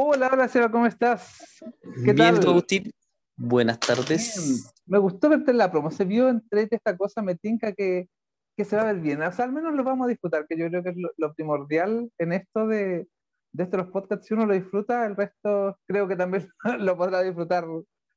Hola, 0.00 0.30
hola 0.32 0.46
Seba, 0.46 0.70
¿cómo 0.70 0.86
estás? 0.86 1.58
¿Qué 2.04 2.12
Bien, 2.12 2.36
tal? 2.36 2.48
Agustín? 2.50 2.92
Buenas 3.36 3.80
tardes. 3.80 4.72
Me 4.86 4.96
gustó 4.96 5.28
verte 5.28 5.50
en 5.50 5.58
la 5.58 5.72
promo. 5.72 5.90
Se 5.90 6.04
vio 6.04 6.28
entre 6.28 6.68
esta 6.70 6.96
cosa, 6.96 7.20
me 7.20 7.34
tinca 7.34 7.72
que, 7.72 8.08
se 8.56 8.76
va 8.76 8.82
a 8.82 8.92
ver 8.92 9.00
bien. 9.00 9.20
O 9.20 9.32
sea, 9.32 9.46
al 9.46 9.52
menos 9.52 9.74
lo 9.74 9.82
vamos 9.82 10.06
a 10.06 10.08
disfrutar, 10.08 10.46
que 10.48 10.56
yo 10.56 10.68
creo 10.68 10.84
que 10.84 10.90
es 10.90 10.96
lo, 11.16 11.34
primordial 11.34 12.12
en 12.16 12.32
esto 12.32 12.68
de, 12.68 13.08
de 13.50 13.64
estos 13.64 13.88
podcasts. 13.88 14.28
Si 14.28 14.34
uno 14.34 14.46
lo 14.46 14.54
disfruta, 14.54 15.04
el 15.04 15.16
resto 15.16 15.76
creo 15.84 16.06
que 16.06 16.14
también 16.14 16.48
lo 16.78 16.96
podrá 16.96 17.24
disfrutar 17.24 17.66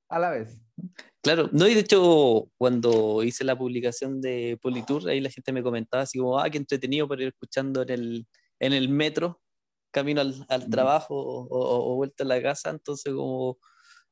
a 0.09 0.19
la 0.19 0.29
vez. 0.29 0.61
Claro, 1.23 1.49
no, 1.51 1.67
y 1.67 1.73
de 1.73 1.79
hecho, 1.79 2.47
cuando 2.59 3.23
hice 3.23 3.43
la 3.43 3.57
publicación 3.57 4.21
de 4.21 4.59
Politour, 4.61 5.09
ahí 5.09 5.19
la 5.19 5.31
gente 5.31 5.51
me 5.51 5.63
comentaba 5.63 6.03
así 6.03 6.19
como, 6.19 6.37
ah, 6.37 6.47
qué 6.47 6.59
entretenido 6.59 7.07
para 7.07 7.23
ir 7.23 7.29
escuchando 7.29 7.81
en 7.81 7.89
el, 7.89 8.27
en 8.59 8.73
el 8.73 8.87
metro, 8.89 9.41
camino 9.91 10.21
al, 10.21 10.45
al 10.49 10.69
trabajo 10.69 11.15
o, 11.15 11.47
o, 11.49 11.95
vuelta 11.95 12.23
a 12.23 12.27
la 12.27 12.41
casa, 12.41 12.69
entonces 12.69 13.13
como 13.13 13.57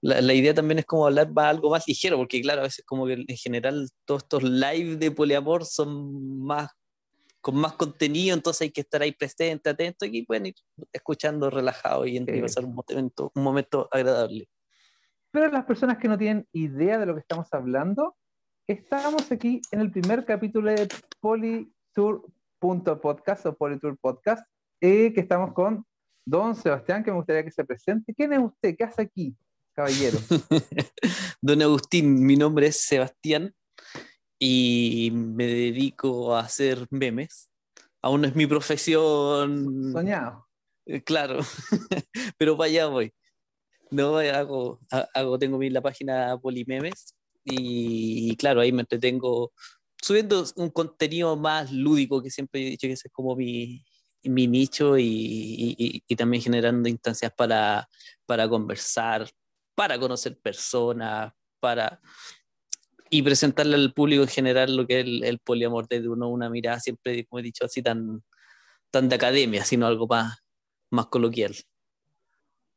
la, 0.01 0.21
la, 0.21 0.33
idea 0.33 0.53
también 0.53 0.79
es 0.79 0.85
como 0.85 1.05
hablar 1.05 1.31
más, 1.31 1.47
algo 1.47 1.71
más 1.71 1.87
ligero, 1.87 2.17
porque 2.17 2.41
claro, 2.41 2.61
a 2.61 2.63
veces 2.63 2.85
como 2.85 3.05
que 3.05 3.13
en 3.13 3.37
general 3.37 3.89
todos 4.05 4.23
estos 4.23 4.43
live 4.43 4.97
de 4.97 5.11
poliamor 5.11 5.65
son 5.65 6.39
más 6.39 6.69
con 7.41 7.55
más 7.55 7.73
contenido, 7.73 8.35
entonces 8.35 8.63
hay 8.63 8.71
que 8.71 8.81
estar 8.81 9.01
ahí 9.01 9.13
presente, 9.13 9.69
atento, 9.69 10.05
y 10.05 10.25
pueden 10.25 10.47
ir 10.47 10.55
escuchando 10.91 11.49
relajado 11.49 12.05
y, 12.05 12.17
y 12.17 12.41
pasar 12.41 12.65
un 12.65 12.75
momento, 12.75 13.31
un 13.33 13.43
momento 13.43 13.87
agradable. 13.91 14.49
Pero 15.31 15.51
las 15.51 15.65
personas 15.65 15.99
que 15.99 16.07
no 16.07 16.17
tienen 16.17 16.47
idea 16.51 16.97
de 16.97 17.05
lo 17.05 17.13
que 17.13 17.19
estamos 17.21 17.47
hablando, 17.51 18.17
estamos 18.67 19.31
aquí 19.31 19.61
en 19.71 19.79
el 19.79 19.91
primer 19.91 20.25
capítulo 20.25 20.71
de 20.71 20.89
Politour.podcast 21.21 23.45
o 23.45 23.55
Politour 23.55 23.95
Podcast, 23.99 24.43
eh, 24.81 25.13
que 25.13 25.21
estamos 25.21 25.53
con 25.53 25.85
don 26.25 26.55
Sebastián, 26.55 27.03
que 27.03 27.11
me 27.11 27.17
gustaría 27.17 27.43
que 27.43 27.51
se 27.51 27.63
presente. 27.63 28.13
¿Quién 28.13 28.33
es 28.33 28.39
usted? 28.39 28.75
¿Qué 28.77 28.83
hace 28.83 29.01
aquí, 29.01 29.35
caballero? 29.73 30.17
don 31.41 31.61
Agustín, 31.61 32.25
mi 32.25 32.35
nombre 32.35 32.67
es 32.67 32.81
Sebastián 32.81 33.53
y 34.37 35.11
me 35.13 35.45
dedico 35.45 36.35
a 36.35 36.41
hacer 36.41 36.87
memes. 36.91 37.51
Aún 38.01 38.21
no 38.21 38.27
es 38.27 38.35
mi 38.35 38.47
profesión. 38.47 39.91
Soñado. 39.91 40.47
Eh, 40.85 41.03
claro, 41.03 41.39
pero 42.37 42.57
para 42.57 42.69
allá 42.69 42.87
voy. 42.87 43.13
No, 43.91 44.17
hago, 44.17 44.79
hago 45.13 45.39
tengo 45.39 45.59
la 45.61 45.81
página 45.81 46.37
Polimemes 46.37 47.15
y, 47.43 48.35
claro, 48.37 48.61
ahí 48.61 48.71
me 48.71 48.81
entretengo 48.81 49.51
subiendo 50.01 50.45
un 50.55 50.69
contenido 50.69 51.35
más 51.35 51.71
lúdico 51.71 52.21
que 52.21 52.29
siempre 52.29 52.61
he 52.61 52.69
dicho 52.71 52.87
que 52.87 52.93
ese 52.93 53.07
es 53.07 53.11
como 53.11 53.35
mi, 53.35 53.83
mi 54.23 54.47
nicho 54.47 54.97
y, 54.97 56.03
y, 56.07 56.15
también 56.15 56.43
generando 56.43 56.89
instancias 56.89 57.31
para, 57.33 57.87
para 58.25 58.49
conversar, 58.49 59.29
para 59.75 59.97
conocer 59.97 60.37
personas, 60.39 61.31
para 61.59 62.01
y 63.09 63.23
presentarle 63.23 63.75
al 63.75 63.93
público 63.93 64.21
en 64.21 64.29
general 64.29 64.75
lo 64.75 64.85
que 64.85 64.99
es 64.99 65.05
el, 65.05 65.23
el 65.23 65.39
poliamor 65.39 65.87
desde 65.87 66.09
uno, 66.09 66.29
una 66.29 66.49
mirada 66.49 66.79
siempre, 66.79 67.25
como 67.25 67.39
he 67.39 67.43
dicho, 67.43 67.65
así 67.65 67.81
tan, 67.81 68.23
tan 68.91 69.09
de 69.09 69.15
academia, 69.15 69.63
sino 69.63 69.87
algo 69.87 70.07
más, 70.07 70.37
más 70.91 71.07
coloquial. 71.07 71.55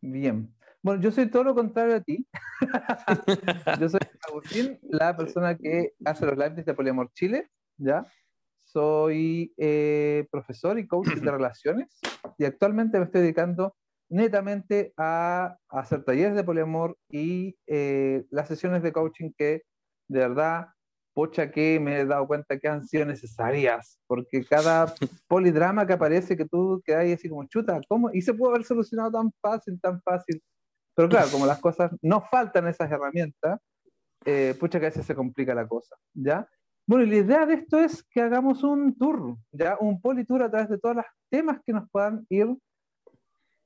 Bien. 0.00 0.54
Bueno, 0.82 1.00
yo 1.00 1.12
soy 1.12 1.30
todo 1.30 1.44
lo 1.44 1.54
contrario 1.54 1.96
a 1.96 2.00
ti. 2.00 2.26
yo 3.80 3.88
soy 3.88 4.00
Agustín, 4.28 4.78
la 4.82 5.16
persona 5.16 5.56
que 5.56 5.92
hace 6.04 6.26
los 6.26 6.36
lives 6.36 6.64
de 6.64 6.74
Poliamor 6.74 7.12
Chile, 7.12 7.50
¿ya? 7.76 8.04
Soy 8.72 9.52
eh, 9.58 10.26
profesor 10.30 10.78
y 10.78 10.86
coach 10.86 11.08
de 11.08 11.30
relaciones 11.30 12.00
y 12.38 12.44
actualmente 12.44 12.98
me 12.98 13.04
estoy 13.04 13.20
dedicando 13.20 13.74
netamente 14.08 14.92
a, 14.96 15.56
hacer 15.68 16.04
talleres 16.04 16.34
de 16.34 16.44
poliamor 16.44 16.96
y 17.08 17.56
eh, 17.66 18.24
las 18.30 18.48
sesiones 18.48 18.82
de 18.82 18.92
coaching 18.92 19.30
que 19.36 19.62
de 20.12 20.20
verdad, 20.20 20.68
pocha 21.14 21.50
que 21.50 21.80
me 21.80 22.00
he 22.00 22.06
dado 22.06 22.26
cuenta 22.26 22.58
que 22.58 22.68
han 22.68 22.86
sido 22.86 23.04
necesarias, 23.04 23.98
porque 24.06 24.44
cada 24.44 24.86
polidrama 25.28 25.86
que 25.86 25.94
aparece 25.94 26.36
que 26.36 26.46
tú 26.46 26.82
quedas 26.84 27.06
así 27.12 27.28
como 27.28 27.44
chuta, 27.46 27.80
¿cómo? 27.88 28.10
Y 28.12 28.22
se 28.22 28.34
pudo 28.34 28.50
haber 28.50 28.64
solucionado 28.64 29.10
tan 29.12 29.32
fácil, 29.40 29.80
tan 29.80 30.00
fácil. 30.02 30.42
Pero 30.94 31.08
claro, 31.08 31.28
como 31.30 31.46
las 31.46 31.60
cosas 31.60 31.90
no 32.02 32.20
faltan 32.20 32.68
esas 32.68 32.90
herramientas, 32.90 33.60
eh, 34.24 34.54
pucha 34.60 34.78
que 34.78 34.86
a 34.86 34.90
veces 34.90 35.06
se 35.06 35.14
complica 35.14 35.54
la 35.54 35.66
cosa, 35.66 35.96
¿ya? 36.12 36.46
Bueno, 36.86 37.04
y 37.04 37.10
la 37.10 37.16
idea 37.16 37.46
de 37.46 37.54
esto 37.54 37.78
es 37.78 38.02
que 38.02 38.20
hagamos 38.20 38.64
un 38.64 38.96
tour, 38.96 39.36
¿ya? 39.52 39.76
Un 39.80 40.00
politour 40.00 40.42
a 40.42 40.50
través 40.50 40.68
de 40.68 40.78
todos 40.78 40.96
los 40.96 41.04
temas 41.30 41.60
que 41.64 41.72
nos 41.72 41.88
puedan 41.90 42.26
ir 42.28 42.48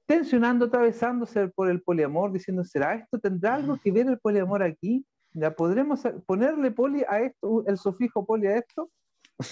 tensionando, 0.07 0.67
atravesándose 0.67 1.49
por 1.49 1.69
el 1.69 1.83
poliamor, 1.83 2.33
diciendo, 2.33 2.63
¿será 2.65 2.95
esto? 2.95 3.19
¿Tendrá 3.19 3.55
algo 3.55 3.79
que 3.83 3.91
ver 3.91 4.07
el 4.07 4.19
poliamor 4.19 4.63
aquí? 4.63 5.05
¿Ya 5.33 5.51
podremos 5.51 6.03
ponerle 6.27 6.71
poli 6.71 7.03
a 7.09 7.21
esto, 7.21 7.65
el 7.67 7.77
sufijo 7.79 8.25
poli 8.25 8.47
a 8.47 8.59
esto? 8.59 8.91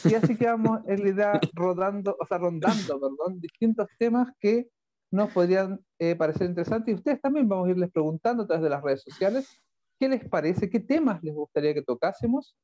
Y 0.04 0.14
así 0.14 0.36
que 0.38 0.46
vamos 0.46 0.80
en 0.86 1.02
la 1.02 1.08
idea 1.08 1.40
rodando, 1.54 2.16
o 2.20 2.26
sea, 2.26 2.38
rondando, 2.38 3.00
perdón, 3.00 3.40
distintos 3.40 3.88
temas 3.98 4.28
que 4.38 4.68
nos 5.10 5.30
podrían 5.32 5.80
eh, 5.98 6.14
parecer 6.16 6.48
interesantes. 6.48 6.92
Y 6.92 6.96
ustedes 6.96 7.20
también 7.20 7.48
vamos 7.48 7.66
a 7.68 7.70
irles 7.70 7.90
preguntando 7.90 8.42
a 8.42 8.46
través 8.46 8.62
de 8.62 8.70
las 8.70 8.82
redes 8.82 9.02
sociales 9.02 9.60
qué 9.98 10.08
les 10.08 10.28
parece, 10.28 10.68
qué 10.70 10.80
temas 10.80 11.22
les 11.22 11.34
gustaría 11.34 11.74
que 11.74 11.82
tocásemos 11.82 12.56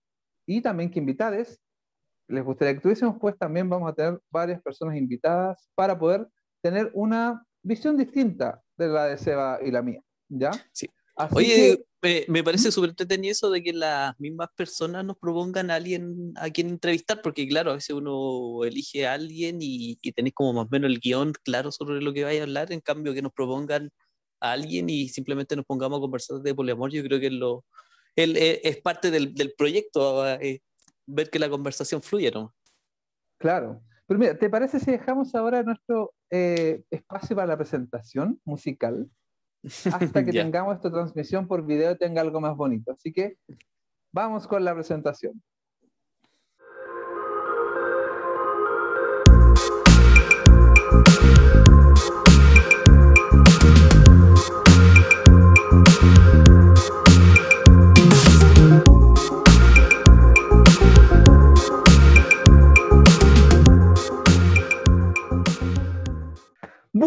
y 0.47 0.61
también 0.61 0.91
qué 0.91 0.99
invitades 0.99 1.61
les 2.31 2.45
gustaría 2.45 2.75
que 2.75 2.81
tuviésemos, 2.81 3.17
pues 3.21 3.37
también 3.37 3.69
vamos 3.69 3.91
a 3.91 3.95
tener 3.95 4.21
varias 4.31 4.63
personas 4.63 4.97
invitadas 4.97 5.69
para 5.75 5.99
poder 5.99 6.27
tener 6.63 6.91
una 6.95 7.45
visión 7.63 7.97
distinta 7.97 8.63
de 8.77 8.89
la 8.89 9.07
de 9.07 9.19
Seba 9.19 9.59
y 9.65 9.71
la 9.71 9.83
mía. 9.83 10.01
¿Ya? 10.29 10.53
Sí. 10.73 10.87
Oye, 11.33 11.85
me, 12.29 12.43
parece 12.43 12.73
súper 12.73 12.91
entretenido 12.91 13.33
eso 13.33 13.51
de 13.51 13.63
que 13.63 13.73
las 13.73 14.19
mismas 14.19 14.49
personas 14.57 15.05
nos 15.05 15.19
propongan 15.19 15.71
a 15.71 15.75
alguien 15.75 16.33
a 16.37 16.49
quien 16.49 16.69
entrevistar, 16.69 17.21
porque 17.21 17.47
claro, 17.47 17.73
a 17.73 17.75
veces 17.75 17.95
uno 17.95 18.65
elige 18.65 19.07
a 19.07 19.15
alguien 19.15 19.59
y, 19.61 19.99
y 20.01 20.13
tenéis 20.13 20.35
como 20.35 20.55
más 20.55 20.67
o 20.67 20.69
menos 20.71 20.91
el 20.91 21.01
guion 21.01 21.33
claro 21.45 21.73
sobre 21.73 22.01
lo 22.01 22.15
que 22.15 22.25
vaya 22.25 22.41
a 22.41 22.45
hablar, 22.45 22.73
en 22.73 22.81
cambio 22.81 23.13
que 23.13 23.21
nos 23.21 23.33
propongan 23.33 23.91
a 24.41 24.53
alguien 24.53 24.89
y 24.89 25.09
simplemente 25.09 25.57
nos 25.57 25.67
pongamos 25.67 25.99
a 25.99 26.01
conversar 26.01 26.39
de 26.39 26.55
poliamor, 26.55 26.91
yo 26.91 27.03
creo 27.03 27.21
que 27.21 27.27
es, 27.27 27.33
lo, 27.33 27.67
eh, 28.17 28.61
es 28.65 28.77
parte 28.79 29.11
del, 29.11 29.35
del 29.35 29.55
proyecto, 29.57 30.29
eh, 30.29 30.63
ver 31.07 31.31
que 31.31 31.39
la 31.39 31.51
conversación 31.51 32.03
fluye, 32.03 32.31
¿no? 32.31 32.55
Claro. 33.39 33.83
Pero 34.07 34.19
mira, 34.19 34.39
¿te 34.39 34.51
parece 34.51 34.81
si 34.81 34.91
dejamos 34.91 35.35
ahora 35.35 35.63
nuestro 35.63 36.13
eh, 36.31 36.83
espacio 36.91 37.37
para 37.37 37.49
la 37.49 37.57
presentación 37.57 38.41
musical? 38.45 39.09
hasta 39.63 40.25
que 40.25 40.33
tengamos 40.33 40.77
esta 40.77 40.91
transmisión 40.91 41.47
por 41.47 41.67
video 41.67 41.97
tenga 41.97 42.21
algo 42.21 42.41
más 42.41 42.57
bonito. 42.57 42.93
Así 42.93 43.13
que 43.13 43.37
vamos 44.13 44.47
con 44.47 44.65
la 44.65 44.75
presentación. 44.75 45.43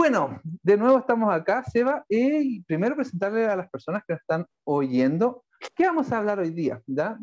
Bueno, 0.03 0.41
de 0.43 0.75
nuevo 0.75 0.97
estamos 0.97 1.33
acá, 1.33 1.63
Seba, 1.63 2.03
y 2.09 2.61
primero 2.63 2.93
presentarle 2.93 3.47
a 3.47 3.55
las 3.55 3.69
personas 3.69 4.03
que 4.05 4.11
nos 4.11 4.19
están 4.19 4.45
oyendo 4.65 5.45
qué 5.73 5.85
vamos 5.85 6.11
a 6.11 6.17
hablar 6.17 6.39
hoy 6.39 6.49
día, 6.49 6.81
¿ya? 6.87 7.17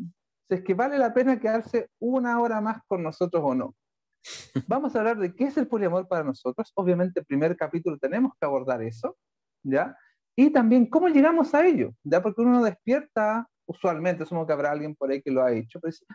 Si 0.49 0.55
es 0.55 0.63
que 0.63 0.73
vale 0.73 0.97
la 0.97 1.13
pena 1.13 1.39
quedarse 1.39 1.91
una 1.99 2.41
hora 2.41 2.59
más 2.59 2.79
con 2.87 3.03
nosotros 3.03 3.43
o 3.45 3.53
no. 3.53 3.75
Vamos 4.67 4.95
a 4.95 4.99
hablar 4.99 5.19
de 5.19 5.35
qué 5.35 5.43
es 5.43 5.57
el 5.57 5.67
poliamor 5.67 6.07
para 6.07 6.23
nosotros. 6.23 6.71
Obviamente, 6.73 7.23
primer 7.23 7.55
capítulo 7.55 7.99
tenemos 7.99 8.31
que 8.39 8.47
abordar 8.47 8.81
eso, 8.81 9.15
¿ya? 9.61 9.95
Y 10.35 10.49
también 10.49 10.87
cómo 10.87 11.07
llegamos 11.07 11.53
a 11.53 11.63
ello, 11.63 11.91
¿ya? 12.03 12.23
Porque 12.23 12.41
uno 12.41 12.63
despierta, 12.63 13.47
usualmente, 13.67 14.25
supongo 14.25 14.47
que 14.47 14.53
habrá 14.53 14.71
alguien 14.71 14.95
por 14.95 15.11
ahí 15.11 15.21
que 15.21 15.29
lo 15.29 15.43
ha 15.43 15.51
hecho, 15.51 15.79
pero 15.79 15.91
dice, 15.91 16.05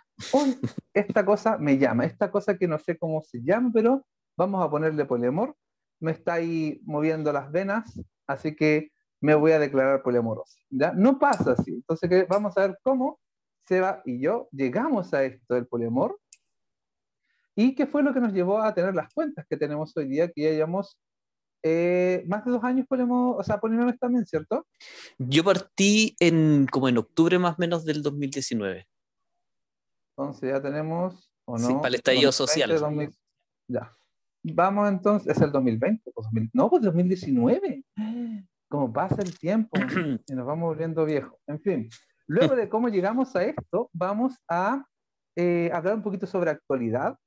esta 0.93 1.25
cosa 1.25 1.59
me 1.59 1.79
llama, 1.79 2.07
esta 2.07 2.29
cosa 2.29 2.59
que 2.59 2.67
no 2.67 2.81
sé 2.81 2.99
cómo 2.99 3.23
se 3.23 3.41
llama, 3.41 3.71
pero 3.73 4.05
vamos 4.37 4.67
a 4.67 4.69
ponerle 4.69 5.05
poliamor 5.05 5.55
me 6.01 6.13
está 6.13 6.35
ahí 6.35 6.81
moviendo 6.85 7.33
las 7.33 7.51
venas, 7.51 8.01
así 8.27 8.55
que 8.55 8.93
me 9.21 9.35
voy 9.35 9.53
a 9.53 9.59
declarar 9.59 10.03
poliamoroso. 10.03 10.59
¿ya? 10.71 10.93
No 10.93 11.19
pasa 11.19 11.53
así. 11.53 11.73
Entonces, 11.73 12.27
vamos 12.29 12.57
a 12.57 12.63
ver 12.63 12.79
cómo 12.83 13.21
Seba 13.67 14.03
y 14.05 14.21
yo 14.21 14.49
llegamos 14.53 15.13
a 15.13 15.25
esto 15.25 15.55
del 15.55 15.67
poliamor 15.67 16.19
y 17.57 17.75
qué 17.75 17.87
fue 17.87 18.03
lo 18.03 18.13
que 18.13 18.21
nos 18.21 18.33
llevó 18.33 18.61
a 18.61 18.75
tener 18.75 18.95
las 18.95 19.13
cuentas 19.13 19.47
que 19.49 19.57
tenemos 19.57 19.97
hoy 19.97 20.07
día, 20.07 20.31
que 20.31 20.43
ya 20.43 20.51
llevamos 20.51 20.99
eh, 21.63 22.23
más 22.29 22.45
de 22.45 22.53
dos 22.53 22.63
años 22.63 22.87
poliamor, 22.87 23.41
o 23.41 23.43
sea, 23.43 23.59
poliamor 23.59 23.97
también, 23.99 24.27
¿cierto? 24.27 24.67
Yo 25.19 25.43
partí 25.43 26.15
en 26.21 26.67
como 26.71 26.89
en 26.89 26.99
octubre 26.99 27.39
más 27.39 27.55
o 27.55 27.57
menos 27.59 27.85
del 27.85 28.03
2019. 28.03 28.87
Entonces 30.11 30.53
ya 30.53 30.63
tenemos, 30.63 31.33
¿o 31.45 31.59
no? 31.59 31.67
Sí, 31.67 31.75
para 31.75 31.89
el 31.89 31.95
estallido 31.97 32.31
social. 32.31 32.71
ya. 33.69 33.97
Vamos 34.55 34.89
entonces, 34.89 35.37
es 35.37 35.43
el 35.43 35.51
2020, 35.51 36.13
no, 36.53 36.71
pues 36.71 36.83
2019. 36.83 37.85
como 38.69 38.93
pasa 38.93 39.23
el 39.23 39.37
tiempo 39.39 39.77
y 40.29 40.35
nos 40.35 40.47
vamos 40.47 40.69
volviendo 40.69 41.05
viejos. 41.05 41.39
En 41.47 41.61
fin, 41.61 41.89
luego 42.27 42.55
de 42.55 42.69
cómo 42.69 42.89
llegamos 42.89 43.35
a 43.35 43.45
esto, 43.45 43.91
vamos 43.93 44.35
a 44.49 44.85
eh, 45.35 45.71
hablar 45.73 45.95
un 45.95 46.03
poquito 46.03 46.27
sobre 46.27 46.51
actualidad 46.51 47.19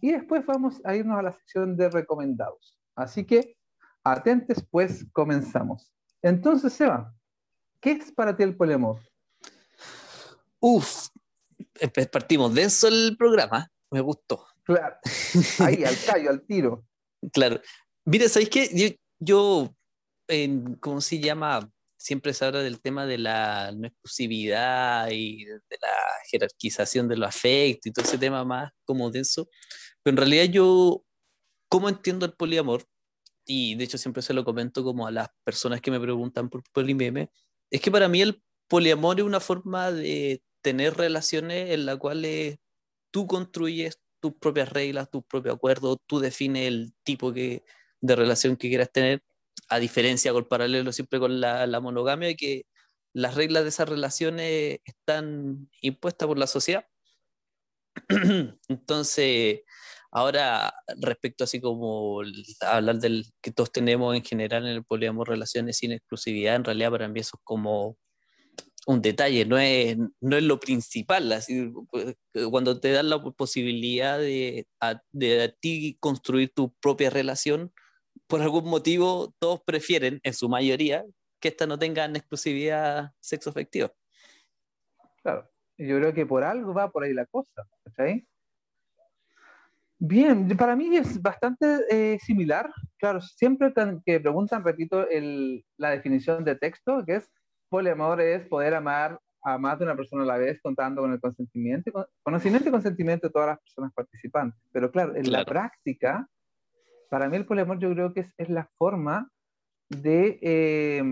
y 0.00 0.12
después 0.12 0.44
vamos 0.44 0.80
a 0.84 0.94
irnos 0.94 1.18
a 1.18 1.22
la 1.22 1.32
sección 1.32 1.76
de 1.76 1.88
recomendados. 1.88 2.78
Así 2.94 3.24
que 3.24 3.56
atentes, 4.04 4.64
pues 4.70 5.06
comenzamos. 5.12 5.90
Entonces, 6.22 6.72
Seba, 6.72 7.14
¿qué 7.80 7.92
es 7.92 8.12
para 8.12 8.36
ti 8.36 8.42
el 8.42 8.56
poliamor? 8.56 8.98
Uf, 10.60 11.08
partimos 12.12 12.54
denso 12.54 12.88
el 12.88 13.16
programa, 13.16 13.70
me 13.90 14.00
gustó. 14.00 14.47
Claro, 14.68 14.96
ahí 15.60 15.82
al 15.82 15.96
callo, 16.04 16.28
al 16.28 16.42
tiro. 16.44 16.84
Claro. 17.32 17.58
Mira, 18.04 18.28
¿sabéis 18.28 18.50
qué? 18.50 18.98
Yo, 19.18 19.74
en, 20.28 20.74
¿cómo 20.74 21.00
se 21.00 21.20
llama? 21.20 21.72
Siempre 21.96 22.34
se 22.34 22.44
habla 22.44 22.60
del 22.60 22.78
tema 22.78 23.06
de 23.06 23.16
la 23.16 23.72
no 23.72 23.86
exclusividad 23.86 25.08
y 25.10 25.46
de 25.46 25.78
la 25.80 25.96
jerarquización 26.30 27.08
de 27.08 27.16
los 27.16 27.28
afectos 27.30 27.86
y 27.86 27.92
todo 27.92 28.04
ese 28.04 28.18
tema 28.18 28.44
más 28.44 28.70
como 28.84 29.10
denso. 29.10 29.48
Pero 30.02 30.12
en 30.12 30.18
realidad 30.18 30.44
yo, 30.52 31.02
¿cómo 31.70 31.88
entiendo 31.88 32.26
el 32.26 32.34
poliamor? 32.34 32.84
Y 33.46 33.74
de 33.74 33.84
hecho 33.84 33.96
siempre 33.96 34.22
se 34.22 34.34
lo 34.34 34.44
comento 34.44 34.84
como 34.84 35.06
a 35.06 35.10
las 35.10 35.28
personas 35.44 35.80
que 35.80 35.90
me 35.90 35.98
preguntan 35.98 36.50
por 36.50 36.62
polimeme, 36.72 37.30
es 37.70 37.80
que 37.80 37.90
para 37.90 38.08
mí 38.08 38.20
el 38.20 38.42
poliamor 38.68 39.18
es 39.18 39.24
una 39.24 39.40
forma 39.40 39.90
de 39.92 40.42
tener 40.62 40.94
relaciones 40.94 41.70
en 41.70 41.86
las 41.86 41.96
cuales 41.96 42.58
tú 43.10 43.26
construyes 43.26 43.98
tus 44.20 44.34
propias 44.34 44.70
reglas, 44.70 45.10
tus 45.10 45.24
propios 45.24 45.56
acuerdos, 45.56 45.98
tú 46.06 46.20
defines 46.20 46.68
el 46.68 46.94
tipo 47.04 47.32
que, 47.32 47.64
de 48.00 48.16
relación 48.16 48.56
que 48.56 48.68
quieras 48.68 48.90
tener, 48.92 49.22
a 49.68 49.78
diferencia 49.78 50.32
con 50.32 50.46
paralelo 50.46 50.92
siempre 50.92 51.18
con 51.18 51.40
la, 51.40 51.66
la 51.66 51.80
monogamia, 51.80 52.34
que 52.34 52.64
las 53.12 53.34
reglas 53.34 53.64
de 53.64 53.70
esas 53.70 53.88
relaciones 53.88 54.78
están 54.84 55.68
impuestas 55.80 56.26
por 56.28 56.38
la 56.38 56.46
sociedad. 56.46 56.86
Entonces, 58.68 59.60
ahora 60.10 60.72
respecto 61.00 61.44
así 61.44 61.60
como 61.60 62.22
hablar 62.60 62.98
del 62.98 63.26
que 63.42 63.50
todos 63.52 63.72
tenemos 63.72 64.14
en 64.16 64.24
general 64.24 64.66
en 64.66 64.72
el 64.76 64.84
poliamor 64.84 65.28
relaciones 65.28 65.78
sin 65.78 65.92
exclusividad, 65.92 66.56
en 66.56 66.64
realidad 66.64 66.90
para 66.90 67.08
mí 67.08 67.20
eso 67.20 67.36
es 67.36 67.44
como 67.44 67.96
un 68.86 69.02
detalle, 69.02 69.44
no 69.44 69.58
es, 69.58 69.98
no 70.20 70.36
es 70.36 70.42
lo 70.42 70.58
principal. 70.58 71.30
Así, 71.32 71.70
pues, 71.90 72.16
cuando 72.50 72.80
te 72.80 72.90
dan 72.90 73.10
la 73.10 73.22
posibilidad 73.22 74.18
de 74.18 74.66
a, 74.80 75.02
de 75.12 75.54
ti 75.60 75.98
construir 76.00 76.52
tu 76.54 76.72
propia 76.80 77.10
relación, 77.10 77.72
por 78.26 78.40
algún 78.40 78.64
motivo 78.64 79.34
todos 79.38 79.60
prefieren, 79.62 80.20
en 80.22 80.32
su 80.32 80.48
mayoría, 80.48 81.04
que 81.40 81.48
esta 81.48 81.66
no 81.66 81.78
tengan 81.78 82.16
exclusividad 82.16 83.12
sexo 83.20 83.50
afectiva. 83.50 83.92
Claro, 85.22 85.50
yo 85.76 85.98
creo 85.98 86.14
que 86.14 86.26
por 86.26 86.42
algo 86.42 86.72
va 86.72 86.90
por 86.90 87.04
ahí 87.04 87.12
la 87.12 87.26
cosa, 87.26 87.68
¿sí? 87.96 88.26
Bien, 90.00 90.56
para 90.56 90.76
mí 90.76 90.96
es 90.96 91.20
bastante 91.20 91.66
eh, 91.90 92.18
similar. 92.20 92.72
Claro, 92.98 93.20
siempre 93.20 93.72
que 94.06 94.20
preguntan, 94.20 94.64
repito, 94.64 95.08
el, 95.08 95.64
la 95.76 95.90
definición 95.90 96.44
de 96.44 96.54
texto, 96.54 97.04
que 97.04 97.16
es 97.16 97.28
poliamor 97.68 98.20
es 98.20 98.46
poder 98.46 98.74
amar 98.74 99.18
a 99.42 99.58
más 99.58 99.78
de 99.78 99.84
una 99.84 99.96
persona 99.96 100.22
a 100.24 100.26
la 100.26 100.38
vez, 100.38 100.60
contando 100.60 101.02
con 101.02 101.12
el 101.12 101.20
consentimiento, 101.20 102.08
conocimiento 102.22 102.68
y 102.68 102.72
consentimiento 102.72 103.28
de 103.28 103.32
todas 103.32 103.48
las 103.48 103.60
personas 103.60 103.92
participantes. 103.94 104.60
Pero 104.72 104.90
claro, 104.90 105.14
en 105.14 105.30
la 105.30 105.44
práctica, 105.44 106.28
para 107.08 107.28
mí 107.28 107.36
el 107.36 107.46
poliamor 107.46 107.78
yo 107.78 107.92
creo 107.92 108.12
que 108.12 108.20
es, 108.20 108.34
es 108.36 108.48
la 108.48 108.68
forma 108.76 109.30
de 109.88 110.38
eh, 110.42 111.02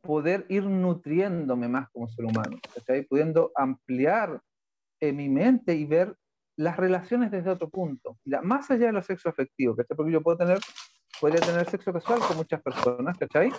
poder 0.00 0.46
ir 0.48 0.64
nutriéndome 0.64 1.68
más 1.68 1.88
como 1.90 2.08
ser 2.08 2.24
humano, 2.24 2.58
¿sí? 2.86 3.02
pudiendo 3.02 3.52
ampliar 3.54 4.40
en 5.00 5.16
mi 5.16 5.28
mente 5.28 5.74
y 5.74 5.84
ver 5.86 6.14
las 6.56 6.76
relaciones 6.76 7.30
desde 7.30 7.50
otro 7.50 7.70
punto, 7.70 8.18
ya, 8.24 8.42
más 8.42 8.70
allá 8.70 8.86
de 8.86 8.92
lo 8.92 9.02
sexo 9.02 9.30
afectivo, 9.30 9.74
porque 9.74 10.12
yo 10.12 10.22
puedo 10.22 10.36
tener 10.36 10.58
podría 11.20 11.40
tener 11.40 11.68
sexo 11.68 11.92
casual 11.92 12.20
con 12.20 12.36
muchas 12.36 12.62
personas, 12.62 13.16
¿cachai? 13.18 13.52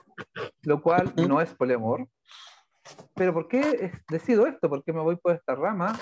Lo 0.64 0.82
cual 0.82 1.14
no 1.16 1.40
es 1.42 1.54
poliamor. 1.54 2.08
Pero 3.16 3.34
¿por 3.34 3.48
qué 3.48 3.92
decido 4.10 4.48
esto? 4.48 4.68
¿Por 4.68 4.84
qué 4.84 4.92
me 4.92 5.02
voy 5.02 5.16
por 5.16 5.36
esta 5.36 5.56
rama 5.56 5.98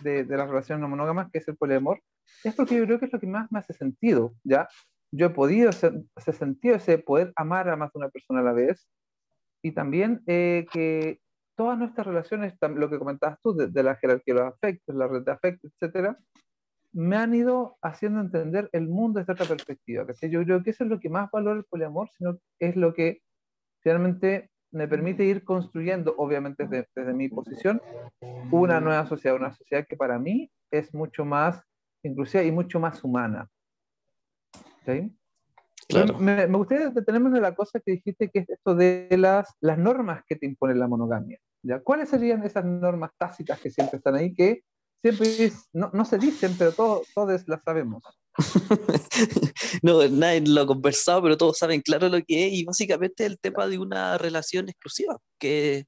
de, 0.00 0.24
de 0.24 0.36
las 0.36 0.48
relaciones 0.48 0.80
no 0.80 0.88
monógamas, 0.88 1.30
que 1.30 1.38
es 1.38 1.48
el 1.48 1.56
poliamor? 1.56 2.00
Es 2.44 2.54
porque 2.54 2.76
yo 2.76 2.84
creo 2.84 2.98
que 2.98 3.06
es 3.06 3.12
lo 3.12 3.20
que 3.20 3.26
más 3.26 3.50
me 3.50 3.58
hace 3.58 3.72
sentido, 3.72 4.34
¿ya? 4.44 4.68
Yo 5.12 5.26
he 5.26 5.30
podido 5.30 5.70
hacer, 5.70 5.92
ese 6.16 6.32
sentido, 6.32 6.76
ese 6.76 6.98
poder 6.98 7.32
amar 7.34 7.68
a 7.68 7.76
más 7.76 7.92
de 7.92 7.98
una 7.98 8.08
persona 8.08 8.40
a 8.40 8.44
la 8.44 8.52
vez, 8.52 8.88
y 9.62 9.72
también 9.72 10.22
eh, 10.26 10.66
que 10.72 11.20
todas 11.56 11.78
nuestras 11.78 12.06
relaciones, 12.06 12.54
lo 12.60 12.88
que 12.88 12.98
comentabas 12.98 13.38
tú, 13.42 13.54
de, 13.54 13.66
de, 13.66 13.82
la 13.82 13.96
jerarquía 13.96 14.34
de 14.34 14.40
los 14.40 14.54
afectos, 14.54 14.94
la 14.94 15.08
red 15.08 15.22
de 15.22 15.32
afectos, 15.32 15.72
etcétera, 15.74 16.16
me 16.92 17.16
han 17.16 17.34
ido 17.34 17.76
haciendo 17.82 18.20
entender 18.20 18.68
el 18.72 18.88
mundo 18.88 19.20
desde 19.20 19.32
otra 19.32 19.46
perspectiva. 19.46 20.04
Yo 20.22 20.44
creo 20.44 20.62
que 20.62 20.70
eso 20.70 20.84
es 20.84 20.90
lo 20.90 20.98
que 20.98 21.08
más 21.08 21.30
valora 21.30 21.58
el 21.58 21.64
poliamor, 21.64 22.10
sino 22.16 22.38
es 22.58 22.76
lo 22.76 22.92
que 22.94 23.22
finalmente 23.80 24.50
me 24.72 24.88
permite 24.88 25.24
ir 25.24 25.44
construyendo, 25.44 26.14
obviamente 26.16 26.66
desde, 26.66 27.12
mi 27.12 27.28
posición, 27.28 27.80
una 28.50 28.80
nueva 28.80 29.06
sociedad, 29.06 29.36
una 29.36 29.52
sociedad 29.52 29.86
que 29.88 29.96
para 29.96 30.18
mí 30.18 30.50
es 30.70 30.94
mucho 30.94 31.24
más 31.24 31.62
inclusiva 32.02 32.42
y 32.44 32.52
mucho 32.52 32.78
más 32.78 33.02
humana. 33.02 33.48
¿Sí? 34.86 35.12
Me, 36.20 36.46
me, 36.46 36.56
gustaría 36.56 36.90
detenerme 36.90 37.36
en 37.36 37.42
la 37.42 37.54
cosa 37.54 37.80
que 37.80 37.92
dijiste, 37.92 38.30
que 38.30 38.40
es 38.40 38.50
esto 38.50 38.76
de 38.76 39.08
las, 39.18 39.52
las 39.60 39.76
normas 39.76 40.22
que 40.24 40.36
te 40.36 40.46
impone 40.46 40.76
la 40.76 40.86
monogamia. 40.86 41.38
¿ya? 41.62 41.80
¿Cuáles 41.80 42.08
serían 42.08 42.44
esas 42.44 42.64
normas 42.64 43.10
tácitas 43.18 43.60
que 43.60 43.70
siempre 43.70 43.96
están 43.96 44.14
ahí 44.14 44.32
que 44.32 44.62
siempre 45.02 45.52
no, 45.72 45.90
no, 45.92 46.04
se 46.04 46.18
dicen, 46.18 46.54
pero 46.58 46.72
todos, 46.72 47.08
todos 47.14 47.48
las 47.48 47.62
sabemos. 47.62 48.02
no, 49.82 50.06
nadie 50.08 50.42
lo 50.46 50.62
ha 50.62 50.66
conversado, 50.66 51.22
pero 51.22 51.36
todos 51.36 51.58
saben 51.58 51.80
claro 51.80 52.08
lo 52.08 52.22
que 52.22 52.46
es 52.46 52.52
y 52.52 52.64
básicamente 52.64 53.26
el 53.26 53.38
tema 53.38 53.66
de 53.66 53.78
una 53.78 54.18
relación 54.18 54.68
exclusiva, 54.68 55.18
que 55.38 55.86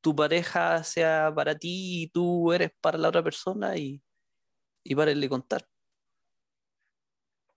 tu 0.00 0.14
pareja 0.14 0.84
sea 0.84 1.32
para 1.34 1.54
ti 1.54 2.02
y 2.04 2.08
tú 2.08 2.52
eres 2.52 2.70
para 2.80 2.98
la 2.98 3.08
otra 3.08 3.22
persona 3.22 3.76
y, 3.76 4.02
y 4.84 4.94
para 4.94 5.14
de 5.14 5.28
contar. 5.28 5.66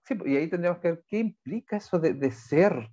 Sí, 0.06 0.14
y 0.24 0.36
ahí 0.36 0.48
tendríamos 0.48 0.80
que 0.80 0.88
ver 0.88 1.04
qué 1.06 1.18
implica 1.18 1.76
eso 1.76 1.98
de, 1.98 2.14
de 2.14 2.30
ser, 2.30 2.90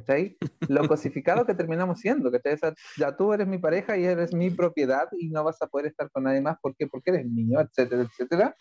¿cachai? 0.00 0.36
Lo 0.68 0.86
cosificado 0.88 1.46
que 1.46 1.54
terminamos 1.54 2.00
siendo, 2.00 2.30
¿cachai? 2.30 2.58
ya 2.96 3.16
tú 3.16 3.32
eres 3.32 3.46
mi 3.46 3.58
pareja 3.58 3.96
y 3.96 4.04
eres 4.04 4.32
mi 4.32 4.50
propiedad 4.50 5.08
y 5.18 5.28
no 5.30 5.44
vas 5.44 5.60
a 5.62 5.66
poder 5.66 5.86
estar 5.86 6.10
con 6.10 6.24
nadie 6.24 6.40
más 6.40 6.56
porque, 6.60 6.86
porque 6.86 7.10
eres 7.10 7.26
niño, 7.26 7.60
etcétera, 7.60 8.02
etcétera. 8.02 8.56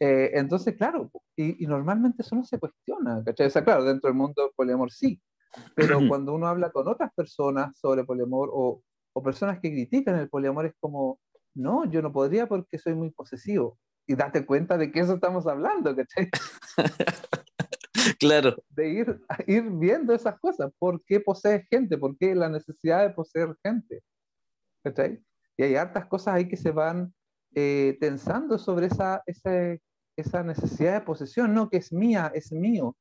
Eh, 0.00 0.32
entonces, 0.34 0.76
claro, 0.76 1.10
y, 1.36 1.62
y, 1.62 1.66
normalmente 1.66 2.22
eso 2.22 2.34
no 2.34 2.44
se 2.44 2.58
cuestiona, 2.58 3.22
¿cachai? 3.24 3.46
O 3.46 3.50
sea, 3.50 3.62
claro, 3.62 3.84
dentro 3.84 4.08
del 4.08 4.16
mundo 4.16 4.42
del 4.42 4.50
poliamor 4.56 4.90
sí, 4.90 5.20
pero 5.76 6.00
cuando 6.08 6.34
uno 6.34 6.48
habla 6.48 6.70
con 6.70 6.88
otras 6.88 7.12
personas 7.14 7.78
sobre 7.78 8.04
poliamor 8.04 8.50
o, 8.52 8.82
o 9.12 9.22
personas 9.22 9.60
que 9.60 9.70
critican 9.70 10.16
el 10.16 10.28
poliamor 10.28 10.66
es 10.66 10.74
como, 10.80 11.20
no, 11.54 11.84
yo 11.84 12.02
no 12.02 12.12
podría 12.12 12.48
porque 12.48 12.78
soy 12.78 12.94
muy 12.94 13.10
posesivo. 13.10 13.78
Y 14.06 14.16
date 14.16 14.44
cuenta 14.44 14.76
de 14.76 14.90
que 14.90 15.00
eso 15.00 15.14
estamos 15.14 15.46
hablando, 15.46 15.94
¿cachai? 15.94 16.28
Claro. 18.18 18.56
De 18.70 18.88
ir, 18.88 19.20
ir 19.46 19.62
viendo 19.70 20.14
esas 20.14 20.38
cosas. 20.40 20.72
¿Por 20.78 21.02
qué 21.04 21.20
posees 21.20 21.64
gente? 21.70 21.98
¿Por 21.98 22.16
qué 22.16 22.34
la 22.34 22.48
necesidad 22.48 23.02
de 23.02 23.14
poseer 23.14 23.54
gente? 23.64 24.02
¿Cachai? 24.84 25.22
Y 25.56 25.62
hay 25.62 25.76
hartas 25.76 26.06
cosas 26.06 26.34
ahí 26.34 26.48
que 26.48 26.56
se 26.56 26.70
van 26.70 27.12
eh, 27.54 27.98
tensando 28.00 28.58
sobre 28.58 28.86
esa, 28.86 29.22
esa, 29.26 29.76
esa, 30.16 30.42
necesidad 30.42 30.94
de 30.94 31.00
posesión, 31.02 31.52
no 31.54 31.68
que 31.68 31.76
es 31.78 31.92
mía, 31.92 32.32
es 32.34 32.50
mío. 32.52 32.96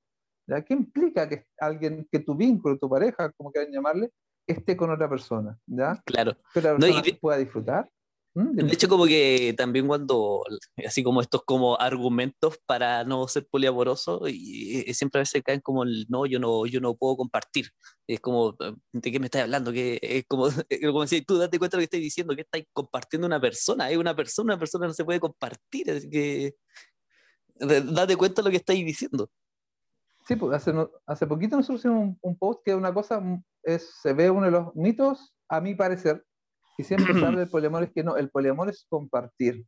¿ya? 0.47 0.61
¿Qué 0.61 0.73
implica 0.73 1.27
que 1.27 1.45
alguien, 1.57 2.07
que 2.11 2.19
tu 2.19 2.35
vínculo, 2.35 2.77
tu 2.77 2.89
pareja, 2.89 3.31
como 3.31 3.51
quieran 3.51 3.71
llamarle, 3.71 4.11
esté 4.45 4.75
con 4.75 4.91
otra 4.91 5.09
persona? 5.09 5.57
¿ya? 5.65 6.01
Claro. 6.05 6.35
Que 6.53 6.61
la 6.61 6.75
persona 6.75 7.01
no, 7.01 7.07
y... 7.07 7.13
pueda 7.13 7.37
disfrutar. 7.37 7.89
¿Mm? 8.33 8.55
De 8.55 8.73
hecho, 8.73 8.87
como 8.87 9.05
que 9.05 9.53
también 9.57 9.87
cuando, 9.87 10.43
así 10.85 11.03
como 11.03 11.21
estos 11.21 11.43
como 11.43 11.79
argumentos 11.79 12.57
para 12.65 13.03
no 13.03 13.27
ser 13.27 13.45
poliamoroso, 13.49 14.27
y, 14.27 14.83
y 14.87 14.93
siempre 14.93 15.19
a 15.19 15.23
veces 15.23 15.43
caen 15.43 15.59
como 15.59 15.83
el 15.83 16.05
no, 16.07 16.25
yo 16.25 16.39
no, 16.39 16.65
yo 16.65 16.79
no 16.79 16.95
puedo 16.95 17.17
compartir. 17.17 17.67
Es 18.07 18.21
como, 18.21 18.55
¿de 18.93 19.11
qué 19.11 19.19
me 19.19 19.25
estás 19.25 19.43
hablando? 19.43 19.73
Que 19.73 19.99
es 20.01 20.25
como, 20.27 20.45
como 20.81 21.01
decir, 21.01 21.25
tú 21.25 21.37
date 21.37 21.59
cuenta 21.59 21.77
de 21.77 21.81
lo 21.81 21.81
que 21.81 21.97
estás 21.97 21.99
diciendo, 21.99 22.35
que 22.35 22.41
estás 22.43 22.61
compartiendo 22.73 23.27
una 23.27 23.41
persona, 23.41 23.89
es 23.89 23.97
una 23.97 24.15
persona, 24.15 24.53
una 24.53 24.59
persona 24.59 24.87
no 24.87 24.93
se 24.93 25.03
puede 25.03 25.19
compartir, 25.19 25.91
así 25.91 26.09
que 26.09 26.55
date 27.55 28.15
cuenta 28.15 28.41
de 28.41 28.45
lo 28.45 28.51
que 28.51 28.57
estáis 28.57 28.85
diciendo. 28.85 29.29
Sí, 30.25 30.35
pues 30.35 30.55
hace, 30.55 30.71
hace 31.05 31.27
poquito 31.27 31.57
nosotros 31.57 31.81
hicimos 31.81 31.99
un, 31.99 32.17
un 32.21 32.37
post 32.37 32.61
que 32.63 32.75
una 32.75 32.93
cosa 32.93 33.21
es, 33.63 33.91
se 34.01 34.13
ve 34.13 34.29
uno 34.29 34.45
de 34.45 34.51
los 34.51 34.75
mitos, 34.75 35.33
a 35.49 35.59
mi 35.59 35.75
parecer, 35.75 36.23
y 36.81 36.83
siempre 36.83 37.13
se 37.13 37.25
habla 37.25 37.39
del 37.39 37.49
poliamor, 37.49 37.83
es 37.83 37.91
que 37.91 38.03
no, 38.03 38.17
el 38.17 38.29
poliamor 38.29 38.69
es 38.69 38.85
compartir. 38.89 39.65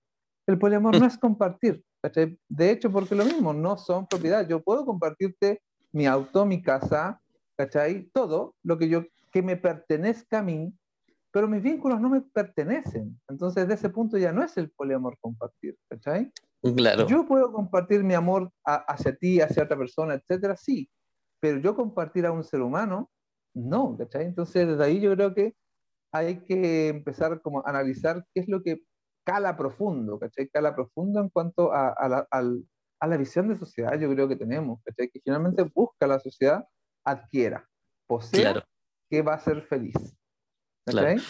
El 0.48 0.58
poliamor 0.58 1.00
no 1.00 1.06
es 1.06 1.18
compartir, 1.18 1.84
¿cachai? 2.02 2.38
De 2.50 2.72
hecho, 2.72 2.92
porque 2.92 3.16
lo 3.16 3.24
mismo, 3.24 3.54
no 3.54 3.78
son 3.78 4.08
propiedad. 4.08 4.48
Yo 4.48 4.62
puedo 4.62 4.86
compartirte 4.86 5.62
mi 5.92 6.06
auto, 6.08 6.46
mi 6.46 6.62
casa, 6.62 7.22
¿cachai? 7.56 8.10
Todo 8.14 8.56
lo 8.64 8.78
que 8.78 8.90
yo, 8.90 9.06
que 9.32 9.42
me 9.42 9.56
pertenezca 9.56 10.40
a 10.40 10.42
mí, 10.42 10.74
pero 11.32 11.48
mis 11.48 11.62
vínculos 11.62 12.02
no 12.02 12.10
me 12.10 12.22
pertenecen. 12.22 13.20
Entonces, 13.30 13.68
de 13.68 13.76
ese 13.76 13.90
punto 13.90 14.18
ya 14.18 14.34
no 14.34 14.44
es 14.44 14.58
el 14.58 14.72
poliamor 14.72 15.18
compartir, 15.22 15.78
¿cachai? 15.90 16.32
Claro. 16.76 17.08
Yo 17.08 17.26
puedo 17.26 17.52
compartir 17.54 18.04
mi 18.04 18.16
amor 18.16 18.52
hacia 18.66 19.16
ti, 19.16 19.40
hacia 19.40 19.64
otra 19.64 19.78
persona, 19.78 20.16
etcétera, 20.16 20.58
sí, 20.58 20.90
pero 21.40 21.60
yo 21.60 21.76
compartir 21.76 22.26
a 22.26 22.32
un 22.32 22.44
ser 22.44 22.62
humano, 22.62 23.10
no, 23.54 23.96
¿cachai? 23.98 24.26
Entonces, 24.26 24.68
desde 24.68 24.84
ahí 24.84 25.00
yo 25.00 25.14
creo 25.14 25.34
que 25.34 25.56
hay 26.14 26.44
que 26.46 26.90
empezar 26.90 27.42
como 27.42 27.60
a 27.60 27.70
analizar 27.70 28.26
qué 28.34 28.42
es 28.42 28.48
lo 28.48 28.62
que 28.62 28.82
cala 29.26 29.58
profundo, 29.58 30.20
¿cachai? 30.20 30.48
Cala 30.50 30.76
profundo 30.76 31.20
en 31.20 31.30
cuanto 31.30 31.74
a, 31.74 31.96
la, 32.08 32.28
a 32.30 33.08
la, 33.08 33.18
visión 33.18 33.48
de 33.48 33.58
sociedad, 33.58 34.00
yo 34.00 34.10
creo 34.14 34.28
que 34.28 34.36
tenemos, 34.36 34.80
¿cachai? 34.84 35.10
Que 35.10 35.20
finalmente 35.22 35.64
busca 35.64 36.06
la 36.08 36.20
sociedad 36.20 36.64
adquiera, 37.04 37.68
posea, 38.08 38.64
que 39.10 39.22
va 39.22 39.34
a 39.34 39.40
ser 39.40 39.64
feliz. 39.64 39.96
Claro. 40.86 41.22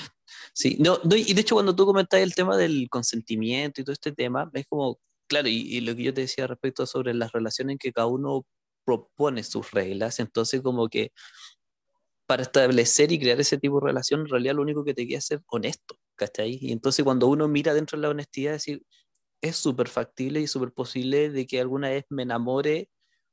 Sí, 0.53 0.77
no, 0.79 0.99
y 1.15 1.33
de 1.33 1.41
hecho 1.41 1.55
cuando 1.55 1.75
tú 1.75 1.85
comentas 1.85 2.19
el 2.19 2.33
tema 2.33 2.57
del 2.57 2.87
consentimiento 2.89 3.81
y 3.81 3.83
todo 3.83 3.93
este 3.93 4.11
tema, 4.11 4.49
es 4.53 4.65
como, 4.67 4.99
claro, 5.27 5.47
y, 5.47 5.79
lo 5.81 5.95
que 5.95 6.03
yo 6.03 6.13
te 6.13 6.21
decía 6.21 6.47
respecto 6.47 6.85
sobre 6.85 7.13
las 7.13 7.31
relaciones 7.31 7.73
en 7.73 7.77
que 7.77 7.93
cada 7.93 8.07
uno 8.07 8.45
propone 8.85 9.43
sus 9.43 9.71
reglas, 9.71 10.19
entonces 10.19 10.61
como 10.61 10.89
que 10.89 11.11
para 12.25 12.43
establecer 12.43 13.11
y 13.11 13.19
crear 13.19 13.39
ese 13.39 13.57
tipo 13.57 13.79
de 13.79 13.87
relación, 13.87 14.21
en 14.21 14.29
realidad 14.29 14.55
lo 14.55 14.61
único 14.61 14.83
que 14.83 14.93
te 14.93 15.07
queda 15.07 15.19
es 15.19 15.25
ser 15.25 15.41
honesto, 15.47 15.97
¿cachai? 16.15 16.57
Y 16.61 16.71
entonces 16.71 17.03
cuando 17.03 17.27
uno 17.27 17.47
mira 17.47 17.73
dentro 17.73 17.97
de 17.97 18.03
la 18.03 18.09
honestidad, 18.09 18.53
decir, 18.53 18.83
es 19.41 19.57
súper 19.57 19.89
factible 19.89 20.41
y 20.41 20.47
súper 20.47 20.71
posible 20.73 21.29
de 21.29 21.45
que 21.47 21.59
alguna 21.61 21.89
vez 21.89 22.05
me 22.09 22.23
enamore 22.23 22.89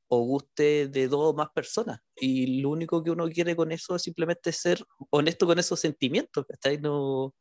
o 0.09 0.19
guste 0.25 0.89
de 0.89 1.07
dos 1.07 1.31
o 1.31 1.33
más 1.33 1.49
personas. 1.51 1.99
Y 2.17 2.61
lo 2.61 2.69
único 2.69 3.01
que 3.01 3.11
uno 3.11 3.29
quiere 3.29 3.55
con 3.55 3.71
eso 3.71 3.95
es 3.95 4.01
simplemente 4.03 4.51
ser 4.51 4.83
honesto 5.09 5.47
con 5.47 5.57
esos 5.57 5.79
sentimientos, 5.79 6.45
¿cachai? 6.45 6.79
No, 6.79 7.23
o, 7.27 7.33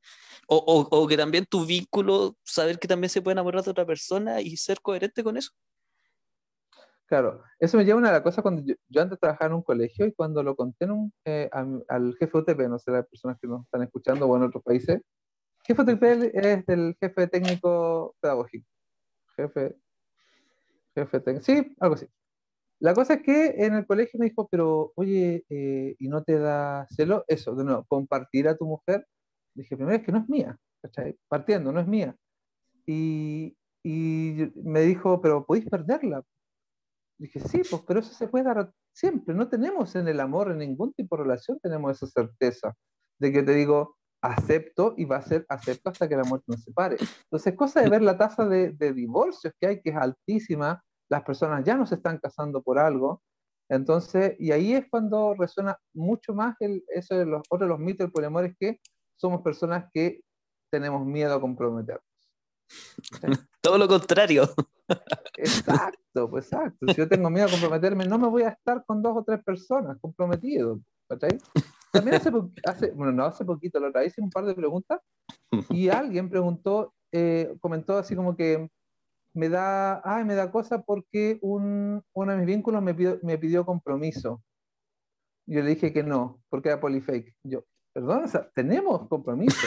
o, 0.49 0.89
o, 0.91 1.09
que 1.09 1.17
también 1.17 1.47
tu 1.47 1.67
vínculo, 1.67 2.37
saber 2.45 2.79
que 2.79 2.87
también 2.89 3.11
se 3.11 3.23
puede 3.23 3.33
enamorar 3.33 3.65
de 3.65 3.73
otra 3.73 3.87
persona 3.87 4.41
y 4.41 4.57
ser 4.57 4.81
coherente 4.81 5.25
con 5.25 5.37
eso. 5.37 5.51
Claro, 7.11 7.43
eso 7.59 7.77
me 7.77 7.85
lleva 7.85 7.97
a 7.97 7.99
una 7.99 8.09
de 8.11 8.15
las 8.15 8.23
cosas 8.23 8.41
cuando 8.41 8.63
yo, 8.63 9.03
antes 9.03 9.19
trabajaba 9.19 9.49
en 9.49 9.55
un 9.55 9.63
colegio 9.63 10.07
y 10.07 10.13
cuando 10.13 10.45
lo 10.45 10.55
conté 10.55 10.87
eh, 11.25 11.51
al 11.53 12.15
jefe 12.17 12.39
UTP, 12.39 12.69
no 12.69 12.79
sé 12.79 12.93
las 12.93 13.09
personas 13.09 13.37
que 13.41 13.49
nos 13.49 13.65
están 13.65 13.83
escuchando 13.83 14.27
o 14.29 14.37
en 14.37 14.45
otros 14.45 14.63
países, 14.63 15.03
jefe 15.67 15.83
UTP 15.83 16.03
es 16.05 16.69
el 16.69 16.97
jefe 17.01 17.27
técnico 17.27 18.15
pedagógico. 18.21 18.65
Jefe, 19.35 19.75
jefe 20.95 21.19
técnico, 21.19 21.45
sí, 21.45 21.75
algo 21.81 21.97
así. 21.97 22.07
La 22.79 22.95
cosa 22.95 23.15
es 23.15 23.23
que 23.23 23.57
en 23.59 23.75
el 23.75 23.89
colegio 23.89 24.21
me 24.21 24.27
dijo, 24.27 24.47
pero 24.49 24.93
oye, 24.95 25.45
eh, 25.49 25.97
¿y 25.99 26.09
no 26.09 26.23
te 26.23 26.39
da 26.39 26.87
celo? 26.91 27.25
Eso, 27.27 27.57
de 27.57 27.65
nuevo, 27.65 27.85
compartir 27.89 28.47
a 28.47 28.57
tu 28.57 28.67
mujer. 28.67 29.05
Dije, 29.55 29.77
primero 29.77 29.97
es 29.97 30.05
que 30.05 30.13
no 30.13 30.19
es 30.19 30.29
mía, 30.29 30.57
¿cachai? 30.81 31.19
Partiendo, 31.27 31.73
no 31.73 31.81
es 31.81 31.89
mía. 31.89 32.15
Y, 32.87 33.57
y 33.83 34.53
me 34.63 34.83
dijo, 34.83 35.21
pero 35.21 35.45
podéis 35.45 35.69
perderla. 35.69 36.23
Dije, 37.21 37.39
sí, 37.41 37.61
pues, 37.69 37.83
pero 37.87 38.01
eso 38.01 38.15
se 38.15 38.29
puede 38.29 38.45
dar 38.45 38.73
siempre. 38.95 39.35
No 39.35 39.47
tenemos 39.47 39.95
en 39.95 40.09
el 40.09 40.21
amor, 40.21 40.51
en 40.51 40.59
ningún 40.59 40.95
tipo 40.95 41.17
de 41.17 41.25
relación, 41.25 41.61
tenemos 41.61 41.93
esa 41.93 42.07
certeza 42.07 42.75
de 43.19 43.31
que 43.31 43.43
te 43.43 43.53
digo, 43.53 43.99
acepto 44.23 44.95
y 44.97 45.05
va 45.05 45.17
a 45.17 45.23
ser 45.23 45.45
acepto 45.51 45.91
hasta 45.91 46.09
que 46.09 46.17
la 46.17 46.25
muerte 46.25 46.47
nos 46.49 46.63
separe. 46.63 46.97
Entonces, 47.25 47.55
cosa 47.55 47.83
de 47.83 47.91
ver 47.91 48.01
la 48.01 48.17
tasa 48.17 48.47
de, 48.47 48.73
divorcios 48.95 49.53
que 49.61 49.67
hay, 49.67 49.83
que 49.83 49.91
es 49.91 49.97
altísima, 49.97 50.83
las 51.11 51.23
personas 51.23 51.63
ya 51.63 51.77
no 51.77 51.85
se 51.85 51.97
están 51.97 52.17
casando 52.17 52.63
por 52.63 52.79
algo. 52.79 53.23
Entonces, 53.69 54.35
y 54.39 54.53
ahí 54.53 54.73
es 54.73 54.87
cuando 54.91 55.35
resuena 55.35 55.77
mucho 55.93 56.33
más 56.33 56.57
eso 56.59 57.17
de 57.17 57.27
los, 57.27 57.43
otro 57.51 57.67
de 57.67 57.71
los 57.71 57.79
mitos 57.79 58.07
del 58.07 58.13
poliamor, 58.13 58.47
es 58.47 58.57
que 58.59 58.81
somos 59.17 59.43
personas 59.43 59.91
que 59.93 60.23
tenemos 60.73 61.05
miedo 61.05 61.35
a 61.35 61.41
comprometernos. 61.41 62.10
Todo 63.61 63.79
lo 63.79 63.89
contrario. 63.89 64.49
Exacto, 65.37 66.31
pues 66.31 66.47
exacto. 66.47 66.87
Si 66.89 66.95
yo 66.95 67.09
tengo 67.09 67.31
miedo 67.31 67.47
a 67.47 67.51
comprometerme, 67.51 68.07
no 68.07 68.19
me 68.19 68.29
voy 68.29 68.43
a 68.43 68.51
estar 68.51 68.85
con 68.85 69.03
dos 69.03 69.17
o 69.17 69.25
tres 69.25 69.43
personas 69.45 69.99
comprometidos. 70.01 70.81
También 71.93 72.15
hace, 72.15 72.31
hace, 72.65 72.91
bueno, 72.93 73.13
no 73.13 73.25
hace 73.25 73.45
poquito, 73.45 73.81
la 73.81 73.89
otra 73.89 74.05
hice 74.05 74.21
un 74.21 74.31
par 74.31 74.45
de 74.45 74.55
preguntas 74.55 75.01
y 75.71 75.89
alguien 75.89 76.31
preguntó, 76.31 76.95
eh, 77.13 77.57
comentó 77.61 77.99
así 77.99 78.15
como 78.15 78.37
que 78.37 78.69
me 79.35 79.49
da, 79.49 80.01
ay, 80.05 80.25
me 80.25 80.35
da 80.35 80.51
cosa 80.51 80.83
porque 80.83 81.39
un, 81.43 82.03
uno 82.13 82.33
de 82.33 82.39
mis 82.39 82.47
vínculos 82.47 82.83
me 82.83 82.95
pidió, 82.95 83.19
me 83.23 83.39
pidió 83.39 83.65
compromiso. 83.65 84.43
Yo 85.47 85.63
le 85.63 85.71
dije 85.71 85.93
que 85.93 86.05
no, 86.05 86.41
porque 86.49 86.69
era 86.69 86.81
polifake. 86.81 87.35
Yo, 87.43 87.65
perdón, 87.93 88.25
o 88.25 88.29
sea, 88.29 88.49
tenemos 88.55 89.09
compromiso. 89.09 89.67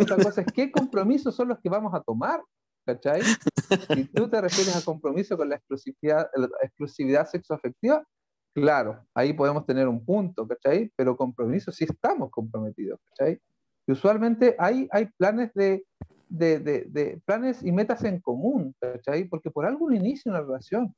Otra 0.00 0.16
cosa 0.16 0.42
es 0.42 0.52
qué 0.52 0.70
compromisos 0.70 1.34
son 1.34 1.48
los 1.48 1.58
que 1.60 1.68
vamos 1.68 1.94
a 1.94 2.00
tomar, 2.00 2.42
¿cachai? 2.86 3.22
Si 3.22 4.04
tú 4.06 4.28
te 4.28 4.40
refieres 4.40 4.76
a 4.76 4.84
compromiso 4.84 5.36
con 5.36 5.48
la 5.48 5.56
exclusividad, 5.56 6.28
la 6.36 6.48
exclusividad 6.62 7.26
sexoafectiva, 7.26 8.04
claro, 8.54 9.04
ahí 9.14 9.32
podemos 9.32 9.64
tener 9.66 9.88
un 9.88 10.04
punto, 10.04 10.46
¿cachai? 10.46 10.92
Pero 10.96 11.16
compromiso 11.16 11.72
sí 11.72 11.84
estamos 11.84 12.30
comprometidos, 12.30 13.00
¿cachai? 13.08 13.40
Y 13.86 13.92
usualmente 13.92 14.56
hay, 14.58 14.88
hay 14.90 15.06
planes 15.16 15.52
de 15.54 15.84
de, 16.28 16.58
de, 16.58 16.84
de, 16.88 17.20
planes 17.24 17.62
y 17.62 17.70
metas 17.70 18.02
en 18.04 18.20
común, 18.20 18.74
¿cachai? 18.80 19.24
Porque 19.24 19.50
por 19.50 19.66
algo 19.66 19.86
uno 19.86 19.94
inicia 19.94 20.30
una 20.30 20.40
relación, 20.40 20.94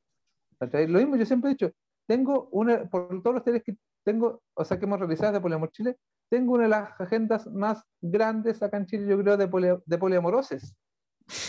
¿cachai? 0.58 0.86
Lo 0.86 0.98
mismo, 0.98 1.16
yo 1.16 1.26
siempre 1.26 1.50
he 1.50 1.54
dicho, 1.54 1.70
tengo 2.06 2.48
una, 2.52 2.88
por 2.88 3.22
todos 3.22 3.34
los 3.34 3.44
talleres 3.44 3.64
que 3.64 3.76
tengo, 4.04 4.40
o 4.54 4.64
sea, 4.64 4.78
que 4.78 4.86
hemos 4.86 4.98
realizado 4.98 5.32
de 5.32 5.40
Poliamor 5.40 5.70
Chile, 5.72 5.96
tengo 6.28 6.54
una 6.54 6.64
de 6.64 6.68
las 6.70 7.00
agendas 7.00 7.46
más 7.46 7.82
grandes 8.00 8.62
acá 8.62 8.76
en 8.76 8.86
Chile, 8.86 9.06
yo 9.08 9.18
creo, 9.20 9.36
de, 9.36 9.48
poli, 9.48 9.68
de 9.84 9.98
poliamoroses. 9.98 10.74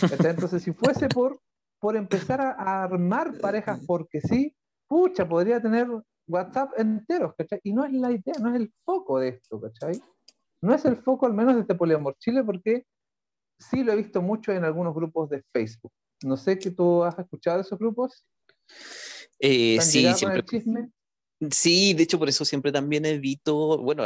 Entonces, 0.02 0.62
si 0.62 0.72
fuese 0.72 1.08
por, 1.08 1.40
por 1.80 1.96
empezar 1.96 2.40
a, 2.40 2.84
armar 2.84 3.38
parejas 3.38 3.80
porque 3.86 4.20
sí, 4.20 4.54
pucha, 4.88 5.28
podría 5.28 5.60
tener 5.60 5.88
WhatsApp 6.26 6.72
enteros, 6.76 7.34
¿cachai? 7.36 7.60
Y 7.62 7.72
no 7.72 7.84
es 7.84 7.92
la 7.92 8.10
idea, 8.10 8.34
no 8.40 8.50
es 8.50 8.56
el 8.56 8.72
foco 8.84 9.18
de 9.18 9.28
esto, 9.28 9.60
¿cachai? 9.60 10.00
No 10.60 10.74
es 10.74 10.84
el 10.84 10.96
foco 10.96 11.26
al 11.26 11.34
menos 11.34 11.54
de 11.54 11.62
este 11.62 11.74
Poliamor 11.74 12.16
Chile 12.18 12.42
porque 12.44 12.84
sí 13.58 13.82
lo 13.82 13.92
he 13.92 13.96
visto 13.96 14.20
mucho 14.22 14.52
en 14.52 14.64
algunos 14.64 14.94
grupos 14.94 15.30
de 15.30 15.42
Facebook. 15.52 15.92
No 16.24 16.36
sé 16.36 16.58
que 16.58 16.70
tú 16.70 17.04
has 17.04 17.18
escuchado 17.18 17.58
de 17.58 17.62
esos 17.62 17.78
grupos. 17.78 18.24
Eh, 19.38 19.80
sí, 19.80 20.12
siempre. 20.14 20.44
Sí, 21.52 21.94
de 21.94 22.02
hecho 22.02 22.18
por 22.18 22.28
eso 22.28 22.44
siempre 22.44 22.72
también 22.72 23.04
evito, 23.06 23.78
bueno, 23.78 24.02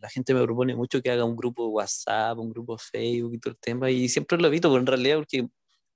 la 0.00 0.08
gente 0.10 0.34
me 0.34 0.42
propone 0.42 0.76
mucho 0.76 1.00
que 1.00 1.10
haga 1.10 1.24
un 1.24 1.34
grupo 1.34 1.64
de 1.64 1.70
WhatsApp, 1.70 2.38
un 2.38 2.50
grupo 2.50 2.76
de 2.76 2.82
Facebook 2.82 3.34
y 3.34 3.38
todo 3.38 3.52
el 3.52 3.58
tema, 3.58 3.90
y 3.90 4.08
siempre 4.10 4.36
lo 4.36 4.48
evito, 4.48 4.68
pero 4.68 4.80
en 4.80 4.86
realidad 4.86 5.16
porque 5.16 5.48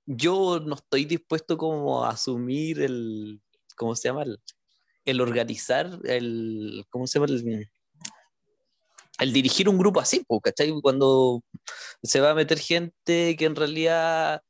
yo 0.07 0.59
no 0.59 0.75
estoy 0.75 1.05
dispuesto 1.05 1.57
como 1.57 2.03
a 2.03 2.09
asumir 2.09 2.81
el, 2.81 3.39
¿cómo 3.75 3.95
se 3.95 4.09
llama? 4.09 4.25
El, 5.05 5.21
organizar, 5.21 5.99
el, 6.05 6.85
¿cómo 6.89 7.05
se 7.05 7.19
llama? 7.19 7.31
El, 7.31 7.69
el 9.19 9.33
dirigir 9.33 9.69
un 9.69 9.77
grupo 9.77 9.99
así, 9.99 10.25
¿cachai? 10.41 10.73
Cuando 10.81 11.43
se 12.01 12.19
va 12.19 12.31
a 12.31 12.35
meter 12.35 12.57
gente 12.57 13.35
que 13.37 13.45
en 13.45 13.55
realidad 13.55 14.41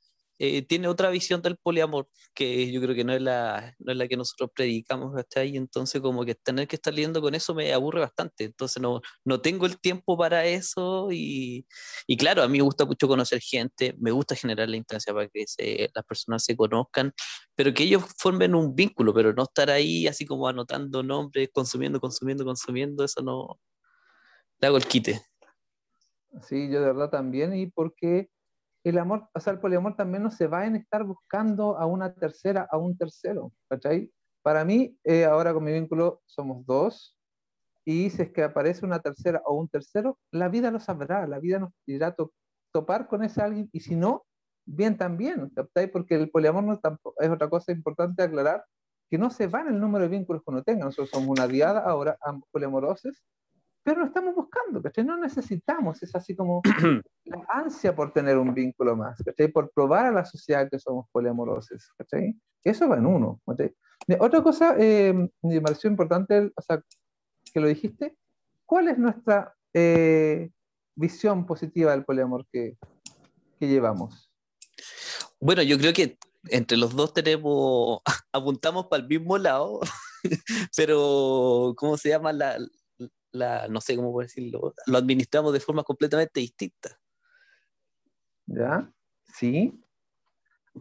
eh, 0.45 0.61
tiene 0.63 0.89
otra 0.89 1.09
visión 1.09 1.41
del 1.41 1.55
poliamor, 1.55 2.09
que 2.33 2.69
yo 2.69 2.81
creo 2.81 2.93
que 2.93 3.05
no 3.05 3.13
es 3.13 3.21
la, 3.21 3.73
no 3.79 3.93
es 3.93 3.97
la 3.97 4.09
que 4.09 4.17
nosotros 4.17 4.49
predicamos, 4.53 5.15
¿cachai? 5.15 5.55
Entonces 5.55 6.01
como 6.01 6.25
que 6.25 6.35
tener 6.35 6.67
que 6.67 6.75
estar 6.75 6.93
lidiando 6.93 7.21
con 7.21 7.33
eso 7.33 7.55
me 7.55 7.71
aburre 7.71 8.01
bastante, 8.01 8.43
entonces 8.43 8.81
no, 8.81 8.99
no 9.23 9.39
tengo 9.39 9.65
el 9.65 9.79
tiempo 9.79 10.17
para 10.17 10.45
eso 10.45 11.07
y, 11.11 11.65
y 12.07 12.17
claro, 12.17 12.43
a 12.43 12.49
mí 12.49 12.57
me 12.57 12.63
gusta 12.65 12.83
mucho 12.83 13.07
conocer 13.07 13.39
gente, 13.39 13.95
me 13.99 14.11
gusta 14.11 14.35
generar 14.35 14.67
la 14.67 14.75
instancia 14.75 15.13
para 15.13 15.29
que 15.29 15.47
se, 15.47 15.89
las 15.95 16.03
personas 16.03 16.43
se 16.43 16.57
conozcan, 16.57 17.13
pero 17.55 17.73
que 17.73 17.83
ellos 17.83 18.03
formen 18.17 18.53
un 18.53 18.75
vínculo, 18.75 19.13
pero 19.13 19.31
no 19.31 19.43
estar 19.43 19.69
ahí 19.69 20.07
así 20.07 20.25
como 20.25 20.49
anotando 20.49 21.03
nombres, 21.03 21.47
consumiendo, 21.53 22.01
consumiendo, 22.01 22.43
consumiendo, 22.43 23.05
eso 23.05 23.21
no, 23.21 23.59
hago 24.61 24.75
el 24.75 24.85
quite. 24.87 25.21
Sí, 26.41 26.69
yo 26.69 26.81
de 26.81 26.87
verdad 26.87 27.09
también, 27.09 27.55
y 27.55 27.67
porque 27.67 28.27
el 28.83 28.97
amor, 28.97 29.29
o 29.33 29.39
sea, 29.39 29.53
el 29.53 29.59
poliamor 29.59 29.95
también 29.95 30.23
no 30.23 30.31
se 30.31 30.47
va 30.47 30.61
a 30.61 30.67
estar 30.67 31.03
buscando 31.03 31.77
a 31.77 31.85
una 31.85 32.13
tercera, 32.13 32.67
a 32.69 32.77
un 32.77 32.97
tercero, 32.97 33.51
¿cachai? 33.69 34.11
Para 34.41 34.65
mí, 34.65 34.97
eh, 35.03 35.25
ahora 35.25 35.53
con 35.53 35.63
mi 35.63 35.71
vínculo 35.71 36.21
somos 36.25 36.65
dos, 36.65 37.17
y 37.85 38.09
si 38.09 38.21
es 38.23 38.31
que 38.31 38.43
aparece 38.43 38.85
una 38.85 38.99
tercera 38.99 39.41
o 39.45 39.55
un 39.55 39.69
tercero, 39.69 40.19
la 40.31 40.49
vida 40.49 40.71
lo 40.71 40.79
sabrá, 40.79 41.27
la 41.27 41.39
vida 41.39 41.59
nos 41.59 41.71
irá 41.85 42.07
a 42.07 42.15
topar 42.71 43.07
con 43.07 43.23
ese 43.23 43.41
alguien, 43.41 43.69
y 43.71 43.79
si 43.79 43.95
no, 43.95 44.25
bien 44.65 44.97
también, 44.97 45.49
¿cachai? 45.49 45.87
Porque 45.87 46.15
el 46.15 46.29
poliamor 46.29 46.63
no 46.63 46.73
es 46.73 47.29
otra 47.29 47.49
cosa 47.49 47.71
importante 47.71 48.23
aclarar, 48.23 48.65
que 49.09 49.17
no 49.17 49.29
se 49.29 49.47
va 49.47 49.61
en 49.61 49.67
el 49.67 49.79
número 49.79 50.03
de 50.03 50.09
vínculos 50.09 50.41
que 50.43 50.51
uno 50.51 50.63
tenga, 50.63 50.85
nosotros 50.85 51.09
somos 51.09 51.29
una 51.29 51.47
diada 51.47 51.81
ahora, 51.81 52.17
ambos 52.21 52.49
poliamorosos, 52.51 53.23
pero 53.83 53.99
lo 53.99 54.05
estamos 54.07 54.33
buscando, 54.33 54.81
¿cachai? 54.81 55.03
No 55.03 55.17
necesitamos, 55.17 56.01
es 56.01 56.15
así 56.15 56.35
como 56.35 56.61
la 57.25 57.45
ansia 57.49 57.93
por 57.95 58.13
tener 58.13 58.37
un 58.37 58.53
vínculo 58.53 58.95
más, 58.95 59.21
¿cachai? 59.23 59.49
Por 59.49 59.71
probar 59.71 60.05
a 60.05 60.11
la 60.11 60.25
sociedad 60.25 60.69
que 60.69 60.79
somos 60.79 61.07
poliamorosos, 61.11 61.91
¿cachai? 61.97 62.35
Eso 62.63 62.87
va 62.87 62.97
en 62.97 63.05
uno, 63.05 63.41
¿cachai? 63.45 63.75
Otra 64.19 64.41
cosa, 64.41 64.75
eh, 64.79 65.13
me 65.41 65.61
pareció 65.61 65.89
importante, 65.89 66.51
o 66.55 66.61
sea, 66.61 66.81
que 67.53 67.59
lo 67.59 67.67
dijiste, 67.67 68.17
¿cuál 68.65 68.87
es 68.87 68.97
nuestra 68.97 69.53
eh, 69.73 70.49
visión 70.95 71.45
positiva 71.45 71.91
del 71.91 72.05
poliamor 72.05 72.45
que, 72.51 72.77
que 73.59 73.67
llevamos? 73.67 74.31
Bueno, 75.39 75.61
yo 75.61 75.77
creo 75.77 75.93
que 75.93 76.17
entre 76.49 76.77
los 76.77 76.95
dos 76.95 77.13
tenemos, 77.13 78.01
apuntamos 78.31 78.87
para 78.87 79.03
el 79.03 79.09
mismo 79.09 79.37
lado, 79.37 79.81
pero 80.77 81.73
¿cómo 81.77 81.97
se 81.97 82.09
llama? 82.09 82.31
La, 82.31 82.57
la, 83.33 83.67
no 83.67 83.81
sé 83.81 83.95
cómo 83.95 84.17
decirlo, 84.21 84.73
lo 84.85 84.97
administramos 84.97 85.51
de 85.51 85.59
forma 85.59 85.83
completamente 85.83 86.39
distinta. 86.39 86.97
¿Ya? 88.45 88.91
Sí. 89.37 89.79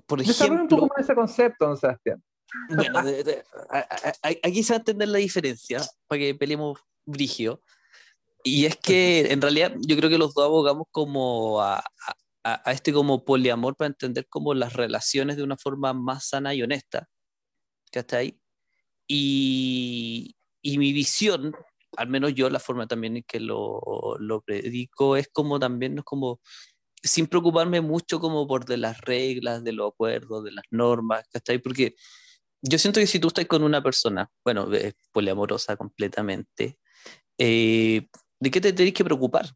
Por 0.07 0.21
ejemplo, 0.21 0.63
un 0.63 0.69
poco 0.69 0.87
más 0.89 1.05
ese 1.05 1.15
concepto, 1.15 1.67
don 1.67 1.77
Sebastián. 1.77 2.23
Bueno, 2.69 3.01
aquí 4.43 4.63
se 4.63 4.73
va 4.73 4.77
a 4.77 4.79
entender 4.79 5.09
la 5.09 5.19
diferencia 5.19 5.81
para 6.07 6.19
que 6.19 6.35
peleemos 6.35 6.79
brigio. 7.05 7.63
Y 8.45 8.67
es 8.67 8.77
que 8.77 9.33
en 9.33 9.41
realidad 9.41 9.75
yo 9.81 9.97
creo 9.97 10.11
que 10.11 10.19
los 10.19 10.35
dos 10.35 10.45
abogamos 10.45 10.87
como 10.91 11.61
a, 11.63 11.83
a, 12.45 12.73
este 12.73 12.93
como 12.93 13.25
poliamor 13.25 13.77
para 13.77 13.89
entender 13.89 14.27
como 14.29 14.53
las 14.55 14.73
relaciones 14.73 15.37
de 15.37 15.45
una 15.45 15.57
forma 15.57 15.93
más 15.93 16.29
sana 16.29 16.55
y 16.55 16.63
honesta. 16.63 17.09
está 17.93 18.19
ahí? 18.19 18.39
Y, 19.07 20.37
y 20.61 20.79
mi 20.79 20.93
visión, 20.93 21.55
al 21.97 22.09
menos 22.09 22.35
yo, 22.35 22.51
la 22.51 22.59
forma 22.59 22.87
también 22.87 23.19
en 23.19 23.23
que 23.25 23.41
lo, 23.41 23.81
lo 24.19 24.41
predico, 24.43 25.17
es 25.17 25.29
como 25.33 25.59
también, 25.59 25.99
es 25.99 26.05
como 26.05 26.41
sin 27.03 27.27
preocuparme 27.27 27.81
mucho 27.81 28.21
como 28.21 28.47
por 28.47 28.65
de 28.65 28.77
las 28.77 29.01
reglas, 29.01 29.65
de 29.65 29.73
los 29.73 29.93
acuerdos, 29.93 30.45
de 30.45 30.53
las 30.53 30.65
normas, 30.71 31.25
ahí? 31.49 31.59
Porque 31.59 31.95
yo 32.63 32.79
siento 32.79 33.01
que 33.01 33.07
si 33.07 33.19
tú 33.19 33.29
estás 33.29 33.47
con 33.47 33.65
una 33.65 33.83
persona, 33.83 34.31
bueno, 34.45 34.69
poliamorosa 35.13 35.77
completamente, 35.77 36.79
eh, 37.39 38.09
¿de 38.41 38.51
qué 38.51 38.61
te 38.61 38.73
tenés 38.73 38.95
que 38.95 39.05
preocupar? 39.05 39.47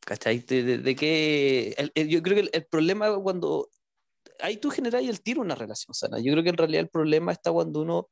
¿Cachai? 0.00 0.40
De, 0.40 0.78
de, 0.78 0.96
que 0.96 1.74
yo 2.08 2.22
creo 2.22 2.42
que 2.42 2.50
el, 2.52 2.66
problema 2.66 3.12
cuando 3.20 3.68
ahí 4.40 4.56
tú 4.56 4.70
generas 4.70 5.02
el 5.02 5.20
tiro 5.20 5.40
una 5.40 5.54
relación 5.54 5.94
sana. 5.94 6.18
Yo 6.20 6.32
creo 6.32 6.44
que 6.44 6.50
en 6.50 6.56
realidad 6.56 6.82
el 6.82 6.88
problema 6.88 7.32
está 7.32 7.52
cuando 7.52 7.82
uno 7.82 8.08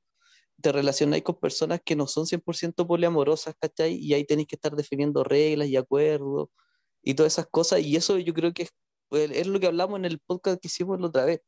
te 0.64 0.72
relaciona 0.72 1.20
con 1.20 1.36
personas 1.36 1.82
que 1.84 1.94
no 1.94 2.06
son 2.06 2.24
100% 2.24 2.86
poliamorosas, 2.86 3.54
¿cachai? 3.60 3.96
Y 3.96 4.14
ahí 4.14 4.24
tenés 4.24 4.46
que 4.46 4.56
estar 4.56 4.74
definiendo 4.74 5.22
reglas 5.22 5.68
y 5.68 5.76
acuerdos 5.76 6.48
y 7.02 7.12
todas 7.12 7.34
esas 7.34 7.48
cosas. 7.48 7.80
Y 7.80 7.96
eso 7.96 8.16
yo 8.18 8.32
creo 8.32 8.54
que 8.54 8.62
es, 8.62 8.70
es 9.10 9.46
lo 9.46 9.60
que 9.60 9.66
hablamos 9.66 9.98
en 9.98 10.06
el 10.06 10.20
podcast 10.20 10.58
que 10.62 10.68
hicimos 10.68 10.98
la 11.00 11.08
otra 11.08 11.26
vez. 11.26 11.42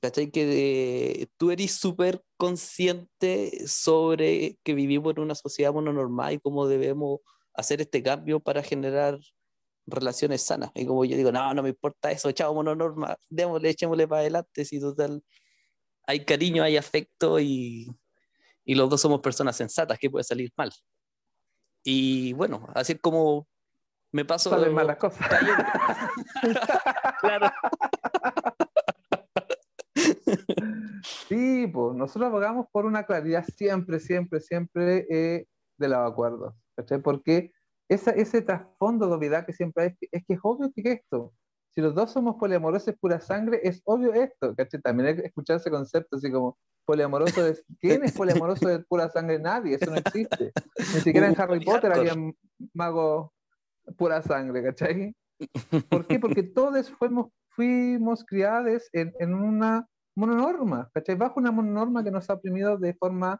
¿Cachai? 0.00 0.32
Que 0.32 1.28
tú 1.36 1.52
eres 1.52 1.76
súper 1.76 2.22
consciente 2.36 3.68
sobre 3.68 4.58
que 4.64 4.74
vivimos 4.74 5.14
en 5.16 5.22
una 5.22 5.36
sociedad 5.36 5.72
mononormal 5.72 6.34
y 6.34 6.40
cómo 6.40 6.66
debemos 6.66 7.20
hacer 7.54 7.80
este 7.80 8.02
cambio 8.02 8.40
para 8.40 8.64
generar 8.64 9.16
relaciones 9.86 10.42
sanas. 10.42 10.72
Y 10.74 10.86
como 10.86 11.04
yo 11.04 11.16
digo, 11.16 11.30
no, 11.30 11.54
no 11.54 11.62
me 11.62 11.68
importa 11.68 12.10
eso, 12.10 12.32
chao, 12.32 12.52
mononorma, 12.52 13.16
démosle, 13.30 13.70
echémosle 13.70 14.08
para 14.08 14.22
adelante, 14.22 14.64
si 14.64 14.80
total 14.80 15.22
hay 16.06 16.24
cariño, 16.24 16.64
hay 16.64 16.76
afecto 16.76 17.38
y, 17.40 17.88
y 18.66 18.74
los 18.74 18.90
dos 18.90 19.00
somos 19.00 19.20
personas 19.20 19.56
sensatas, 19.56 19.98
que 19.98 20.10
puede 20.10 20.24
salir 20.24 20.52
mal? 20.56 20.70
Y 21.82 22.34
bueno, 22.34 22.68
así 22.74 22.94
es 22.94 23.00
como 23.00 23.48
me 24.12 24.24
paso. 24.24 24.50
Salen 24.50 24.74
malas 24.74 24.96
cosas. 24.96 25.26
claro. 27.20 27.50
Sí, 31.28 31.66
pues 31.66 31.96
nosotros 31.96 32.28
abogamos 32.28 32.66
por 32.70 32.86
una 32.86 33.04
claridad 33.04 33.44
siempre, 33.56 34.00
siempre, 34.00 34.40
siempre 34.40 35.06
eh, 35.10 35.46
de 35.76 35.88
los 35.88 35.98
acuerdos. 35.98 36.54
¿cachai? 36.76 37.00
Porque 37.00 37.52
esa, 37.88 38.10
ese 38.12 38.42
trasfondo 38.42 39.06
de 39.06 39.14
obviedad 39.14 39.46
que 39.46 39.52
siempre 39.52 39.84
hay, 39.84 40.08
es 40.12 40.24
que 40.26 40.34
es 40.34 40.40
obvio 40.42 40.72
que 40.74 40.92
esto, 40.92 41.32
si 41.76 41.82
los 41.82 41.94
dos 41.94 42.10
somos 42.10 42.36
poliamorosos 42.36 42.94
pura 42.94 43.20
sangre, 43.20 43.60
es 43.62 43.82
obvio 43.84 44.14
esto, 44.14 44.54
¿cachai? 44.56 44.80
También 44.80 45.08
hay 45.08 45.16
que 45.16 45.26
escuchar 45.26 45.58
ese 45.58 45.70
concepto, 45.70 46.16
así 46.16 46.32
como 46.32 46.56
poliamoroso 46.86 47.44
de, 47.44 47.62
¿quién 47.80 48.02
es 48.02 48.12
poliamoroso 48.16 48.66
de 48.66 48.78
pura 48.78 49.10
sangre? 49.10 49.38
Nadie, 49.38 49.74
eso 49.74 49.90
no 49.90 49.98
existe. 49.98 50.52
Ni 50.78 51.00
siquiera 51.00 51.28
en 51.28 51.38
Harry 51.38 51.62
Potter 51.62 51.92
había 51.92 52.14
magos 52.72 53.30
pura 53.98 54.22
sangre, 54.22 54.62
¿cachai? 54.62 55.14
¿Por 55.90 56.06
qué? 56.06 56.18
Porque 56.18 56.42
todos 56.42 56.90
fuimos, 56.92 57.30
fuimos 57.50 58.24
criados 58.24 58.88
en, 58.94 59.12
en 59.18 59.34
una 59.34 59.86
mononorma, 60.16 60.88
¿cachai? 60.94 61.14
Bajo 61.14 61.38
una 61.40 61.52
mononorma 61.52 62.02
que 62.02 62.10
nos 62.10 62.30
ha 62.30 62.34
oprimido 62.34 62.78
de 62.78 62.94
forma 62.94 63.38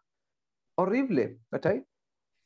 horrible, 0.76 1.40
¿cachai? 1.50 1.86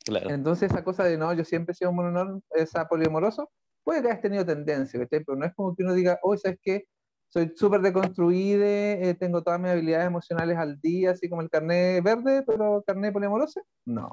Entonces 0.06 0.70
esa 0.70 0.84
cosa 0.84 1.02
de 1.02 1.18
no, 1.18 1.32
yo 1.32 1.44
siempre 1.44 1.72
he 1.72 1.74
sido 1.74 1.92
mononorma, 1.92 2.40
esa 2.50 2.86
poliamoroso, 2.86 3.50
puede 3.84 4.02
que 4.02 4.08
hayas 4.08 4.20
tenido 4.20 4.44
tendencia, 4.46 5.00
¿cachai? 5.00 5.24
Pero 5.24 5.36
no 5.36 5.46
es 5.46 5.54
como 5.54 5.74
que 5.74 5.82
uno 5.82 5.94
diga, 5.94 6.18
oh, 6.22 6.36
¿sabes 6.36 6.58
qué? 6.62 6.86
Soy 7.28 7.52
súper 7.54 7.80
deconstruido, 7.80 8.64
eh, 8.64 9.16
tengo 9.18 9.42
todas 9.42 9.60
mis 9.60 9.70
habilidades 9.70 10.08
emocionales 10.08 10.56
al 10.58 10.80
día, 10.80 11.12
así 11.12 11.28
como 11.28 11.42
el 11.42 11.50
carnet 11.50 12.02
verde, 12.02 12.42
pero 12.42 12.82
carnet 12.84 13.12
poliamoroso, 13.12 13.62
no. 13.86 14.10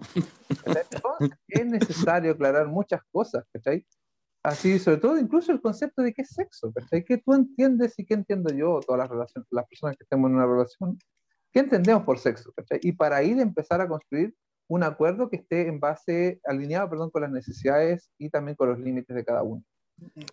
es 1.47 1.65
necesario 1.65 2.33
aclarar 2.33 2.67
muchas 2.67 3.01
cosas, 3.11 3.43
¿cachai? 3.51 3.83
Así, 4.43 4.77
sobre 4.79 4.97
todo, 4.97 5.17
incluso 5.17 5.51
el 5.51 5.61
concepto 5.61 6.03
de 6.03 6.13
qué 6.13 6.21
es 6.21 6.29
sexo, 6.29 6.71
¿cachai? 6.71 7.03
¿Qué 7.03 7.17
tú 7.17 7.33
entiendes 7.33 7.97
y 7.97 8.05
qué 8.05 8.13
entiendo 8.13 8.53
yo, 8.53 8.79
todas 8.85 8.99
las 8.99 9.09
relaciones, 9.09 9.47
las 9.51 9.67
personas 9.67 9.97
que 9.97 10.03
estemos 10.03 10.29
en 10.29 10.35
una 10.35 10.45
relación? 10.45 10.97
¿Qué 11.51 11.59
entendemos 11.59 12.03
por 12.03 12.19
sexo? 12.19 12.53
¿cachai? 12.55 12.79
Y 12.83 12.91
para 12.91 13.23
ir 13.23 13.39
a 13.39 13.41
empezar 13.41 13.81
a 13.81 13.87
construir 13.87 14.33
un 14.67 14.83
acuerdo 14.83 15.29
que 15.29 15.37
esté 15.37 15.67
en 15.67 15.79
base, 15.79 16.39
alineado, 16.45 16.89
perdón, 16.89 17.09
con 17.09 17.21
las 17.21 17.31
necesidades 17.31 18.09
y 18.17 18.29
también 18.29 18.55
con 18.55 18.69
los 18.69 18.79
límites 18.79 19.15
de 19.15 19.23
cada 19.23 19.43
uno. 19.43 19.63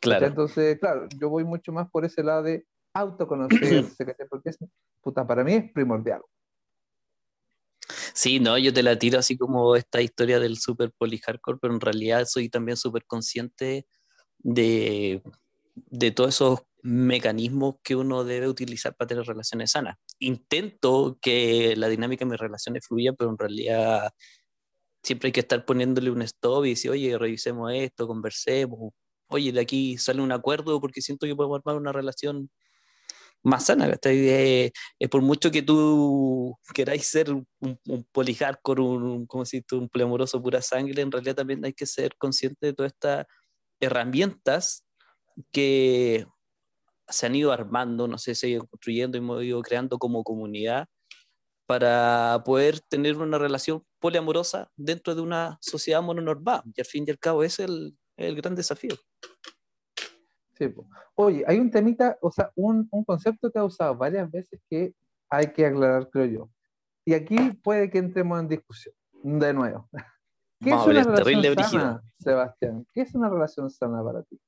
Claro. 0.00 0.26
Entonces, 0.26 0.78
claro, 0.78 1.08
yo 1.18 1.28
voy 1.30 1.44
mucho 1.44 1.72
más 1.72 1.90
por 1.90 2.04
ese 2.04 2.22
lado 2.22 2.42
de 2.42 2.66
autoconocerse, 2.92 4.04
porque 4.30 4.50
es, 4.50 4.58
puta, 5.00 5.26
para 5.26 5.44
mí 5.44 5.54
es 5.54 5.72
primordial. 5.72 6.20
Sí, 8.12 8.38
no, 8.40 8.56
yo 8.58 8.72
te 8.72 8.82
la 8.82 8.98
tiro 8.98 9.18
así 9.18 9.36
como 9.36 9.76
esta 9.76 10.00
historia 10.00 10.38
del 10.38 10.58
super 10.58 10.92
hardcore, 10.98 11.58
pero 11.60 11.74
en 11.74 11.80
realidad 11.80 12.24
soy 12.26 12.48
también 12.48 12.76
súper 12.76 13.04
consciente 13.06 13.86
de, 14.38 15.22
de 15.74 16.10
todos 16.12 16.34
esos 16.34 16.60
mecanismos 16.84 17.76
que 17.82 17.96
uno 17.96 18.24
debe 18.24 18.46
utilizar 18.46 18.94
para 18.94 19.08
tener 19.08 19.24
relaciones 19.24 19.70
sanas. 19.70 19.96
Intento 20.18 21.18
que 21.20 21.74
la 21.76 21.88
dinámica 21.88 22.26
de 22.26 22.30
mis 22.32 22.40
relaciones 22.40 22.86
fluya, 22.86 23.14
pero 23.14 23.30
en 23.30 23.38
realidad 23.38 24.12
siempre 25.02 25.28
hay 25.28 25.32
que 25.32 25.40
estar 25.40 25.64
poniéndole 25.64 26.10
un 26.10 26.20
stop 26.22 26.66
y 26.66 26.70
decir, 26.70 26.90
oye, 26.90 27.16
revisemos 27.16 27.72
esto, 27.72 28.06
conversemos, 28.06 28.92
oye, 29.28 29.50
de 29.50 29.60
aquí 29.60 29.96
sale 29.96 30.20
un 30.20 30.32
acuerdo 30.32 30.78
porque 30.78 31.00
siento 31.00 31.26
que 31.26 31.34
podemos 31.34 31.58
armar 31.58 31.76
una 31.76 31.92
relación 31.92 32.50
más 33.42 33.64
sana. 33.64 33.90
Es, 34.02 34.72
por 35.10 35.22
mucho 35.22 35.50
que 35.50 35.62
tú 35.62 36.58
queráis 36.74 37.06
ser 37.06 37.32
un, 37.32 37.46
un 37.60 38.06
con 38.62 38.78
un, 38.80 39.26
como 39.26 39.46
si 39.46 39.62
tú, 39.62 39.78
un 39.78 39.88
plemoroso 39.88 40.42
pura 40.42 40.60
sangre, 40.60 41.00
en 41.00 41.10
realidad 41.10 41.36
también 41.36 41.64
hay 41.64 41.72
que 41.72 41.86
ser 41.86 42.14
consciente 42.18 42.66
de 42.66 42.72
todas 42.74 42.92
estas 42.92 43.26
herramientas 43.80 44.84
que 45.50 46.26
se 47.08 47.26
han 47.26 47.34
ido 47.34 47.52
armando, 47.52 48.08
no 48.08 48.18
sé, 48.18 48.34
se 48.34 48.46
han 48.46 48.52
ido 48.52 48.66
construyendo 48.66 49.16
y 49.16 49.20
hemos 49.20 49.42
ido 49.42 49.62
creando 49.62 49.98
como 49.98 50.24
comunidad 50.24 50.86
para 51.66 52.42
poder 52.44 52.80
tener 52.80 53.16
una 53.16 53.38
relación 53.38 53.82
poliamorosa 53.98 54.70
dentro 54.76 55.14
de 55.14 55.22
una 55.22 55.58
sociedad 55.60 56.02
mononormal. 56.02 56.62
Y 56.74 56.80
al 56.80 56.86
fin 56.86 57.04
y 57.06 57.10
al 57.10 57.18
cabo 57.18 57.42
ese 57.42 57.64
es 57.64 57.70
el, 57.70 57.98
el 58.16 58.36
gran 58.36 58.54
desafío. 58.54 58.94
Sí, 60.58 60.72
Oye, 61.16 61.44
hay 61.46 61.58
un 61.58 61.70
temita, 61.70 62.16
o 62.20 62.30
sea, 62.30 62.50
un, 62.54 62.86
un, 62.90 63.04
concepto 63.04 63.50
que 63.50 63.58
ha 63.58 63.64
usado 63.64 63.96
varias 63.96 64.30
veces 64.30 64.60
que 64.68 64.94
hay 65.28 65.52
que 65.52 65.66
aclarar, 65.66 66.08
creo 66.10 66.26
yo. 66.26 66.50
Y 67.04 67.14
aquí 67.14 67.36
puede 67.62 67.90
que 67.90 67.98
entremos 67.98 68.38
en 68.40 68.48
discusión, 68.48 68.94
de 69.22 69.52
nuevo. 69.52 69.88
¿Qué 70.60 70.70
es 70.70 70.86
una 70.86 71.02
relación 71.02 71.70
sana, 71.70 72.02
Sebastián? 72.18 72.86
¿Qué 72.92 73.00
es 73.02 73.14
una 73.14 73.28
relación 73.28 73.70
sana 73.70 74.02
para 74.02 74.22
ti? 74.22 74.40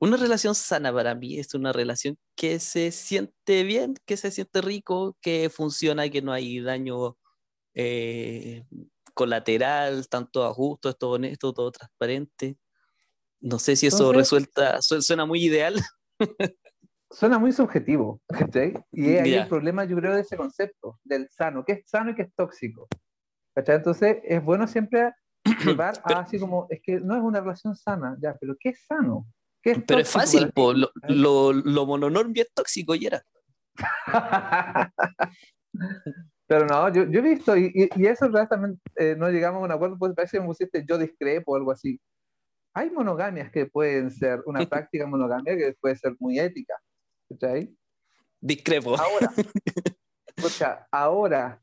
Una 0.00 0.16
relación 0.16 0.54
sana 0.54 0.92
para 0.92 1.14
mí 1.14 1.38
es 1.38 1.54
una 1.54 1.72
relación 1.72 2.16
que 2.36 2.60
se 2.60 2.92
siente 2.92 3.64
bien, 3.64 3.94
que 4.06 4.16
se 4.16 4.30
siente 4.30 4.60
rico, 4.60 5.16
que 5.20 5.50
funciona, 5.50 6.08
que 6.08 6.22
no 6.22 6.32
hay 6.32 6.60
daño 6.60 7.16
eh, 7.74 8.64
colateral, 9.12 10.08
tanto 10.08 10.44
ajusto, 10.44 10.92
todo 10.94 11.12
honesto, 11.12 11.52
todo 11.52 11.72
transparente. 11.72 12.56
No 13.40 13.58
sé 13.58 13.74
si 13.74 13.88
eso 13.88 14.12
resuelta, 14.12 14.80
suena 14.82 15.26
muy 15.26 15.44
ideal. 15.44 15.74
suena 17.10 17.38
muy 17.38 17.52
subjetivo, 17.52 18.20
Y 18.92 19.16
hay 19.16 19.34
el 19.34 19.48
problema, 19.48 19.84
yo 19.84 19.96
creo, 19.96 20.14
de 20.14 20.20
ese 20.20 20.36
concepto, 20.36 21.00
del 21.02 21.28
sano, 21.30 21.64
que 21.64 21.72
es 21.72 21.88
sano 21.88 22.10
y 22.10 22.14
que 22.14 22.22
es 22.22 22.34
tóxico. 22.34 22.86
Entonces, 23.56 24.18
es 24.22 24.44
bueno 24.44 24.68
siempre 24.68 25.12
llevar 25.64 26.00
a 26.04 26.20
así 26.20 26.38
como, 26.38 26.66
es 26.70 26.80
que 26.82 27.00
no 27.00 27.16
es 27.16 27.22
una 27.22 27.40
relación 27.40 27.74
sana, 27.74 28.16
ya, 28.20 28.36
pero 28.40 28.54
¿qué 28.58 28.70
es 28.70 28.84
sano? 28.86 29.26
Pero 29.62 30.00
es 30.00 30.08
fácil, 30.08 30.52
lo, 30.54 30.90
lo, 31.08 31.52
lo 31.52 31.86
mononormio 31.86 32.42
es 32.42 32.52
tóxico 32.52 32.94
y 32.94 33.06
era. 33.06 33.22
Pero 36.46 36.66
no, 36.66 36.92
yo, 36.92 37.04
yo 37.04 37.18
he 37.20 37.22
visto, 37.22 37.56
y, 37.56 37.90
y, 37.94 38.06
eso 38.06 38.26
realmente 38.28 38.80
eh, 38.96 39.14
no 39.16 39.28
llegamos 39.28 39.60
a 39.60 39.64
un 39.66 39.72
acuerdo, 39.72 39.98
pues 39.98 40.14
parece 40.14 40.38
que 40.38 40.40
me 40.40 40.46
pusiste 40.46 40.82
yo 40.88 40.96
discrepo 40.96 41.52
o 41.52 41.56
algo 41.56 41.72
así. 41.72 42.00
Hay 42.72 42.90
monogamias 42.90 43.50
que 43.50 43.66
pueden 43.66 44.10
ser, 44.10 44.42
una 44.46 44.60
práctica 44.68 45.06
monogamia 45.06 45.56
que 45.56 45.74
puede 45.78 45.96
ser 45.96 46.16
muy 46.18 46.38
ética. 46.38 46.74
¿Cachai? 47.28 47.76
Discrepo. 48.40 48.96
Ahora, 48.98 49.30
sea, 50.48 50.86
ahora, 50.90 51.60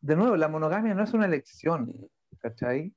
de 0.00 0.16
nuevo, 0.16 0.36
la 0.36 0.48
monogamia 0.48 0.94
no 0.94 1.04
es 1.04 1.12
una 1.12 1.26
elección, 1.26 1.92
¿cachai? 2.38 2.94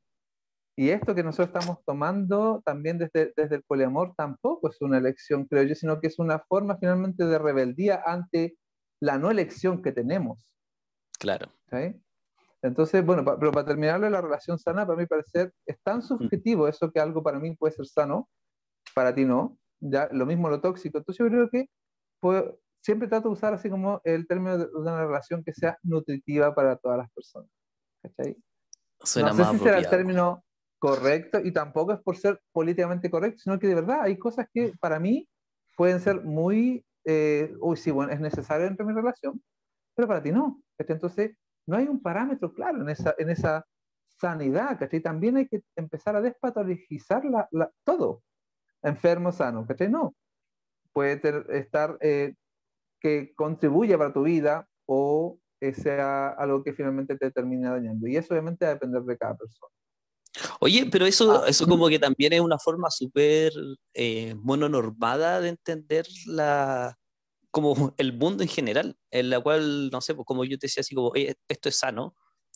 Y 0.79 0.91
esto 0.91 1.15
que 1.15 1.23
nosotros 1.23 1.47
estamos 1.47 1.83
tomando 1.85 2.61
también 2.63 2.99
desde, 2.99 3.33
desde 3.35 3.55
el 3.55 3.63
poliamor 3.63 4.13
tampoco 4.15 4.69
es 4.69 4.79
una 4.79 4.99
elección, 4.99 5.45
creo 5.45 5.63
yo, 5.63 5.73
sino 5.73 5.99
que 5.99 6.05
es 6.05 6.19
una 6.19 6.37
forma 6.37 6.77
finalmente 6.77 7.25
de 7.25 7.39
rebeldía 7.39 8.03
ante 8.05 8.55
la 9.01 9.17
no 9.17 9.31
elección 9.31 9.81
que 9.81 9.91
tenemos. 9.91 10.37
Claro. 11.17 11.51
Entonces, 12.61 13.03
bueno, 13.03 13.25
pero 13.39 13.51
para 13.51 13.65
terminarlo, 13.65 14.07
la 14.07 14.21
relación 14.21 14.59
sana, 14.59 14.85
para 14.85 14.99
mí 14.99 15.07
parecer, 15.07 15.51
es 15.65 15.81
tan 15.81 16.03
subjetivo 16.03 16.67
eso 16.67 16.91
que 16.91 16.99
algo 16.99 17.23
para 17.23 17.39
mí 17.39 17.55
puede 17.55 17.73
ser 17.73 17.87
sano, 17.87 18.29
para 18.93 19.15
ti 19.15 19.25
no, 19.25 19.57
ya 19.79 20.07
lo 20.11 20.27
mismo 20.27 20.47
lo 20.47 20.61
tóxico. 20.61 20.99
Entonces 20.99 21.25
yo 21.25 21.27
creo 21.27 21.49
que 21.49 21.69
siempre 22.81 23.07
trato 23.07 23.29
de 23.29 23.33
usar 23.33 23.51
así 23.51 23.67
como 23.67 23.99
el 24.03 24.27
término 24.27 24.59
de 24.59 24.67
una 24.75 25.07
relación 25.07 25.43
que 25.43 25.53
sea 25.55 25.75
nutritiva 25.81 26.53
para 26.53 26.75
todas 26.77 26.99
las 26.99 27.11
personas. 27.11 27.49
¿Cachai? 28.03 28.37
Suena 28.99 29.33
no 29.33 29.43
sé 29.43 29.57
si 29.57 29.63
será 29.63 29.79
el 29.79 29.89
término 29.89 30.43
correcto 30.79 31.39
y 31.43 31.51
tampoco 31.51 31.93
es 31.93 31.99
por 32.01 32.17
ser 32.17 32.39
políticamente 32.51 33.09
correcto, 33.09 33.39
sino 33.39 33.59
que 33.59 33.67
de 33.67 33.75
verdad 33.75 34.01
hay 34.01 34.17
cosas 34.17 34.47
que 34.53 34.73
para 34.79 34.99
mí 34.99 35.27
pueden 35.75 35.99
ser 35.99 36.23
muy, 36.23 36.85
eh, 37.05 37.53
uy, 37.61 37.77
sí, 37.77 37.91
bueno, 37.91 38.11
es 38.11 38.19
necesario 38.19 38.65
dentro 38.65 38.85
de 38.85 38.93
mi 38.93 38.99
relación, 38.99 39.41
pero 39.95 40.07
para 40.07 40.21
ti 40.21 40.31
no. 40.31 40.61
Entonces, 40.77 41.35
no 41.67 41.77
hay 41.77 41.87
un 41.87 42.01
parámetro 42.01 42.53
claro 42.53 42.81
en 42.81 42.89
esa, 42.89 43.15
en 43.17 43.29
esa 43.29 43.65
sanidad. 44.19 44.79
También 45.03 45.37
hay 45.37 45.47
que 45.47 45.61
empezar 45.75 46.15
a 46.15 46.21
despatologizar 46.21 47.23
la, 47.25 47.71
todo. 47.83 48.23
Enfermo, 48.81 49.31
sano, 49.31 49.65
¿cachai? 49.67 49.89
No. 49.89 50.15
Puede 50.93 51.21
estar 51.57 51.97
eh, 52.01 52.35
que 52.99 53.33
contribuya 53.35 53.97
para 53.97 54.13
tu 54.13 54.23
vida 54.23 54.67
o 54.85 55.39
sea 55.73 56.29
algo 56.29 56.63
que 56.63 56.73
finalmente 56.73 57.17
te 57.17 57.31
termine 57.31 57.69
dañando. 57.69 58.07
Y 58.07 58.17
eso 58.17 58.33
obviamente 58.33 58.65
va 58.65 58.71
a 58.71 58.73
depender 58.75 59.01
de 59.01 59.17
cada 59.17 59.35
persona. 59.35 59.76
Oye, 60.59 60.85
pero 60.91 61.05
eso, 61.05 61.43
ah, 61.43 61.49
eso 61.49 61.67
como 61.67 61.87
que 61.89 61.99
también 61.99 62.33
es 62.33 62.41
una 62.41 62.59
forma 62.59 62.89
súper 62.91 63.51
eh, 63.93 64.35
mononormada 64.35 65.41
de 65.41 65.49
entender 65.49 66.07
la, 66.25 66.97
como 67.51 67.93
el 67.97 68.13
mundo 68.13 68.43
en 68.43 68.49
general, 68.49 68.97
en 69.11 69.29
la 69.29 69.39
cual, 69.39 69.89
no 69.89 70.01
sé, 70.01 70.13
pues 70.15 70.25
como 70.25 70.45
yo 70.45 70.57
te 70.57 70.67
decía 70.67 70.81
así 70.81 70.95
como, 70.95 71.11
esto 71.15 71.69
es 71.69 71.77
sano, 71.77 72.15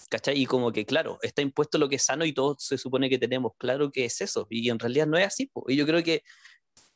¿cachai? 0.09 0.39
Y 0.39 0.45
como 0.45 0.71
que, 0.71 0.85
claro, 0.85 1.19
está 1.21 1.41
impuesto 1.41 1.77
lo 1.77 1.89
que 1.89 1.95
es 1.95 2.03
sano 2.03 2.25
y 2.25 2.33
todos 2.33 2.57
se 2.59 2.77
supone 2.77 3.09
que 3.09 3.17
tenemos 3.17 3.53
claro 3.57 3.91
que 3.91 4.05
es 4.05 4.21
eso, 4.21 4.47
y 4.49 4.69
en 4.69 4.79
realidad 4.79 5.07
no 5.07 5.17
es 5.17 5.27
así, 5.27 5.47
pues. 5.47 5.73
y 5.73 5.77
yo 5.77 5.85
creo 5.85 6.03
que 6.03 6.23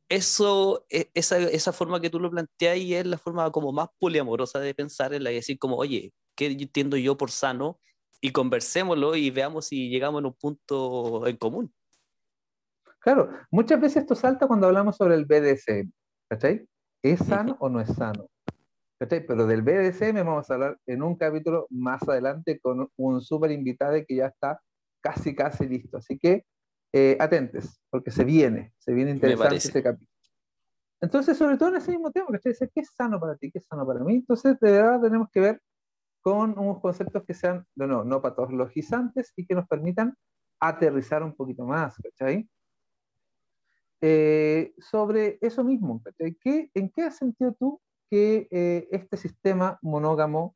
eso, 0.09 0.85
e, 0.89 1.09
esa, 1.13 1.39
esa 1.39 1.73
forma 1.73 1.99
que 1.99 2.09
tú 2.09 2.19
lo 2.19 2.29
planteas 2.29 2.77
y 2.77 2.93
es 2.95 3.05
la 3.05 3.17
forma 3.17 3.51
como 3.51 3.71
más 3.71 3.89
poliamorosa 3.99 4.59
de 4.59 4.75
pensar, 4.75 5.13
en 5.13 5.23
la 5.23 5.31
de 5.31 5.37
decir 5.37 5.57
como, 5.57 5.77
oye, 5.77 6.13
¿qué 6.35 6.47
entiendo 6.47 6.97
yo 6.97 7.17
por 7.17 7.31
sano? 7.31 7.79
Y 8.25 8.31
conversémoslo 8.31 9.15
y 9.15 9.29
veamos 9.29 9.67
si 9.67 9.87
llegamos 9.87 10.23
a 10.23 10.27
un 10.27 10.33
punto 10.33 11.27
en 11.27 11.37
común. 11.37 11.71
Claro, 12.97 13.29
muchas 13.51 13.79
veces 13.79 13.97
esto 13.97 14.15
salta 14.15 14.47
cuando 14.47 14.65
hablamos 14.65 14.97
sobre 14.97 15.13
el 15.13 15.25
BDSM, 15.25 15.91
¿cachai? 16.27 16.67
¿Es 17.03 17.19
sano 17.19 17.55
o 17.59 17.69
no 17.69 17.79
es 17.79 17.89
sano? 17.89 18.27
Pero 18.97 19.45
del 19.45 19.61
BDSM 19.61 20.15
vamos 20.25 20.49
a 20.49 20.55
hablar 20.55 20.79
en 20.87 21.03
un 21.03 21.15
capítulo 21.15 21.67
más 21.69 22.01
adelante 22.09 22.59
con 22.59 22.89
un 22.95 23.21
súper 23.21 23.51
invitado 23.51 23.95
que 24.07 24.15
ya 24.15 24.25
está 24.25 24.59
casi, 25.01 25.35
casi 25.35 25.67
listo. 25.67 25.97
Así 25.97 26.17
que 26.17 26.47
eh, 26.93 27.17
atentes, 27.19 27.79
porque 27.91 28.09
se 28.09 28.23
viene, 28.23 28.73
se 28.79 28.91
viene 28.91 29.11
interesante 29.11 29.57
este 29.57 29.83
capítulo. 29.83 30.09
Entonces, 30.99 31.37
sobre 31.37 31.57
todo 31.57 31.69
en 31.69 31.75
ese 31.75 31.91
mismo 31.91 32.09
tema, 32.09 32.25
¿qué 32.39 32.49
es 32.49 32.89
sano 32.97 33.19
para 33.19 33.35
ti? 33.35 33.51
¿Qué 33.51 33.59
es 33.59 33.67
sano 33.67 33.85
para 33.85 33.99
mí? 33.99 34.15
Entonces, 34.15 34.59
de 34.59 34.71
verdad 34.71 34.99
tenemos 34.99 35.29
que 35.31 35.41
ver 35.41 35.61
con 36.25 36.57
unos 36.57 36.79
conceptos 36.79 37.23
que 37.23 37.35
sean, 37.35 37.67
no, 37.75 37.85
no, 37.85 38.03
no 38.03 38.19
patologizantes 38.19 39.31
y 39.35 39.45
que 39.45 39.53
nos 39.53 39.67
permitan 39.67 40.17
aterrizar 40.59 41.21
un 41.21 41.35
poquito 41.35 41.65
más, 41.65 41.97
¿cachai? 41.97 42.49
Eh, 44.01 44.73
sobre 44.79 45.37
eso 45.39 45.63
mismo, 45.63 46.01
¿Qué, 46.17 46.71
¿en 46.73 46.89
qué 46.89 47.03
has 47.03 47.17
sentido 47.17 47.55
tú 47.59 47.79
que 48.09 48.47
eh, 48.49 48.87
este 48.89 49.17
sistema 49.17 49.77
monógamo 49.83 50.55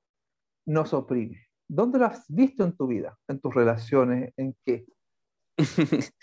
nos 0.65 0.91
oprime? 0.95 1.45
¿Dónde 1.67 1.99
lo 1.99 2.05
has 2.05 2.25
visto 2.27 2.63
en 2.63 2.75
tu 2.75 2.87
vida, 2.87 3.15
en 3.27 3.39
tus 3.39 3.53
relaciones, 3.53 4.33
en 4.37 4.55
qué? 4.65 4.87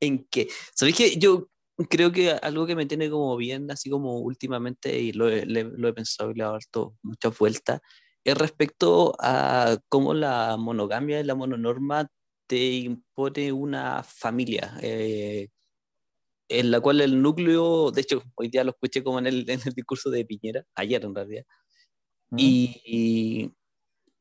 ¿En 0.00 0.26
qué? 0.28 0.48
¿Sabéis 0.74 0.96
que 0.96 1.16
yo 1.16 1.48
creo 1.88 2.10
que 2.10 2.32
algo 2.32 2.66
que 2.66 2.74
me 2.74 2.86
tiene 2.86 3.08
como 3.08 3.36
bien, 3.36 3.70
así 3.70 3.88
como 3.88 4.18
últimamente, 4.18 4.98
y 4.98 5.12
lo, 5.12 5.28
he 5.28 5.92
pensado 5.92 6.32
y 6.32 6.34
le 6.34 6.42
he 6.42 6.44
dado 6.44 6.58
muchas 7.04 7.38
vueltas, 7.38 7.80
es 8.26 8.36
respecto 8.36 9.14
a 9.20 9.78
cómo 9.88 10.12
la 10.12 10.56
monogamia 10.58 11.20
y 11.20 11.24
la 11.24 11.36
mononorma 11.36 12.08
te 12.48 12.72
impone 12.74 13.52
una 13.52 14.02
familia. 14.02 14.76
Eh, 14.82 15.48
en 16.48 16.70
la 16.72 16.80
cual 16.80 17.00
el 17.00 17.22
núcleo, 17.22 17.92
de 17.92 18.00
hecho, 18.00 18.22
hoy 18.34 18.48
día 18.48 18.64
lo 18.64 18.70
escuché 18.70 19.04
como 19.04 19.20
en 19.20 19.28
el, 19.28 19.48
en 19.48 19.60
el 19.64 19.72
discurso 19.74 20.10
de 20.10 20.24
Piñera, 20.24 20.64
ayer 20.74 21.04
en 21.04 21.14
realidad, 21.14 21.44
mm. 22.30 22.36
y, 22.38 23.52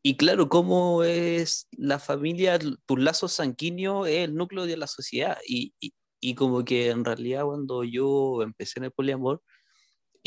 y, 0.03 0.17
claro, 0.17 0.49
cómo 0.49 1.03
es 1.03 1.67
la 1.71 1.97
familia, 1.97 2.59
tus 2.59 2.99
lazos 2.99 3.33
sanguíneos 3.33 4.07
es 4.07 4.25
el 4.25 4.35
núcleo 4.35 4.67
de 4.67 4.77
la 4.77 4.87
sociedad, 4.87 5.37
y, 5.47 5.73
y, 5.79 5.93
y, 6.19 6.35
como 6.35 6.63
que 6.63 6.89
en 6.89 7.05
realidad 7.05 7.45
cuando 7.45 7.83
yo 7.83 8.43
empecé 8.43 8.79
en 8.79 8.85
el 8.85 8.91
poliamor, 8.91 9.41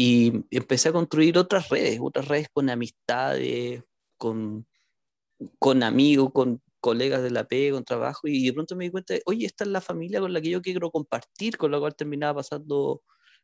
y 0.00 0.44
empecé 0.52 0.90
a 0.90 0.92
construir 0.92 1.36
otras 1.38 1.68
redes, 1.70 1.98
otras 2.00 2.28
redes 2.28 2.48
con 2.52 2.70
amistades, 2.70 3.82
con, 4.16 4.64
con 5.58 5.82
amigos, 5.82 6.30
con, 6.32 6.62
colegas 6.80 7.22
de 7.22 7.30
la 7.30 7.44
P, 7.48 7.72
con 7.72 7.84
trabajo, 7.84 8.28
y 8.28 8.46
de 8.46 8.52
pronto 8.52 8.76
me 8.76 8.84
di 8.84 8.90
cuenta, 8.90 9.14
de, 9.14 9.22
oye, 9.26 9.46
esta 9.46 9.64
es 9.64 9.70
la 9.70 9.80
familia 9.80 10.20
con 10.20 10.32
la 10.32 10.40
que 10.40 10.50
yo 10.50 10.62
quiero 10.62 10.90
compartir, 10.90 11.56
con 11.56 11.70
la 11.72 11.78
cual 11.80 11.96
terminaba 11.96 12.36
pasando, 12.36 13.02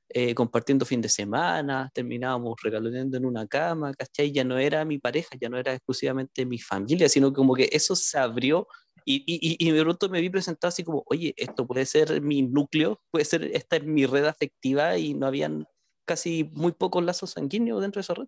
eh, 0.08 0.34
compartiendo 0.34 0.86
fin 0.86 1.00
de 1.00 1.08
semana, 1.08 1.90
terminábamos 1.92 2.56
regalando 2.62 3.16
en 3.16 3.26
una 3.26 3.46
cama, 3.46 3.92
¿cachai? 3.94 4.32
Ya 4.32 4.44
no 4.44 4.56
era 4.58 4.84
mi 4.84 4.98
pareja, 4.98 5.30
ya 5.40 5.48
no 5.48 5.58
era 5.58 5.74
exclusivamente 5.74 6.46
mi 6.46 6.58
familia, 6.58 7.08
sino 7.08 7.32
como 7.32 7.54
que 7.54 7.68
eso 7.72 7.96
se 7.96 8.18
abrió 8.18 8.68
y, 9.04 9.24
y, 9.26 9.56
y 9.58 9.70
de 9.72 9.82
pronto 9.82 10.08
me 10.08 10.20
vi 10.20 10.30
presentado 10.30 10.68
así 10.68 10.84
como, 10.84 11.02
oye, 11.06 11.34
esto 11.36 11.66
puede 11.66 11.86
ser 11.86 12.22
mi 12.22 12.42
núcleo, 12.42 13.00
puede 13.10 13.24
ser, 13.24 13.44
esta 13.52 13.76
es 13.76 13.84
mi 13.84 14.06
red 14.06 14.26
afectiva 14.26 14.96
y 14.96 15.14
no 15.14 15.26
habían 15.26 15.66
casi 16.04 16.50
muy 16.54 16.72
pocos 16.72 17.04
lazos 17.04 17.30
sanguíneos 17.30 17.80
dentro 17.80 18.00
de 18.00 18.02
esa 18.02 18.14
red. 18.14 18.26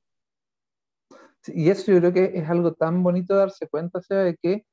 y 1.49 1.71
eso 1.71 1.93
yo 1.93 1.99
creo 1.99 2.13
que 2.13 2.33
es 2.35 2.49
algo 2.49 2.75
tan 2.75 3.03
bonito 3.03 3.35
darse 3.35 3.69
cuenta, 3.69 3.99
o 3.99 4.03
sea, 4.03 4.19
de 4.19 4.37
que 4.37 4.67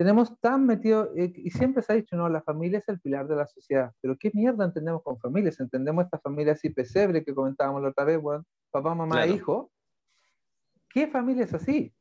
tenemos 0.00 0.34
tan 0.40 0.64
metido, 0.64 1.12
eh, 1.14 1.30
y 1.36 1.50
siempre 1.50 1.82
se 1.82 1.92
ha 1.92 1.96
dicho, 1.96 2.16
no, 2.16 2.26
la 2.30 2.40
familia 2.40 2.78
es 2.78 2.88
el 2.88 2.98
pilar 3.00 3.28
de 3.28 3.36
la 3.36 3.46
sociedad, 3.46 3.92
pero 4.00 4.16
¿qué 4.18 4.30
mierda 4.32 4.64
entendemos 4.64 5.02
con 5.02 5.18
familias? 5.18 5.60
Entendemos 5.60 6.06
esta 6.06 6.18
familia 6.18 6.54
así 6.54 6.70
pesebre 6.70 7.22
que 7.22 7.34
comentábamos 7.34 7.82
la 7.82 7.90
otra 7.90 8.04
vez, 8.04 8.18
bueno, 8.18 8.42
papá, 8.70 8.94
mamá, 8.94 9.26
hijo. 9.26 9.70
¿Qué 10.88 11.06
familia 11.06 11.44
es 11.44 11.52
así? 11.52 11.94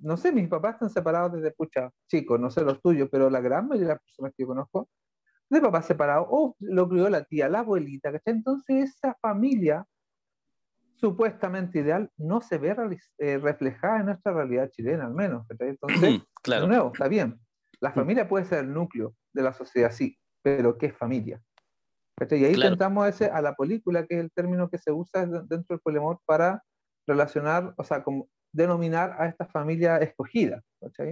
No 0.00 0.16
sé, 0.16 0.32
mis 0.32 0.48
papás 0.48 0.76
están 0.76 0.88
separados 0.88 1.34
desde 1.34 1.50
pucha, 1.50 1.90
chicos, 2.06 2.40
no 2.40 2.50
sé 2.50 2.62
los 2.62 2.80
tuyos, 2.80 3.10
pero 3.12 3.28
la 3.28 3.42
gran 3.42 3.68
mayoría 3.68 3.88
de 3.88 3.94
las 3.94 4.02
personas 4.02 4.32
que 4.34 4.44
yo 4.44 4.46
conozco, 4.46 4.88
de 5.50 5.60
papás 5.60 5.86
separados, 5.86 6.26
o 6.30 6.56
lo 6.60 6.88
crió 6.88 7.08
la 7.08 7.24
tía, 7.24 7.48
la 7.48 7.60
abuelita, 7.60 8.12
¿cachai? 8.12 8.34
Entonces 8.34 8.90
esa 8.90 9.14
familia 9.20 9.86
supuestamente 10.96 11.78
ideal 11.78 12.10
no 12.16 12.40
se 12.40 12.58
ve 12.58 12.74
eh, 13.18 13.38
reflejada 13.38 14.00
en 14.00 14.06
nuestra 14.06 14.32
realidad 14.32 14.70
chilena, 14.70 15.06
al 15.06 15.14
menos. 15.14 15.46
Entonces, 15.50 16.22
claro. 16.42 16.62
de 16.62 16.68
nuevo, 16.68 16.92
está 16.92 17.08
bien. 17.08 17.38
La 17.80 17.90
mm. 17.90 17.94
familia 17.94 18.28
puede 18.28 18.44
ser 18.44 18.64
el 18.64 18.72
núcleo 18.72 19.14
de 19.32 19.42
la 19.42 19.52
sociedad, 19.52 19.92
sí, 19.92 20.18
pero 20.42 20.76
¿qué 20.76 20.86
es 20.86 20.96
familia? 20.96 21.40
Y 22.30 22.44
ahí 22.44 22.54
intentamos 22.54 23.08
ese, 23.08 23.26
a 23.26 23.40
la 23.40 23.54
película, 23.54 24.04
que 24.04 24.16
es 24.16 24.20
el 24.20 24.32
término 24.32 24.68
que 24.68 24.78
se 24.78 24.90
usa 24.90 25.24
dentro 25.24 25.66
del 25.68 25.80
poliamor 25.80 26.20
para 26.24 26.64
relacionar, 27.06 27.74
o 27.76 27.84
sea, 27.84 28.02
como 28.02 28.28
denominar 28.52 29.14
a 29.18 29.28
esta 29.28 29.46
familia 29.46 29.98
escogida. 29.98 30.62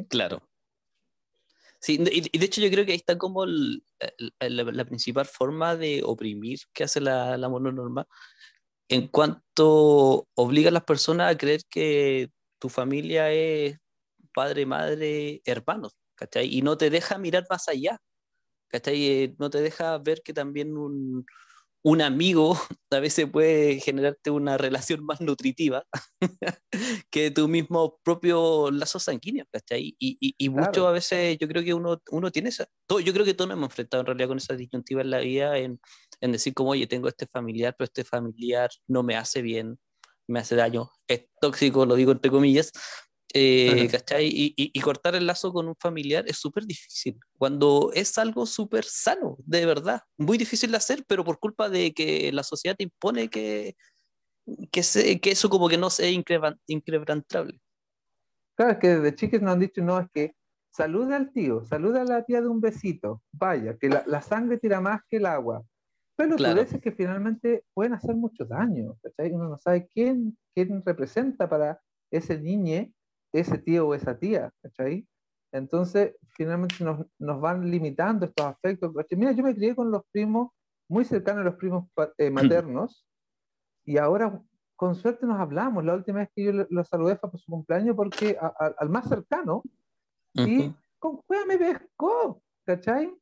Claro. 0.08 0.42
Sí, 1.80 1.98
y 2.00 2.38
de 2.38 2.46
hecho 2.46 2.60
yo 2.60 2.70
creo 2.70 2.84
que 2.84 2.92
ahí 2.92 2.98
está 2.98 3.18
como 3.18 3.44
la, 3.46 4.84
principal 4.84 5.26
forma 5.26 5.76
de 5.76 6.02
oprimir 6.04 6.58
que 6.72 6.84
hace 6.84 7.00
la, 7.00 7.36
la 7.36 7.48
mononorma, 7.48 8.06
en 8.88 9.08
cuanto 9.08 10.28
obliga 10.34 10.70
a 10.70 10.72
las 10.72 10.84
personas 10.84 11.32
a 11.32 11.38
creer 11.38 11.62
que 11.68 12.30
tu 12.58 12.68
familia 12.68 13.32
es 13.32 13.78
padre, 14.34 14.66
madre, 14.66 15.42
hermanos, 15.44 15.96
¿cachai? 16.14 16.54
Y 16.54 16.62
no 16.62 16.76
te 16.76 16.90
deja 16.90 17.18
mirar 17.18 17.46
más 17.50 17.68
allá, 17.68 18.00
¿cachai? 18.68 19.06
Eh, 19.06 19.36
no 19.38 19.50
te 19.50 19.60
deja 19.62 19.98
ver 19.98 20.22
que 20.22 20.32
también 20.34 20.76
un, 20.76 21.26
un 21.86 22.02
amigo 22.02 22.58
a 22.90 22.98
veces 22.98 23.30
puede 23.30 23.78
generarte 23.78 24.32
una 24.32 24.58
relación 24.58 25.04
más 25.04 25.20
nutritiva 25.20 25.84
que 27.10 27.30
tu 27.30 27.46
mismo 27.46 28.00
propio 28.02 28.72
lazo 28.72 28.98
sanguíneo, 28.98 29.44
¿cachai? 29.52 29.94
Y, 29.96 30.18
y, 30.18 30.34
y 30.36 30.48
mucho 30.48 30.88
a 30.88 30.92
veces 30.92 31.38
yo 31.38 31.46
creo 31.46 31.62
que 31.62 31.74
uno, 31.74 32.02
uno 32.10 32.32
tiene 32.32 32.48
esa, 32.48 32.66
todo, 32.88 32.98
yo 32.98 33.12
creo 33.12 33.24
que 33.24 33.34
todos 33.34 33.48
nos 33.48 33.56
hemos 33.56 33.70
enfrentado 33.70 34.00
en 34.00 34.06
realidad 34.06 34.28
con 34.28 34.38
esa 34.38 34.56
disyuntiva 34.56 35.00
en 35.02 35.10
la 35.10 35.20
vida, 35.20 35.58
en, 35.58 35.80
en 36.20 36.32
decir 36.32 36.54
como, 36.54 36.70
oye, 36.70 36.88
tengo 36.88 37.06
este 37.06 37.28
familiar, 37.28 37.76
pero 37.78 37.86
este 37.86 38.02
familiar 38.02 38.68
no 38.88 39.04
me 39.04 39.14
hace 39.14 39.40
bien, 39.40 39.78
me 40.26 40.40
hace 40.40 40.56
daño, 40.56 40.90
es 41.06 41.26
tóxico, 41.40 41.86
lo 41.86 41.94
digo 41.94 42.10
entre 42.10 42.32
comillas, 42.32 42.72
eh, 43.34 43.88
¿cachai? 43.90 44.26
Y, 44.26 44.54
y, 44.56 44.80
cortar 44.80 45.14
el 45.14 45.26
lazo 45.26 45.52
con 45.52 45.68
un 45.68 45.76
familiar 45.76 46.24
es 46.26 46.36
súper 46.38 46.64
difícil, 46.64 47.18
cuando 47.36 47.90
es 47.94 48.16
algo 48.18 48.46
súper 48.46 48.84
sano, 48.84 49.36
de 49.44 49.66
verdad, 49.66 50.02
muy 50.16 50.38
difícil 50.38 50.70
de 50.70 50.76
hacer, 50.76 51.04
pero 51.06 51.24
por 51.24 51.38
culpa 51.38 51.68
de 51.68 51.92
que 51.92 52.30
la 52.32 52.42
sociedad 52.42 52.76
te 52.76 52.84
impone 52.84 53.28
que, 53.28 53.76
que, 54.70 54.82
se, 54.82 55.20
que 55.20 55.32
eso 55.32 55.50
como 55.50 55.68
que 55.68 55.78
no 55.78 55.90
sea 55.90 56.08
increbrantable. 56.08 57.60
Claro, 58.56 58.72
es 58.72 58.78
que 58.78 58.88
desde 58.88 59.14
chiques 59.14 59.42
nos 59.42 59.52
han 59.52 59.60
dicho, 59.60 59.82
no, 59.82 59.98
es 59.98 60.06
que 60.14 60.34
saluda 60.70 61.16
al 61.16 61.32
tío, 61.32 61.64
saluda 61.64 62.02
a 62.02 62.04
la 62.04 62.24
tía 62.24 62.40
de 62.40 62.48
un 62.48 62.60
besito, 62.60 63.22
vaya, 63.32 63.76
que 63.76 63.88
la, 63.88 64.04
la 64.06 64.22
sangre 64.22 64.58
tira 64.58 64.80
más 64.80 65.02
que 65.08 65.18
el 65.18 65.26
agua. 65.26 65.62
Pero 66.16 66.36
claro. 66.36 66.64
tú 66.64 66.80
que 66.80 66.92
finalmente 66.92 67.64
pueden 67.74 67.92
hacer 67.92 68.14
mucho 68.14 68.46
daño, 68.46 68.96
¿cachai? 69.02 69.32
Uno 69.32 69.50
no 69.50 69.58
sabe 69.58 69.86
quién, 69.92 70.38
quién 70.54 70.82
representa 70.84 71.46
para 71.48 71.78
ese 72.10 72.40
niño 72.40 72.90
ese 73.40 73.58
tío 73.58 73.88
o 73.88 73.94
esa 73.94 74.18
tía, 74.18 74.52
¿cachai? 74.62 75.06
Entonces, 75.52 76.14
finalmente 76.34 76.82
nos, 76.84 77.06
nos 77.18 77.40
van 77.40 77.70
limitando 77.70 78.26
estos 78.26 78.46
afectos. 78.46 78.92
Mira, 79.12 79.32
yo 79.32 79.42
me 79.42 79.54
crié 79.54 79.74
con 79.74 79.90
los 79.90 80.02
primos, 80.12 80.50
muy 80.88 81.04
cercanos 81.04 81.42
a 81.42 81.44
los 81.44 81.54
primos 81.56 81.88
eh, 82.18 82.30
maternos, 82.30 83.06
y 83.84 83.98
ahora 83.98 84.42
con 84.74 84.94
suerte 84.94 85.26
nos 85.26 85.40
hablamos. 85.40 85.84
La 85.84 85.94
última 85.94 86.18
vez 86.18 86.28
que 86.34 86.44
yo 86.44 86.52
lo, 86.68 86.84
saludé 86.84 87.16
fue 87.16 87.30
por 87.30 87.40
su 87.40 87.50
cumpleaños 87.50 87.96
porque 87.96 88.36
al 88.78 88.90
más 88.90 89.08
cercano, 89.08 89.62
y 90.34 90.74
con 90.98 91.22
cueva 91.22 91.46
me 91.46 91.56
pescó, 91.56 92.42
¿cachai? 92.64 93.16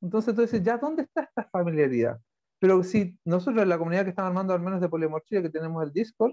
Entonces 0.00 0.34
tú 0.34 0.42
dices, 0.42 0.62
¿ya 0.62 0.78
dónde 0.78 1.02
está 1.02 1.22
esta 1.22 1.44
familiaridad? 1.50 2.18
Pero 2.58 2.82
si 2.82 3.18
nosotros 3.24 3.62
en 3.62 3.68
la 3.68 3.78
comunidad 3.78 4.04
que 4.04 4.10
estamos 4.10 4.30
armando, 4.30 4.54
al 4.54 4.62
menos 4.62 4.80
de 4.80 4.88
Polimorchilla, 4.88 5.42
que 5.42 5.50
tenemos 5.50 5.82
el 5.82 5.92
Discord, 5.92 6.32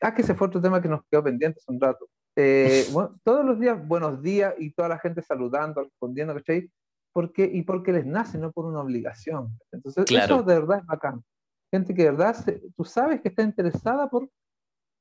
Ah, 0.00 0.14
que 0.14 0.22
ese 0.22 0.34
fue 0.34 0.48
otro 0.48 0.60
tema 0.60 0.80
que 0.80 0.88
nos 0.88 1.00
quedó 1.10 1.24
pendiente 1.24 1.58
hace 1.58 1.72
un 1.72 1.80
rato. 1.80 2.08
Eh, 2.36 2.86
bueno, 2.92 3.18
todos 3.24 3.44
los 3.44 3.58
días, 3.58 3.86
buenos 3.86 4.22
días 4.22 4.54
y 4.58 4.72
toda 4.72 4.88
la 4.88 4.98
gente 4.98 5.22
saludando, 5.22 5.82
respondiendo, 5.82 6.34
¿cachai? 6.34 6.70
Porque, 7.12 7.50
y 7.50 7.62
porque 7.62 7.92
les 7.92 8.04
nace, 8.04 8.38
no 8.38 8.52
por 8.52 8.66
una 8.66 8.80
obligación. 8.80 9.58
Entonces, 9.72 10.04
eso 10.10 10.42
de 10.42 10.54
verdad 10.60 10.80
es 10.80 10.86
bacán. 10.86 11.24
Gente 11.72 11.94
que 11.94 12.04
de 12.04 12.10
verdad, 12.10 12.36
tú 12.76 12.84
sabes 12.84 13.20
que 13.22 13.28
está 13.28 13.42
interesada 13.42 14.08
por 14.08 14.28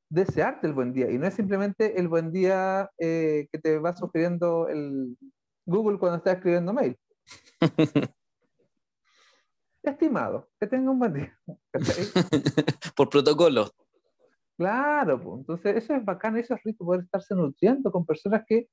desearte 0.10 0.67
el 0.67 0.73
buen 0.73 0.93
día 0.93 1.12
y 1.12 1.17
no 1.17 1.27
es 1.27 1.34
simplemente 1.34 1.99
el 1.99 2.08
buen 2.08 2.31
día 2.31 2.89
eh, 2.97 3.47
que 3.51 3.60
te 3.60 3.79
va 3.79 3.95
sugiriendo 3.95 4.69
el 4.69 5.17
Google 5.65 5.97
cuando 5.97 6.17
estás 6.17 6.36
escribiendo 6.36 6.73
mail. 6.73 6.97
Estimado, 9.84 10.49
que 10.60 10.67
tenga 10.67 10.89
un 10.89 10.99
buen 10.99 11.13
día. 11.13 11.39
por 12.95 13.10
protocolo. 13.10 13.71
Claro, 14.58 15.22
pues, 15.22 15.39
entonces 15.39 15.76
eso 15.78 15.96
es 15.96 16.06
bacán, 16.06 16.38
eso 16.38 16.54
es 16.54 16.63
rico 16.63 16.86
poder 16.86 17.02
estarse 17.02 17.36
nutriendo 17.36 17.91
con 17.91 18.06
personas 18.06 18.44
que 18.48 18.68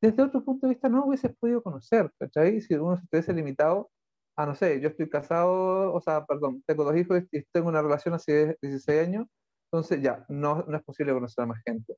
desde 0.00 0.22
otro 0.22 0.44
punto 0.44 0.66
de 0.66 0.74
vista 0.74 0.88
no 0.88 1.06
hubieses 1.06 1.34
podido 1.36 1.62
conocer, 1.62 2.10
¿cachai? 2.18 2.60
Si 2.60 2.74
uno 2.74 2.96
se 2.96 3.04
estuviese 3.04 3.32
limitado 3.32 3.90
a, 4.36 4.46
no 4.46 4.54
sé, 4.54 4.80
yo 4.80 4.88
estoy 4.88 5.08
casado, 5.08 5.92
o 5.92 6.00
sea, 6.00 6.24
perdón, 6.24 6.62
tengo 6.66 6.84
dos 6.84 6.96
hijos 6.96 7.22
y 7.32 7.42
tengo 7.52 7.68
una 7.68 7.82
relación 7.82 8.14
hace 8.14 8.56
16 8.60 9.06
años, 9.06 9.26
entonces 9.70 10.02
ya, 10.02 10.24
no, 10.28 10.64
no 10.68 10.76
es 10.76 10.84
posible 10.84 11.12
conocer 11.12 11.44
a 11.44 11.46
más 11.46 11.62
gente. 11.64 11.96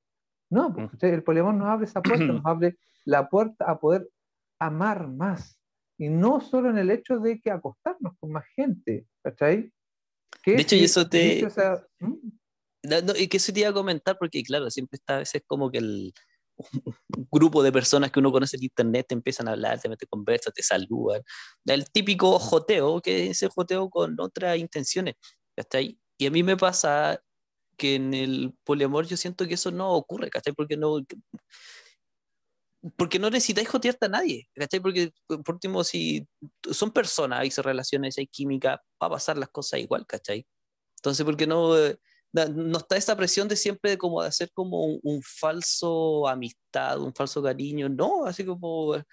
No, 0.50 0.72
pues, 0.72 1.02
el 1.02 1.22
poliamor 1.22 1.54
nos 1.54 1.68
abre 1.68 1.86
esa 1.86 2.02
puerta, 2.02 2.24
nos 2.24 2.42
abre 2.46 2.76
la 3.04 3.28
puerta 3.28 3.64
a 3.70 3.78
poder 3.78 4.08
amar 4.60 5.08
más. 5.08 5.60
Y 5.98 6.08
no 6.08 6.40
solo 6.40 6.70
en 6.70 6.78
el 6.78 6.90
hecho 6.90 7.18
de 7.18 7.40
que 7.40 7.50
acostarnos 7.50 8.14
con 8.18 8.30
más 8.30 8.44
gente, 8.54 9.06
¿cachai? 9.22 9.72
de 10.44 10.60
hecho, 10.60 10.76
y 10.76 10.84
eso 10.84 11.08
te... 11.08 11.46
¿Mm? 11.98 12.37
No, 12.82 13.14
y 13.16 13.28
que 13.28 13.38
eso 13.38 13.52
te 13.52 13.60
iba 13.60 13.70
a 13.70 13.72
comentar, 13.72 14.16
porque 14.18 14.42
claro, 14.42 14.70
siempre 14.70 14.96
está 14.96 15.16
a 15.16 15.18
veces 15.18 15.42
como 15.46 15.70
que 15.70 15.78
el 15.78 16.14
grupo 17.30 17.62
de 17.62 17.72
personas 17.72 18.10
que 18.12 18.20
uno 18.20 18.32
conoce 18.32 18.56
en 18.56 18.64
internet 18.64 19.06
te 19.08 19.14
empiezan 19.14 19.48
a 19.48 19.52
hablar, 19.52 19.80
te 19.80 19.88
meten 19.88 20.08
conversa, 20.10 20.50
te 20.50 20.62
saludan. 20.62 21.22
El 21.66 21.90
típico 21.90 22.38
joteo, 22.38 23.00
que 23.00 23.30
es 23.30 23.42
el 23.42 23.50
joteo 23.50 23.90
con 23.90 24.16
otras 24.20 24.58
intenciones. 24.58 25.16
¿cachai? 25.58 25.98
Y 26.18 26.26
a 26.26 26.30
mí 26.30 26.42
me 26.42 26.56
pasa 26.56 27.22
que 27.76 27.96
en 27.96 28.14
el 28.14 28.54
poliamor 28.64 29.06
yo 29.06 29.16
siento 29.16 29.46
que 29.46 29.54
eso 29.54 29.70
no 29.70 29.92
ocurre, 29.92 30.30
¿cachai? 30.30 30.52
Porque 30.54 30.76
no, 30.76 30.98
porque 32.96 33.18
no 33.18 33.30
necesitáis 33.30 33.68
jotearte 33.68 34.06
a 34.06 34.08
nadie, 34.08 34.48
¿cachai? 34.54 34.80
Porque, 34.80 35.12
por 35.26 35.54
último, 35.54 35.84
si 35.84 36.26
son 36.72 36.92
personas, 36.92 37.40
hay 37.40 37.50
relaciones, 37.50 38.18
hay 38.18 38.26
química, 38.28 38.82
va 39.02 39.08
a 39.08 39.10
pasar 39.10 39.36
las 39.38 39.50
cosas 39.50 39.80
igual, 39.80 40.06
¿cachai? 40.06 40.46
Entonces, 40.98 41.24
¿por 41.24 41.36
qué 41.36 41.46
no 41.46 41.74
no 42.32 42.78
está 42.78 42.96
esa 42.96 43.16
presión 43.16 43.48
de 43.48 43.56
siempre 43.56 43.92
de 43.92 43.98
como 43.98 44.22
de 44.22 44.28
hacer 44.28 44.50
como 44.52 44.84
un, 44.84 45.22
falso 45.22 46.28
amistad, 46.28 47.00
un 47.00 47.14
falso 47.14 47.42
cariño, 47.42 47.88
no, 47.88 48.26
así 48.26 48.44
como 48.44 48.96
eh, 48.96 49.04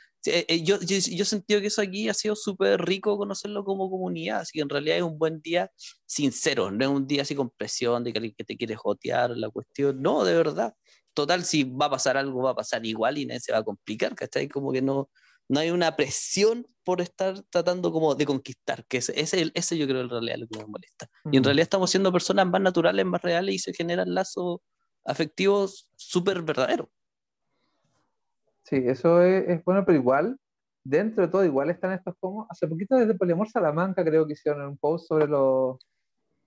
eh, 0.48 0.64
yo, 0.64 0.80
yo, 0.82 0.98
yo, 0.98 1.24
he 1.24 1.26
sentido 1.26 1.62
que 1.62 1.68
eso 1.68 1.82
aquí 1.82 2.10
ha 2.10 2.14
sido 2.14 2.36
súper 2.36 2.82
rico 2.84 3.18
conocerlo 3.18 3.64
como 3.64 3.90
comunidad, 3.90 4.40
así 4.42 4.52
que 4.54 4.62
en 4.62 4.70
realidad 4.70 4.98
es 4.98 5.04
un 5.04 5.18
buen 5.18 5.42
día 5.42 5.72
sincero, 6.06 6.72
no 6.72 6.84
es 6.84 6.92
un 6.92 7.08
día 7.08 7.22
así 7.22 7.36
con 7.36 7.50
presión 7.52 8.04
de 8.04 8.12
que 8.12 8.20
alguien 8.20 8.36
que 8.38 8.44
te 8.44 8.58
quiere 8.58 8.76
jotear 8.76 9.32
la 9.32 9.50
cuestión, 9.50 10.02
no, 10.02 10.24
de 10.24 10.36
verdad. 10.36 10.74
Total, 11.14 11.46
si 11.46 11.64
va 11.64 11.86
a 11.86 11.90
pasar 11.92 12.18
algo, 12.18 12.44
va 12.44 12.52
a 12.52 12.56
pasar 12.56 12.86
igual 12.86 13.18
y 13.18 13.26
nadie 13.26 13.40
se 13.40 13.54
va 13.54 13.60
a 13.60 13.64
complicar, 13.64 14.16
¿cachai? 14.16 14.50
Como 14.50 14.72
que 14.74 14.82
no, 14.82 15.10
no 15.48 15.60
hay 15.60 15.72
una 15.72 15.96
presión 15.96 16.68
por 16.84 17.02
estar 17.02 17.42
tratando 17.50 17.92
como 17.92 18.16
de 18.16 18.26
conquistar, 18.26 18.86
que 18.86 18.98
ese, 18.98 19.20
ese, 19.20 19.52
ese 19.54 19.78
yo 19.78 19.88
creo 19.88 20.02
en 20.02 20.10
realidad 20.10 20.38
lo 20.38 20.48
que 20.48 20.60
me 20.60 20.66
molesta. 20.66 21.10
Y 21.32 21.38
en 21.38 21.44
realidad 21.44 21.64
estamos 21.64 21.90
siendo 21.90 22.12
personas 22.12 22.48
más 22.48 22.62
naturales, 22.62 23.06
más 23.06 23.22
reales 23.22 23.56
y 23.56 23.60
se 23.60 23.74
generan 23.74 24.14
lazos 24.14 24.60
afectivos 25.04 25.90
súper 25.96 26.42
verdaderos. 26.42 26.88
Sí, 28.64 28.78
eso 28.86 29.22
es, 29.22 29.64
bueno, 29.64 29.84
pero 29.86 29.98
igual, 29.98 30.40
dentro 30.84 31.26
de 31.26 31.32
todo, 31.32 31.46
igual 31.46 31.70
están 31.70 31.92
estos 31.92 32.16
como, 32.20 32.48
hace 32.50 32.68
poquito 32.68 32.96
desde 32.96 33.14
Poliamor 33.14 33.50
Salamanca 33.50 34.04
creo 34.04 34.26
que 34.26 34.34
hicieron 34.34 34.68
un 34.68 34.78
post 34.78 35.08
sobre 35.08 35.28
los 35.28 35.78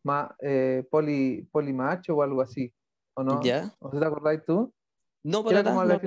ma, 0.02 0.34
eh, 0.40 0.84
poli, 0.90 1.48
polimacho 1.52 2.16
o 2.16 2.22
algo 2.22 2.42
así, 2.42 2.72
¿o 3.14 3.22
no? 3.22 3.40
¿Ya? 3.42 3.72
¿O 3.78 3.90
te 3.90 4.04
acordáis 4.04 4.44
tú? 4.44 4.72
No, 5.22 5.44
para 5.44 5.62
nada, 5.62 6.00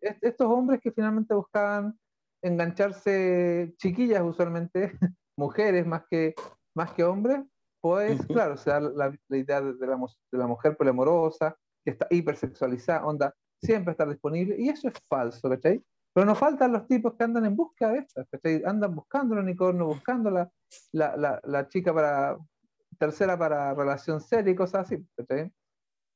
Estos 0.00 0.46
hombres 0.46 0.80
que 0.82 0.90
finalmente 0.90 1.34
buscaban 1.34 1.98
engancharse 2.44 3.74
chiquillas 3.78 4.22
usualmente, 4.22 4.92
mujeres 5.36 5.86
más 5.86 6.04
que, 6.10 6.34
más 6.76 6.92
que 6.92 7.02
hombres, 7.02 7.40
pues 7.80 8.24
claro, 8.26 8.54
o 8.54 8.56
sea, 8.56 8.80
la, 8.80 9.14
la 9.28 9.36
idea 9.36 9.60
de 9.60 9.86
la, 9.86 9.96
de 10.32 10.38
la 10.38 10.46
mujer 10.46 10.76
polamorosa, 10.76 11.56
que 11.84 11.90
está 11.92 12.06
hipersexualizada, 12.10 13.04
onda, 13.04 13.34
siempre 13.60 13.92
estar 13.92 14.08
disponible, 14.08 14.56
y 14.58 14.68
eso 14.68 14.88
es 14.88 14.94
falso, 15.08 15.48
¿cachai? 15.48 15.82
Pero 16.14 16.26
nos 16.26 16.38
faltan 16.38 16.72
los 16.72 16.86
tipos 16.86 17.14
que 17.14 17.24
andan 17.24 17.44
en 17.46 17.56
busca 17.56 17.90
de 17.90 17.98
estas, 17.98 18.28
¿cachai? 18.30 18.62
Andan 18.64 18.94
buscando 18.94 19.34
el 19.34 19.40
unicornio, 19.40 19.86
buscando 19.86 20.30
la, 20.30 20.50
la, 20.92 21.40
la, 21.42 21.68
chica 21.68 21.92
para, 21.92 22.38
tercera 22.98 23.38
para 23.38 23.74
relación 23.74 24.20
seria 24.20 24.52
y 24.52 24.56
cosas 24.56 24.86
así, 24.86 25.06
¿cachai? 25.16 25.50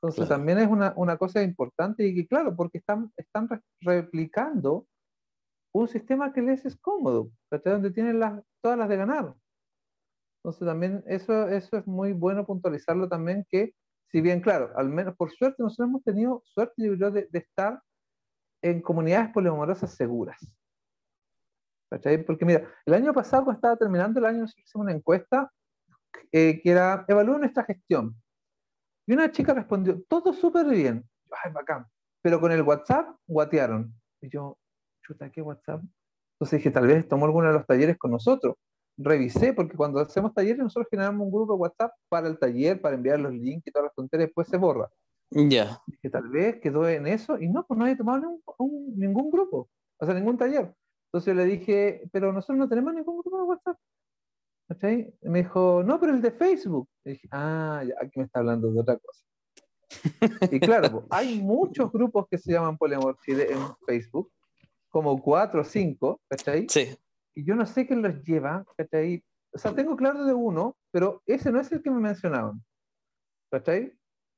Entonces 0.00 0.28
también 0.28 0.58
es 0.58 0.68
una, 0.68 0.92
una, 0.96 1.16
cosa 1.16 1.42
importante 1.42 2.06
y 2.06 2.14
que 2.14 2.26
claro, 2.28 2.54
porque 2.54 2.78
están, 2.78 3.12
están 3.16 3.48
replicando 3.80 4.86
un 5.80 5.88
sistema 5.88 6.32
que 6.32 6.42
les 6.42 6.64
es 6.64 6.76
cómodo, 6.76 7.30
donde 7.64 7.90
tienen 7.90 8.18
las, 8.18 8.42
todas 8.60 8.78
las 8.78 8.88
de 8.88 8.96
ganar. 8.96 9.34
Entonces 10.38 10.66
también 10.66 11.04
eso, 11.06 11.48
eso 11.48 11.76
es 11.76 11.86
muy 11.86 12.12
bueno 12.12 12.46
puntualizarlo 12.46 13.08
también 13.08 13.46
que, 13.48 13.74
si 14.10 14.20
bien 14.20 14.40
claro, 14.40 14.72
al 14.76 14.88
menos 14.88 15.14
por 15.16 15.30
suerte 15.30 15.62
nosotros 15.62 15.88
hemos 15.88 16.04
tenido 16.04 16.42
suerte 16.44 16.74
yo 16.78 16.96
creo 16.96 17.10
de, 17.10 17.28
estar 17.32 17.82
en 18.62 18.80
comunidades 18.80 19.30
poliamorosas 19.32 19.94
seguras. 19.94 20.38
Porque 22.26 22.44
mira, 22.44 22.68
el 22.84 22.94
año 22.94 23.12
pasado 23.14 23.44
cuando 23.44 23.58
estaba 23.58 23.76
terminando 23.76 24.20
el 24.20 24.26
año 24.26 24.44
hicimos 24.44 24.84
una 24.84 24.92
encuesta 24.92 25.50
eh, 26.32 26.60
que 26.62 26.70
era 26.70 27.04
evalúa 27.08 27.38
nuestra 27.38 27.64
gestión. 27.64 28.14
Y 29.06 29.14
una 29.14 29.30
chica 29.30 29.54
respondió, 29.54 30.02
todo 30.08 30.34
súper 30.34 30.66
bien. 30.66 31.08
Ay, 31.42 31.52
bacán. 31.52 31.86
Pero 32.20 32.40
con 32.40 32.52
el 32.52 32.62
WhatsApp, 32.62 33.16
guatearon. 33.26 33.94
Y 34.20 34.28
yo, 34.28 34.58
¿qué 35.32 35.42
WhatsApp? 35.42 35.82
Entonces 36.34 36.58
dije, 36.58 36.70
tal 36.70 36.86
vez 36.86 37.08
tomó 37.08 37.26
alguno 37.26 37.48
de 37.48 37.54
los 37.54 37.66
talleres 37.66 37.98
con 37.98 38.10
nosotros. 38.10 38.56
Revisé, 38.96 39.52
porque 39.52 39.76
cuando 39.76 40.00
hacemos 40.00 40.34
talleres, 40.34 40.58
nosotros 40.58 40.88
generamos 40.90 41.24
un 41.24 41.32
grupo 41.32 41.54
de 41.54 41.58
WhatsApp 41.60 41.92
para 42.08 42.28
el 42.28 42.38
taller, 42.38 42.80
para 42.80 42.96
enviar 42.96 43.20
los 43.20 43.32
links 43.32 43.66
y 43.66 43.70
todas 43.70 43.86
las 43.86 43.94
tonterías, 43.94 44.28
después 44.28 44.48
se 44.48 44.56
borra. 44.56 44.88
Ya. 45.30 45.80
Dije, 45.86 46.10
tal 46.10 46.28
vez 46.28 46.60
quedó 46.60 46.88
en 46.88 47.06
eso, 47.06 47.38
y 47.38 47.48
no, 47.48 47.64
pues 47.66 47.78
no 47.78 47.84
había 47.84 47.96
tomado 47.96 48.40
ningún, 48.96 49.30
grupo, 49.30 49.68
o 49.98 50.04
sea, 50.04 50.14
ningún 50.14 50.36
taller. 50.36 50.74
Entonces 51.06 51.26
yo 51.26 51.34
le 51.34 51.44
dije, 51.44 52.02
pero 52.12 52.32
nosotros 52.32 52.58
no 52.58 52.68
tenemos 52.68 52.94
ningún 52.94 53.20
grupo 53.20 53.38
de 53.38 53.44
WhatsApp. 53.44 53.78
¿cachai? 54.68 55.14
Y 55.22 55.28
me 55.28 55.42
dijo, 55.42 55.82
no, 55.82 55.98
pero 55.98 56.12
el 56.12 56.22
de 56.22 56.30
Facebook. 56.30 56.88
Y 57.04 57.10
dije, 57.10 57.28
ah, 57.32 57.82
ya, 57.86 57.94
aquí 58.00 58.18
me 58.18 58.26
está 58.26 58.40
hablando 58.40 58.70
de 58.70 58.80
otra 58.80 58.98
cosa. 58.98 59.24
y 60.52 60.60
claro, 60.60 60.90
pues, 60.90 61.04
hay 61.10 61.40
muchos 61.40 61.90
grupos 61.90 62.26
que 62.30 62.38
se 62.38 62.52
llaman 62.52 62.76
Poliamor 62.76 63.18
Chile 63.24 63.48
en 63.50 63.58
Facebook, 63.86 64.30
como 64.90 65.20
cuatro 65.22 65.60
o 65.62 65.64
cinco, 65.64 66.20
¿cachai? 66.28 66.66
Sí. 66.68 66.96
Y 67.34 67.44
yo 67.44 67.54
no 67.54 67.66
sé 67.66 67.86
quién 67.86 68.02
los 68.02 68.22
lleva, 68.24 68.64
¿cachai? 68.76 69.22
O 69.52 69.58
sea, 69.58 69.74
tengo 69.74 69.96
claro 69.96 70.24
de 70.24 70.34
uno, 70.34 70.76
pero 70.90 71.22
ese 71.26 71.50
no 71.52 71.60
es 71.60 71.70
el 71.72 71.82
que 71.82 71.90
me 71.90 72.00
mencionaban, 72.00 72.62
¿cachai? 73.50 73.94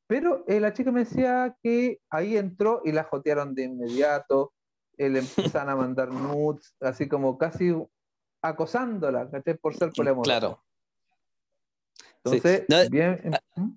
Pero 0.06 0.44
eh, 0.48 0.60
la 0.60 0.72
chica 0.72 0.90
me 0.92 1.00
decía 1.04 1.56
que 1.62 2.00
ahí 2.10 2.36
entró 2.36 2.82
y 2.84 2.92
la 2.92 3.04
jotearon 3.04 3.54
de 3.54 3.64
inmediato, 3.64 4.52
eh, 4.98 5.08
le 5.08 5.20
empezaron 5.20 5.68
a 5.70 5.76
mandar 5.76 6.08
nudes, 6.10 6.74
así 6.80 7.08
como 7.08 7.38
casi 7.38 7.72
acosándola, 8.42 9.30
¿cachai? 9.30 9.56
Por 9.56 9.74
ser 9.76 9.90
poliamor. 9.92 10.24
Claro. 10.24 10.62
Entonces, 12.24 12.60
Sí. 12.60 12.66
No, 12.68 12.90
bien. 12.90 13.20
¿Mm? 13.56 13.70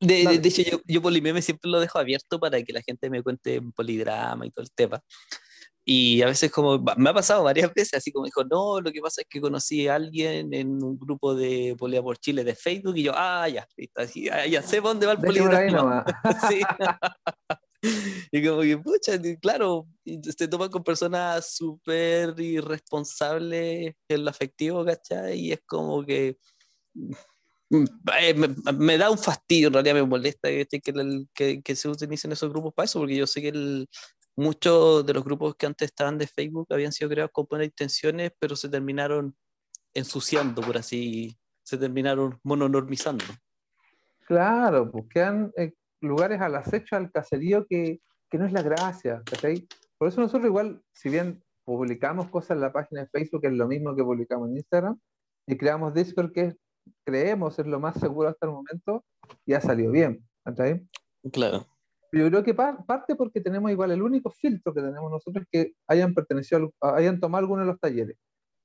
De, 0.00 0.24
de- 0.26 0.38
de 0.38 0.48
hecho, 0.48 0.62
yo, 0.62 0.80
yo 0.86 1.02
Polimeme 1.02 1.42
siempre 1.42 1.70
lo 1.70 1.78
dejo 1.80 1.98
abierto 1.98 2.40
para 2.40 2.62
que 2.62 2.72
la 2.72 2.80
gente 2.80 3.10
me 3.10 3.22
cuente 3.22 3.60
polidrama 3.74 4.46
y 4.46 4.50
todo 4.50 4.62
el 4.62 4.72
tema. 4.72 5.02
Y 5.84 6.22
a 6.22 6.26
veces 6.26 6.50
como, 6.52 6.78
me 6.96 7.10
ha 7.10 7.14
pasado 7.14 7.44
varias 7.44 7.72
veces, 7.74 7.94
así 7.94 8.12
como 8.12 8.26
dijo, 8.26 8.44
no, 8.44 8.80
lo 8.80 8.92
que 8.92 9.00
pasa 9.00 9.22
es 9.22 9.26
que 9.28 9.40
conocí 9.40 9.88
a 9.88 9.94
alguien 9.96 10.52
en 10.52 10.82
un 10.82 10.98
grupo 10.98 11.34
de 11.34 11.74
Poliamor 11.78 12.18
Chile 12.18 12.44
de 12.44 12.54
Facebook 12.54 12.96
y 12.96 13.04
yo, 13.04 13.12
ah, 13.14 13.48
ya, 13.48 13.66
así, 13.96 14.28
ah, 14.28 14.46
ya 14.46 14.62
sé 14.62 14.80
dónde 14.80 15.06
va 15.06 15.12
el 15.14 15.72
nomás. 15.72 16.04
Sí. 16.50 16.60
Y 18.30 18.46
como 18.46 18.60
que, 18.60 18.76
pucha, 18.76 19.18
claro, 19.40 19.86
se 20.04 20.48
toman 20.48 20.68
con 20.68 20.84
personas 20.84 21.54
súper 21.56 22.38
irresponsables 22.38 23.94
en 24.06 24.24
lo 24.24 24.30
afectivo, 24.30 24.84
¿cachai? 24.84 25.38
Y 25.40 25.52
es 25.52 25.60
como 25.66 26.04
que 26.04 26.36
eh, 28.18 28.34
me, 28.34 28.48
me 28.74 28.98
da 28.98 29.10
un 29.10 29.18
fastidio, 29.18 29.68
en 29.68 29.74
realidad 29.74 29.94
me 29.94 30.02
molesta 30.02 30.48
que, 30.48 30.66
que, 31.34 31.62
que 31.62 31.76
se 31.76 31.88
utilicen 31.88 32.32
esos 32.32 32.50
grupos 32.50 32.74
para 32.74 32.84
eso, 32.84 32.98
porque 32.98 33.16
yo 33.16 33.26
sé 33.26 33.40
que 33.40 33.48
el- 33.48 33.88
muchos 34.36 35.04
de 35.04 35.14
los 35.14 35.24
grupos 35.24 35.54
que 35.56 35.66
antes 35.66 35.86
estaban 35.86 36.18
de 36.18 36.26
Facebook 36.26 36.66
habían 36.70 36.92
sido 36.92 37.10
creados 37.10 37.32
con 37.32 37.46
buenas 37.48 37.66
intenciones, 37.66 38.32
pero 38.38 38.56
se 38.56 38.68
terminaron 38.68 39.34
ensuciando, 39.94 40.62
por 40.62 40.76
así, 40.76 41.36
se 41.62 41.76
terminaron 41.76 42.38
mononormizando. 42.42 43.24
Claro, 44.26 44.90
pues 44.90 45.06
quedan 45.08 45.52
eh, 45.56 45.72
lugares 46.00 46.40
al 46.40 46.54
acecho, 46.54 46.96
al 46.96 47.10
caserío 47.10 47.66
que, 47.66 48.00
que 48.30 48.38
no 48.38 48.46
es 48.46 48.52
la 48.52 48.62
gracia, 48.62 49.22
¿cachai? 49.24 49.66
Por 49.98 50.08
eso 50.08 50.20
nosotros 50.20 50.46
igual, 50.46 50.82
si 50.92 51.10
bien 51.10 51.42
publicamos 51.64 52.28
cosas 52.30 52.52
en 52.52 52.60
la 52.60 52.72
página 52.72 53.02
de 53.02 53.08
Facebook, 53.08 53.44
es 53.44 53.52
lo 53.52 53.66
mismo 53.66 53.94
que 53.94 54.02
publicamos 54.02 54.48
en 54.48 54.56
Instagram, 54.56 54.98
y 55.46 55.56
creamos 55.56 55.94
Discord, 55.94 56.32
que 56.32 56.56
creemos 57.04 57.58
es 57.58 57.66
lo 57.66 57.80
más 57.80 57.98
seguro 57.98 58.28
hasta 58.28 58.46
el 58.46 58.52
momento, 58.52 59.04
y 59.44 59.54
ha 59.54 59.60
salido 59.60 59.92
bien, 59.92 60.26
¿cachai? 60.44 60.86
Claro. 61.32 61.66
Yo 62.12 62.28
creo 62.28 62.42
que 62.42 62.54
pa- 62.54 62.84
parte 62.84 63.14
porque 63.14 63.40
tenemos 63.40 63.70
igual 63.70 63.92
el 63.92 64.02
único 64.02 64.30
filtro 64.30 64.74
que 64.74 64.80
tenemos 64.80 65.10
nosotros 65.10 65.44
que 65.50 65.74
hayan 65.86 66.12
pertenecido, 66.14 66.72
hayan 66.80 67.20
tomado 67.20 67.40
alguno 67.42 67.62
de 67.62 67.68
los 67.68 67.78
talleres. 67.80 68.16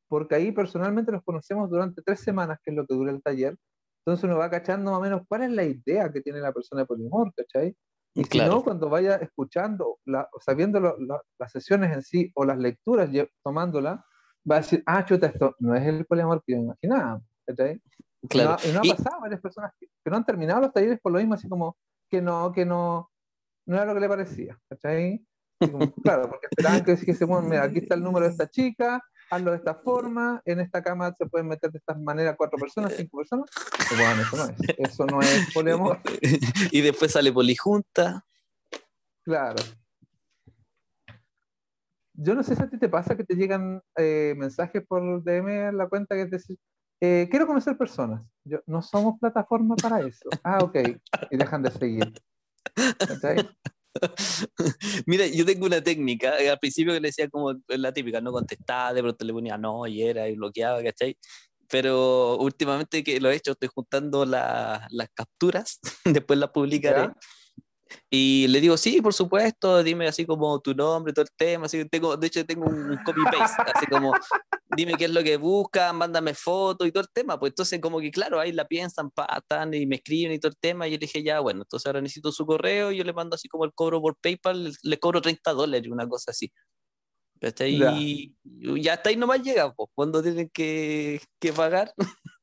Porque 0.07 0.35
ahí 0.35 0.51
personalmente 0.51 1.11
los 1.11 1.23
conocemos 1.23 1.69
durante 1.69 2.01
tres 2.01 2.19
semanas, 2.21 2.59
que 2.63 2.71
es 2.71 2.77
lo 2.77 2.85
que 2.85 2.95
dura 2.95 3.11
el 3.11 3.21
taller. 3.21 3.55
Entonces 4.05 4.23
uno 4.23 4.37
va 4.37 4.49
cachando 4.49 4.91
más 4.91 4.99
o 4.99 5.03
menos 5.03 5.21
cuál 5.27 5.43
es 5.43 5.51
la 5.51 5.63
idea 5.63 6.11
que 6.11 6.21
tiene 6.21 6.39
la 6.39 6.51
persona 6.53 6.81
de 6.81 6.85
Polimor, 6.87 7.31
¿cachai? 7.35 7.75
Y 8.15 8.23
si 8.23 8.29
Claro. 8.29 8.53
no, 8.55 8.63
cuando 8.63 8.87
vaya 8.89 9.15
escuchando, 9.17 9.97
la, 10.05 10.29
o 10.31 10.39
sea, 10.39 10.53
viendo 10.53 10.79
lo- 10.79 10.97
la- 10.99 11.21
las 11.39 11.51
sesiones 11.51 11.91
en 11.93 12.01
sí 12.03 12.31
o 12.35 12.45
las 12.45 12.57
lecturas, 12.57 13.09
lle- 13.09 13.29
tomándola, 13.43 14.05
va 14.49 14.55
a 14.57 14.59
decir, 14.59 14.83
ah, 14.85 15.03
chuta, 15.05 15.27
esto 15.27 15.55
no 15.59 15.75
es 15.75 15.85
el 15.85 16.05
poliamor 16.05 16.41
que 16.45 16.53
yo 16.53 16.59
imaginaba, 16.59 17.19
¿cachai? 17.45 17.81
Y 18.21 18.27
Claro. 18.27 18.57
no, 18.63 18.69
y 18.69 18.73
no 18.73 18.79
ha 18.81 18.83
pasado 18.95 19.21
varias 19.21 19.41
personas 19.41 19.71
que, 19.79 19.87
que 19.87 20.09
no 20.11 20.17
han 20.17 20.25
terminado 20.25 20.61
los 20.61 20.71
talleres 20.73 20.99
por 21.01 21.11
lo 21.11 21.17
mismo, 21.19 21.33
así 21.33 21.49
como 21.49 21.75
que 22.09 22.21
no, 22.21 22.51
que 22.51 22.63
no, 22.65 23.09
no 23.65 23.75
era 23.75 23.85
lo 23.85 23.93
que 23.93 23.99
le 23.99 24.09
parecía, 24.09 24.59
¿cachai? 24.69 25.25
Como, 25.59 25.79
claro, 26.03 26.29
porque 26.29 26.47
esperaban 26.49 26.83
que 26.83 26.95
dijese, 26.95 27.25
bueno, 27.25 27.47
mira, 27.47 27.63
aquí 27.63 27.79
está 27.79 27.95
el 27.95 28.03
número 28.03 28.25
de 28.25 28.31
esta 28.31 28.49
chica, 28.49 29.01
hazlo 29.29 29.51
de 29.51 29.57
esta 29.57 29.75
forma, 29.75 30.41
en 30.45 30.59
esta 30.59 30.83
cama 30.83 31.13
se 31.17 31.25
pueden 31.25 31.47
meter 31.47 31.71
de 31.71 31.79
esta 31.79 31.95
manera 31.95 32.35
cuatro 32.35 32.57
personas, 32.57 32.93
cinco 32.95 33.17
personas. 33.17 33.49
Y 33.91 33.95
bueno, 33.95 34.21
eso 34.21 34.37
no 34.37 34.43
es, 34.45 34.59
eso 34.77 35.05
no 35.05 35.21
es 35.21 35.53
poliamor, 35.53 35.99
y 36.71 36.81
después 36.81 37.11
sale 37.11 37.31
Polijunta. 37.31 38.25
claro. 39.23 39.63
Yo 42.17 42.33
no 42.33 42.43
sé 42.43 42.55
si 42.55 42.63
a 42.63 42.69
ti 42.69 42.77
te 42.77 42.87
pasa 42.87 43.17
que 43.17 43.25
te 43.25 43.35
llegan 43.35 43.81
eh, 43.97 44.35
mensajes 44.37 44.81
por 44.87 45.21
DM 45.21 45.67
en 45.67 45.77
la 45.77 45.89
cuenta 45.89 46.15
que 46.15 46.21
es 46.21 46.31
decir, 46.31 46.57
eh, 47.01 47.27
quiero 47.29 47.45
conocer 47.45 47.77
personas. 47.77 48.25
Yo, 48.45 48.59
no 48.67 48.81
somos 48.81 49.19
plataforma 49.19 49.75
para 49.75 49.99
eso. 49.99 50.29
Ah, 50.43 50.59
ok. 50.61 50.77
Y 51.29 51.37
dejan 51.37 51.61
de 51.61 51.71
seguir. 51.71 52.13
Mira, 55.05 55.25
yo 55.27 55.45
tengo 55.45 55.65
una 55.65 55.81
técnica. 55.81 56.39
eh, 56.39 56.49
Al 56.49 56.59
principio 56.59 56.93
que 56.93 56.99
le 56.99 57.09
decía 57.09 57.29
como 57.29 57.53
la 57.67 57.93
típica, 57.93 58.21
no 58.21 58.31
contestaba, 58.31 58.93
de 58.93 59.01
pronto 59.01 59.25
le 59.25 59.33
ponía 59.33 59.57
no 59.57 59.87
y 59.87 60.01
era 60.03 60.27
y 60.27 60.35
bloqueaba, 60.35 60.83
¿cachai? 60.83 61.17
Pero 61.69 62.37
últimamente 62.37 63.03
que 63.03 63.19
lo 63.19 63.29
he 63.31 63.35
hecho, 63.35 63.51
estoy 63.53 63.69
juntando 63.73 64.25
la- 64.25 64.87
las 64.91 65.09
capturas, 65.13 65.79
después 66.05 66.37
las 66.39 66.49
publicaré. 66.51 67.01
¿Ya? 67.01 67.15
Y 68.09 68.47
le 68.47 68.61
digo, 68.61 68.77
sí, 68.77 69.01
por 69.01 69.13
supuesto, 69.13 69.83
dime 69.83 70.07
así 70.07 70.25
como 70.25 70.59
tu 70.59 70.73
nombre, 70.73 71.13
todo 71.13 71.23
el 71.23 71.31
tema. 71.35 71.65
Así 71.65 71.77
que 71.77 71.85
tengo, 71.85 72.15
de 72.17 72.27
hecho, 72.27 72.45
tengo 72.45 72.65
un 72.65 72.97
copy-paste, 73.03 73.63
así 73.73 73.85
como 73.87 74.13
dime 74.75 74.93
qué 74.93 75.05
es 75.05 75.11
lo 75.11 75.23
que 75.23 75.37
buscan, 75.37 75.95
mándame 75.95 76.33
fotos 76.33 76.87
y 76.87 76.91
todo 76.91 77.03
el 77.03 77.09
tema. 77.13 77.39
Pues 77.39 77.51
entonces, 77.51 77.79
como 77.79 77.99
que 77.99 78.11
claro, 78.11 78.39
ahí 78.39 78.51
la 78.51 78.67
piensan, 78.67 79.11
patan 79.11 79.73
y 79.73 79.85
me 79.85 79.97
escriben 79.97 80.33
y 80.33 80.39
todo 80.39 80.49
el 80.49 80.57
tema. 80.57 80.87
Y 80.87 80.91
yo 80.91 80.95
le 80.95 80.99
dije, 80.99 81.23
ya, 81.23 81.39
bueno, 81.39 81.61
entonces 81.61 81.85
ahora 81.85 82.01
necesito 82.01 82.31
su 82.31 82.45
correo. 82.45 82.91
Y 82.91 82.97
yo 82.97 83.03
le 83.03 83.13
mando 83.13 83.35
así 83.35 83.47
como 83.47 83.65
el 83.65 83.73
cobro 83.73 84.01
por 84.01 84.17
PayPal, 84.17 84.73
le, 84.81 84.99
cobro 84.99 85.21
30 85.21 85.53
dólares, 85.53 85.91
una 85.91 86.07
cosa 86.07 86.31
así. 86.31 86.51
¿Cachai? 87.39 87.77
Ya. 87.77 87.91
Y 87.93 88.87
hasta 88.87 89.09
ahí 89.09 89.17
nomás 89.17 89.41
llega, 89.41 89.73
pues, 89.73 89.89
cuando 89.93 90.21
tienen 90.23 90.49
que, 90.49 91.21
que 91.39 91.53
pagar. 91.53 91.93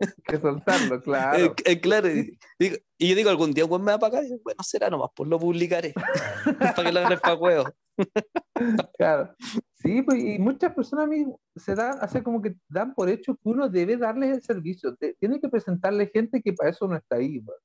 Que 0.26 0.38
soltarlo, 0.38 0.96
Eh, 0.96 1.00
claro. 1.02 1.54
eh, 1.64 1.80
claro, 1.80 2.08
y, 2.10 2.38
digo- 2.58 2.76
y 2.98 3.08
yo 3.10 3.14
digo, 3.16 3.30
algún 3.30 3.52
día 3.52 3.64
weón, 3.64 3.82
me 3.82 3.92
va 3.92 3.96
a 3.96 4.00
pagar. 4.00 4.24
Y 4.24 4.30
yo, 4.30 4.36
bueno, 4.44 4.62
será 4.62 4.90
nomás, 4.90 5.10
pues 5.14 5.28
lo 5.28 5.38
publicaré. 5.38 5.92
para 6.58 6.74
que 6.74 6.92
lo 6.92 7.00
hagan 7.00 7.18
para 7.20 7.34
huevo. 7.34 7.64
Claro. 8.98 9.34
Sí, 9.74 10.02
pues, 10.02 10.22
y 10.22 10.38
muchas 10.38 10.72
personas 10.74 11.06
a 11.06 11.08
mí 11.08 11.26
se 11.56 11.74
dan, 11.74 11.96
hace 12.00 12.22
como 12.22 12.40
que 12.40 12.54
dan 12.68 12.94
por 12.94 13.08
hecho 13.08 13.34
que 13.34 13.48
uno 13.48 13.68
debe 13.68 13.96
darles 13.96 14.30
el 14.36 14.42
servicio. 14.42 14.96
Tiene 15.18 15.40
que 15.40 15.48
presentarle 15.48 16.10
gente 16.12 16.40
que 16.42 16.52
para 16.52 16.70
eso 16.70 16.86
no 16.86 16.96
está 16.96 17.16
ahí. 17.16 17.40
pues. 17.40 17.58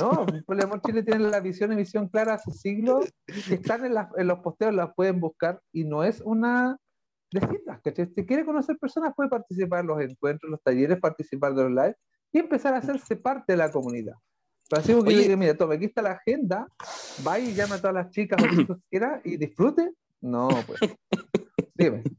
No, 0.00 0.26
Poliamor 0.46 0.80
Chile 0.82 1.02
tiene 1.02 1.28
la 1.28 1.40
visión 1.40 1.72
y 1.72 1.76
visión 1.76 2.08
clara 2.08 2.34
hace 2.34 2.50
siglos, 2.52 3.06
que 3.26 3.54
están 3.54 3.84
en, 3.84 3.94
las- 3.94 4.08
en 4.16 4.26
los 4.26 4.40
posteos, 4.40 4.74
las 4.74 4.92
pueden 4.94 5.20
buscar 5.20 5.60
y 5.72 5.84
no 5.84 6.02
es 6.02 6.20
una 6.22 6.76
de 7.34 7.40
citas, 7.40 7.80
¿cachai? 7.82 8.08
Si 8.14 8.24
quiere 8.24 8.44
conocer 8.44 8.78
personas, 8.78 9.12
puede 9.14 9.28
participar 9.28 9.80
en 9.80 9.88
los 9.88 10.00
encuentros, 10.00 10.50
los 10.50 10.62
talleres, 10.62 10.98
participar 11.00 11.54
de 11.54 11.64
los 11.64 11.72
lives 11.72 11.96
y 12.32 12.38
empezar 12.38 12.74
a 12.74 12.78
hacerse 12.78 13.16
parte 13.16 13.52
de 13.52 13.56
la 13.56 13.70
comunidad. 13.70 14.14
Como 14.86 15.04
que 15.04 15.16
diga, 15.16 15.36
mira, 15.36 15.56
toma, 15.56 15.74
aquí 15.74 15.84
está 15.86 16.00
la 16.00 16.12
agenda, 16.12 16.66
vaya 17.22 17.48
y 17.48 17.54
llame 17.54 17.74
a 17.74 17.78
todas 17.78 17.94
las 17.94 18.10
chicas 18.10 18.42
o 18.42 18.48
chicos 18.48 18.78
que 18.78 18.82
quiera 18.90 19.20
y 19.24 19.36
disfrute. 19.36 19.92
No, 20.20 20.48
pues. 20.66 20.80
Dime. 21.74 22.02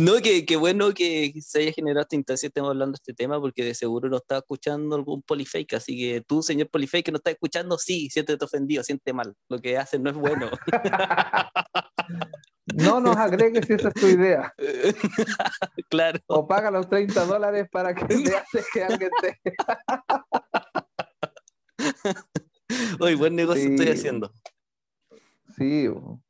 No, 0.00 0.14
que, 0.16 0.44
que 0.44 0.56
bueno 0.56 0.92
que 0.94 1.32
se 1.40 1.60
haya 1.60 1.70
generado 1.70 2.02
esta 2.02 2.16
instancia, 2.16 2.48
estemos 2.48 2.70
hablando 2.70 2.92
de 2.92 2.96
este 2.96 3.14
tema, 3.14 3.40
porque 3.40 3.62
de 3.62 3.72
seguro 3.74 4.08
lo 4.08 4.16
está 4.16 4.38
escuchando 4.38 4.96
algún 4.96 5.22
polifake, 5.22 5.76
así 5.76 5.96
que 5.96 6.22
tú, 6.22 6.42
señor 6.42 6.68
polifake, 6.70 7.04
que 7.04 7.12
no 7.12 7.18
está 7.18 7.30
escuchando, 7.30 7.78
sí, 7.78 8.10
siéntete 8.10 8.44
ofendido, 8.44 8.82
siente 8.82 9.12
mal, 9.12 9.36
lo 9.48 9.60
que 9.60 9.78
hacen 9.78 10.02
no 10.02 10.10
es 10.10 10.16
bueno. 10.16 10.50
No 12.76 13.00
nos 13.00 13.16
agregues 13.16 13.66
si 13.66 13.74
esa 13.74 13.88
es 13.88 13.94
tu 13.94 14.06
idea. 14.06 14.52
claro. 15.88 16.18
O 16.26 16.46
paga 16.46 16.70
los 16.70 16.88
30 16.88 17.24
dólares 17.24 17.68
para 17.70 17.94
que 17.94 18.04
le 18.16 18.36
haces 18.36 18.66
que 18.72 18.84
alguien 18.84 19.10
te. 19.20 19.40
Hoy 23.00 23.14
buen 23.14 23.36
negocio 23.36 23.62
Sí. 23.62 23.70
estoy 23.70 23.88
haciendo. 23.88 24.32
Sí, 25.56 25.88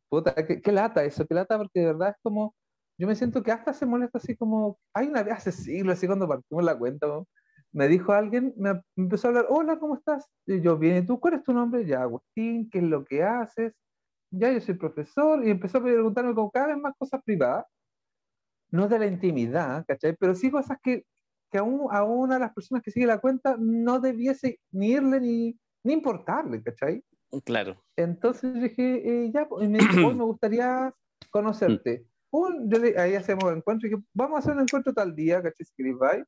puta, 0.08 0.34
qué, 0.34 0.60
qué 0.60 0.72
lata 0.72 1.04
eso, 1.04 1.26
qué 1.26 1.34
lata, 1.34 1.56
porque 1.56 1.80
de 1.80 1.86
verdad 1.86 2.10
es 2.10 2.16
como. 2.22 2.54
Yo 2.96 3.08
me 3.08 3.16
siento 3.16 3.42
que 3.42 3.50
hasta 3.50 3.72
se 3.72 3.86
molesta 3.86 4.18
así 4.18 4.36
como. 4.36 4.78
Hay 4.92 5.08
una 5.08 5.22
vez 5.22 5.34
hace 5.34 5.52
siglos, 5.52 5.96
así 5.96 6.06
cuando 6.06 6.28
partimos 6.28 6.64
la 6.64 6.76
cuenta, 6.76 7.06
¿no? 7.06 7.26
me 7.74 7.88
dijo 7.88 8.12
alguien, 8.12 8.54
me, 8.56 8.74
me 8.74 8.80
empezó 8.96 9.26
a 9.26 9.30
hablar, 9.30 9.46
hola, 9.48 9.78
¿cómo 9.80 9.96
estás? 9.96 10.30
Y 10.46 10.60
yo, 10.60 10.78
bien, 10.78 10.98
¿y 11.02 11.06
tú 11.06 11.18
cuál 11.18 11.34
es 11.34 11.42
tu 11.42 11.52
nombre? 11.52 11.84
Ya, 11.84 12.02
Agustín, 12.02 12.70
¿qué 12.70 12.78
es 12.78 12.84
lo 12.84 13.04
que 13.04 13.24
haces? 13.24 13.74
Ya, 14.36 14.52
yo 14.52 14.60
soy 14.60 14.74
profesor, 14.74 15.46
y 15.46 15.50
empezó 15.50 15.78
a 15.78 15.82
preguntarme 15.82 16.34
con 16.34 16.50
cada 16.50 16.68
vez 16.68 16.78
más 16.78 16.94
cosas 16.98 17.22
privadas, 17.24 17.64
no 18.70 18.88
de 18.88 18.98
la 18.98 19.06
intimidad, 19.06 19.84
¿cachai? 19.86 20.16
Pero 20.18 20.34
sí 20.34 20.50
cosas 20.50 20.78
que, 20.82 21.04
que 21.50 21.58
a, 21.58 21.62
un- 21.62 21.88
a 21.94 22.02
una 22.04 22.34
de 22.34 22.40
las 22.40 22.52
personas 22.54 22.82
que 22.82 22.90
sigue 22.90 23.06
la 23.06 23.18
cuenta 23.20 23.56
no 23.58 24.00
debiese 24.00 24.58
ni 24.72 24.88
irle 24.92 25.20
ni, 25.20 25.58
ni 25.84 25.92
importarle, 25.92 26.62
¿cachai? 26.62 27.02
Claro. 27.44 27.76
Entonces 27.96 28.54
dije, 28.54 29.24
eh, 29.26 29.30
ya, 29.32 29.46
pues, 29.48 29.66
y 29.66 29.68
me 29.68 29.78
dijo, 29.78 30.08
hoy 30.08 30.14
me 30.16 30.24
gustaría 30.24 30.92
conocerte. 31.30 32.06
Un- 32.32 32.68
yo 32.68 32.78
le- 32.78 32.98
ahí 32.98 33.14
hacemos 33.14 33.44
el 33.50 33.58
encuentro 33.58 33.86
y 33.86 33.90
dije, 33.92 34.02
vamos 34.12 34.36
a 34.36 34.38
hacer 34.40 34.52
un 34.54 34.62
encuentro 34.62 34.92
tal 34.92 35.14
día, 35.14 35.40
¿cachai? 35.42 35.64
Si 35.66 35.82
bye. 35.92 36.24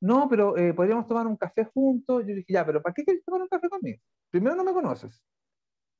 no, 0.00 0.28
pero 0.28 0.56
eh, 0.56 0.72
podríamos 0.72 1.06
tomar 1.06 1.26
un 1.26 1.36
café 1.36 1.64
juntos. 1.64 2.24
Yo 2.26 2.34
dije, 2.34 2.52
ya, 2.52 2.64
pero 2.64 2.80
¿para 2.82 2.94
qué 2.94 3.04
quieres 3.04 3.24
tomar 3.24 3.42
un 3.42 3.48
café 3.48 3.68
conmigo? 3.68 3.98
Primero 4.30 4.56
no 4.56 4.64
me 4.64 4.72
conoces. 4.72 5.22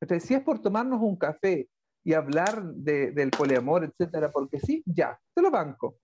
Entonces, 0.00 0.28
si 0.28 0.34
es 0.34 0.42
por 0.42 0.60
tomarnos 0.60 1.00
un 1.00 1.16
café 1.16 1.68
y 2.04 2.14
hablar 2.14 2.62
de, 2.62 3.10
del 3.12 3.30
poliamor, 3.30 3.84
etcétera, 3.84 4.30
porque 4.30 4.60
sí, 4.60 4.82
ya, 4.86 5.18
te 5.34 5.42
lo 5.42 5.50
banco. 5.50 5.98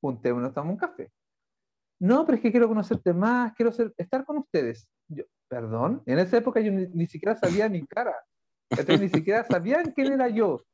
Juntémonos, 0.00 0.54
tomamos 0.54 0.74
un 0.74 0.78
café. 0.78 1.10
No, 2.00 2.24
pero 2.24 2.36
es 2.36 2.42
que 2.42 2.50
quiero 2.50 2.68
conocerte 2.68 3.12
más, 3.12 3.52
quiero 3.54 3.72
ser, 3.72 3.92
estar 3.96 4.24
con 4.24 4.38
ustedes. 4.38 4.88
Yo, 5.08 5.24
perdón, 5.48 6.02
en 6.06 6.18
esa 6.18 6.38
época 6.38 6.60
yo 6.60 6.72
ni, 6.72 7.06
siquiera 7.06 7.36
sabía 7.36 7.68
mi 7.68 7.86
cara. 7.86 8.14
Ni 8.98 9.08
siquiera 9.08 9.44
sabían 9.44 9.92
quién 9.92 10.12
era 10.12 10.28
yo. 10.28 10.64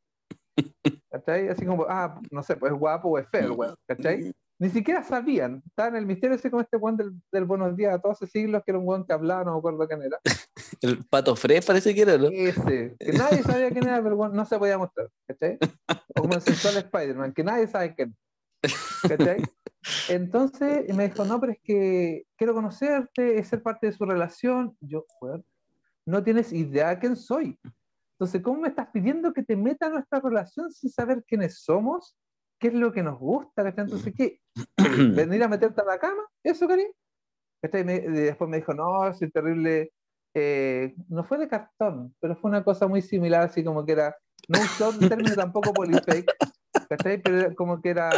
¿Cachai? 1.11 1.49
Así 1.49 1.67
como, 1.67 1.87
ah, 1.89 2.21
no 2.31 2.43
sé, 2.43 2.57
pues 2.57 2.73
es 2.73 2.79
guapo 2.79 3.09
o 3.09 3.19
es 3.19 3.29
feo, 3.29 3.57
¿cachai? 3.87 4.33
Ni 4.61 4.69
siquiera 4.69 5.03
sabían. 5.03 5.63
Estaban 5.67 5.95
en 5.95 6.01
el 6.01 6.07
misterio 6.07 6.37
ese 6.37 6.51
como 6.51 6.61
este 6.61 6.77
Juan 6.77 6.95
del, 6.95 7.13
del, 7.33 7.47
Buenos 7.47 7.75
Días 7.75 7.95
a 7.95 7.99
todos 7.99 8.19
esos 8.19 8.31
siglos, 8.31 8.63
que 8.63 8.73
era 8.73 8.79
un 8.79 8.85
Juan 8.85 9.07
que 9.07 9.15
hablaba, 9.15 9.43
no 9.43 9.53
me 9.55 9.59
acuerdo 9.59 9.89
quién 9.89 10.03
era. 10.03 10.21
el 10.83 11.03
Pato 11.07 11.35
Fred 11.35 11.65
parece 11.67 11.95
que 11.95 12.03
era, 12.03 12.19
¿no? 12.19 12.29
Ese, 12.31 12.95
que 12.99 13.13
nadie 13.15 13.43
sabía 13.43 13.71
quién 13.71 13.85
era, 13.85 14.03
pero 14.03 14.29
no 14.29 14.45
se 14.45 14.59
podía 14.59 14.77
mostrar, 14.77 15.09
¿cachai? 15.27 15.59
O 16.15 16.21
como 16.21 16.35
el 16.35 16.43
sensual 16.43 16.77
Spider-Man, 16.77 17.33
que 17.33 17.43
nadie 17.43 17.69
sabe 17.69 17.95
quién. 17.95 18.15
¿Cachai? 19.09 19.43
Entonces 20.11 20.95
me 20.95 21.09
dijo, 21.09 21.25
no, 21.25 21.41
pero 21.41 21.53
es 21.53 21.59
que 21.65 22.25
quiero 22.37 22.53
conocerte, 22.53 23.39
es 23.39 23.49
ser 23.49 23.63
parte 23.63 23.87
de 23.87 23.95
su 23.95 24.05
relación. 24.05 24.77
Yo, 24.81 25.07
bueno, 25.23 25.43
no 26.05 26.23
tienes 26.23 26.53
idea 26.53 26.91
de 26.91 26.99
quién 26.99 27.17
soy. 27.17 27.59
Entonces, 28.13 28.43
¿cómo 28.43 28.61
me 28.61 28.69
estás 28.69 28.89
pidiendo 28.93 29.33
que 29.33 29.43
te 29.43 29.57
meta 29.57 29.87
en 29.87 29.93
nuestra 29.93 30.21
relación 30.21 30.71
sin 30.71 30.91
saber 30.91 31.25
quiénes 31.27 31.63
somos? 31.63 32.15
¿Qué 32.61 32.69
es 32.69 32.75
lo 32.75 32.93
que 32.93 33.03
nos 33.03 33.19
gusta? 33.19 33.67
Entonces, 33.67 34.13
¿qué? 34.15 34.39
¿Venir 35.17 35.43
a 35.43 35.49
meterte 35.49 35.81
a 35.81 35.85
la 35.85 35.99
cama? 35.99 36.23
¿Eso, 36.45 36.69
cariño? 36.69 36.91
después 37.63 38.51
me 38.51 38.59
dijo, 38.59 38.75
no, 38.75 39.13
soy 39.15 39.31
terrible. 39.31 39.93
Eh, 40.35 40.95
no 41.09 41.25
fue 41.25 41.39
de 41.39 41.49
cartón, 41.49 42.15
pero 42.21 42.37
fue 42.37 42.51
una 42.51 42.63
cosa 42.63 42.87
muy 42.87 43.03
similar, 43.03 43.43
así 43.43 43.65
como 43.65 43.85
que 43.85 43.93
era, 43.93 44.17
no 44.49 44.61
usó 44.61 44.91
un 44.91 45.09
término 45.09 45.35
tampoco 45.35 45.73
polifake, 45.73 46.27
pero 47.25 47.55
como 47.57 47.83
que 47.83 47.91
era, 47.91 48.11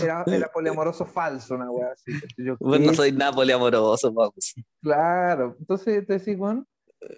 era, 0.00 0.24
era 0.26 0.48
poliamoroso 0.52 1.04
falso, 1.04 1.56
una 1.56 1.70
wea 1.70 1.92
así. 1.92 2.12
Yo, 2.36 2.56
bueno, 2.60 2.86
no 2.86 2.94
soy 2.94 3.10
nada 3.12 3.32
poliamoroso, 3.32 4.12
vamos. 4.12 4.54
Claro, 4.80 5.56
entonces 5.58 6.06
te 6.06 6.18
decís, 6.18 6.38
bueno, 6.38 6.64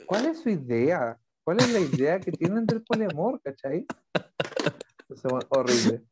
¿cuál 0.06 0.26
es 0.26 0.40
su 0.40 0.48
idea? 0.48 1.18
¿Cuál 1.44 1.58
es 1.58 1.72
la 1.72 1.80
idea 1.80 2.18
que 2.18 2.32
tienen 2.32 2.64
del 2.64 2.82
poliamor, 2.82 3.40
cachai? 3.42 3.84
horrible. 5.50 6.02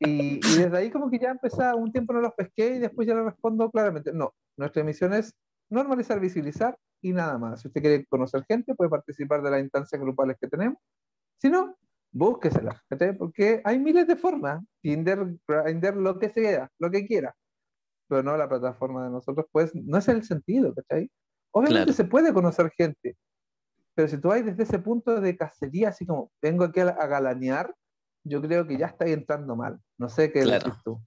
Y, 0.00 0.36
y, 0.36 0.58
desde 0.58 0.76
ahí 0.76 0.90
como 0.90 1.10
que 1.10 1.18
ya 1.18 1.30
empezaba, 1.30 1.74
un 1.74 1.90
tiempo 1.90 2.12
no 2.12 2.20
los 2.20 2.32
pesqué 2.34 2.76
y 2.76 2.78
después 2.78 3.06
ya 3.06 3.14
le 3.14 3.24
respondo 3.24 3.70
claramente, 3.70 4.12
no, 4.12 4.32
nuestra 4.56 4.84
misión 4.84 5.12
es 5.12 5.34
normalizar, 5.70 6.20
visibilizar 6.20 6.78
y 7.02 7.12
nada 7.12 7.36
más. 7.36 7.60
Si 7.60 7.68
usted 7.68 7.80
quiere 7.80 8.06
conocer 8.06 8.44
gente, 8.48 8.74
puede 8.74 8.90
participar 8.90 9.42
de 9.42 9.50
las 9.50 9.60
instancias 9.60 10.00
grupales 10.00 10.36
que 10.40 10.48
tenemos. 10.48 10.78
Si 11.38 11.50
no, 11.50 11.76
búsquesela, 12.12 12.82
porque 13.18 13.60
hay 13.64 13.78
miles 13.78 14.06
de 14.06 14.16
formas, 14.16 14.62
Tinder, 14.80 15.36
Grindr, 15.46 15.96
lo 15.96 16.18
que 16.18 16.30
sea, 16.30 16.70
lo 16.78 16.90
que 16.90 17.06
quiera, 17.06 17.34
pero 18.08 18.22
no 18.22 18.36
la 18.36 18.48
plataforma 18.48 19.04
de 19.04 19.10
nosotros, 19.10 19.46
pues 19.52 19.74
no 19.74 19.98
es 19.98 20.08
el 20.08 20.24
sentido, 20.24 20.74
¿cachai? 20.74 21.10
Obviamente 21.52 21.92
se 21.92 22.04
puede 22.04 22.32
conocer 22.32 22.70
gente, 22.76 23.16
pero 23.94 24.08
si 24.08 24.18
tú 24.18 24.32
hay 24.32 24.42
desde 24.42 24.62
ese 24.62 24.78
punto 24.78 25.20
de 25.20 25.36
cacería, 25.36 25.90
así 25.90 26.06
como 26.06 26.30
vengo 26.40 26.64
aquí 26.64 26.80
a, 26.80 26.92
galanear, 27.06 27.74
yo 28.24 28.40
creo 28.42 28.66
que 28.66 28.78
ya 28.78 28.86
está 28.86 29.06
entrando 29.06 29.56
mal. 29.56 29.80
No 29.96 30.08
sé 30.08 30.32
qué 30.32 30.42
claro. 30.42 30.64
decís 30.64 30.82
tú. 30.84 31.00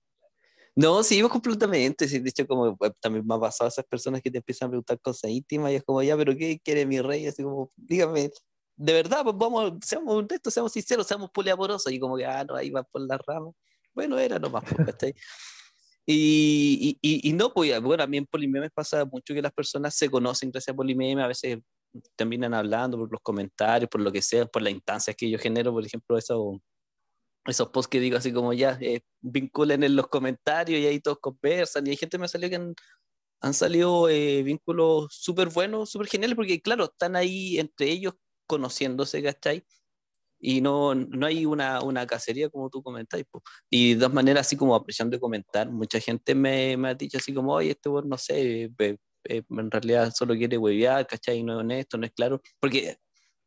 No, 0.75 1.03
sí, 1.03 1.21
completamente. 1.23 2.07
Sí, 2.07 2.19
de 2.19 2.29
hecho, 2.29 2.47
como 2.47 2.77
también 2.99 3.25
me 3.27 3.35
ha 3.35 3.39
pasado 3.39 3.67
a 3.67 3.69
esas 3.69 3.85
personas 3.85 4.21
que 4.21 4.31
te 4.31 4.37
empiezan 4.37 4.67
a 4.67 4.69
preguntar 4.69 4.99
cosas 5.01 5.29
íntimas 5.29 5.71
y 5.71 5.75
es 5.75 5.83
como, 5.83 6.01
ya, 6.01 6.15
pero 6.15 6.35
¿qué 6.35 6.59
quiere 6.63 6.85
mi 6.85 7.01
rey? 7.01 7.27
Así 7.27 7.43
como, 7.43 7.71
dígame, 7.75 8.31
de 8.77 8.93
verdad, 8.93 9.23
pues 9.23 9.35
vamos, 9.37 9.73
seamos 9.83 10.15
honestos, 10.15 10.53
seamos 10.53 10.71
sinceros, 10.71 11.05
seamos 11.07 11.29
poliamorosos. 11.31 11.91
Y 11.91 11.99
como 11.99 12.17
que, 12.17 12.25
ah, 12.25 12.43
no, 12.45 12.55
ahí 12.55 12.69
va 12.69 12.83
por 12.83 13.01
la 13.01 13.19
rama. 13.27 13.51
Bueno, 13.93 14.17
era 14.17 14.39
nomás, 14.39 14.63
pues, 14.63 15.13
y, 16.05 16.97
y, 17.01 17.29
y, 17.29 17.33
no, 17.33 17.53
pues, 17.53 17.79
bueno, 17.81 18.03
a 18.03 18.07
mí 18.07 18.17
en 18.17 18.25
Polimemes 18.25 18.71
pasa 18.73 19.05
mucho 19.05 19.33
que 19.33 19.41
las 19.41 19.53
personas 19.53 19.95
se 19.95 20.09
conocen 20.09 20.51
gracias 20.51 20.73
a 20.73 20.75
Polimemes, 20.75 21.23
a 21.23 21.27
veces 21.27 21.59
terminan 22.15 22.53
hablando 22.53 22.97
por 22.97 23.11
los 23.11 23.21
comentarios, 23.21 23.89
por 23.89 24.01
lo 24.01 24.11
que 24.11 24.21
sea, 24.21 24.45
por 24.45 24.61
las 24.61 24.73
instancias 24.73 25.15
que 25.15 25.29
yo 25.29 25.37
genero, 25.37 25.71
por 25.71 25.85
ejemplo, 25.85 26.17
eso, 26.17 26.59
esos 27.45 27.69
posts 27.69 27.89
que 27.89 27.99
digo 27.99 28.17
así 28.17 28.31
como 28.33 28.53
ya, 28.53 28.77
eh, 28.81 29.01
vinculen 29.21 29.83
en 29.83 29.95
los 29.95 30.07
comentarios 30.07 30.79
y 30.79 30.87
ahí 30.87 30.99
todos 30.99 31.19
conversan, 31.19 31.87
y 31.87 31.91
hay 31.91 31.97
gente 31.97 32.17
que 32.17 32.19
me 32.19 32.25
ha 32.25 32.27
salido 32.27 32.49
que 32.49 32.55
han, 32.57 32.75
han 33.41 33.53
salido 33.53 34.09
eh, 34.09 34.43
vínculos 34.43 35.07
súper 35.11 35.49
buenos, 35.49 35.89
súper 35.89 36.07
geniales, 36.07 36.35
porque 36.35 36.61
claro, 36.61 36.85
están 36.85 37.15
ahí 37.15 37.59
entre 37.59 37.89
ellos 37.89 38.13
conociéndose, 38.47 39.23
¿cachai? 39.23 39.65
Y 40.39 40.61
no, 40.61 40.95
no 40.95 41.27
hay 41.27 41.45
una, 41.45 41.81
una 41.83 42.07
cacería 42.07 42.49
como 42.49 42.69
tú 42.69 42.81
comentáis. 42.83 43.25
Y 43.69 43.93
de 43.93 44.01
dos 44.01 44.13
maneras, 44.13 44.47
así 44.47 44.57
como 44.57 44.75
apreciando 44.75 45.19
comentar, 45.19 45.69
mucha 45.71 45.99
gente 45.99 46.35
me, 46.35 46.75
me 46.77 46.89
ha 46.89 46.95
dicho 46.95 47.17
así 47.19 47.33
como, 47.33 47.53
oye, 47.53 47.71
este 47.71 47.89
no 47.89 48.17
sé, 48.17 48.71
eh, 48.79 48.97
en 49.49 49.71
realidad 49.71 50.11
solo 50.15 50.35
quiere 50.35 50.57
huevear, 50.57 51.05
¿cachai? 51.07 51.43
No 51.43 51.53
es 51.53 51.59
honesto, 51.59 51.97
no 51.97 52.05
es 52.05 52.11
claro. 52.13 52.41
Porque, 52.59 52.97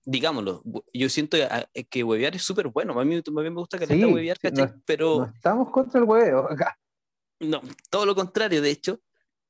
digámoslo, 0.04 0.62
yo 0.92 1.08
siento 1.08 1.36
que, 1.36 1.84
que 1.84 2.04
huevear 2.04 2.34
es 2.34 2.42
súper 2.42 2.68
bueno. 2.68 2.98
A 2.98 3.04
mí, 3.04 3.16
a 3.16 3.30
mí 3.30 3.50
me 3.50 3.50
gusta 3.50 3.78
que 3.78 3.86
sí, 3.86 4.04
huevear, 4.04 4.38
¿cachai? 4.38 4.72
pero... 4.84 5.18
No 5.18 5.32
estamos 5.34 5.70
contra 5.70 6.00
el 6.00 6.06
hueveo 6.06 6.50
acá. 6.50 6.78
No, 7.40 7.60
todo 7.90 8.06
lo 8.06 8.14
contrario, 8.14 8.62
de 8.62 8.70
hecho. 8.70 9.00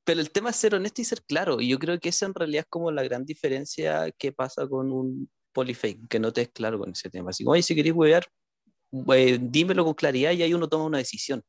Pero 0.03 0.21
el 0.21 0.29
tema 0.29 0.51
es 0.51 0.55
ser 0.57 0.75
honesto 0.75 1.01
y 1.01 1.05
ser 1.05 1.23
claro. 1.23 1.59
Y 1.59 1.67
yo 1.67 1.79
creo 1.79 1.99
que 1.99 2.09
esa 2.09 2.27
en 2.27 2.33
realidad 2.35 2.61
es 2.61 2.69
como 2.69 2.91
la 2.91 3.03
gran 3.03 3.25
diferencia 3.25 4.11
que 4.11 4.31
pasa 4.31 4.67
con 4.67 4.91
un, 4.91 5.29
polifake, 5.55 6.07
que 6.07 6.19
no 6.19 6.31
te 6.33 6.41
es 6.41 6.49
claro 6.49 6.77
con 6.77 6.91
ese 6.91 7.09
tema. 7.09 7.31
Así 7.31 7.43
oye, 7.47 7.63
si 7.63 7.73
queréis 7.73 7.95
huevear, 7.95 8.27
eh, 9.15 9.39
dímelo 9.41 9.85
con 9.85 9.93
claridad 9.93 10.31
y 10.33 10.43
ahí 10.43 10.53
uno 10.53 10.67
toma 10.67 10.85
una 10.85 10.97
decisión. 10.99 11.41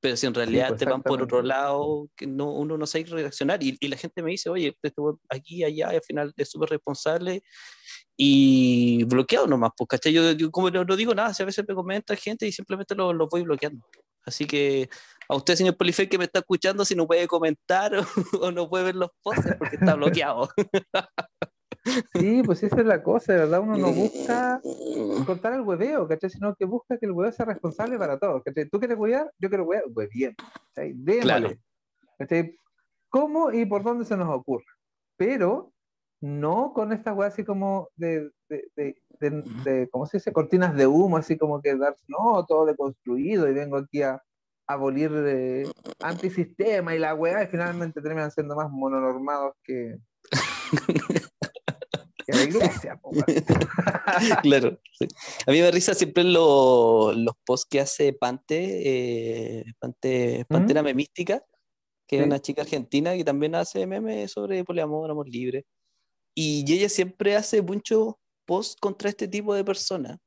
Pero 0.00 0.16
si 0.16 0.26
en 0.26 0.34
realidad 0.34 0.68
pues, 0.68 0.80
te 0.80 0.84
van 0.84 1.02
por 1.02 1.22
otro 1.22 1.40
lado, 1.40 2.10
que 2.14 2.26
no, 2.26 2.52
uno 2.52 2.76
no 2.76 2.86
sabe 2.86 3.04
reaccionar 3.04 3.62
y, 3.62 3.78
y 3.80 3.88
la 3.88 3.96
gente 3.96 4.22
me 4.22 4.32
dice, 4.32 4.50
oye, 4.50 4.76
este 4.82 5.00
aquí, 5.30 5.64
allá, 5.64 5.94
y 5.94 5.96
al 5.96 6.02
final 6.02 6.34
es 6.36 6.50
súper 6.50 6.68
responsable 6.68 7.42
y 8.16 9.04
bloqueado 9.04 9.46
nomás, 9.46 9.72
pues, 9.76 9.88
¿cachai? 9.88 10.12
Yo, 10.12 10.50
como 10.50 10.70
no, 10.70 10.96
digo 10.96 11.14
nada, 11.14 11.34
si 11.34 11.42
a 11.42 11.46
veces 11.46 11.64
me 11.66 11.74
comenta 11.74 12.16
gente 12.16 12.46
y 12.46 12.52
simplemente 12.52 12.94
lo, 12.94 13.12
lo 13.12 13.28
voy 13.28 13.42
bloqueando. 13.42 13.84
Así 14.24 14.46
que 14.46 14.88
a 15.28 15.36
usted, 15.36 15.56
señor 15.56 15.76
Polifake, 15.76 16.08
que 16.08 16.18
me 16.18 16.24
está 16.24 16.38
escuchando, 16.40 16.84
si 16.84 16.94
no 16.94 17.06
puede 17.06 17.26
comentar 17.26 17.94
o, 17.94 18.04
o 18.40 18.50
no 18.50 18.68
puede 18.68 18.84
ver 18.84 18.96
los 18.96 19.10
posts 19.22 19.54
porque 19.58 19.76
está 19.76 19.94
bloqueado. 19.96 20.48
Sí, 22.14 22.42
pues 22.44 22.62
esa 22.62 22.80
es 22.80 22.86
la 22.86 23.02
cosa, 23.02 23.34
de 23.34 23.40
verdad, 23.40 23.60
uno 23.60 23.76
no 23.76 23.92
busca 23.92 24.60
cortar 25.26 25.52
el 25.52 25.60
hueveo, 25.60 26.08
¿cachai? 26.08 26.30
Sino 26.30 26.54
que 26.54 26.64
busca 26.64 26.96
que 26.98 27.04
el 27.04 27.12
hueveo 27.12 27.32
sea 27.32 27.44
responsable 27.44 27.98
para 27.98 28.18
todos, 28.18 28.42
¿cachai? 28.42 28.68
Tú 28.70 28.78
quieres 28.78 28.96
huevear, 28.96 29.30
yo 29.38 29.48
quiero 29.50 29.64
huevear, 29.64 29.84
pues 29.92 30.08
bien, 30.08 30.34
¿cachai? 30.74 30.92
Démosle, 30.94 31.60
¿cachai? 32.18 32.58
¿Cómo 33.10 33.52
y 33.52 33.66
por 33.66 33.82
dónde 33.82 34.06
se 34.06 34.16
nos 34.16 34.34
ocurre? 34.34 34.64
Pero 35.16 35.73
no 36.24 36.72
con 36.72 36.92
estas 36.92 37.14
weas 37.14 37.34
así 37.34 37.44
como 37.44 37.90
de, 37.96 38.30
de, 38.48 38.64
de, 38.76 38.94
de, 39.20 39.88
¿cómo 39.90 40.06
se 40.06 40.16
dice? 40.16 40.32
Cortinas 40.32 40.74
de 40.74 40.86
humo, 40.86 41.18
así 41.18 41.36
como 41.36 41.60
que 41.60 41.76
dar, 41.76 41.94
no, 42.08 42.46
todo 42.46 42.64
deconstruido 42.64 43.46
y 43.46 43.52
vengo 43.52 43.76
aquí 43.76 44.00
a 44.00 44.22
abolir 44.66 45.10
de 45.12 45.70
antisistema 46.00 46.94
y 46.94 46.98
la 46.98 47.14
wea 47.14 47.42
y 47.44 47.48
finalmente 47.48 48.00
terminan 48.00 48.30
siendo 48.30 48.56
más 48.56 48.70
mononormados 48.70 49.54
que... 49.62 49.98
la 52.28 52.42
iglesia. 52.42 52.98
claro. 54.42 54.80
A 55.46 55.50
mí 55.50 55.60
me 55.60 55.70
risa 55.70 55.92
siempre 55.92 56.24
los 56.24 57.36
posts 57.44 57.68
que 57.68 57.80
hace 57.80 58.14
Pante, 58.14 59.58
eh, 59.58 59.64
Pante 59.78 60.46
Pantera 60.48 60.80
¿Mm? 60.80 60.86
Memística, 60.86 61.44
que 62.08 62.20
es 62.20 62.24
una 62.24 62.40
chica 62.40 62.62
argentina 62.62 63.14
que 63.14 63.24
también 63.24 63.54
hace 63.54 63.86
memes 63.86 64.32
sobre 64.32 64.64
poliamor, 64.64 65.10
amor 65.10 65.28
libre. 65.28 65.66
Y 66.34 66.64
ella 66.72 66.88
siempre 66.88 67.36
hace 67.36 67.62
muchos 67.62 68.14
posts 68.44 68.76
contra 68.80 69.08
este 69.08 69.28
tipo 69.28 69.54
de 69.54 69.64
personas 69.64 70.18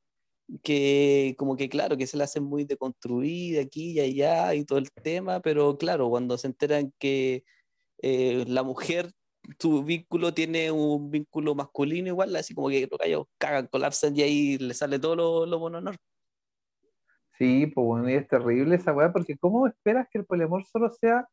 que 0.63 1.35
como 1.37 1.57
que 1.57 1.69
claro, 1.69 1.97
que 1.97 2.07
se 2.07 2.17
la 2.17 2.23
hacen 2.23 2.43
muy 2.43 2.63
deconstruida 2.63 3.61
aquí 3.61 3.91
y 3.91 3.99
allá 3.99 4.53
y 4.55 4.65
todo 4.65 4.79
el 4.79 4.91
tema, 4.91 5.41
pero 5.41 5.77
claro, 5.77 6.09
cuando 6.09 6.37
se 6.37 6.47
enteran 6.47 6.93
que 6.99 7.43
eh, 8.01 8.45
la 8.47 8.63
mujer 8.63 9.11
tu 9.57 9.83
vínculo 9.83 10.33
tiene 10.33 10.71
un 10.71 11.09
vínculo 11.09 11.55
masculino 11.55 12.09
igual, 12.09 12.35
así 12.35 12.53
como 12.53 12.69
que 12.69 12.87
los 12.89 12.99
gallos 12.99 13.25
cagan, 13.37 13.67
colapsan 13.67 14.15
y 14.15 14.21
ahí 14.21 14.57
le 14.57 14.73
sale 14.73 14.99
todo 14.99 15.15
lo, 15.15 15.45
lo 15.45 15.57
honor. 15.61 15.95
Sí, 17.37 17.67
pues 17.67 17.85
bueno, 17.85 18.07
es 18.07 18.27
terrible 18.27 18.75
esa 18.75 18.93
weá, 18.93 19.13
porque 19.13 19.37
¿cómo 19.37 19.67
esperas 19.67 20.07
que 20.11 20.17
el 20.17 20.25
poliamor 20.25 20.65
solo 20.65 20.89
sea, 20.89 21.27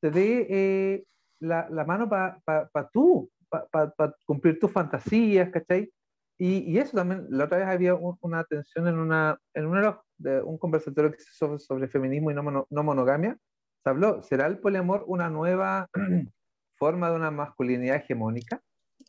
te 0.00 0.10
dé 0.10 0.46
eh, 0.48 1.04
la, 1.40 1.68
mano 1.86 2.08
para 2.08 2.40
pa, 2.44 2.68
pa 2.72 2.88
tú, 2.90 3.30
para 3.70 3.90
pa, 3.90 4.16
cumplir 4.24 4.58
tus 4.58 4.72
fantasías, 4.72 5.50
¿cachai? 5.50 5.92
Y, 6.38 6.72
y, 6.72 6.78
eso 6.78 6.96
también, 6.96 7.26
la 7.28 7.44
otra 7.44 7.58
vez 7.58 7.68
había 7.68 7.94
una 7.94 8.40
atención 8.40 8.88
en, 8.88 8.98
una, 8.98 9.38
en 9.54 9.66
una 9.66 10.00
de 10.16 10.42
un 10.42 10.58
conversatorio 10.58 11.12
que 11.12 11.20
se 11.20 11.32
sobre, 11.34 11.58
sobre 11.58 11.88
feminismo 11.88 12.30
y 12.30 12.34
no, 12.34 12.42
mono, 12.42 12.66
no 12.70 12.82
monogamia, 12.82 13.36
se 13.82 13.90
habló, 13.90 14.22
¿será 14.22 14.46
el 14.46 14.58
poliamor 14.58 15.04
una 15.06 15.28
nueva 15.28 15.88
forma 16.78 17.10
de 17.10 17.16
una 17.16 17.30
masculinidad 17.30 17.96
hegemónica? 17.96 18.60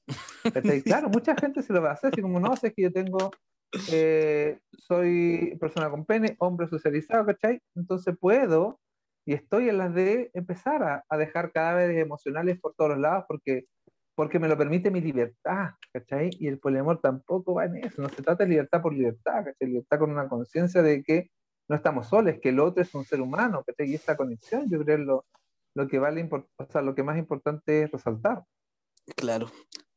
claro, 0.86 1.10
mucha 1.10 1.36
gente 1.36 1.62
se 1.62 1.74
lo 1.74 1.82
va 1.82 1.92
a 1.92 1.94
hacer, 1.94 2.12
así 2.12 2.22
como 2.22 2.40
no, 2.40 2.56
sé 2.56 2.74
que 2.74 2.84
yo 2.84 2.92
tengo, 2.92 3.32
eh, 3.92 4.60
soy 4.78 5.58
persona 5.60 5.90
con 5.90 6.06
pene, 6.06 6.36
hombre 6.40 6.68
socializado, 6.68 7.26
¿cachai? 7.26 7.60
Entonces 7.76 8.16
puedo 8.20 8.80
y 9.26 9.34
estoy 9.34 9.70
en 9.70 9.78
las 9.78 9.94
de 9.94 10.30
empezar 10.34 10.84
a, 10.84 11.06
a 11.08 11.18
dejar 11.18 11.52
cadáveres 11.52 11.98
emocionales 11.98 12.60
por 12.60 12.74
todos 12.76 12.92
los 12.92 13.00
lados 13.00 13.26
porque 13.28 13.66
porque 14.16 14.40
me 14.40 14.48
lo 14.48 14.58
permite 14.58 14.92
mi 14.92 15.02
libertad, 15.02 15.72
¿cachai? 15.92 16.30
Y 16.40 16.48
el 16.48 16.60
poliamor 16.60 17.00
tampoco 17.02 17.56
va 17.56 17.66
en 17.66 17.78
eso, 17.78 18.02
no 18.02 18.10
se 18.10 18.22
trata 18.22 18.44
de 18.44 18.52
libertad 18.52 18.82
por 18.82 18.94
libertad, 18.94 19.46
¿cachai? 19.46 19.68
Libertad 19.68 20.00
con 20.00 20.12
una 20.12 20.28
conciencia 20.28 20.82
de 20.82 21.04
que 21.04 21.32
no 21.68 21.76
estamos 21.76 22.08
solos, 22.08 22.36
que 22.42 22.50
el 22.50 22.60
otro 22.60 22.84
es 22.84 22.94
un 22.94 23.06
ser 23.06 23.22
humano, 23.22 23.64
¿cachai? 23.66 23.90
Y 23.90 23.96
esta 23.96 24.16
conexión, 24.16 24.70
yo 24.70 24.84
creo, 24.84 24.98
es 24.98 25.06
lo, 25.06 25.26
lo 25.76 25.88
que 25.88 26.00
vale, 26.00 26.30
o 26.32 26.66
sea, 26.70 26.82
lo 26.82 26.94
que 26.94 27.04
más 27.04 27.18
importante 27.18 27.84
es 27.84 27.92
resaltar. 27.92 28.44
Claro. 29.16 29.48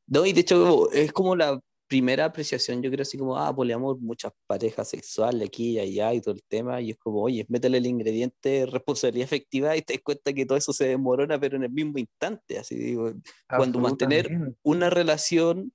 No, 0.07 0.25
y 0.25 0.33
de 0.33 0.41
hecho 0.41 0.91
es 0.93 1.13
como 1.13 1.37
la 1.37 1.61
primera 1.87 2.25
apreciación, 2.25 2.83
yo 2.83 2.91
creo 2.91 3.03
así 3.03 3.17
como, 3.17 3.37
ah, 3.37 3.55
poliamor, 3.55 3.99
muchas 3.99 4.33
parejas 4.47 4.89
sexuales 4.91 5.49
aquí 5.49 5.73
y 5.73 5.79
allá 5.79 6.15
y 6.15 6.21
todo 6.21 6.35
el 6.35 6.43
tema, 6.43 6.81
y 6.81 6.91
es 6.91 6.99
como, 6.99 7.23
oye, 7.23 7.47
métele 7.49 7.79
el 7.79 7.87
ingrediente 7.87 8.67
responsabilidad 8.67 9.25
efectiva 9.25 9.77
y 9.77 9.83
te 9.83 9.95
das 9.95 10.03
cuenta 10.03 10.33
que 10.33 10.47
todo 10.47 10.59
eso 10.59 10.73
se 10.73 10.89
desmorona, 10.89 11.39
pero 11.39 11.57
en 11.57 11.65
el 11.65 11.71
mismo 11.71 11.99
instante, 11.99 12.59
así 12.59 12.77
digo, 12.77 13.13
cuando 13.49 13.79
mantener 13.79 14.31
una 14.63 14.91
relación 14.91 15.73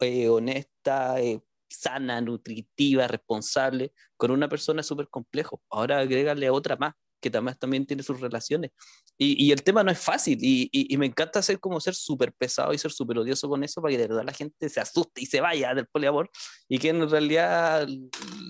eh, 0.00 0.28
honesta, 0.28 1.20
eh, 1.20 1.40
sana, 1.68 2.20
nutritiva, 2.20 3.06
responsable, 3.06 3.92
con 4.16 4.30
una 4.30 4.48
persona 4.48 4.80
es 4.80 4.86
súper 4.86 5.08
complejo. 5.08 5.62
Ahora 5.70 5.98
agrégale 5.98 6.50
otra 6.50 6.76
más 6.76 6.94
que 7.20 7.30
también, 7.30 7.56
también 7.58 7.86
tiene 7.86 8.02
sus 8.02 8.20
relaciones. 8.20 8.72
Y, 9.22 9.48
y 9.48 9.52
el 9.52 9.62
tema 9.62 9.84
no 9.84 9.90
es 9.90 9.98
fácil 9.98 10.38
y, 10.40 10.70
y, 10.72 10.96
me 10.96 11.04
encanta 11.04 11.42
ser 11.42 11.60
como 11.60 11.78
ser 11.78 11.94
súper 11.94 12.32
pesado 12.32 12.72
y 12.72 12.78
ser 12.78 12.90
súper 12.90 13.18
odioso 13.18 13.50
con 13.50 13.62
eso 13.62 13.82
para 13.82 13.92
que 13.92 13.98
de 13.98 14.08
verdad 14.08 14.24
la 14.24 14.32
gente 14.32 14.66
se 14.70 14.80
asuste 14.80 15.20
y 15.20 15.26
se 15.26 15.42
vaya 15.42 15.74
del 15.74 15.86
poliamor 15.88 16.30
y 16.70 16.78
que 16.78 16.88
en 16.88 17.06
realidad 17.06 17.86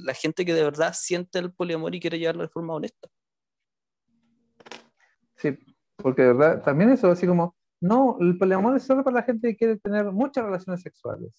la 0.04 0.14
gente 0.14 0.44
que 0.44 0.54
de 0.54 0.62
verdad 0.62 0.94
siente 0.96 1.40
el 1.40 1.52
poliamor 1.52 1.92
y 1.96 1.98
quiere 1.98 2.20
llevarlo 2.20 2.42
de 2.42 2.50
forma 2.50 2.74
honesta. 2.74 3.08
Sí, 5.38 5.58
porque 5.96 6.22
de 6.22 6.34
verdad 6.34 6.62
también 6.62 6.90
eso 6.90 7.10
así 7.10 7.26
como, 7.26 7.56
no, 7.80 8.16
el 8.20 8.38
poliamor 8.38 8.76
es 8.76 8.84
solo 8.84 9.02
para 9.02 9.16
la 9.16 9.22
gente 9.24 9.48
que 9.48 9.56
quiere 9.56 9.76
tener 9.76 10.12
muchas 10.12 10.44
relaciones 10.44 10.82
sexuales. 10.82 11.32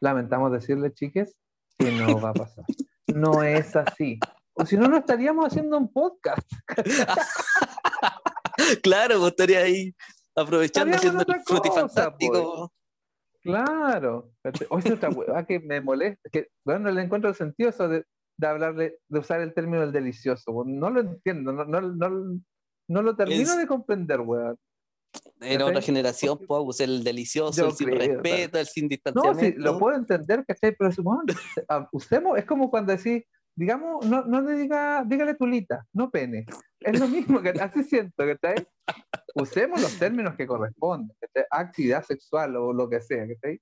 Lamentamos 0.00 0.50
decirle, 0.50 0.94
chiques, 0.94 1.36
que 1.76 1.92
no 1.92 2.18
va 2.22 2.30
a 2.30 2.34
pasar. 2.34 2.64
No 3.06 3.42
es 3.42 3.76
así. 3.76 4.18
O 4.54 4.66
si 4.66 4.76
no, 4.76 4.88
no 4.88 4.96
estaríamos 4.96 5.46
haciendo 5.46 5.76
un 5.76 5.92
podcast. 5.92 6.50
claro, 8.82 9.18
vos 9.18 9.30
estaría 9.30 9.60
ahí 9.60 9.94
aprovechando 10.34 10.96
haciendo 10.96 11.24
el 11.26 11.40
frutifantástico. 11.44 12.56
Pues. 12.56 12.70
Claro. 13.42 14.32
Hoy 14.70 14.82
es 14.84 14.92
otra 14.92 15.10
hueva 15.10 15.46
que 15.46 15.60
me 15.60 15.80
molesta. 15.80 16.28
Que, 16.30 16.48
bueno, 16.64 16.90
le 16.90 17.02
encuentro 17.02 17.30
el 17.30 17.36
sentido 17.36 17.70
eso 17.70 17.88
de, 17.88 18.04
de 18.36 18.46
hablarle, 18.46 18.98
de 19.08 19.18
usar 19.18 19.40
el 19.40 19.54
término 19.54 19.80
del 19.80 19.92
delicioso. 19.92 20.64
No 20.66 20.90
lo 20.90 21.00
entiendo, 21.00 21.52
no, 21.52 21.64
no, 21.64 21.80
no, 21.80 22.40
no 22.88 23.02
lo 23.02 23.16
termino 23.16 23.56
de 23.56 23.66
comprender, 23.66 24.20
weón. 24.20 24.56
Era 25.40 25.66
otra 25.66 25.80
generación, 25.80 26.38
pues, 26.46 26.80
el 26.80 27.02
delicioso, 27.02 27.66
el 27.66 27.72
sin 27.72 27.88
respeto, 27.88 28.58
el 28.58 28.66
sin 28.66 28.88
distanciamiento. 28.88 29.40
No, 29.40 29.48
sí, 29.48 29.54
lo 29.56 29.78
puedo 29.78 29.96
entender, 29.96 30.44
¿cachai? 30.46 30.76
Pero 30.76 30.90
usemos, 31.92 32.38
es 32.38 32.44
como 32.44 32.70
cuando 32.70 32.94
decís, 32.94 33.22
digamos, 33.58 34.06
no, 34.06 34.24
no 34.24 34.40
le 34.40 34.54
diga, 34.54 35.02
dígale 35.04 35.34
tulita, 35.34 35.84
no 35.92 36.10
pene. 36.10 36.46
Es 36.78 37.00
lo 37.00 37.08
mismo, 37.08 37.42
que 37.42 37.50
así 37.50 37.82
siento, 37.82 38.24
que 38.24 38.38
Usemos 39.34 39.80
los 39.80 39.98
términos 39.98 40.36
que 40.36 40.46
corresponden, 40.46 41.14
actividad 41.50 42.04
sexual 42.04 42.54
o 42.56 42.72
lo 42.72 42.88
que 42.88 43.00
sea, 43.00 43.26
¿cachai? 43.26 43.60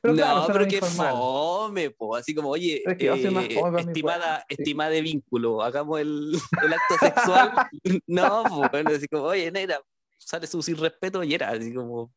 Pero 0.00 0.14
no, 0.14 0.46
pero 0.50 0.66
que 0.66 0.80
fome, 0.80 1.90
po. 1.90 2.16
así 2.16 2.34
como, 2.34 2.48
oye, 2.50 2.82
eh, 2.86 3.30
estimada, 3.78 4.44
estimada 4.48 4.90
de 4.90 5.02
vínculo, 5.02 5.62
hagamos 5.62 6.00
el, 6.00 6.38
el 6.62 6.72
acto 6.72 6.94
sexual. 7.00 7.52
no, 8.06 8.68
bueno, 8.70 8.90
así 8.94 9.08
como, 9.08 9.24
oye, 9.24 9.50
negra, 9.50 9.78
sale 10.16 10.46
su 10.46 10.62
sin 10.62 10.76
respeto 10.78 11.22
y 11.22 11.34
era 11.34 11.50
así 11.50 11.72
como. 11.74 12.12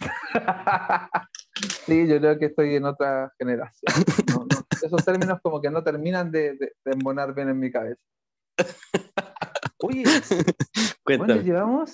sí, 1.86 2.08
yo 2.08 2.18
creo 2.18 2.38
que 2.38 2.46
estoy 2.46 2.76
en 2.76 2.86
otra 2.86 3.32
generación. 3.38 3.92
Esos 4.82 5.04
términos 5.04 5.40
como 5.42 5.60
que 5.60 5.70
no 5.70 5.82
terminan 5.82 6.30
de, 6.30 6.54
de, 6.54 6.72
embonar 6.84 7.34
bien 7.34 7.48
en 7.48 7.58
mi 7.58 7.70
cabeza. 7.70 8.00
Oye, 9.78 10.04
¿cuánto 11.04 11.36
llevamos? 11.36 11.92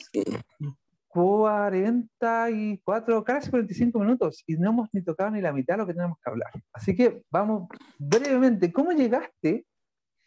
44, 1.09 3.25
casi 3.25 3.51
45 3.51 3.99
minutos 3.99 4.45
y 4.47 4.57
no 4.57 4.71
hemos 4.71 4.89
ni 4.93 5.03
tocado 5.03 5.31
ni 5.31 5.41
la 5.41 5.53
mitad 5.53 5.75
de 5.75 5.79
lo 5.79 5.87
que 5.87 5.95
tenemos 5.95 6.19
que 6.23 6.31
hablar. 6.31 6.51
Así 6.73 6.95
que 6.95 7.23
vamos 7.31 7.69
brevemente. 7.99 8.73
¿Cómo 8.73 8.93
llegaste 8.93 9.65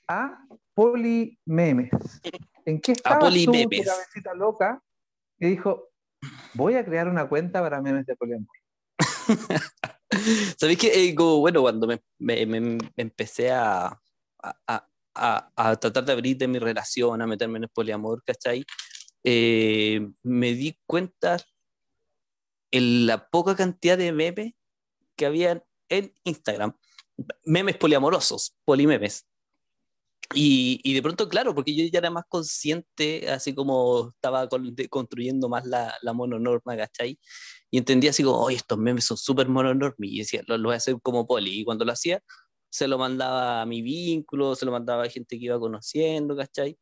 a 0.08 0.44
Polimemes? 0.74 1.92
¿En 2.66 2.82
qué 2.82 2.94
estaba 2.94 3.30
tu, 3.30 3.46
tu 3.46 3.52
cabecita 3.52 4.34
loca 4.34 4.82
que 5.38 5.48
dijo, 5.48 5.90
voy 6.56 6.76
a 6.76 6.84
crear 6.84 7.08
una 7.08 7.30
cuenta 7.30 7.62
para 7.62 7.82
memes 7.82 8.06
de 8.06 8.16
poliamor? 8.16 8.48
¿Sabéis 10.60 10.78
que, 10.78 10.88
eh, 10.88 11.16
bueno, 11.16 11.62
cuando 11.62 11.88
me, 11.88 12.02
me, 12.20 12.78
empecé 12.98 13.52
a, 13.52 14.00
a, 14.68 14.88
a, 15.16 15.76
tratar 15.78 16.06
de 16.06 16.14
abrir 16.14 16.48
mi 16.48 16.60
relación, 16.60 17.22
a 17.22 17.28
meterme 17.28 17.58
en 17.58 17.64
el 17.64 17.70
poliamor, 17.70 18.24
¿cachai? 18.24 18.66
Eh, 19.24 20.08
me 20.24 20.54
di 20.54 20.78
cuenta 20.86 21.38
en 22.72 23.06
la 23.06 23.30
poca 23.30 23.56
cantidad 23.56 23.98
de 23.98 24.12
memes 24.12 24.54
que 25.16 25.26
había 25.26 25.64
en 25.90 26.14
Instagram. 26.24 26.76
Memes 27.46 27.78
poliamorosos, 27.78 28.56
polimemes. 28.66 29.28
Y, 30.34 30.94
de 30.94 31.02
pronto, 31.02 31.28
claro, 31.28 31.54
porque 31.54 31.76
yo 31.76 31.86
ya 31.92 32.00
era 32.00 32.10
más 32.10 32.24
consciente, 32.28 33.30
así 33.30 33.54
como 33.54 34.12
estaba 34.16 34.48
construyendo 34.90 35.50
más 35.50 35.66
la, 35.66 35.94
la 36.02 36.14
mononorma, 36.14 36.78
¿cachai? 36.78 37.20
Y 37.70 37.78
entendía 37.78 38.12
así 38.12 38.24
como, 38.24 38.40
oye, 38.40 38.58
estos 38.58 38.78
memes 38.78 39.06
son 39.06 39.18
súper 39.18 39.48
mononormes, 39.50 40.12
y 40.12 40.20
decía, 40.20 40.42
lo, 40.48 40.58
lo, 40.58 40.70
voy 40.70 40.76
a 40.76 40.78
hacer 40.78 40.96
como 41.02 41.28
poli. 41.28 41.62
Y 41.62 41.66
cuando 41.66 41.86
lo 41.86 41.92
hacía, 41.92 42.22
se 42.70 42.88
lo 42.88 42.98
mandaba 42.98 43.62
a 43.62 43.66
mi 43.66 43.82
vínculo, 43.82 44.56
se 44.56 44.66
lo 44.66 44.72
mandaba 44.72 45.04
a 45.04 45.10
gente 45.10 45.38
que 45.38 45.46
iba 45.46 45.60
conociendo, 45.60 46.36
¿cachai? 46.36 46.78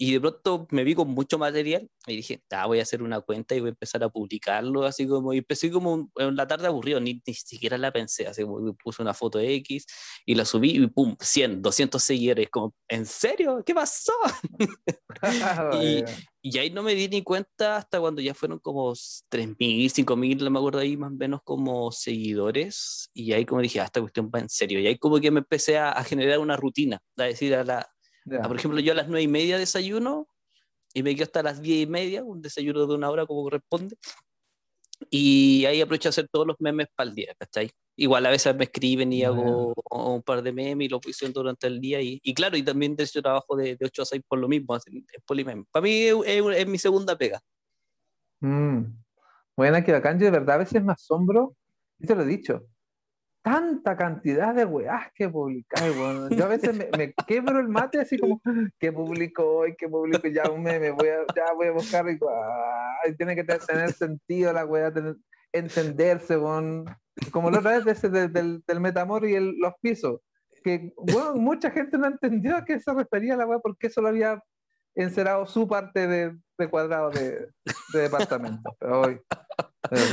Y 0.00 0.12
de 0.12 0.20
pronto 0.20 0.68
me 0.70 0.84
vi 0.84 0.94
con 0.94 1.08
mucho 1.08 1.38
material 1.38 1.90
y 2.06 2.14
dije, 2.16 2.40
ah, 2.52 2.66
voy 2.66 2.78
a 2.78 2.82
hacer 2.82 3.02
una 3.02 3.20
cuenta 3.20 3.56
y 3.56 3.60
voy 3.60 3.66
a 3.66 3.70
empezar 3.70 4.04
a 4.04 4.08
publicarlo, 4.08 4.84
así 4.84 5.08
como, 5.08 5.34
y 5.34 5.38
empecé 5.38 5.72
como 5.72 6.08
en 6.14 6.36
la 6.36 6.46
tarde 6.46 6.68
aburrido, 6.68 7.00
ni, 7.00 7.20
ni 7.26 7.34
siquiera 7.34 7.76
la 7.76 7.92
pensé, 7.92 8.28
así 8.28 8.42
como 8.44 8.74
puse 8.74 9.02
una 9.02 9.12
foto 9.12 9.40
X 9.40 9.86
y 10.24 10.36
la 10.36 10.44
subí 10.44 10.70
y 10.70 10.86
pum, 10.86 11.16
100, 11.18 11.62
200 11.62 12.00
seguidores, 12.00 12.48
como, 12.48 12.74
¿en 12.86 13.06
serio? 13.06 13.64
¿Qué 13.66 13.74
pasó? 13.74 14.12
y, 15.82 16.04
y, 16.42 16.58
ahí 16.58 16.70
no 16.70 16.84
me 16.84 16.94
di 16.94 17.08
ni 17.08 17.22
cuenta 17.22 17.78
hasta 17.78 17.98
cuando 17.98 18.22
ya 18.22 18.34
fueron 18.34 18.60
como 18.60 18.92
3.000, 18.92 19.90
5.000, 19.90 20.44
no 20.44 20.50
me 20.50 20.58
acuerdo 20.60 20.78
ahí 20.78 20.96
más 20.96 21.10
o 21.10 21.16
menos 21.16 21.40
como 21.42 21.90
seguidores, 21.90 23.10
y 23.12 23.32
ahí 23.32 23.44
como 23.44 23.62
dije, 23.62 23.80
ah, 23.80 23.84
esta 23.86 24.00
cuestión 24.00 24.30
va 24.32 24.38
en 24.38 24.48
serio, 24.48 24.78
y 24.78 24.86
ahí 24.86 24.96
como 24.96 25.18
que 25.18 25.32
me 25.32 25.40
empecé 25.40 25.76
a, 25.76 25.90
a 25.90 26.04
generar 26.04 26.38
una 26.38 26.56
rutina, 26.56 27.02
a 27.16 27.24
decir 27.24 27.56
a 27.56 27.64
la 27.64 27.90
Ah, 28.32 28.48
por 28.48 28.56
ejemplo, 28.56 28.80
yo 28.80 28.92
a 28.92 28.96
las 28.96 29.08
nueve 29.08 29.22
y 29.22 29.28
media 29.28 29.58
desayuno 29.58 30.28
y 30.94 31.02
me 31.02 31.14
quedo 31.14 31.24
hasta 31.24 31.42
las 31.42 31.60
diez 31.60 31.86
y 31.86 31.90
media, 31.90 32.24
un 32.24 32.42
desayuno 32.42 32.86
de 32.86 32.94
una 32.94 33.10
hora 33.10 33.26
como 33.26 33.42
corresponde. 33.42 33.96
Y 35.10 35.64
ahí 35.66 35.80
aprovecho 35.80 36.08
a 36.08 36.10
hacer 36.10 36.28
todos 36.28 36.46
los 36.46 36.56
memes 36.58 36.88
para 36.94 37.08
el 37.08 37.14
día, 37.14 37.34
¿cachai? 37.38 37.70
Igual 37.96 38.26
a 38.26 38.30
veces 38.30 38.54
me 38.56 38.64
escriben 38.64 39.12
y 39.12 39.24
hago 39.24 39.74
un 39.90 40.22
par 40.22 40.42
de 40.42 40.52
memes 40.52 40.86
y 40.86 40.88
lo 40.88 41.00
voy 41.00 41.12
haciendo 41.12 41.40
durante 41.40 41.66
el 41.66 41.80
día. 41.80 42.00
Y, 42.00 42.20
y 42.22 42.34
claro, 42.34 42.56
y 42.56 42.62
también 42.62 42.96
de 42.96 43.04
ese 43.04 43.22
trabajo 43.22 43.56
de, 43.56 43.76
de 43.76 43.86
8 43.86 44.02
a 44.02 44.04
6 44.04 44.22
por 44.26 44.38
lo 44.38 44.48
mismo, 44.48 44.76
es 44.76 44.84
polimem. 45.24 45.64
Para 45.70 45.82
mí 45.84 46.08
es, 46.26 46.66
mi 46.66 46.78
segunda 46.78 47.16
pega. 47.16 47.40
Mm. 48.40 48.84
Bueno, 49.56 49.84
que 49.84 49.92
bacán, 49.92 50.18
yo 50.18 50.26
de 50.26 50.30
verdad 50.32 50.56
a 50.56 50.58
veces 50.58 50.82
me 50.82 50.92
asombro, 50.92 51.56
y 51.98 52.06
te 52.06 52.14
lo 52.14 52.22
he 52.22 52.26
dicho, 52.26 52.64
tanta 53.42 53.96
cantidad 53.96 54.54
de 54.54 54.64
weás 54.64 55.10
que 55.14 55.28
publicáis, 55.28 55.96
bueno. 55.96 56.28
Yo 56.30 56.44
a 56.44 56.48
veces 56.48 56.76
me, 56.76 56.88
me, 56.96 57.14
quebro 57.26 57.60
el 57.60 57.68
mate 57.68 58.00
así 58.00 58.18
como, 58.18 58.40
que 58.78 58.92
publico 58.92 59.44
hoy? 59.44 59.76
que 59.76 59.88
publico? 59.88 60.28
Ya 60.28 60.50
un 60.50 60.62
meme, 60.62 60.90
voy 60.90 61.08
a, 61.08 61.24
ya 61.34 61.52
voy 61.54 61.68
a 61.68 61.72
buscar 61.72 62.04
y, 62.08 62.18
tiene 63.16 63.34
que 63.34 63.44
tener 63.44 63.92
sentido 63.92 64.52
la 64.52 64.66
weá, 64.66 64.92
entenderse, 65.52 66.36
bueno. 66.36 66.84
como 67.30 67.50
la 67.50 67.60
otra 67.60 67.78
vez 67.78 68.02
del, 68.02 68.62
del 68.66 68.80
metamor 68.80 69.26
y 69.26 69.34
el, 69.34 69.56
los 69.58 69.74
pisos, 69.80 70.20
que 70.62 70.92
mucha 71.34 71.70
gente 71.70 71.98
no 71.98 72.06
entendió 72.06 72.56
a 72.56 72.64
qué 72.64 72.78
se 72.80 72.92
refería 72.92 73.36
la 73.36 73.46
weá 73.46 73.58
porque 73.60 73.90
solo 73.90 74.08
había 74.08 74.42
encerrado 74.94 75.46
su 75.46 75.66
parte 75.68 76.06
de, 76.06 76.36
de 76.58 76.68
cuadrado 76.68 77.10
de, 77.10 77.48
de 77.92 78.00
departamento. 78.00 78.76
Pero 78.80 79.00
hoy, 79.00 79.20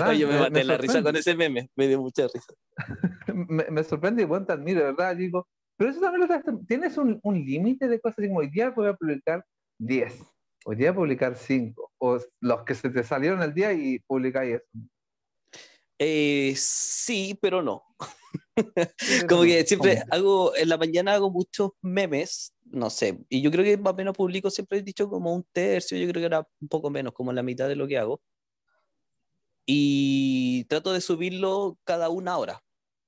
Oye, 0.07 0.25
me, 0.25 0.33
me 0.33 0.39
maté 0.39 0.63
la 0.63 0.77
risa 0.77 1.01
con 1.01 1.15
ese 1.15 1.35
meme, 1.35 1.69
me 1.75 1.87
dio 1.87 2.01
mucha 2.01 2.27
risa. 2.27 2.53
me, 3.33 3.65
me, 3.69 3.83
sorprende 3.83 4.23
y 4.23 4.25
bueno, 4.25 4.45
te 4.45 4.53
admiro, 4.53 4.83
¿verdad? 4.83 5.15
Digo, 5.15 5.47
pero 5.77 5.89
eso 5.89 5.99
también 5.99 6.27
lo 6.27 6.65
tienes 6.67 6.97
un, 6.97 7.19
un 7.23 7.35
límite 7.35 7.87
de 7.87 7.99
cosas, 7.99 8.25
como 8.27 8.39
hoy 8.39 8.49
día 8.49 8.69
voy 8.69 8.87
a 8.87 8.93
publicar 8.93 9.45
10. 9.79 10.23
Hoy 10.67 10.75
día 10.77 10.95
publicar 10.95 11.35
cinco, 11.35 11.91
o 11.99 12.19
los 12.41 12.63
que 12.63 12.73
se 12.73 12.89
te 12.89 13.03
salieron 13.03 13.41
el 13.43 13.53
día 13.53 13.71
y 13.73 13.99
publicáis 13.99 14.55
eso. 14.55 14.65
Eh, 15.99 16.53
sí, 16.57 17.37
pero 17.39 17.61
no. 17.61 17.83
como 19.29 19.43
que 19.43 19.63
siempre 19.65 20.01
hago, 20.09 20.55
en 20.55 20.69
la 20.69 20.77
mañana 20.77 21.13
hago 21.13 21.29
muchos 21.29 21.71
memes, 21.81 22.53
no 22.75 22.89
sé, 22.89 23.25
y 23.29 23.41
yo 23.41 23.51
creo 23.51 23.63
que 23.63 23.77
más 23.77 23.93
o 23.93 23.95
menos 23.95 24.15
publico, 24.15 24.49
siempre 24.49 24.79
he 24.79 24.81
dicho 24.81 25.09
como 25.09 25.33
un 25.33 25.43
tercio, 25.51 25.97
yo 25.97 26.07
creo 26.07 26.21
que 26.21 26.25
era 26.25 26.47
un 26.61 26.67
poco 26.67 26.89
menos, 26.89 27.13
como 27.13 27.33
la 27.33 27.43
mitad 27.43 27.67
de 27.67 27.75
lo 27.75 27.87
que 27.87 27.97
hago. 27.97 28.21
Y 29.65 30.65
trato 30.65 30.93
de 30.93 31.01
subirlo 31.01 31.77
cada 31.83 32.09
una 32.09 32.37
hora. 32.37 32.61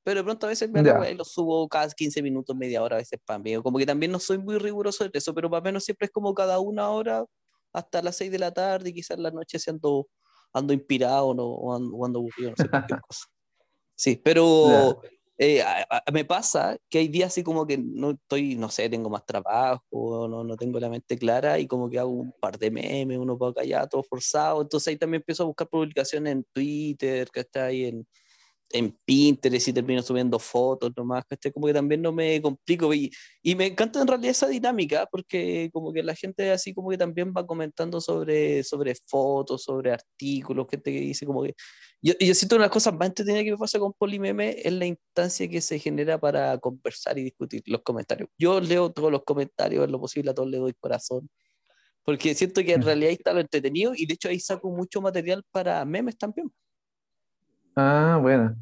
Pero 0.03 0.21
de 0.21 0.23
pronto 0.23 0.47
a 0.47 0.49
veces 0.49 0.71
me 0.71 0.81
y 0.81 1.15
lo 1.15 1.25
subo 1.25 1.67
cada 1.67 1.89
15 1.89 2.21
minutos, 2.23 2.55
media 2.55 2.81
hora, 2.81 2.95
a 2.95 2.99
veces 2.99 3.19
para 3.25 3.39
mí. 3.39 3.55
Como 3.57 3.77
que 3.77 3.85
también 3.85 4.11
no 4.11 4.19
soy 4.19 4.37
muy 4.37 4.57
riguroso 4.57 5.03
de 5.03 5.11
eso, 5.13 5.33
pero 5.33 5.49
más 5.49 5.59
o 5.59 5.63
menos 5.63 5.83
siempre 5.83 6.05
es 6.05 6.11
como 6.11 6.33
cada 6.33 6.59
una 6.59 6.89
hora 6.89 7.25
hasta 7.73 8.01
las 8.01 8.15
6 8.15 8.31
de 8.31 8.39
la 8.39 8.53
tarde 8.53 8.89
y 8.89 8.93
quizás 8.93 9.19
la 9.19 9.31
noche 9.31 9.59
siendo 9.59 10.07
ando 10.53 10.73
inspirado 10.73 11.33
¿no? 11.33 11.43
o, 11.45 11.75
ando, 11.75 12.19
aburrido, 12.19 12.51
no 12.51 12.55
sé, 12.55 12.69
cualquier 12.69 13.01
cosa. 13.07 13.25
Sí, 13.95 14.15
pero 14.15 15.01
eh, 15.37 15.63
me 16.11 16.25
pasa 16.25 16.77
que 16.89 16.99
hay 16.99 17.07
días 17.07 17.27
así 17.27 17.43
como 17.43 17.65
que 17.67 17.77
no 17.77 18.11
estoy, 18.11 18.55
no 18.55 18.69
sé, 18.69 18.89
tengo 18.89 19.09
más 19.09 19.25
trabajo, 19.25 20.27
no, 20.27 20.43
no 20.43 20.57
tengo 20.57 20.79
la 20.79 20.89
mente 20.89 21.17
clara 21.17 21.59
y 21.59 21.67
como 21.67 21.89
que 21.89 21.99
hago 21.99 22.09
un 22.11 22.33
par 22.39 22.57
de 22.57 22.71
memes, 22.71 23.17
uno 23.17 23.37
para 23.37 23.53
callar, 23.53 23.87
todo 23.89 24.03
forzado. 24.03 24.61
Entonces 24.61 24.87
ahí 24.89 24.97
también 24.97 25.21
empiezo 25.21 25.43
a 25.43 25.45
buscar 25.47 25.67
publicaciones 25.69 26.33
en 26.33 26.43
Twitter, 26.53 27.29
que 27.31 27.41
está 27.41 27.65
ahí 27.65 27.85
en, 27.85 28.07
en 28.71 28.97
Pinterest 29.05 29.67
y 29.69 29.73
termino 29.73 30.01
subiendo 30.01 30.39
fotos 30.39 30.91
nomás, 30.95 31.23
que 31.39 31.51
como 31.51 31.67
que 31.67 31.73
también 31.73 32.01
no 32.01 32.11
me 32.11 32.41
complico 32.41 32.93
y, 32.93 33.11
y, 33.41 33.55
me 33.55 33.67
encanta 33.67 34.01
en 34.01 34.07
realidad 34.07 34.31
esa 34.31 34.47
dinámica 34.47 35.07
porque 35.11 35.69
como 35.71 35.93
que 35.93 36.03
la 36.03 36.15
gente 36.15 36.51
así 36.51 36.73
como 36.73 36.89
que 36.89 36.97
también 36.97 37.33
va 37.35 37.45
comentando 37.47 38.01
sobre, 38.01 38.63
sobre 38.63 38.95
fotos, 38.95 39.63
sobre 39.63 39.91
artículos, 39.93 40.67
gente 40.69 40.91
que 40.91 40.99
dice 40.99 41.25
como 41.25 41.43
que 41.43 41.55
yo, 42.01 42.13
yo 42.19 42.33
siento 42.35 42.55
una 42.55 42.69
cosa 42.69 42.91
más 42.91 43.07
entretenida 43.07 43.43
que 43.43 43.51
me 43.51 43.57
pasa 43.57 43.79
con 43.79 43.93
Polimeme 43.93 44.57
es 44.63 44.73
la 44.73 44.85
instancia 44.85 45.47
que 45.49 45.61
se 45.61 45.79
genera 45.79 46.19
para 46.19 46.57
conversar 46.59 47.17
y 47.17 47.23
discutir 47.23 47.63
los 47.65 47.81
comentarios. 47.81 48.29
Yo 48.37 48.59
leo 48.61 48.91
todos 48.91 49.11
los 49.11 49.23
comentarios, 49.23 49.85
en 49.85 49.91
lo 49.91 49.99
posible 49.99 50.31
a 50.31 50.33
todos 50.33 50.49
le 50.49 50.57
doy 50.57 50.73
corazón, 50.79 51.29
porque 52.03 52.35
siento 52.35 52.63
que 52.63 52.73
en 52.73 52.83
realidad 52.83 53.09
ahí 53.09 53.15
está 53.15 53.33
lo 53.33 53.41
entretenido 53.41 53.93
y 53.95 54.05
de 54.05 54.13
hecho 54.13 54.29
ahí 54.29 54.39
saco 54.39 54.69
mucho 54.71 55.01
material 55.01 55.43
para 55.51 55.83
memes 55.85 56.17
también. 56.17 56.51
Ah, 57.77 58.17
bueno. 58.19 58.55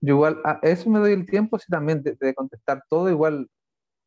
Yo 0.00 0.14
igual, 0.14 0.40
a 0.44 0.60
eso 0.62 0.88
me 0.88 1.00
doy 1.00 1.12
el 1.12 1.26
tiempo, 1.26 1.58
sí, 1.58 1.66
también 1.68 2.02
de, 2.02 2.34
contestar 2.34 2.84
todo, 2.88 3.10
igual 3.10 3.48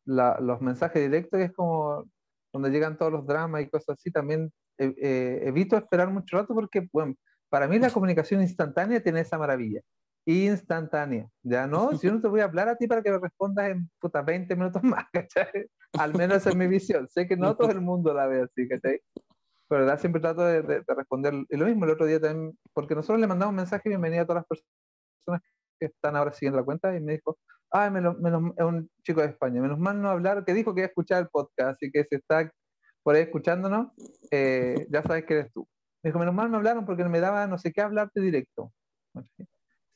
los 0.06 0.60
mensajes 0.60 1.02
directos, 1.02 1.38
que 1.38 1.44
es 1.44 1.52
como 1.52 2.04
donde 2.52 2.70
llegan 2.70 2.96
todos 2.96 3.12
los 3.12 3.26
dramas 3.26 3.62
y 3.62 3.68
cosas 3.68 3.96
así, 3.98 4.10
también 4.10 4.50
eh, 4.78 4.94
eh, 5.00 5.42
evito 5.44 5.76
esperar 5.76 6.10
mucho 6.10 6.36
rato 6.36 6.54
porque, 6.54 6.88
bueno, 6.92 7.14
para 7.50 7.68
mí 7.68 7.78
la 7.78 7.90
comunicación 7.90 8.40
instantánea 8.40 9.02
tiene 9.02 9.20
esa 9.20 9.38
maravilla. 9.38 9.80
Instantánea, 10.26 11.28
¿ya 11.42 11.66
no? 11.66 11.90
Si 12.00 12.06
yo 12.06 12.14
no 12.14 12.20
te 12.20 12.28
voy 12.28 12.40
a 12.40 12.44
hablar 12.44 12.68
a 12.68 12.76
ti 12.76 12.86
para 12.86 13.02
que 13.02 13.10
me 13.10 13.18
respondas 13.18 13.70
en 13.70 13.90
puta 14.00 14.22
20 14.22 14.56
minutos 14.56 14.82
más, 14.82 15.04
¿cachai? 15.12 15.68
Al 15.98 16.14
menos 16.14 16.38
esa 16.38 16.50
es 16.50 16.56
mi 16.56 16.66
visión. 16.66 17.06
Sé 17.08 17.28
que 17.28 17.36
no 17.36 17.54
todo 17.54 17.70
el 17.70 17.82
mundo 17.82 18.14
la 18.14 18.26
ve 18.26 18.42
así, 18.42 18.66
¿cachai? 18.66 19.00
Pero 19.68 19.82
verdad 19.82 19.98
siempre 20.00 20.20
trato 20.20 20.44
de, 20.44 20.82
responder. 20.86 21.34
Y 21.48 21.56
lo 21.56 21.66
mismo 21.66 21.84
el 21.84 21.92
otro 21.92 22.06
día 22.06 22.20
también, 22.20 22.58
porque 22.72 22.94
nosotros 22.94 23.20
le 23.20 23.26
mandamos 23.26 23.52
un 23.52 23.56
mensaje 23.56 23.88
bienvenida 23.88 24.22
a 24.22 24.26
todas 24.26 24.44
las 24.48 24.60
personas 25.26 25.42
que 25.78 25.86
están 25.86 26.16
ahora 26.16 26.32
siguiendo 26.32 26.58
la 26.58 26.64
cuenta 26.64 26.96
y 26.96 27.00
me 27.00 27.14
dijo, 27.14 27.38
menos, 27.90 28.16
es 28.56 28.64
un 28.64 28.88
chico 29.02 29.20
de 29.20 29.28
España, 29.28 29.60
menos 29.60 29.78
mal 29.78 30.00
no 30.00 30.08
hablar, 30.08 30.44
que 30.44 30.54
dijo 30.54 30.74
que 30.74 30.80
iba 30.80 30.86
a 30.86 30.88
escuchar 30.88 31.22
el 31.22 31.28
podcast, 31.28 31.76
así 31.76 31.90
que 31.90 32.04
si 32.04 32.16
está 32.16 32.50
por 33.02 33.14
ahí 33.14 33.22
escuchándonos, 33.22 33.88
eh, 34.30 34.86
ya 34.90 35.02
sabes 35.02 35.24
que 35.24 35.34
eres 35.34 35.52
tú. 35.52 35.68
Me 36.02 36.08
dijo, 36.08 36.18
menos 36.18 36.34
mal 36.34 36.48
me 36.50 36.56
hablaron 36.56 36.86
porque 36.86 37.04
me 37.04 37.20
daba 37.20 37.46
no 37.46 37.58
sé 37.58 37.72
qué 37.72 37.80
hablarte 37.82 38.20
directo. 38.20 38.72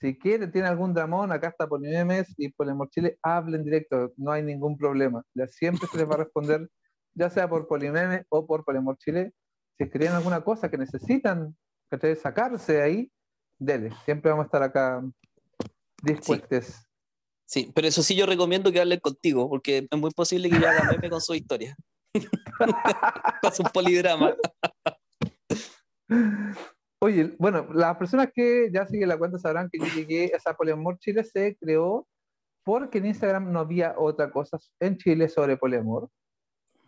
Si 0.01 0.17
quiere, 0.17 0.47
tiene 0.47 0.69
algún 0.69 0.95
dramón, 0.95 1.33
acá 1.33 1.49
está 1.49 1.67
por 1.67 1.81
memes 1.81 2.33
y 2.37 2.47
el 2.47 2.55
Chile, 2.91 3.19
hablen 3.23 3.65
directo, 3.65 4.13
no 4.17 4.31
hay 4.31 4.43
ningún 4.43 4.77
problema. 4.79 5.25
Ya 5.35 5.47
siempre 5.49 5.89
se 5.91 5.99
les 5.99 6.09
va 6.09 6.15
a 6.15 6.19
responder, 6.19 6.69
ya 7.15 7.31
sea 7.31 7.49
por 7.49 7.67
Polimeme 7.67 8.25
o 8.29 8.47
por 8.47 8.65
Polemor 8.65 8.97
Chile, 8.99 9.33
si 9.79 9.85
escriben 9.85 10.13
alguna 10.13 10.43
cosa 10.43 10.69
que 10.69 10.77
necesitan 10.77 11.57
que 11.89 12.17
sacarse 12.17 12.83
ahí, 12.83 13.11
dele. 13.59 13.93
Siempre 14.05 14.31
vamos 14.31 14.45
a 14.45 14.47
estar 14.47 14.63
acá 14.63 15.03
dispuestos. 16.03 16.85
Sí. 17.47 17.73
pero 17.75 17.89
eso 17.89 18.03
sí 18.03 18.15
yo 18.15 18.27
recomiendo 18.27 18.71
que 18.71 18.81
hablen 18.81 19.01
contigo, 19.01 19.49
porque 19.49 19.87
es 19.91 19.99
muy 19.99 20.11
posible 20.11 20.51
que 20.51 20.61
yo 20.61 20.69
haga 20.69 20.91
meme 20.91 21.09
con 21.09 21.21
su 21.21 21.35
historia. 21.35 21.77
con 23.43 23.55
su 23.55 23.63
polidrama. 23.73 24.35
Oye, 27.01 27.37
bueno, 27.39 27.69
las 27.73 27.97
personas 27.97 28.31
que 28.35 28.71
ya 28.73 28.87
siguen 28.87 29.09
la 29.09 29.17
cuenta 29.17 29.39
sabrán 29.39 29.71
que 29.71 29.79
yo 29.79 29.87
llegué, 29.95 30.27
esa 30.35 30.55
Poliamor 30.55 30.99
Chile 30.99 31.25
se 31.25 31.57
creó 31.57 32.07
porque 32.65 32.99
en 32.99 33.07
Instagram 33.07 33.51
no 33.53 33.61
había 33.61 33.95
otra 33.97 34.31
cosa 34.31 34.59
en 34.81 34.99
Chile 34.99 35.29
sobre 35.29 35.57
poliamor 35.57 36.11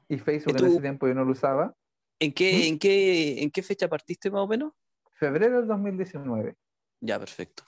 y 0.08 0.18
Facebook 0.18 0.56
en 0.58 0.66
ese 0.66 0.80
tiempo 0.80 1.08
yo 1.08 1.14
no 1.14 1.24
lo 1.24 1.32
usaba. 1.32 1.74
¿En 2.20 2.32
qué, 2.32 2.68
en, 2.68 2.78
qué, 2.78 3.42
¿En 3.42 3.50
qué 3.50 3.62
fecha 3.62 3.88
partiste 3.88 4.30
más 4.30 4.42
o 4.42 4.46
menos? 4.46 4.72
Febrero 5.14 5.56
del 5.56 5.66
2019. 5.66 6.54
Ya, 7.00 7.18
perfecto. 7.18 7.64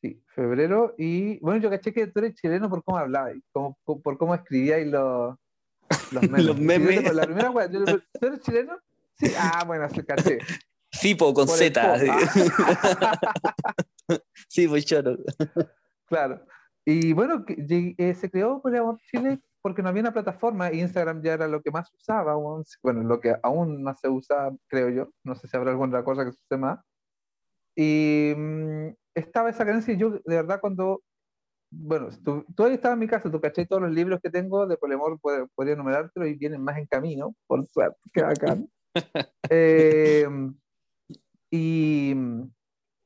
Sí, 0.00 0.22
febrero. 0.28 0.94
Y 0.96 1.38
bueno, 1.40 1.60
yo 1.60 1.68
caché 1.68 1.92
que 1.92 2.06
tú 2.06 2.20
eres 2.20 2.34
chileno 2.34 2.70
por 2.70 2.82
cómo 2.82 2.98
hablabas, 2.98 3.34
por 3.52 4.16
cómo 4.16 4.34
escribías 4.34 4.86
los, 4.86 5.36
los 6.12 6.22
memes. 6.22 6.44
los 6.44 6.58
memes. 6.58 7.14
la 7.14 7.24
primera 7.24 7.50
wea, 7.50 7.70
¿tú 7.70 8.26
eres 8.26 8.40
chileno? 8.40 8.78
Sí, 9.18 9.32
ah, 9.38 9.64
bueno, 9.66 9.88
se 9.90 10.04
caché. 10.04 10.38
Fipo 10.90 11.34
con 11.34 11.48
Z. 11.48 11.98
sí, 14.48 14.66
pues 14.66 14.86
choro. 14.86 15.18
Claro. 16.06 16.46
Y 16.84 17.12
bueno, 17.12 17.44
eh, 17.46 18.14
se 18.14 18.30
creó 18.30 18.62
por 18.62 18.98
Chile 19.10 19.40
porque 19.62 19.82
no 19.82 19.88
había 19.88 20.02
una 20.02 20.12
plataforma, 20.12 20.72
Instagram 20.72 21.22
ya 21.22 21.34
era 21.34 21.48
lo 21.48 21.62
que 21.62 21.70
más 21.70 21.92
usaba, 21.94 22.34
bueno, 22.82 23.02
lo 23.02 23.20
que 23.20 23.34
aún 23.42 23.82
más 23.82 24.00
se 24.00 24.08
usa, 24.08 24.50
creo 24.68 24.88
yo, 24.90 25.08
no 25.24 25.34
sé 25.34 25.48
si 25.48 25.56
habrá 25.56 25.70
alguna 25.72 26.04
cosa 26.04 26.24
que 26.24 26.32
se 26.32 26.40
use 26.40 26.58
más. 26.58 26.80
Y 27.76 28.34
mm, 28.36 28.88
estaba 29.14 29.50
esa 29.50 29.64
creencia 29.64 29.94
y 29.94 29.98
yo, 29.98 30.10
de 30.10 30.20
verdad, 30.24 30.60
cuando, 30.60 31.02
bueno, 31.70 32.08
tú, 32.24 32.44
tú 32.56 32.64
ahí 32.64 32.74
estabas 32.74 32.96
en 32.96 33.00
mi 33.00 33.08
casa, 33.08 33.30
tú 33.30 33.40
caché 33.40 33.66
todos 33.66 33.82
los 33.82 33.92
libros 33.92 34.20
que 34.22 34.30
tengo 34.30 34.66
de 34.66 34.76
Polemor, 34.76 35.18
podría 35.20 35.74
enumerártelo 35.74 36.26
y 36.26 36.34
vienen 36.34 36.62
más 36.62 36.78
en 36.78 36.86
camino, 36.86 37.34
por 37.46 37.66
suerte, 37.66 37.98
que 38.12 38.22
bacán. 38.22 38.68
eh, 39.50 40.28
y 41.50 42.14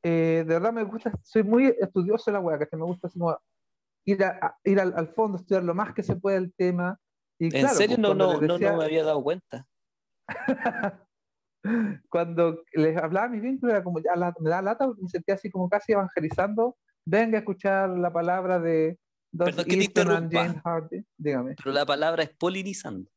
eh, 0.02 0.44
de 0.46 0.54
verdad 0.54 0.72
me 0.72 0.84
gusta, 0.84 1.12
soy 1.22 1.44
muy 1.44 1.66
estudioso 1.66 2.30
de 2.30 2.32
la 2.32 2.40
web, 2.40 2.68
que 2.68 2.76
me 2.76 2.84
gusta 2.84 3.06
así 3.06 3.18
como 3.18 3.38
ir, 4.04 4.24
a, 4.24 4.58
ir 4.64 4.80
al, 4.80 5.08
fondo, 5.08 5.38
estudiar 5.38 5.64
lo 5.64 5.74
más 5.74 5.94
que 5.94 6.02
se 6.02 6.16
puede 6.16 6.36
el 6.36 6.52
tema. 6.54 6.98
Y, 7.38 7.56
¿En 7.56 7.68
serio? 7.68 7.96
Pues, 7.96 7.98
no, 7.98 8.14
no, 8.14 8.40
no, 8.40 8.58
no 8.58 8.76
me 8.76 8.84
había 8.84 9.04
dado 9.04 9.22
cuenta. 9.22 9.66
cuando 12.08 12.62
les 12.72 12.96
hablaba 12.96 13.26
a 13.26 13.30
mis 13.30 13.42
vínculos, 13.42 13.74
era 13.74 13.84
como 13.84 14.00
ya 14.00 14.12
me 14.40 14.50
da 14.50 14.62
lata 14.62 14.86
me 14.86 15.08
sentía 15.08 15.34
así 15.34 15.50
como 15.50 15.68
casi 15.68 15.92
evangelizando. 15.92 16.76
Venga 17.04 17.38
a 17.38 17.40
escuchar 17.40 17.90
la 17.90 18.12
palabra 18.12 18.58
de 18.60 18.98
Don 19.32 19.46
Perdón 19.46 20.30
Jane 20.30 20.60
Hardy. 20.64 21.04
Dígame. 21.16 21.54
Pero 21.56 21.72
la 21.72 21.86
palabra 21.86 22.22
es 22.22 22.30
polinizando. 22.30 23.10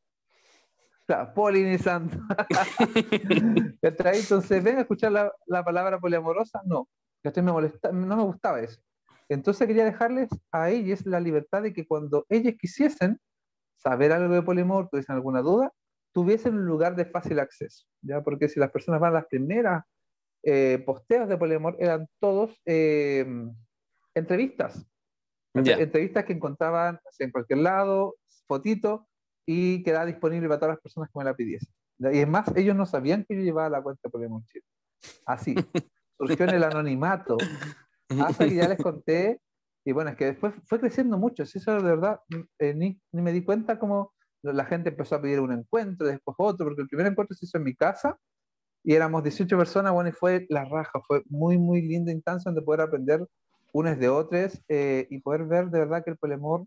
Claro, 1.05 1.33
polinizando. 1.36 2.17
Entonces, 3.81 4.63
venga 4.63 4.79
a 4.79 4.81
escuchar 4.81 5.11
la, 5.11 5.31
la 5.45 5.63
palabra 5.63 5.99
poliamorosa. 5.99 6.61
No, 6.65 6.89
me 7.23 7.41
molesta, 7.41 7.91
no 7.91 8.15
me 8.15 8.23
gustaba 8.23 8.59
eso. 8.61 8.81
Entonces 9.30 9.67
quería 9.67 9.86
dejarles 9.86 10.30
a 10.51 10.69
ellos 10.69 11.05
la 11.05 11.19
libertad 11.19 11.63
de 11.63 11.73
que 11.73 11.88
cuando 11.88 12.26
ellos 12.30 12.53
quisiesen 12.59 13.19
saber 13.78 14.11
algo 14.11 14.34
de 14.34 14.41
polimor, 14.41 14.89
tuviesen 14.89 15.15
alguna 15.15 15.41
duda, 15.41 15.71
tuviesen 16.11 16.55
un 16.55 16.65
lugar 16.65 16.95
de 16.95 17.05
fácil 17.05 17.39
acceso, 17.39 17.86
¿ya? 18.01 18.23
Porque 18.23 18.47
si 18.47 18.59
las 18.59 18.71
personas 18.71 19.01
van 19.01 19.11
a 19.11 19.19
las 19.19 19.26
primeras 19.28 19.84
eh, 20.43 20.82
posteos 20.86 21.28
de 21.28 21.38
polimor, 21.38 21.76
eran 21.80 22.07
todos 22.19 22.61
eh, 22.65 23.26
entrevistas. 24.13 24.86
Entrevistas 25.53 26.26
que 26.26 26.34
encontraban 26.34 26.99
en 27.19 27.32
cualquier 27.32 27.59
lado, 27.59 28.15
fotito, 28.45 29.07
y 29.45 29.84
quedaba 29.84 30.05
disponible 30.05 30.47
para 30.47 30.59
todas 30.59 30.76
las 30.76 30.82
personas 30.82 31.09
que 31.09 31.19
me 31.19 31.26
la 31.26 31.36
pidiesen. 31.36 31.73
Y 31.99 32.19
es 32.19 32.28
más, 32.28 32.55
ellos 32.55 32.76
no 32.76 32.86
sabían 32.86 33.26
que 33.28 33.36
yo 33.36 33.41
llevaba 33.41 33.69
la 33.69 33.82
cuenta 33.82 34.01
de 34.03 34.09
Polimor 34.09 34.43
Chile. 34.45 34.65
Así. 35.26 35.55
Surgió 36.17 36.45
en 36.45 36.55
el 36.55 36.63
anonimato 36.63 37.38
hasta 38.10 38.47
que 38.47 38.56
ya 38.56 38.68
les 38.68 38.78
conté, 38.84 39.41
y 39.86 39.91
bueno, 39.91 40.10
es 40.10 40.18
que 40.18 40.26
después 40.26 40.53
fue 40.66 40.80
creciendo 40.80 41.18
mucho, 41.18 41.43
eso 41.43 41.76
de 41.76 41.84
verdad, 41.84 42.20
eh, 42.60 42.74
ni, 42.74 42.99
ni, 43.12 43.22
me 43.22 43.32
di 43.32 43.43
cuenta 43.43 43.78
como 43.78 44.14
la 44.41 44.66
gente 44.66 44.89
empezó 44.89 45.16
a 45.16 45.22
pedir 45.22 45.39
un 45.39 45.51
encuentro, 45.51 46.08
después 46.08 46.36
otro, 46.38 46.66
porque 46.66 46.82
el 46.82 46.88
primer 46.88 47.08
encuentro 47.08 47.36
se 47.36 47.45
hizo 47.45 47.58
en 47.58 47.64
mi 47.64 47.76
casa, 47.76 48.18
y 48.84 48.93
éramos 48.93 49.24
18 49.24 49.58
personas, 49.58 49.93
bueno, 49.93 50.10
y 50.10 50.14
fue 50.14 50.45
la 50.49 50.66
raja, 50.66 51.01
fue 51.08 51.24
muy, 51.28 51.58
muy 51.58 51.82
linda 51.82 52.12
instancia 52.12 52.51
donde 52.51 52.64
poder 52.64 52.82
aprender 52.82 53.26
unos 53.74 53.97
de 53.97 54.08
otros 54.08 54.62
eh, 54.70 55.08
y 55.10 55.20
poder 55.20 55.45
ver 55.45 55.70
de 55.70 55.80
verdad 55.80 56.03
que 56.03 56.12
el 56.12 56.18
polemor 56.18 56.66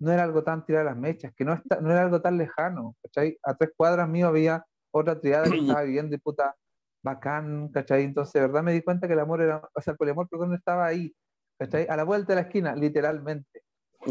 no 0.00 0.12
era 0.12 0.24
algo 0.24 0.42
tan 0.42 0.64
tirar 0.66 0.84
las 0.84 0.96
mechas, 0.96 1.32
que 1.36 1.44
no, 1.44 1.54
está, 1.54 1.80
no 1.80 1.90
era 1.92 2.02
algo 2.02 2.20
tan 2.20 2.38
lejano, 2.38 2.96
¿cachai? 3.02 3.38
A 3.44 3.54
tres 3.54 3.70
cuadras 3.76 4.08
mío 4.08 4.26
había 4.26 4.64
otra 4.90 5.20
triada 5.20 5.44
que 5.44 5.50
estaba 5.78 5.82
viviendo 5.82 6.16
y 6.16 6.18
puta, 6.18 6.56
bacán, 7.02 7.68
¿cachai? 7.68 8.04
Entonces, 8.04 8.34
de 8.34 8.40
verdad 8.40 8.62
me 8.62 8.72
di 8.72 8.82
cuenta 8.82 9.06
que 9.06 9.14
el 9.14 9.20
amor 9.20 9.42
era, 9.42 9.62
o 9.74 9.80
sea, 9.80 9.92
el 9.92 9.96
poliamor, 9.96 10.28
perdón, 10.28 10.54
estaba 10.54 10.86
ahí, 10.86 11.14
¿cachai? 11.58 11.86
A 11.88 11.96
la 11.96 12.04
vuelta 12.04 12.34
de 12.34 12.42
la 12.42 12.46
esquina, 12.46 12.74
literalmente. 12.74 13.62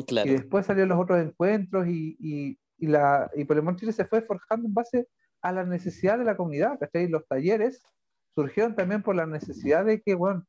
Claro. 0.08 0.30
Y 0.30 0.34
después 0.34 0.66
salieron 0.66 0.90
los 0.90 1.00
otros 1.00 1.20
encuentros 1.20 1.88
y, 1.88 2.16
y, 2.20 2.60
y 2.78 2.88
la, 2.88 3.30
y 3.36 3.46
Poliamor 3.46 3.76
Chile 3.76 3.92
se 3.92 4.06
fue 4.06 4.22
forjando 4.22 4.68
en 4.68 4.74
base 4.74 5.08
a 5.42 5.52
la 5.52 5.64
necesidad 5.66 6.18
de 6.18 6.26
la 6.26 6.38
comunidad, 6.38 6.78
¿cachai? 6.80 7.08
Los 7.08 7.28
talleres 7.28 7.82
surgieron 8.36 8.76
también 8.76 9.02
por 9.02 9.16
la 9.16 9.26
necesidad 9.26 9.86
de 9.86 10.02
que, 10.02 10.16
bueno, 10.16 10.46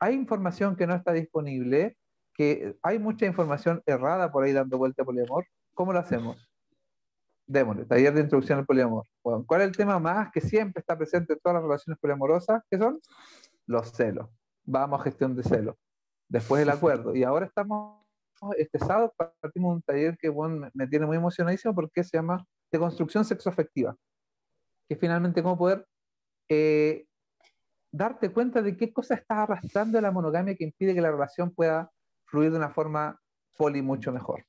hay 0.00 0.14
información 0.14 0.76
que 0.76 0.86
no 0.86 0.94
está 0.94 1.12
disponible, 1.12 1.96
que 2.34 2.76
hay 2.82 2.98
mucha 2.98 3.26
información 3.26 3.82
errada 3.86 4.32
por 4.32 4.44
ahí 4.44 4.52
dando 4.52 4.78
vuelta 4.78 5.02
a 5.02 5.04
poliamor. 5.06 5.46
¿Cómo 5.74 5.92
lo 5.92 5.98
hacemos? 5.98 6.49
Démosle, 7.50 7.84
taller 7.84 8.14
de 8.14 8.20
introducción 8.20 8.60
al 8.60 8.64
poliamor. 8.64 9.04
Bueno, 9.24 9.44
¿Cuál 9.44 9.62
es 9.62 9.66
el 9.66 9.76
tema 9.76 9.98
más 9.98 10.30
que 10.30 10.40
siempre 10.40 10.78
está 10.78 10.96
presente 10.96 11.32
en 11.32 11.40
todas 11.40 11.54
las 11.54 11.64
relaciones 11.64 11.98
poliamorosas? 11.98 12.62
¿Qué 12.70 12.78
son? 12.78 13.00
Los 13.66 13.90
celos. 13.90 14.28
Vamos 14.62 15.00
a 15.00 15.02
gestión 15.02 15.34
de 15.34 15.42
celos. 15.42 15.74
Después 16.28 16.62
el 16.62 16.70
acuerdo. 16.70 17.12
Y 17.12 17.24
ahora 17.24 17.46
estamos, 17.46 18.06
este 18.56 18.78
sábado 18.78 19.12
partimos 19.16 19.74
un 19.74 19.82
taller 19.82 20.16
que 20.16 20.28
bueno, 20.28 20.70
me 20.74 20.86
tiene 20.86 21.06
muy 21.06 21.16
emocionadísimo 21.16 21.74
porque 21.74 22.04
se 22.04 22.18
llama 22.18 22.46
de 22.70 22.78
construcción 22.78 23.24
sexoafectiva. 23.24 23.96
Que 24.88 24.94
finalmente 24.94 25.42
cómo 25.42 25.58
poder 25.58 25.84
eh, 26.48 27.04
darte 27.90 28.30
cuenta 28.30 28.62
de 28.62 28.76
qué 28.76 28.92
cosa 28.92 29.14
estás 29.14 29.38
arrastrando 29.38 30.00
la 30.00 30.12
monogamia 30.12 30.54
que 30.54 30.62
impide 30.62 30.94
que 30.94 31.00
la 31.00 31.10
relación 31.10 31.50
pueda 31.52 31.90
fluir 32.26 32.52
de 32.52 32.58
una 32.58 32.70
forma 32.70 33.20
poli 33.56 33.82
mucho 33.82 34.12
mejor. 34.12 34.44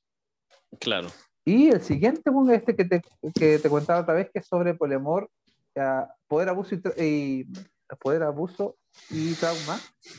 Claro. 0.78 1.08
Y 1.44 1.68
el 1.68 1.82
siguiente 1.82 2.30
este 2.52 2.76
que 2.76 2.84
te, 2.84 3.02
que 3.34 3.58
te 3.58 3.68
contaba 3.68 4.00
otra 4.00 4.14
vez, 4.14 4.30
que 4.32 4.38
es 4.38 4.46
sobre 4.46 4.74
poliamor, 4.74 5.28
uh, 5.76 6.06
poder, 6.28 6.48
abuso 6.48 6.74
y, 6.74 6.80
y, 6.96 7.46
poder, 8.00 8.22
abuso 8.22 8.76
y 9.10 9.34
trauma, 9.34 9.78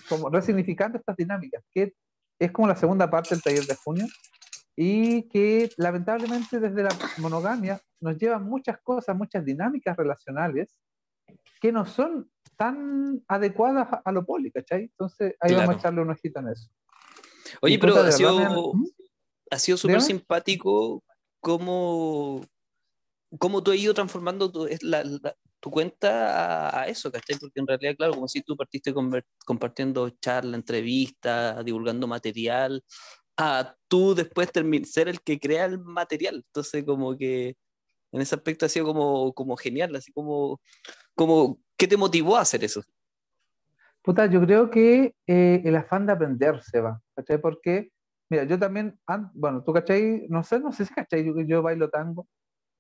como 0.09 0.29
resignificando 0.29 0.97
estas 0.97 1.15
dinámicas, 1.15 1.63
que 1.73 1.93
es 2.39 2.51
como 2.51 2.67
la 2.67 2.75
segunda 2.75 3.09
parte 3.09 3.35
del 3.35 3.41
taller 3.41 3.65
de 3.65 3.75
junio, 3.75 4.05
y 4.75 5.23
que 5.29 5.69
lamentablemente 5.77 6.59
desde 6.59 6.83
la 6.83 6.89
monogamia 7.19 7.79
nos 8.01 8.17
llevan 8.17 8.43
muchas 8.43 8.79
cosas, 8.81 9.15
muchas 9.15 9.45
dinámicas 9.45 9.95
relacionales 9.95 10.79
que 11.61 11.71
no 11.71 11.85
son 11.85 12.29
tan 12.57 13.23
adecuadas 13.27 13.87
a 14.03 14.11
lo 14.11 14.25
poli, 14.25 14.51
¿cachai? 14.51 14.83
Entonces 14.83 15.35
ahí 15.39 15.49
claro. 15.49 15.61
vamos 15.61 15.75
a 15.75 15.79
echarle 15.79 16.01
un 16.01 16.09
ojito 16.09 16.39
en 16.39 16.49
eso. 16.49 16.69
Oye, 17.61 17.79
pero 17.79 17.95
ha 17.95 18.11
sido, 18.11 18.73
ha 19.49 19.59
sido 19.59 19.77
súper 19.77 20.01
simpático 20.01 21.03
cómo, 21.43 22.41
cómo 23.37 23.61
tú 23.61 23.71
has 23.71 23.77
ido 23.77 23.93
transformando 23.93 24.51
tu, 24.51 24.67
la, 24.81 25.03
la, 25.03 25.35
tu 25.59 25.69
cuenta 25.69 26.69
a, 26.69 26.81
a, 26.81 26.87
eso, 26.87 27.11
¿cachai? 27.11 27.37
Porque 27.37 27.59
en 27.59 27.67
realidad, 27.67 27.95
claro, 27.97 28.13
como 28.13 28.27
si 28.27 28.41
tú 28.41 28.55
partiste 28.55 28.93
compartiendo 29.45 30.09
charla, 30.21 30.55
entrevista, 30.55 31.61
divulgando 31.63 32.07
material, 32.07 32.83
a 33.37 33.75
tú 33.87 34.15
después 34.15 34.49
ser 34.85 35.09
el 35.09 35.21
que 35.21 35.39
crea 35.39 35.65
el 35.65 35.79
material. 35.79 36.43
Entonces, 36.47 36.83
como 36.85 37.17
que 37.17 37.55
en 38.13 38.21
ese 38.21 38.35
aspecto 38.35 38.65
ha 38.65 38.69
sido 38.69 38.85
como, 38.85 39.33
como 39.33 39.57
genial, 39.57 39.95
así 39.95 40.11
como, 40.13 40.61
como, 41.15 41.59
¿qué 41.77 41.87
te 41.87 41.97
motivó 41.97 42.37
a 42.37 42.41
hacer 42.41 42.63
eso? 42.63 42.81
Puta, 44.01 44.27
yo 44.27 44.41
creo 44.41 44.69
que 44.69 45.15
eh, 45.27 45.61
el 45.65 45.75
afán 45.75 46.05
de 46.05 46.13
aprender 46.13 46.61
se 46.61 46.79
va, 46.81 47.01
¿cachai? 47.15 47.39
Porque, 47.39 47.91
mira, 48.33 48.45
yo 48.45 48.57
también, 48.57 48.99
bueno, 49.35 49.63
tú, 49.63 49.71
¿cachai? 49.73 50.25
No 50.27 50.43
sé, 50.43 50.59
no 50.59 50.71
sé 50.71 50.85
si, 50.85 50.93
¿cachai? 50.93 51.23
Yo, 51.23 51.39
yo 51.41 51.61
bailo 51.61 51.87
tango. 51.89 52.27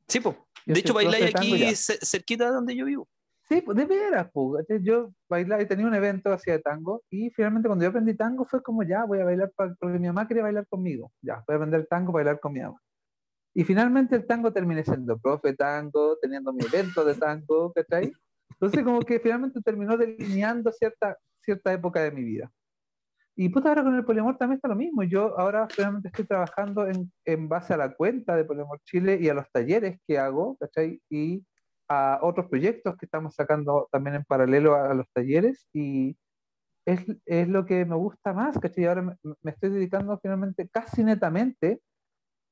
Sí, 0.07 0.19
pues. 0.19 0.35
De 0.65 0.79
hecho, 0.79 0.95
bailáis 0.95 1.35
aquí 1.35 1.75
cerquita 1.75 2.45
de 2.45 2.51
donde 2.51 2.75
yo 2.75 2.85
vivo. 2.85 3.07
Sí, 3.47 3.61
pues 3.61 3.77
de 3.77 3.85
veras, 3.85 4.29
pues. 4.33 4.65
Yo 4.81 5.13
bailaba 5.29 5.61
y 5.61 5.67
tenía 5.67 5.85
un 5.85 5.93
evento 5.93 6.33
así 6.33 6.49
de 6.49 6.57
tango 6.57 7.03
y 7.11 7.29
finalmente 7.29 7.67
cuando 7.67 7.83
yo 7.83 7.89
aprendí 7.89 8.15
tango 8.15 8.45
fue 8.45 8.63
como 8.63 8.81
ya, 8.81 9.05
voy 9.05 9.19
a 9.19 9.25
bailar 9.25 9.51
para, 9.55 9.75
porque 9.75 9.99
mi 9.99 10.07
mamá 10.07 10.27
quería 10.27 10.41
bailar 10.41 10.65
conmigo. 10.67 11.11
Ya, 11.21 11.43
voy 11.45 11.53
a 11.53 11.57
aprender 11.57 11.85
tango 11.87 12.11
para 12.11 12.23
bailar 12.23 12.39
con 12.39 12.53
mi 12.53 12.61
mamá. 12.61 12.81
Y 13.53 13.63
finalmente 13.63 14.15
el 14.15 14.25
tango 14.25 14.51
terminé 14.51 14.83
siendo 14.83 15.19
profe 15.19 15.53
tango, 15.53 16.17
teniendo 16.19 16.51
mi 16.51 16.65
evento 16.65 17.05
de 17.05 17.13
tango, 17.13 17.71
¿cachai? 17.73 18.11
Entonces 18.49 18.83
como 18.83 19.01
que 19.01 19.19
finalmente 19.19 19.61
terminó 19.61 19.97
delineando 19.97 20.71
cierta, 20.71 21.17
cierta 21.41 21.73
época 21.73 22.01
de 22.01 22.11
mi 22.11 22.23
vida. 22.23 22.51
Y 23.35 23.49
puta, 23.49 23.69
ahora 23.69 23.83
con 23.83 23.95
el 23.95 24.05
poliamor 24.05 24.37
también 24.37 24.57
está 24.57 24.67
lo 24.67 24.75
mismo. 24.75 25.03
Yo 25.03 25.37
ahora 25.39 25.67
finalmente 25.69 26.09
estoy 26.09 26.25
trabajando 26.25 26.87
en, 26.87 27.11
en 27.25 27.49
base 27.49 27.73
a 27.73 27.77
la 27.77 27.93
cuenta 27.95 28.35
de 28.35 28.45
Poliamor 28.45 28.79
Chile 28.85 29.17
y 29.19 29.29
a 29.29 29.33
los 29.33 29.49
talleres 29.51 29.99
que 30.07 30.19
hago, 30.19 30.55
¿cachai? 30.59 31.01
Y 31.09 31.43
a 31.89 32.19
otros 32.21 32.47
proyectos 32.47 32.95
que 32.95 33.05
estamos 33.05 33.35
sacando 33.35 33.89
también 33.91 34.17
en 34.17 34.23
paralelo 34.23 34.75
a, 34.75 34.91
a 34.91 34.93
los 34.93 35.07
talleres 35.13 35.67
y 35.73 36.15
es, 36.85 37.05
es, 37.25 37.47
lo 37.47 37.65
que 37.65 37.85
me 37.85 37.95
gusta 37.95 38.33
más, 38.33 38.59
¿cachai? 38.59 38.85
Ahora 38.85 39.01
me, 39.01 39.15
me 39.41 39.51
estoy 39.51 39.71
dedicando 39.71 40.19
finalmente 40.21 40.69
casi 40.69 41.03
netamente 41.03 41.81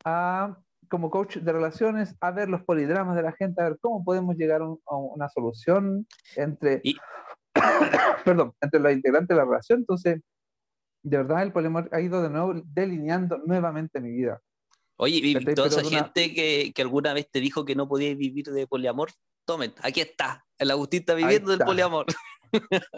a 0.04 0.58
como 0.90 1.10
coach 1.10 1.38
de 1.38 1.54
relaciones 1.54 2.16
a 2.20 2.32
ver 2.32 2.50
los 2.50 2.64
polidramas 2.64 3.16
de 3.16 3.24
la 3.24 3.32
gente, 3.34 3.62
a 3.62 3.70
ver 3.70 3.78
cómo 3.82 4.04
podemos 4.04 4.36
llegar 4.36 4.62
a, 4.62 4.68
un, 4.68 4.80
a 4.88 4.96
una 4.96 5.30
solución 5.30 6.08
entre, 6.36 6.82
y... 6.84 6.96
perdón, 8.26 8.54
entre 8.62 8.80
los 8.80 8.92
integrantes 8.92 9.30
de 9.30 9.36
la 9.36 9.46
relación. 9.46 9.80
Entonces, 9.80 10.22
de 11.04 11.18
verdad, 11.18 11.44
el 11.44 11.52
poliamor 11.52 11.90
ha 11.92 12.02
ido 12.02 12.22
de 12.22 12.30
nuevo 12.30 12.54
delineando 12.66 13.40
nuevamente 13.46 14.00
mi 14.00 14.12
vida. 14.12 14.42
Oye, 14.98 15.20
y 15.24 15.56
toda 15.56 15.68
esa 15.68 15.84
gente 15.84 16.34
que, 16.34 16.72
que, 16.76 16.82
alguna 16.82 17.14
vez 17.14 17.30
te 17.32 17.40
dijo 17.40 17.66
que 17.66 17.76
no 17.76 17.88
podías 17.88 18.16
vivir 18.16 18.46
de 18.46 18.68
poliamor, 18.68 19.10
tomen, 19.46 19.74
aquí 19.82 20.02
está, 20.02 20.46
el 20.60 20.70
Agustín 20.70 21.00
está 21.00 21.16
viviendo 21.16 21.52
del 21.52 21.60
poliamor. 21.60 22.06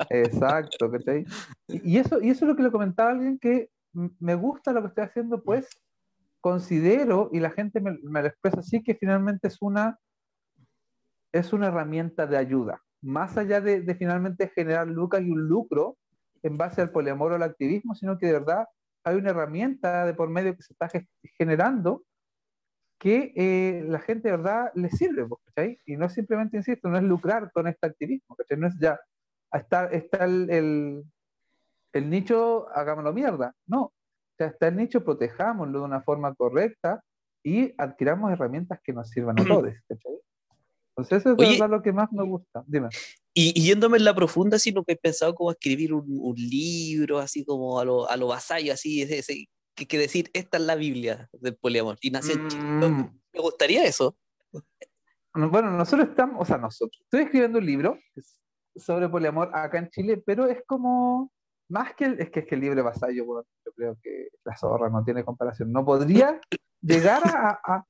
Exacto, 0.09 0.91
¿cachai? 0.91 1.25
Y 1.67 1.97
eso, 1.97 2.21
y 2.21 2.29
eso 2.29 2.43
es 2.45 2.49
lo 2.49 2.55
que 2.57 2.63
le 2.63 2.71
comentaba 2.71 3.09
a 3.09 3.13
alguien 3.13 3.39
que 3.39 3.69
me 3.93 4.35
gusta 4.35 4.73
lo 4.73 4.81
que 4.81 4.87
estoy 4.87 5.03
haciendo, 5.05 5.43
pues 5.43 5.69
considero, 6.41 7.29
y 7.31 7.39
la 7.39 7.51
gente 7.51 7.79
me, 7.79 7.97
me, 8.03 8.21
lo 8.21 8.27
expresa 8.27 8.59
así, 8.59 8.83
que 8.83 8.95
finalmente 8.95 9.47
es 9.47 9.57
una, 9.61 9.97
es 11.31 11.53
una 11.53 11.67
herramienta 11.67 12.27
de 12.27 12.35
ayuda. 12.35 12.83
Más 13.01 13.37
allá 13.37 13.61
de, 13.61 13.81
de, 13.81 13.95
finalmente 13.95 14.51
generar 14.53 14.87
lucas 14.87 15.21
y 15.21 15.29
un 15.29 15.47
lucro 15.47 15.97
en 16.43 16.57
base 16.57 16.81
al 16.81 16.91
poliamor 16.91 17.31
o 17.31 17.35
al 17.35 17.43
activismo, 17.43 17.95
sino 17.95 18.17
que 18.17 18.27
de 18.27 18.33
verdad 18.33 18.67
hay 19.03 19.15
una 19.15 19.31
herramienta 19.31 20.05
de 20.05 20.13
por 20.13 20.29
medio 20.29 20.55
que 20.55 20.63
se 20.63 20.73
está 20.73 20.89
generando 21.37 22.03
que 22.99 23.33
eh, 23.35 23.83
la 23.87 23.99
gente 23.99 24.29
de 24.29 24.37
verdad 24.37 24.71
le 24.75 24.89
sirve, 24.89 25.27
¿cachai? 25.45 25.77
Y 25.85 25.97
no 25.97 26.07
simplemente, 26.07 26.55
insisto, 26.55 26.87
no 26.87 26.97
es 26.97 27.03
lucrar 27.03 27.51
con 27.51 27.67
este 27.67 27.87
activismo, 27.87 28.35
¿cachai? 28.35 28.57
No 28.57 28.67
es 28.67 28.75
ya, 28.79 28.97
está, 29.51 29.87
está 29.87 30.23
el, 30.23 30.49
el, 30.49 31.03
el 31.91 32.09
nicho, 32.09 32.69
hagámoslo 32.69 33.11
mierda. 33.11 33.53
No, 33.67 33.91
sea, 34.37 34.47
está 34.47 34.67
el 34.67 34.77
nicho, 34.77 35.03
protejámoslo 35.03 35.79
de 35.79 35.85
una 35.85 36.01
forma 36.01 36.33
correcta 36.35 37.03
y 37.43 37.73
adquiramos 37.77 38.31
herramientas 38.31 38.79
que 38.83 38.93
nos 38.93 39.09
sirvan 39.09 39.39
a 39.39 39.43
todos. 39.43 39.73
¿cachai? 39.87 40.19
Entonces 40.89 41.19
eso 41.19 41.33
es 41.33 41.39
Oye, 41.39 41.59
verdad 41.59 41.69
lo 41.69 41.81
que 41.81 41.91
más 41.91 42.11
me 42.11 42.23
gusta. 42.23 42.63
Dime. 42.67 42.89
Y, 43.35 43.59
y, 43.59 43.65
yéndome 43.65 43.97
en 43.97 44.03
la 44.03 44.13
profunda, 44.13 44.59
si 44.59 44.73
que 44.73 44.83
he 44.87 44.95
pensado 44.95 45.33
como 45.33 45.51
escribir 45.51 45.93
un, 45.93 46.05
un 46.07 46.35
libro, 46.35 47.17
así 47.17 47.43
como 47.43 47.79
a 47.79 47.85
lo, 47.85 48.07
a 48.07 48.15
lo 48.15 48.27
vasallo, 48.27 48.73
así, 48.73 49.01
ese, 49.01 49.19
ese, 49.19 49.49
que, 49.75 49.87
que, 49.87 49.97
decir, 49.97 50.29
esta 50.33 50.57
es 50.57 50.63
la 50.63 50.75
Biblia 50.75 51.29
del 51.33 51.55
poliamor. 51.55 51.97
Y 52.01 52.11
nace 52.11 52.37
mm. 52.37 53.09
Me 53.33 53.39
gustaría 53.39 53.83
eso. 53.85 54.15
Bueno, 55.33 55.71
nosotros 55.71 56.09
estamos, 56.09 56.41
o 56.41 56.45
sea, 56.45 56.59
nosotros, 56.59 57.01
estoy 57.01 57.21
escribiendo 57.21 57.57
un 57.57 57.65
libro 57.65 57.97
sobre 58.75 59.09
poliamor 59.09 59.49
acá 59.53 59.79
en 59.79 59.89
Chile, 59.89 60.21
pero 60.23 60.45
es 60.45 60.59
como, 60.67 61.31
más 61.69 61.95
que 61.95 62.05
el, 62.05 62.19
es 62.19 62.29
que 62.29 62.41
es 62.41 62.45
que 62.45 62.53
el 62.53 62.61
libre 62.61 62.83
vasallo, 62.83 63.25
bueno, 63.25 63.47
yo 63.65 63.71
creo 63.73 63.97
que 64.03 64.27
la 64.43 64.55
zorra 64.55 64.89
no 64.89 65.03
tiene 65.03 65.23
comparación. 65.23 65.71
No 65.71 65.83
podría 65.83 66.39
llegar 66.81 67.23
a, 67.25 67.59
a, 67.63 67.85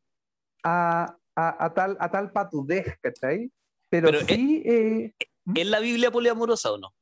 a, 0.63 1.65
a, 1.65 1.73
tal, 1.73 1.97
a 1.99 2.09
tal 2.09 2.31
patudez, 2.31 2.97
¿cachai? 3.01 3.51
Pero, 3.89 4.07
Pero 4.07 4.19
sí. 4.21 4.63
Eh, 4.65 5.13
¿Es 5.55 5.67
la 5.67 5.79
Biblia 5.79 6.11
poliamorosa 6.11 6.71
o 6.71 6.77
no? 6.77 6.93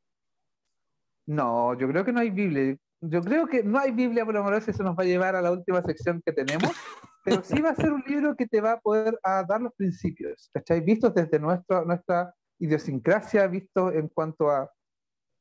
No, 1.27 1.77
yo 1.77 1.87
creo 1.87 2.03
que 2.03 2.11
no 2.11 2.19
hay 2.19 2.31
Biblia. 2.31 2.75
Yo 3.01 3.21
creo 3.21 3.47
que 3.47 3.63
no 3.63 3.79
hay 3.79 3.91
Biblia 3.91 4.25
poliamorosa, 4.25 4.71
eso 4.71 4.83
nos 4.83 4.97
va 4.97 5.03
a 5.03 5.07
llevar 5.07 5.35
a 5.35 5.41
la 5.41 5.51
última 5.51 5.81
sección 5.81 6.21
que 6.25 6.33
tenemos. 6.33 6.71
pero 7.23 7.43
sí 7.43 7.61
va 7.61 7.69
a 7.69 7.75
ser 7.75 7.91
un 7.91 8.03
libro 8.07 8.35
que 8.35 8.47
te 8.47 8.61
va 8.61 8.73
a 8.73 8.79
poder 8.79 9.17
a 9.23 9.43
dar 9.43 9.61
los 9.61 9.73
principios, 9.73 10.49
¿cachai? 10.53 10.81
Vistos 10.81 11.13
desde 11.13 11.39
nuestra, 11.39 11.83
nuestra 11.85 12.33
idiosincrasia, 12.59 13.47
visto 13.47 13.91
en 13.91 14.07
cuanto 14.07 14.49
a, 14.49 14.71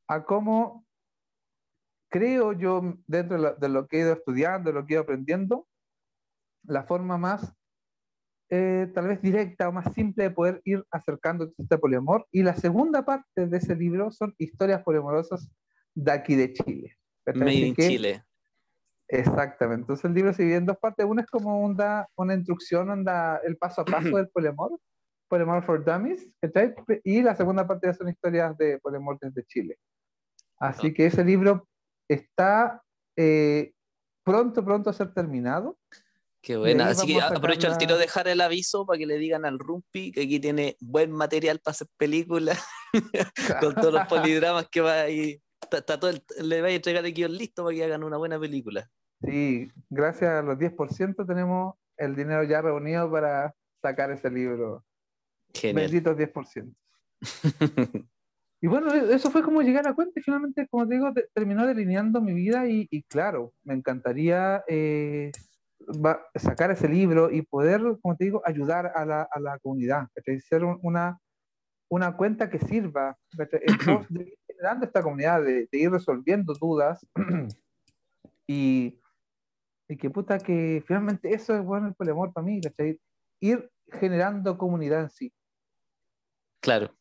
a 0.07 0.23
cómo 0.23 0.85
creo 2.09 2.53
yo, 2.53 2.97
dentro 3.07 3.37
de 3.37 3.43
lo, 3.43 3.55
de 3.55 3.69
lo, 3.69 3.87
que 3.87 3.97
he 3.97 4.01
ido 4.01 4.13
estudiando, 4.13 4.69
de 4.69 4.73
lo 4.79 4.85
que 4.85 4.93
he 4.93 4.95
ido 4.95 5.03
aprendiendo, 5.03 5.67
la 6.63 6.83
forma 6.83 7.17
más, 7.17 7.53
eh, 8.53 8.91
tal 8.93 9.07
vez 9.07 9.21
directa 9.21 9.69
o 9.69 9.71
más 9.71 9.93
simple 9.93 10.25
de 10.25 10.31
poder 10.31 10.61
ir 10.65 10.85
acercando 10.91 11.45
a 11.45 11.47
este 11.57 11.77
poliamor. 11.77 12.27
Y 12.31 12.43
la 12.43 12.53
segunda 12.53 13.05
parte 13.05 13.47
de 13.47 13.57
ese 13.57 13.75
libro 13.75 14.11
son 14.11 14.35
historias 14.37 14.83
poliamorosas 14.83 15.49
de 15.95 16.11
aquí 16.11 16.35
de 16.35 16.51
Chile. 16.51 16.97
Made 17.33 17.53
in 17.53 17.73
que, 17.73 17.87
Chile. 17.87 18.25
Exactamente. 19.07 19.83
Entonces 19.83 20.03
el 20.03 20.13
libro 20.13 20.33
se 20.33 20.43
divide 20.43 20.57
en 20.57 20.65
dos 20.65 20.77
partes. 20.77 21.05
Una 21.05 21.21
es 21.21 21.29
como 21.29 21.61
una, 21.61 22.05
una 22.15 22.33
instrucción, 22.33 22.89
onda, 22.89 23.37
el 23.45 23.55
paso 23.55 23.81
a 23.81 23.85
paso 23.85 23.91
del 24.17 24.27
poliamor, 24.27 24.77
Polemor 25.29 25.63
for 25.63 25.85
Dummies, 25.85 26.29
¿cachai? 26.41 26.75
Y 27.05 27.21
la 27.21 27.35
segunda 27.35 27.65
parte 27.65 27.93
son 27.93 28.09
historias 28.09 28.57
de 28.57 28.79
Polemor 28.79 29.17
desde 29.21 29.45
Chile. 29.45 29.77
Así 30.59 30.93
que 30.93 31.05
ese 31.05 31.23
libro 31.23 31.69
está 32.09 32.83
eh, 33.15 33.71
pronto, 34.25 34.65
pronto 34.65 34.89
a 34.89 34.93
ser 34.93 35.13
terminado. 35.13 35.77
Qué 36.41 36.57
buena. 36.57 36.87
Así 36.87 37.05
que 37.07 37.21
aprovecho 37.21 37.67
el 37.67 37.77
tiro 37.77 37.95
de 37.95 38.01
dejar 38.01 38.27
el 38.27 38.41
aviso 38.41 38.85
para 38.85 38.97
que 38.97 39.05
le 39.05 39.17
digan 39.17 39.45
al 39.45 39.59
Rumpi 39.59 40.11
que 40.11 40.23
aquí 40.23 40.39
tiene 40.39 40.75
buen 40.79 41.11
material 41.11 41.59
para 41.59 41.73
hacer 41.73 41.87
películas 41.97 42.59
con 43.61 43.75
todos 43.75 43.93
los 43.93 44.07
polidramas 44.07 44.67
que 44.69 44.81
va 44.81 45.01
ahí. 45.01 45.39
Está, 45.61 45.99
todo 45.99 46.11
le 46.41 46.61
va 46.61 46.67
a 46.67 46.71
entregar 46.71 47.05
el 47.05 47.13
guion 47.13 47.37
listo 47.37 47.63
para 47.63 47.75
que 47.75 47.83
hagan 47.83 48.03
una 48.03 48.17
buena 48.17 48.39
película. 48.39 48.89
Sí, 49.21 49.69
gracias 49.89 50.31
a 50.31 50.41
los 50.41 50.57
10% 50.57 51.27
tenemos 51.27 51.75
el 51.97 52.15
dinero 52.15 52.43
ya 52.43 52.61
reunido 52.61 53.09
para 53.11 53.53
sacar 53.81 54.11
ese 54.11 54.31
libro. 54.31 54.83
Genial. 55.53 55.91
Benditos 55.91 56.17
10%. 56.17 56.73
y 58.61 58.67
bueno, 58.67 58.91
eso 58.93 59.29
fue 59.29 59.43
como 59.43 59.61
llegar 59.61 59.87
a 59.87 59.93
cuenta 59.93 60.19
y 60.19 60.23
finalmente, 60.23 60.67
como 60.67 60.87
te 60.87 60.95
digo, 60.95 61.13
terminó 61.33 61.67
delineando 61.67 62.19
mi 62.19 62.33
vida 62.33 62.67
y, 62.67 62.87
claro, 63.03 63.53
me 63.63 63.75
encantaría 63.75 64.63
eh, 64.67 65.31
sacar 66.35 66.71
ese 66.71 66.87
libro 66.87 67.31
y 67.31 67.41
poder, 67.41 67.81
como 68.01 68.15
te 68.15 68.25
digo, 68.25 68.41
ayudar 68.45 68.91
a 68.95 69.05
la, 69.05 69.27
a 69.31 69.39
la 69.39 69.59
comunidad, 69.59 70.07
ser 70.47 70.63
una, 70.63 71.19
una 71.89 72.15
cuenta 72.15 72.49
que 72.49 72.59
sirva, 72.59 73.17
de 74.09 74.37
generando 74.47 74.85
esta 74.85 75.01
comunidad, 75.01 75.43
de, 75.43 75.67
ir 75.71 75.91
resolviendo 75.91 76.53
dudas 76.53 77.05
y, 78.47 78.99
y, 79.87 79.97
que 79.97 80.09
puta 80.09 80.37
que 80.37 80.83
finalmente 80.85 81.33
eso 81.33 81.55
es 81.55 81.63
bueno 81.63 81.87
el 81.87 81.95
polemor 81.95 82.31
para 82.31 82.45
mí, 82.45 82.61
ir 83.39 83.71
generando 83.91 84.57
comunidad 84.57 85.01
en 85.01 85.09
sí. 85.09 85.33
Claro. 86.61 86.95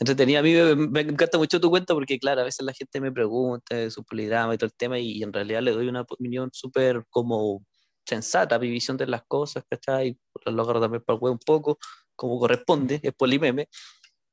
Entretenida, 0.00 0.40
a 0.40 0.42
mí 0.42 0.54
me, 0.76 1.00
encanta 1.00 1.38
mucho 1.38 1.60
tu 1.60 1.70
cuenta 1.70 1.94
porque, 1.94 2.18
claro, 2.18 2.42
a 2.42 2.44
veces 2.44 2.64
la 2.64 2.72
gente 2.72 3.00
me 3.00 3.10
pregunta 3.10 3.74
de 3.74 3.90
su 3.90 4.04
polidrama 4.04 4.54
y 4.54 4.58
todo 4.58 4.66
el 4.66 4.74
tema 4.74 4.98
y, 4.98 5.22
en 5.22 5.32
realidad 5.32 5.62
le 5.62 5.72
doy 5.72 5.88
una 5.88 6.02
opinión 6.02 6.50
súper 6.52 7.04
como 7.10 7.64
sensata, 8.08 8.58
mi 8.58 8.70
visión 8.70 8.96
de 8.96 9.06
las 9.06 9.22
cosas, 9.26 9.64
¿cachai? 9.68 10.18
Lo 10.46 10.62
agarro 10.62 10.80
también 10.80 11.02
para 11.04 11.18
el 11.18 11.24
un 11.30 11.38
poco, 11.38 11.78
como 12.16 12.38
corresponde, 12.38 13.00
es 13.02 13.14
polimeme. 13.14 13.68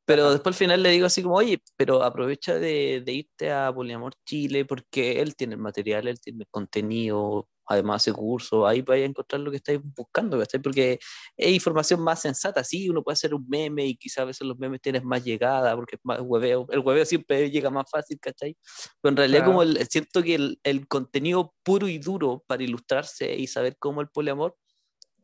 Pero 0.05 0.31
después 0.31 0.55
al 0.55 0.59
final 0.59 0.83
le 0.83 0.89
digo 0.91 1.07
así 1.07 1.23
como, 1.23 1.35
oye, 1.35 1.59
pero 1.77 2.03
aprovecha 2.03 2.55
de, 2.55 3.01
de, 3.05 3.13
irte 3.13 3.51
a 3.51 3.73
Poliamor 3.73 4.13
Chile 4.25 4.65
porque 4.65 5.21
él 5.21 5.35
tiene 5.35 5.55
el 5.55 5.61
material, 5.61 6.07
él 6.07 6.19
tiene 6.21 6.43
el 6.43 6.47
contenido, 6.49 7.49
además 7.67 8.03
hace 8.03 8.13
curso, 8.13 8.67
ahí 8.67 8.81
vais 8.81 9.03
a 9.03 9.05
encontrar 9.05 9.41
lo 9.41 9.51
que 9.51 9.57
estáis 9.57 9.79
buscando, 9.95 10.37
¿cachai? 10.39 10.61
Porque 10.61 10.99
es 11.35 11.53
información 11.53 12.01
más 12.01 12.21
sensata, 12.21 12.63
sí, 12.63 12.89
uno 12.89 13.03
puede 13.03 13.13
hacer 13.13 13.33
un 13.33 13.47
meme 13.47 13.85
y 13.85 13.95
quizás 13.95 14.19
a 14.19 14.25
veces 14.25 14.47
los 14.47 14.57
memes 14.57 14.81
tienes 14.81 15.03
más 15.03 15.23
llegada 15.23 15.75
porque 15.75 15.95
es 15.95 16.01
más 16.03 16.19
hueveo, 16.21 16.67
el 16.69 16.79
hueveo 16.79 17.05
siempre 17.05 17.49
llega 17.49 17.69
más 17.69 17.89
fácil, 17.89 18.19
¿cachai? 18.19 18.57
Pero 19.01 19.11
en 19.11 19.17
realidad 19.17 19.45
como 19.45 19.63
el, 19.63 19.85
siento 19.87 20.23
que 20.23 20.35
el, 20.35 20.59
el, 20.63 20.87
contenido 20.87 21.53
puro 21.63 21.87
y 21.87 21.97
duro 21.97 22.43
para 22.47 22.63
ilustrarse 22.63 23.35
y 23.35 23.47
saber 23.47 23.77
cómo 23.79 24.01
el 24.01 24.09
poliamor, 24.09 24.55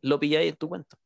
lo 0.02 0.20
pilláis 0.20 0.52
en 0.52 0.58
tu 0.58 0.70
cuenta. 0.70 0.98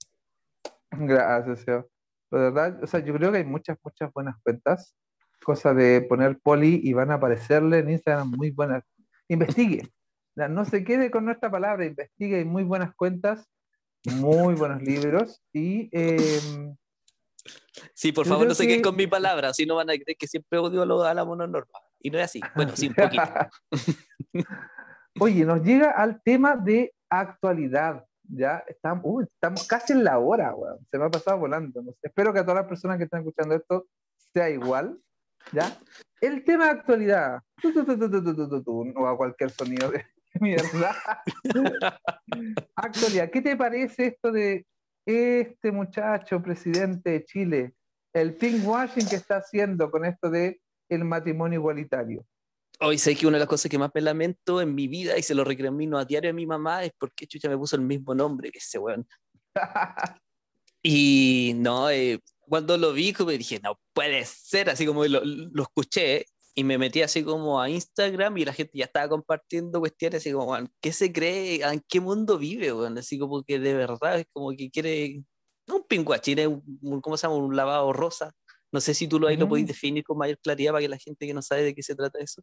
Gracias, 0.91 1.59
Seo. 1.61 1.89
De 2.31 2.39
verdad, 2.39 2.83
o 2.83 2.87
sea, 2.87 2.99
yo 3.01 3.13
creo 3.13 3.31
que 3.31 3.39
hay 3.39 3.43
muchas, 3.43 3.77
muchas 3.83 4.11
buenas 4.13 4.35
cuentas, 4.41 4.95
cosa 5.43 5.73
de 5.73 6.01
poner 6.01 6.39
poli 6.39 6.79
y 6.83 6.93
van 6.93 7.11
a 7.11 7.15
aparecerle 7.15 7.79
en 7.79 7.91
Instagram 7.91 8.31
muy 8.31 8.51
buenas. 8.51 8.83
Investigue, 9.27 9.89
no 10.35 10.65
se 10.65 10.83
quede 10.83 11.11
con 11.11 11.25
nuestra 11.25 11.49
palabra, 11.49 11.85
investigue, 11.85 12.37
hay 12.37 12.45
muy 12.45 12.63
buenas 12.63 12.93
cuentas, 12.95 13.47
muy 14.05 14.55
buenos 14.55 14.81
libros 14.81 15.41
y... 15.53 15.89
Em, 15.91 16.75
sí, 17.93 18.11
por 18.11 18.27
favor, 18.27 18.47
no 18.47 18.53
se 18.53 18.67
queden 18.67 18.81
con 18.81 18.95
mi 18.95 19.07
palabra, 19.07 19.53
si 19.53 19.65
no 19.65 19.75
van 19.75 19.89
a 19.89 19.93
creer 19.93 20.17
que 20.17 20.27
siempre 20.27 20.59
odio 20.59 21.03
a 21.03 21.13
la 21.13 21.25
mononorma. 21.25 21.79
Y 21.99 22.11
no 22.11 22.19
es 22.19 22.25
así, 22.25 22.41
bueno, 22.55 22.75
sí, 22.75 22.87
un 22.87 22.95
poquito. 22.95 23.23
Oye, 25.19 25.45
nos 25.45 25.63
llega 25.63 25.91
al 25.91 26.21
tema 26.21 26.55
de 26.55 26.93
actualidad. 27.09 28.05
Ya 28.27 28.63
estamos, 28.67 29.23
estamos 29.23 29.67
casi 29.67 29.93
en 29.93 30.03
la 30.03 30.19
hora, 30.19 30.53
se 30.91 30.97
me 30.97 31.05
ha 31.05 31.09
pasado 31.09 31.37
volando. 31.37 31.81
Espero 32.01 32.33
que 32.33 32.39
a 32.39 32.43
todas 32.43 32.57
las 32.57 32.67
personas 32.67 32.97
que 32.97 33.05
están 33.05 33.21
escuchando 33.21 33.55
esto 33.55 33.87
sea 34.33 34.49
igual. 34.49 34.99
¿ya? 35.51 35.77
El 36.21 36.43
tema 36.43 36.65
de 36.65 36.71
actualidad, 36.71 37.41
o 37.63 39.07
a 39.07 39.17
cualquier 39.17 39.51
sonido 39.51 39.91
de, 39.91 40.05
mierda. 40.41 40.95
Actualidad, 42.75 43.29
¿qué 43.31 43.41
te 43.41 43.55
parece 43.55 44.07
esto 44.07 44.31
de 44.31 44.65
este 45.05 45.71
muchacho 45.71 46.41
presidente 46.41 47.11
de 47.11 47.25
Chile, 47.25 47.73
el 48.13 48.37
washing 48.63 49.07
que 49.07 49.15
está 49.15 49.37
haciendo 49.37 49.91
con 49.91 50.05
esto 50.05 50.29
de 50.29 50.59
el 50.89 51.03
matrimonio 51.03 51.59
igualitario? 51.59 52.25
Hoy 52.81 52.97
sé 52.97 53.15
que 53.15 53.25
una 53.25 53.37
de 53.37 53.41
las 53.41 53.49
cosas 53.49 53.69
que 53.69 53.77
más 53.77 53.91
me 53.93 54.01
lamento 54.01 54.61
en 54.61 54.75
mi 54.75 54.87
vida 54.87 55.17
y 55.17 55.23
se 55.23 55.33
lo 55.33 55.45
recrimino 55.45 55.97
a 55.97 56.05
diario 56.05 56.31
a 56.31 56.33
mi 56.33 56.45
mamá 56.45 56.83
es 56.83 56.91
porque 56.97 57.25
Chucha 57.25 57.47
me 57.47 57.57
puso 57.57 57.77
el 57.77 57.83
mismo 57.83 58.13
nombre 58.13 58.51
que 58.51 58.57
ese 58.57 58.77
weón. 58.77 59.07
y 60.83 61.53
no, 61.55 61.89
eh, 61.89 62.19
cuando 62.41 62.77
lo 62.77 62.91
vi, 62.91 63.13
me 63.25 63.37
dije, 63.37 63.61
no 63.63 63.79
puede 63.93 64.25
ser, 64.25 64.69
así 64.69 64.85
como 64.85 65.05
lo, 65.05 65.23
lo 65.23 65.63
escuché 65.63 66.25
y 66.57 66.63
me 66.63 66.77
metí 66.77 67.01
así 67.01 67.21
como 67.21 67.61
a 67.61 67.69
Instagram 67.69 68.37
y 68.37 68.45
la 68.45 68.53
gente 68.53 68.77
ya 68.77 68.85
estaba 68.85 69.09
compartiendo 69.09 69.79
cuestiones 69.81 70.21
así 70.21 70.31
como, 70.31 70.55
¿qué 70.79 70.93
se 70.93 71.11
cree? 71.11 71.61
¿En 71.61 71.81
qué 71.87 71.99
mundo 71.99 72.37
vive? 72.37 72.71
Bueno? 72.71 72.97
Así 72.99 73.19
como 73.19 73.43
que 73.43 73.59
de 73.59 73.73
verdad 73.73 74.19
es 74.19 74.27
como 74.31 74.51
que 74.51 74.71
quiere, 74.71 75.21
un 75.67 75.83
pinguachín, 75.85 76.39
es 76.39 76.47
un, 76.47 77.01
¿cómo 77.01 77.17
se 77.17 77.27
llama? 77.27 77.35
Un 77.35 77.57
lavado 77.57 77.91
rosa. 77.91 78.31
No 78.71 78.79
sé 78.79 78.93
si 78.93 79.07
tú 79.07 79.19
lo, 79.19 79.27
ahí 79.27 79.35
lo 79.35 79.49
podéis 79.49 79.67
definir 79.67 80.05
con 80.05 80.17
mayor 80.17 80.37
claridad 80.39 80.71
para 80.71 80.81
que 80.81 80.89
la 80.89 80.97
gente 80.97 81.27
que 81.27 81.33
no 81.33 81.41
sabe 81.41 81.63
de 81.63 81.75
qué 81.75 81.83
se 81.83 81.93
trata 81.93 82.19
eso. 82.19 82.41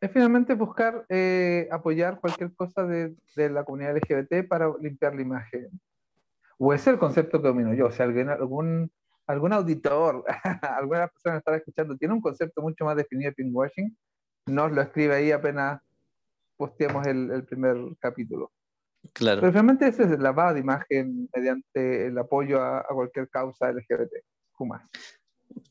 Es 0.00 0.10
finalmente 0.10 0.54
buscar 0.54 1.04
eh, 1.10 1.68
apoyar 1.70 2.20
cualquier 2.20 2.54
cosa 2.54 2.86
de, 2.86 3.14
de, 3.36 3.50
la 3.50 3.64
comunidad 3.64 3.96
LGBT 3.96 4.48
para 4.48 4.72
limpiar 4.80 5.14
la 5.14 5.22
imagen. 5.22 5.68
O 6.58 6.72
es 6.72 6.86
el 6.86 6.98
concepto 6.98 7.42
que 7.42 7.48
domino 7.48 7.74
yo. 7.74 7.86
O 7.86 7.90
sea, 7.90 8.06
alguien, 8.06 8.30
algún 8.30 8.90
algún 9.28 9.52
auditor, 9.52 10.24
alguna 10.62 11.08
persona 11.08 11.34
que 11.34 11.38
estaba 11.38 11.56
escuchando, 11.58 11.96
tiene 11.96 12.14
un 12.14 12.20
concepto 12.20 12.62
mucho 12.62 12.84
más 12.84 12.96
definido 12.96 13.30
de 13.30 13.34
pinkwashing, 13.34 13.96
nos 14.46 14.72
lo 14.72 14.82
escribe 14.82 15.14
ahí 15.14 15.30
apenas 15.30 15.80
posteemos 16.56 17.06
el, 17.06 17.30
el 17.30 17.44
primer 17.44 17.76
capítulo. 18.00 18.50
Claro. 19.12 19.40
Pero 19.40 19.52
realmente 19.52 19.86
ese 19.86 20.04
es 20.04 20.10
el 20.10 20.22
lavado 20.22 20.54
de 20.54 20.60
imagen 20.60 21.28
mediante 21.34 22.06
el 22.06 22.18
apoyo 22.18 22.60
a, 22.60 22.84
cualquier 22.88 23.28
causa 23.28 23.70
LGBT. 23.70 24.12
Más. 24.60 24.82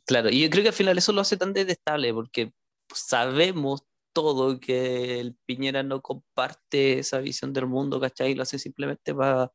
Claro, 0.05 0.29
y 0.29 0.41
yo 0.41 0.49
creo 0.49 0.63
que 0.63 0.69
al 0.69 0.73
final 0.73 0.97
eso 0.97 1.11
lo 1.11 1.19
hace 1.19 1.35
tan 1.35 1.51
detestable 1.51 2.13
porque 2.13 2.53
sabemos 2.93 3.85
todo 4.13 4.61
que 4.61 5.19
el 5.19 5.35
Piñera 5.45 5.83
no 5.83 6.01
comparte 6.01 6.99
esa 6.99 7.19
visión 7.19 7.51
del 7.51 7.67
mundo, 7.67 7.99
¿cachai? 7.99 8.31
Y 8.31 8.35
lo 8.35 8.43
hace 8.43 8.59
simplemente 8.59 9.13
para 9.13 9.51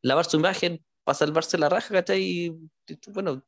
lavar 0.00 0.26
su 0.26 0.36
imagen, 0.36 0.84
para 1.08 1.16
salvarse 1.16 1.56
la 1.56 1.70
raja, 1.70 1.88
¿cachai? 1.94 2.20
Y, 2.20 2.70
bueno, 3.14 3.42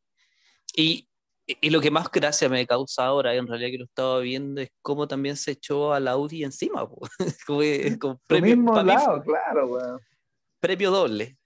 y, 0.74 1.06
y, 1.46 1.68
lo 1.68 1.78
que 1.82 1.90
más 1.90 2.10
gracia 2.10 2.48
me 2.48 2.66
causa 2.66 3.04
ahora, 3.04 3.34
en 3.34 3.46
realidad 3.46 3.70
que 3.70 3.76
lo 3.76 3.84
estaba 3.84 4.18
viendo, 4.20 4.62
es 4.62 4.70
cómo 4.80 5.06
también 5.06 5.36
se 5.36 5.50
echó 5.50 5.92
a 5.92 6.00
la 6.00 6.12
Audi 6.12 6.42
encima, 6.42 6.88
como, 7.46 7.60
como 8.00 8.18
premio, 8.26 8.56
mismo 8.56 8.82
lado, 8.82 9.22
claro, 9.22 9.66
weón. 9.66 10.00
Premio 10.58 10.90
doble. 10.90 11.36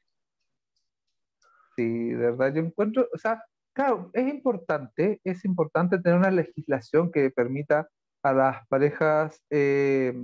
Sí, 1.75 2.11
de 2.11 2.31
verdad, 2.31 2.55
yo 2.55 2.61
encuentro, 2.61 3.09
o 3.13 3.19
sea, 3.19 3.43
claro, 3.75 4.11
es 4.13 4.33
importante, 4.33 5.21
es 5.25 5.45
importante 5.45 5.99
tener 5.99 6.17
una 6.17 6.31
legislación 6.31 7.11
que 7.11 7.29
permita 7.31 7.89
a 8.23 8.33
las 8.33 8.65
parejas 8.69 9.43
eh, 9.51 10.15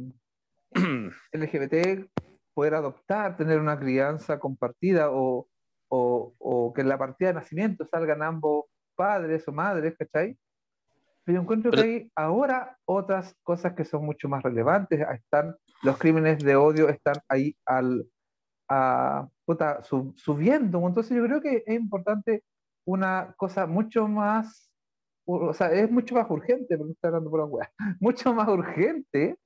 LGBT 1.32 2.08
poder 2.54 2.76
adoptar, 2.76 3.36
tener 3.36 3.58
una 3.58 3.76
crianza 3.76 4.38
compartida 4.38 5.10
o, 5.10 5.48
o, 5.90 6.72
que 6.74 6.82
en 6.82 6.88
la 6.88 6.98
partida 6.98 7.28
de 7.28 7.34
nacimiento 7.34 7.84
salgan 7.90 8.22
ambos 8.22 8.66
padres 8.94 9.46
o 9.48 9.52
madres, 9.52 9.96
¿cachai? 9.98 10.38
Pero 11.24 11.40
encuentro 11.40 11.70
que 11.70 11.80
hay 11.80 12.12
ahora 12.14 12.78
otras 12.84 13.36
cosas 13.42 13.74
que 13.74 13.84
son 13.84 14.04
mucho 14.04 14.28
más 14.28 14.42
relevantes. 14.42 15.00
Están 15.00 15.56
los 15.82 15.98
crímenes 15.98 16.38
de 16.38 16.56
odio 16.56 16.88
están 16.88 17.16
ahí 17.28 17.56
al 17.66 18.06
a, 18.68 19.28
puta, 19.44 19.82
subiendo. 19.82 20.86
Entonces 20.86 21.16
yo 21.16 21.24
creo 21.24 21.40
que 21.40 21.64
es 21.66 21.74
importante 21.74 22.44
una 22.86 23.34
cosa 23.36 23.66
mucho 23.66 24.06
más, 24.06 24.70
o 25.24 25.52
sea, 25.52 25.72
es 25.72 25.90
mucho 25.90 26.14
más 26.14 26.30
urgente, 26.30 26.78
porque 26.78 26.92
estoy 26.92 27.08
hablando 27.08 27.30
por 27.30 27.50
la 27.50 27.72
mucho 28.00 28.32
más 28.32 28.48
urgente 28.48 29.36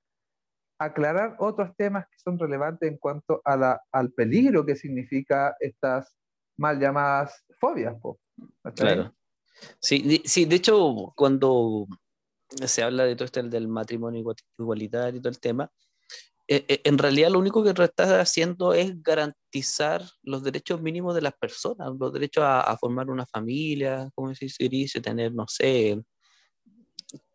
aclarar 0.78 1.36
otros 1.38 1.74
temas 1.76 2.06
que 2.06 2.18
son 2.18 2.38
relevantes 2.38 2.90
en 2.90 2.98
cuanto 2.98 3.40
a 3.44 3.56
la, 3.56 3.82
al 3.92 4.12
peligro 4.12 4.66
que 4.66 4.76
significa 4.76 5.56
estas 5.60 6.16
mal 6.56 6.78
llamadas 6.78 7.44
fobias. 7.58 7.96
claro. 8.74 9.14
Sí, 9.80 10.22
sí, 10.24 10.44
de 10.44 10.56
hecho, 10.56 11.12
cuando 11.16 11.86
se 12.66 12.82
habla 12.82 13.04
de 13.04 13.16
todo 13.16 13.24
esto 13.24 13.42
del 13.42 13.68
matrimonio 13.68 14.22
igualitario 14.58 15.18
y 15.18 15.22
todo 15.22 15.30
el 15.30 15.40
tema, 15.40 15.70
eh, 16.46 16.64
eh, 16.68 16.80
en 16.84 16.98
realidad 16.98 17.30
lo 17.30 17.38
único 17.38 17.64
que 17.64 17.70
estás 17.70 18.10
haciendo 18.10 18.74
es 18.74 19.02
garantizar 19.02 20.02
los 20.22 20.42
derechos 20.42 20.82
mínimos 20.82 21.14
de 21.14 21.22
las 21.22 21.32
personas, 21.34 21.92
los 21.98 22.12
derechos 22.12 22.44
a, 22.46 22.76
formar 22.78 23.08
una 23.08 23.24
familia, 23.24 24.10
como 24.14 24.34
se 24.34 24.46
dice, 24.68 25.00
tener, 25.00 25.32
no 25.32 25.46
sé, 25.48 26.02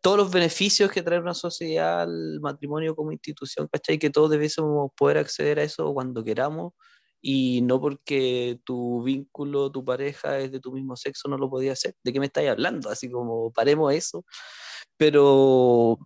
todos 0.00 0.16
los 0.16 0.30
beneficios 0.30 0.92
que 0.92 1.02
trae 1.02 1.18
una 1.18 1.34
sociedad 1.34 2.02
al 2.02 2.40
matrimonio 2.40 2.94
como 2.94 3.12
institución, 3.12 3.68
¿cachai? 3.72 3.98
Que 3.98 4.10
todos 4.10 4.30
debiésemos 4.30 4.90
poder 4.96 5.18
acceder 5.18 5.58
a 5.58 5.64
eso 5.64 5.92
cuando 5.92 6.22
queramos 6.22 6.74
y 7.20 7.62
no 7.62 7.80
porque 7.80 8.58
tu 8.64 9.02
vínculo, 9.02 9.70
tu 9.70 9.84
pareja 9.84 10.38
es 10.38 10.52
de 10.52 10.60
tu 10.60 10.72
mismo 10.72 10.96
sexo, 10.96 11.28
no 11.28 11.38
lo 11.38 11.50
podía 11.50 11.72
hacer. 11.72 11.94
¿De 12.02 12.12
qué 12.12 12.20
me 12.20 12.26
estáis 12.26 12.50
hablando? 12.50 12.90
Así 12.90 13.10
como 13.10 13.52
paremos 13.52 13.92
eso. 13.94 14.24
Pero 14.96 15.98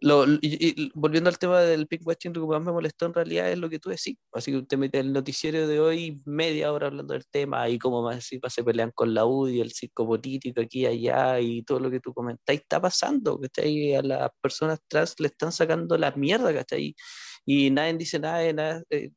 lo, 0.00 0.26
y, 0.42 0.90
volviendo 0.94 1.30
al 1.30 1.38
tema 1.38 1.60
del 1.60 1.86
pinkwashing, 1.86 2.34
lo 2.34 2.42
que 2.42 2.46
más 2.48 2.62
me 2.62 2.72
molestó 2.72 3.06
en 3.06 3.14
realidad 3.14 3.50
es 3.50 3.58
lo 3.58 3.70
que 3.70 3.78
tú 3.78 3.90
decís. 3.90 4.16
Así 4.32 4.50
que 4.52 4.58
usted 4.58 4.76
mete 4.76 4.98
el 5.00 5.12
noticiero 5.12 5.66
de 5.66 5.80
hoy 5.80 6.20
media 6.26 6.72
hora 6.72 6.88
hablando 6.88 7.14
del 7.14 7.26
tema 7.26 7.68
y 7.68 7.78
cómo 7.78 8.02
más 8.02 8.24
si 8.24 8.40
se 8.48 8.64
pelean 8.64 8.90
con 8.90 9.14
la 9.14 9.24
UDI, 9.24 9.60
el 9.60 9.72
circo 9.72 10.06
político 10.06 10.60
aquí 10.60 10.80
y 10.82 10.86
allá 10.86 11.40
y 11.40 11.62
todo 11.62 11.80
lo 11.80 11.90
que 11.90 12.00
tú 12.00 12.12
comentáis 12.12 12.60
está 12.60 12.80
pasando. 12.80 13.40
¿cachai? 13.40 13.94
A 13.94 14.02
las 14.02 14.30
personas 14.42 14.80
trans 14.88 15.14
le 15.20 15.28
están 15.28 15.52
sacando 15.52 15.96
la 15.96 16.10
mierda, 16.12 16.52
¿cachai? 16.52 16.94
Y 17.46 17.70
nadie 17.70 17.94
dice 17.94 18.18
nada 18.18 18.52
nada. 18.52 18.82
Eh, 18.90 19.10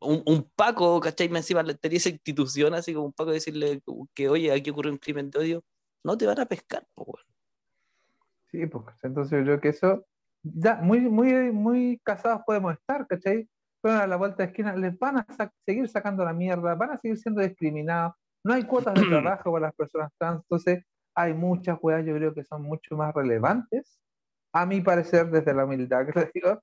un, 0.00 0.22
un, 0.26 0.50
Paco, 0.56 1.00
¿cachai? 1.00 1.28
Me 1.28 1.38
encima 1.38 1.64
tenía 1.74 1.98
esa 1.98 2.08
institución 2.08 2.74
así 2.74 2.94
como 2.94 3.06
un 3.06 3.12
Paco 3.12 3.30
decirle 3.30 3.82
que, 4.14 4.28
oye, 4.28 4.52
aquí 4.52 4.70
ocurre 4.70 4.90
un 4.90 4.98
crimen 4.98 5.30
de 5.30 5.38
odio, 5.38 5.64
no 6.02 6.16
te 6.16 6.26
van 6.26 6.40
a 6.40 6.46
pescar, 6.46 6.86
pues, 6.94 7.24
Sí, 8.50 8.66
pues, 8.66 8.84
entonces 9.04 9.38
yo 9.38 9.44
creo 9.44 9.60
que 9.60 9.68
eso, 9.68 10.04
ya, 10.42 10.76
muy, 10.76 11.00
muy, 11.00 11.52
muy 11.52 12.00
casados 12.02 12.42
podemos 12.44 12.72
estar, 12.72 13.06
¿cachai? 13.06 13.48
Pero 13.80 13.94
a 13.94 14.06
la 14.08 14.16
vuelta 14.16 14.42
de 14.42 14.48
esquina 14.48 14.74
les 14.74 14.98
van 14.98 15.18
a 15.18 15.26
seguir 15.64 15.88
sacando 15.88 16.24
la 16.24 16.32
mierda, 16.32 16.74
van 16.74 16.90
a 16.90 16.98
seguir 16.98 17.16
siendo 17.16 17.40
discriminados, 17.42 18.14
no 18.42 18.54
hay 18.54 18.64
cuotas 18.64 18.94
de 18.94 19.02
trabajo 19.08 19.52
para 19.52 19.66
las 19.66 19.74
personas 19.74 20.10
trans, 20.18 20.42
entonces 20.42 20.84
hay 21.14 21.32
muchas 21.34 21.78
weas, 21.80 22.04
yo 22.04 22.14
creo 22.14 22.34
que 22.34 22.44
son 22.44 22.62
mucho 22.62 22.96
más 22.96 23.14
relevantes, 23.14 24.00
a 24.52 24.66
mi 24.66 24.80
parecer, 24.80 25.30
desde 25.30 25.54
la 25.54 25.64
humildad 25.64 26.06
que 26.06 26.12
les 26.20 26.32
digo, 26.32 26.60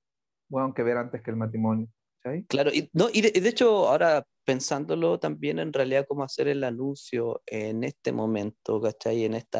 bueno, 0.48 0.74
que 0.74 0.82
ver 0.82 0.98
antes 0.98 1.22
que 1.22 1.30
el 1.30 1.36
matrimonio. 1.36 1.88
Claro, 2.48 2.70
y, 2.72 2.90
no, 2.92 3.08
y 3.12 3.22
de, 3.22 3.48
hecho, 3.48 3.88
ahora 3.88 4.26
pensándolo 4.44 5.18
también 5.18 5.58
en 5.58 5.72
realidad 5.72 6.06
cómo 6.08 6.24
hacer 6.24 6.48
el 6.48 6.64
anuncio 6.64 7.42
en 7.46 7.84
este 7.84 8.12
momento, 8.12 8.80
¿cachai? 8.80 9.24
En 9.24 9.34
este 9.34 9.58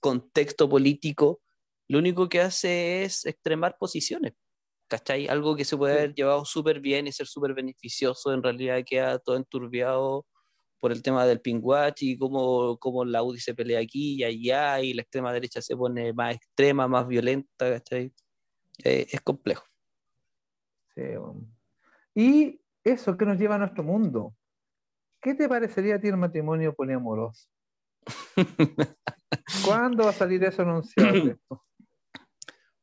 contexto 0.00 0.68
político, 0.68 1.40
lo 1.88 1.98
único 1.98 2.28
que 2.28 2.40
hace 2.40 3.04
es 3.04 3.26
extremar 3.26 3.76
posiciones. 3.78 4.34
¿Cachai? 4.88 5.28
Algo 5.28 5.54
que 5.54 5.66
se 5.66 5.76
puede 5.76 5.94
haber 5.98 6.14
llevado 6.14 6.46
súper 6.46 6.80
bien 6.80 7.06
y 7.06 7.12
ser 7.12 7.26
súper 7.26 7.52
beneficioso, 7.52 8.32
en 8.32 8.42
realidad 8.42 8.82
queda 8.86 9.18
todo 9.18 9.36
enturbiado 9.36 10.24
por 10.80 10.92
el 10.92 11.02
tema 11.02 11.26
del 11.26 11.40
pingüach 11.40 12.00
y 12.02 12.16
cómo, 12.16 12.78
cómo, 12.78 13.04
la 13.04 13.22
UDI 13.22 13.40
se 13.40 13.54
pelea 13.54 13.80
aquí 13.80 14.14
y 14.14 14.24
allá 14.24 14.80
y 14.80 14.94
la 14.94 15.02
extrema 15.02 15.32
derecha 15.32 15.60
se 15.60 15.76
pone 15.76 16.12
más 16.12 16.36
extrema, 16.36 16.88
más 16.88 17.06
violenta, 17.06 17.70
¿cachai? 17.70 18.12
Eh, 18.84 19.06
es 19.10 19.20
complejo. 19.20 19.64
Sí, 20.94 21.02
y 22.18 22.60
eso 22.82 23.16
que 23.16 23.24
nos 23.24 23.38
lleva 23.38 23.54
a 23.54 23.58
nuestro 23.58 23.84
mundo. 23.84 24.34
¿Qué 25.22 25.34
te 25.34 25.48
parecería 25.48 25.94
a 25.94 26.00
ti 26.00 26.08
el 26.08 26.16
matrimonio 26.16 26.74
poliamoroso? 26.74 27.48
¿Cuándo 29.64 30.02
va 30.02 30.10
a 30.10 30.14
salir 30.14 30.42
eso 30.42 30.62
anunciado? 30.62 31.12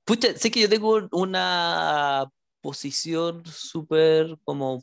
Pucha, 0.05 0.38
sé 0.38 0.49
que 0.49 0.61
yo 0.61 0.69
tengo 0.69 1.09
una 1.11 2.31
posición 2.61 3.45
súper 3.45 4.38
como 4.45 4.81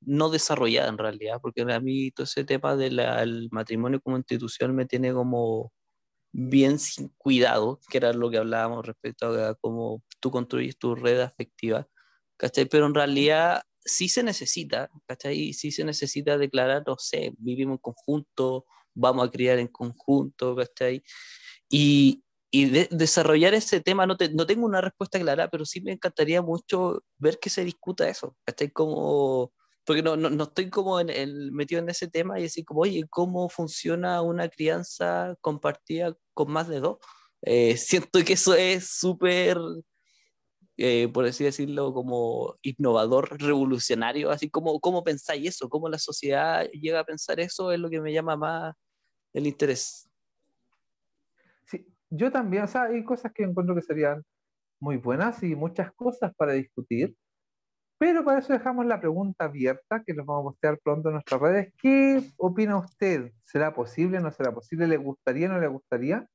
no 0.00 0.30
desarrollada 0.30 0.88
en 0.88 0.98
realidad, 0.98 1.38
porque 1.40 1.62
a 1.62 1.78
mí 1.78 2.10
todo 2.10 2.24
ese 2.24 2.42
tema 2.42 2.74
del 2.74 3.48
matrimonio 3.52 4.00
como 4.00 4.16
institución 4.16 4.74
me 4.74 4.86
tiene 4.86 5.12
como 5.12 5.72
bien 6.32 6.80
sin 6.80 7.08
cuidado, 7.18 7.78
que 7.88 7.98
era 7.98 8.12
lo 8.12 8.30
que 8.30 8.38
hablábamos 8.38 8.84
respecto 8.84 9.26
a 9.26 9.54
cómo 9.54 10.02
tú 10.18 10.32
construyes 10.32 10.76
tu 10.76 10.96
red 10.96 11.20
afectiva, 11.20 11.86
¿cachai? 12.36 12.64
Pero 12.64 12.86
en 12.86 12.94
realidad 12.94 13.62
sí 13.84 14.08
se 14.08 14.22
necesita, 14.22 14.90
¿cachai? 15.06 15.52
Sí 15.52 15.72
se 15.72 15.84
necesita 15.84 16.38
declarar, 16.38 16.84
no 16.86 16.96
sé, 16.98 17.34
vivimos 17.38 17.74
en 17.74 17.78
conjunto, 17.78 18.66
vamos 18.94 19.26
a 19.26 19.30
criar 19.30 19.58
en 19.58 19.68
conjunto, 19.68 20.56
¿cachai? 20.56 21.02
Y, 21.68 22.24
y 22.50 22.66
desarrollar 22.90 23.54
ese 23.54 23.80
tema, 23.80 24.06
no, 24.06 24.16
no, 24.34 24.46
tengo 24.46 24.66
una 24.66 24.80
respuesta 24.80 25.18
clara, 25.18 25.48
pero 25.48 25.64
sí 25.64 25.80
me 25.80 25.92
encantaría 25.92 26.42
mucho 26.42 27.02
ver 27.18 27.38
que 27.38 27.50
se 27.50 27.64
discuta 27.64 28.08
eso. 28.08 28.36
Estoy 28.46 28.70
como, 28.70 29.52
porque 29.84 30.02
no, 30.02 30.16
no, 30.16 30.30
no 30.30 30.44
estoy 30.44 30.70
como 30.70 31.00
en, 31.00 31.10
el, 31.10 31.52
metido 31.52 31.80
en 31.80 31.88
ese 31.88 32.08
tema 32.08 32.38
y 32.38 32.42
decir 32.42 32.64
como, 32.64 32.82
oye, 32.82 33.04
¿cómo 33.10 33.48
funciona 33.48 34.22
una 34.22 34.48
crianza 34.48 35.34
compartida 35.40 36.16
con 36.34 36.52
más 36.52 36.68
de 36.68 36.80
dos? 36.80 36.98
Eh, 37.42 37.76
siento 37.78 38.24
que 38.24 38.34
eso 38.34 38.54
es 38.54 38.88
súper, 38.90 39.58
eh, 40.76 41.08
por 41.08 41.24
así 41.26 41.44
decirlo, 41.44 41.92
como 41.94 42.56
innovador, 42.62 43.40
revolucionario, 43.40 44.30
así 44.30 44.50
como, 44.50 44.80
¿cómo 44.80 45.04
pensáis 45.04 45.48
eso? 45.48 45.68
¿Cómo 45.68 45.88
la 45.88 45.98
sociedad 45.98 46.66
llega 46.70 47.00
a 47.00 47.04
pensar 47.04 47.40
eso? 47.40 47.72
Es 47.72 47.80
lo 47.80 47.90
que 47.90 48.00
me 48.00 48.12
llama 48.12 48.36
más 48.36 48.74
el 49.32 49.46
interés 49.46 50.08
yo 52.14 52.30
también, 52.30 52.64
o 52.64 52.66
sea, 52.66 52.84
hay 52.84 53.04
cosas 53.04 53.32
que 53.32 53.42
encuentro 53.42 53.74
que 53.74 53.82
serían 53.82 54.22
muy 54.80 54.98
buenas 54.98 55.42
y 55.42 55.56
muchas 55.56 55.92
cosas 55.92 56.34
para 56.36 56.52
discutir, 56.52 57.16
pero 57.98 58.24
para 58.24 58.40
eso 58.40 58.52
dejamos 58.52 58.84
la 58.86 59.00
pregunta 59.00 59.46
abierta, 59.46 60.02
que 60.04 60.12
nos 60.12 60.26
vamos 60.26 60.42
a 60.42 60.50
postear 60.50 60.78
pronto 60.82 61.08
en 61.08 61.14
nuestras 61.14 61.40
redes. 61.40 61.72
¿Qué 61.80 62.22
opina 62.36 62.76
usted? 62.76 63.32
¿Será 63.44 63.72
posible? 63.74 64.20
¿No 64.20 64.30
será 64.32 64.52
posible? 64.52 64.86
¿Le 64.88 64.96
gustaría? 64.98 65.48
¿No 65.48 65.58
le 65.60 65.68
gustaría? 65.68 66.26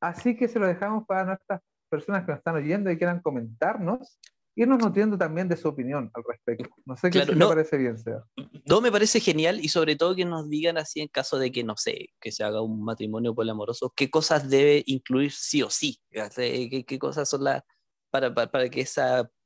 Así 0.00 0.36
que 0.36 0.48
se 0.48 0.58
lo 0.58 0.66
dejamos 0.66 1.06
para 1.06 1.24
nuestras 1.24 1.60
personas 1.88 2.24
que 2.24 2.32
nos 2.32 2.38
están 2.38 2.56
oyendo 2.56 2.90
y 2.90 2.98
quieran 2.98 3.20
comentarnos 3.20 4.18
irnos 4.58 4.80
nutriendo 4.80 5.16
también 5.16 5.48
de 5.48 5.56
su 5.56 5.68
opinión 5.68 6.10
al 6.12 6.24
respecto. 6.26 6.68
No 6.84 6.96
sé 6.96 7.10
qué 7.10 7.24
le 7.24 7.46
parece 7.46 7.76
bien, 7.76 7.96
Seba. 7.96 8.26
No, 8.66 8.80
me 8.80 8.90
parece 8.90 9.20
genial 9.20 9.60
y 9.62 9.68
sobre 9.68 9.94
todo 9.94 10.16
que 10.16 10.24
nos 10.24 10.50
digan 10.50 10.78
así 10.78 11.00
en 11.00 11.06
caso 11.06 11.38
de 11.38 11.52
que, 11.52 11.62
no 11.62 11.76
sé, 11.76 12.08
que 12.20 12.32
se 12.32 12.42
haga 12.42 12.60
un 12.60 12.82
matrimonio 12.82 13.36
poliamoroso, 13.36 13.92
qué 13.94 14.10
cosas 14.10 14.50
debe 14.50 14.82
incluir 14.86 15.30
sí 15.30 15.62
o 15.62 15.70
sí, 15.70 16.00
qué, 16.10 16.84
qué 16.84 16.98
cosas 16.98 17.28
son 17.28 17.44
las, 17.44 17.62
para, 18.10 18.34
para, 18.34 18.68
que 18.68 18.80
ese 18.80 19.02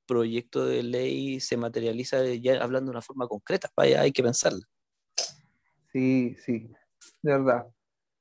proyecto 0.07 0.65
de 0.65 0.83
ley 0.83 1.41
se 1.41 1.59
materialice 1.59 2.41
ya 2.41 2.63
hablando 2.63 2.91
de 2.91 2.97
una 2.97 3.03
forma 3.03 3.29
concreta, 3.29 3.69
vaya, 3.77 4.01
hay 4.01 4.13
que 4.13 4.23
pensarlo. 4.23 4.63
Sí, 5.93 6.37
sí, 6.43 6.73
de 7.21 7.33
verdad. 7.33 7.67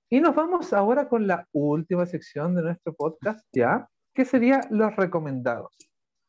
Y 0.09 0.19
nos 0.19 0.35
vamos 0.35 0.73
ahora 0.73 1.07
con 1.07 1.25
la 1.25 1.47
última 1.53 2.05
sección 2.05 2.53
de 2.53 2.63
nuestro 2.63 2.93
podcast, 2.93 3.47
¿ya? 3.53 3.87
Que 4.21 4.25
sería 4.25 4.61
los 4.69 4.95
recomendados. 4.95 5.75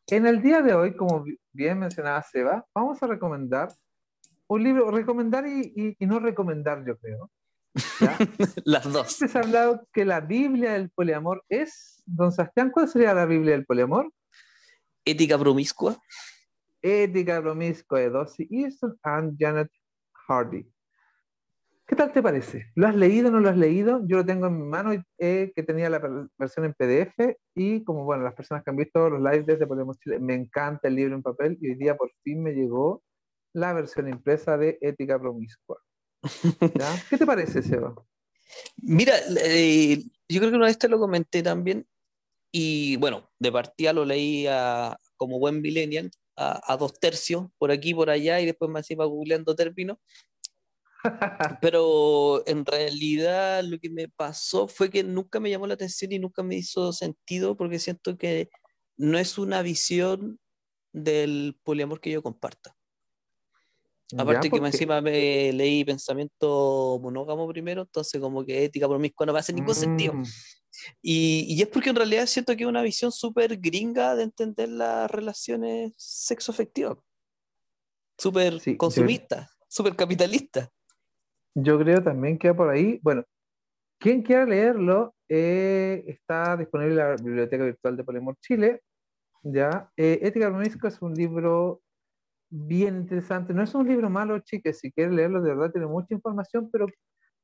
En 0.06 0.24
el 0.24 0.40
día 0.40 0.62
de 0.62 0.72
hoy, 0.72 0.96
como 0.96 1.26
bien 1.52 1.78
mencionaba 1.78 2.22
Seba, 2.22 2.64
vamos 2.74 3.02
a 3.02 3.06
recomendar 3.06 3.68
un 4.46 4.64
libro, 4.64 4.90
recomendar 4.90 5.46
y, 5.46 5.94
no 6.00 6.18
recomendar, 6.18 6.86
yo 6.86 6.96
creo. 6.96 7.30
Las 8.64 8.90
dos. 8.90 9.12
Se 9.12 9.26
ha 9.36 9.42
hablado 9.42 9.86
que 9.92 10.06
la 10.06 10.20
Biblia 10.20 10.72
del 10.72 10.88
poliamor 10.88 11.44
es, 11.50 12.02
don 12.06 12.32
Sebastián, 12.32 12.70
¿cuál 12.70 12.88
sería 12.88 13.12
la 13.12 13.26
Biblia 13.26 13.52
del 13.52 13.66
poliamor? 13.66 14.10
Ética 15.04 15.38
promiscua. 15.38 15.98
Ética 16.80 17.42
promiscua 17.42 18.00
de 18.00 18.08
Dossie 18.08 18.48
Easton 18.50 18.98
and 19.02 19.36
Janet 19.38 19.70
Hardy. 20.26 20.66
¿Qué 21.92 21.96
tal 21.96 22.10
te 22.10 22.22
parece? 22.22 22.72
¿Lo 22.74 22.88
has 22.88 22.96
leído 22.96 23.28
o 23.28 23.30
no 23.30 23.40
lo 23.40 23.50
has 23.50 23.56
leído? 23.58 24.00
Yo 24.06 24.16
lo 24.16 24.24
tengo 24.24 24.46
en 24.46 24.56
mi 24.56 24.66
mano, 24.66 24.92
eh, 25.18 25.52
que 25.54 25.62
tenía 25.62 25.90
la 25.90 26.00
versión 26.38 26.64
en 26.64 26.72
PDF 26.72 27.36
y 27.54 27.84
como 27.84 28.06
bueno, 28.06 28.24
las 28.24 28.32
personas 28.32 28.64
que 28.64 28.70
han 28.70 28.78
visto 28.78 29.10
los 29.10 29.20
lives 29.20 29.44
desde 29.44 29.66
Podemos 29.66 29.98
Chile, 29.98 30.18
me 30.18 30.32
encanta 30.32 30.88
el 30.88 30.94
libro 30.94 31.14
en 31.14 31.22
papel 31.22 31.58
y 31.60 31.68
hoy 31.68 31.74
día 31.74 31.94
por 31.94 32.10
fin 32.24 32.42
me 32.42 32.52
llegó 32.52 33.02
la 33.52 33.74
versión 33.74 34.08
impresa 34.08 34.56
de 34.56 34.78
Ética 34.80 35.20
Promiscua. 35.20 35.82
¿Qué 37.10 37.18
te 37.18 37.26
parece, 37.26 37.60
Seba? 37.60 37.94
Mira, 38.78 39.12
eh, 39.44 40.02
yo 40.30 40.40
creo 40.40 40.50
que 40.50 40.56
una 40.56 40.68
vez 40.68 40.78
te 40.78 40.88
lo 40.88 40.98
comenté 40.98 41.42
también 41.42 41.86
y 42.50 42.96
bueno, 42.96 43.30
de 43.38 43.52
partida 43.52 43.92
lo 43.92 44.06
leí 44.06 44.46
como 45.18 45.38
buen 45.38 45.60
millennial 45.60 46.10
a, 46.38 46.72
a, 46.72 46.78
dos 46.78 46.98
tercios, 46.98 47.48
por 47.58 47.70
aquí, 47.70 47.92
por 47.92 48.08
allá 48.08 48.40
y 48.40 48.46
después 48.46 48.70
me 48.70 48.80
iba 48.88 49.04
googleando 49.04 49.54
términos 49.54 49.98
pero 51.60 52.42
en 52.46 52.64
realidad 52.64 53.62
lo 53.64 53.78
que 53.78 53.90
me 53.90 54.08
pasó 54.08 54.68
fue 54.68 54.90
que 54.90 55.02
nunca 55.02 55.40
me 55.40 55.50
llamó 55.50 55.66
la 55.66 55.74
atención 55.74 56.12
y 56.12 56.18
nunca 56.18 56.42
me 56.42 56.56
hizo 56.56 56.92
sentido 56.92 57.56
porque 57.56 57.78
siento 57.78 58.16
que 58.16 58.50
no 58.96 59.18
es 59.18 59.38
una 59.38 59.62
visión 59.62 60.38
del 60.92 61.58
poliamor 61.62 62.00
que 62.00 62.10
yo 62.10 62.22
comparta. 62.22 62.76
Aparte 64.18 64.50
que 64.50 64.58
encima 64.58 65.00
me 65.00 65.52
leí 65.52 65.84
pensamiento 65.84 66.98
monógamo 67.02 67.48
primero, 67.48 67.82
entonces 67.82 68.20
como 68.20 68.44
que 68.44 68.64
ética 68.64 68.86
promiscua 68.86 69.26
no 69.26 69.32
me 69.32 69.38
hace 69.38 69.52
ningún 69.52 69.74
sentido. 69.74 70.14
Mm. 70.14 70.24
Y, 71.00 71.60
es 71.60 71.68
porque 71.68 71.90
en 71.90 71.96
realidad 71.96 72.26
siento 72.26 72.56
que 72.56 72.64
es 72.64 72.68
una 72.68 72.82
visión 72.82 73.12
súper 73.12 73.56
gringa 73.58 74.14
de 74.14 74.24
entender 74.24 74.68
las 74.68 75.10
relaciones 75.10 75.92
sexoafectivas. 75.96 76.98
Súper 78.18 78.60
consumista, 78.76 79.50
súper 79.68 79.96
capitalista. 79.96 80.70
Yo 81.54 81.78
creo 81.78 82.02
también 82.02 82.38
que 82.38 82.54
por 82.54 82.68
ahí, 82.70 82.98
bueno, 83.02 83.24
quien 83.98 84.22
quiera 84.22 84.44
leerlo, 84.44 85.14
eh, 85.28 86.04
está 86.06 86.56
disponible 86.56 86.92
en 86.92 86.98
la 86.98 87.16
Biblioteca 87.16 87.64
Virtual 87.64 87.96
de 87.96 88.04
Polemor 88.04 88.36
Chile. 88.40 88.80
¿ya? 89.42 89.90
Eh, 89.96 90.18
Ética 90.22 90.48
Urbanística 90.48 90.88
es 90.88 91.00
un 91.02 91.14
libro 91.14 91.82
bien 92.50 92.96
interesante. 92.96 93.54
No 93.54 93.62
es 93.62 93.74
un 93.74 93.88
libro 93.88 94.10
malo, 94.10 94.38
chicas, 94.40 94.78
si 94.78 94.92
quieren 94.92 95.16
leerlo, 95.16 95.40
de 95.40 95.50
verdad 95.50 95.72
tiene 95.72 95.86
mucha 95.86 96.14
información, 96.14 96.68
pero 96.70 96.86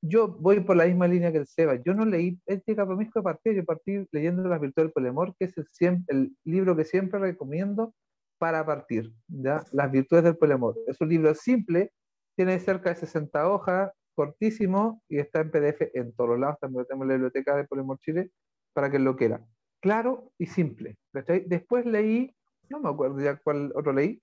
yo 0.03 0.29
voy 0.29 0.61
por 0.61 0.77
la 0.77 0.87
misma 0.87 1.09
línea 1.09 1.33
que 1.33 1.39
el 1.39 1.47
Seba. 1.47 1.77
Yo 1.77 1.95
no 1.95 2.05
leí 2.05 2.39
Ética 2.47 2.87
Promiscua 2.87 3.23
partí, 3.23 3.55
yo 3.55 3.65
partí 3.65 4.07
leyendo 4.13 4.49
Las 4.49 4.61
Virtudes 4.61 4.87
del 4.87 4.93
Polemor, 4.93 5.35
que 5.39 5.47
es 5.47 5.55
el, 5.57 6.05
el, 6.09 6.37
libro 6.45 6.77
que 6.77 6.85
siempre 6.85 7.19
recomiendo 7.19 7.95
para 8.39 8.65
partir, 8.65 9.13
¿ya? 9.27 9.65
Las 9.73 9.91
Virtudes 9.91 10.25
del 10.25 10.37
Polemor. 10.37 10.77
Es 10.87 11.01
un 11.01 11.09
libro 11.09 11.35
simple, 11.35 11.93
tiene 12.37 12.61
cerca 12.61 12.91
de 12.91 12.97
60 12.97 13.49
hojas, 13.49 13.93
cortísimo 14.19 15.01
y 15.09 15.21
está 15.21 15.43
en 15.43 15.53
PDF 15.53 15.91
en 15.95 16.13
todos 16.13 16.31
los 16.31 16.41
lados. 16.41 16.59
También 16.61 16.85
tenemos 16.87 17.05
en 17.05 17.09
la 17.09 17.15
biblioteca 17.15 17.55
de 17.55 17.65
Polemor 17.65 18.01
Chile 18.01 18.33
para 18.73 18.91
que 18.91 18.99
lo 18.99 19.15
quiera. 19.15 19.47
Claro 19.81 20.33
y 20.39 20.47
simple. 20.47 20.99
Después 21.47 21.87
leí, 21.87 22.35
no 22.69 22.81
me 22.81 22.89
acuerdo 22.89 23.21
ya 23.21 23.37
cuál 23.37 23.71
otro 23.77 23.93
leí, 23.93 24.21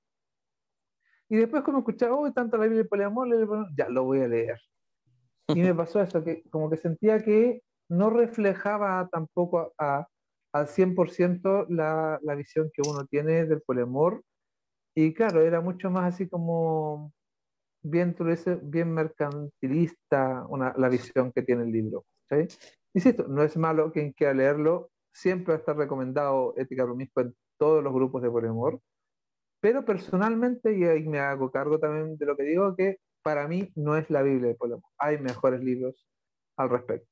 y 1.29 1.37
después 1.37 1.63
como 1.63 1.79
escuchaba, 1.79 2.15
oh, 2.15 2.31
tanto 2.33 2.57
la 2.57 2.65
Biblia 2.65 2.83
de 2.83 2.89
poliamor, 2.89 3.27
ya 3.77 3.89
lo 3.89 4.03
voy 4.03 4.19
a 4.19 4.27
leer. 4.27 4.59
Y 5.47 5.61
me 5.61 5.73
pasó 5.75 6.01
eso, 6.01 6.23
que 6.23 6.43
como 6.49 6.69
que 6.69 6.77
sentía 6.77 7.23
que 7.23 7.61
no 7.89 8.09
reflejaba 8.09 9.07
tampoco 9.09 9.73
a, 9.77 10.07
al 10.53 10.67
100% 10.67 11.67
la, 11.69 12.19
la 12.21 12.35
visión 12.35 12.69
que 12.73 12.81
uno 12.85 13.05
tiene 13.05 13.45
del 13.45 13.61
poliamor. 13.61 14.23
Y 14.93 15.13
claro, 15.13 15.41
era 15.41 15.61
mucho 15.61 15.89
más 15.89 16.13
así 16.13 16.27
como 16.27 17.13
bien, 17.89 18.15
bien 18.63 18.93
mercantilista 18.93 20.45
una, 20.49 20.73
la 20.77 20.89
visión 20.89 21.31
que 21.31 21.41
tiene 21.43 21.63
el 21.63 21.71
libro. 21.71 22.05
¿sí? 22.29 22.47
Insisto, 22.93 23.27
no 23.27 23.43
es 23.43 23.55
malo 23.57 23.91
quien 23.91 24.11
quiera 24.13 24.33
leerlo, 24.33 24.89
siempre 25.13 25.53
va 25.53 25.57
a 25.57 25.59
estar 25.59 25.77
recomendado 25.77 26.53
Ética 26.57 26.83
Promiscua 26.83 27.23
en 27.23 27.35
todos 27.57 27.83
los 27.83 27.93
grupos 27.93 28.21
de 28.21 28.29
poliamor 28.29 28.81
pero 29.65 29.83
personalmente, 29.83 30.77
y 30.77 30.83
ahí 30.83 31.07
me 31.07 31.17
hago 31.17 31.49
cargo 31.49 31.79
también 31.79 32.19
de 32.19 32.25
lo 32.27 32.37
que 32.37 32.43
digo, 32.43 32.75
que 32.75 32.99
para 33.23 33.47
mí 33.47 33.71
no 33.73 33.97
es 33.97 34.07
la 34.11 34.21
Biblia 34.21 34.49
de 34.49 34.53
Poliamor. 34.53 34.91
Hay 34.99 35.17
mejores 35.17 35.59
libros 35.63 36.05
al 36.55 36.69
respecto. 36.69 37.07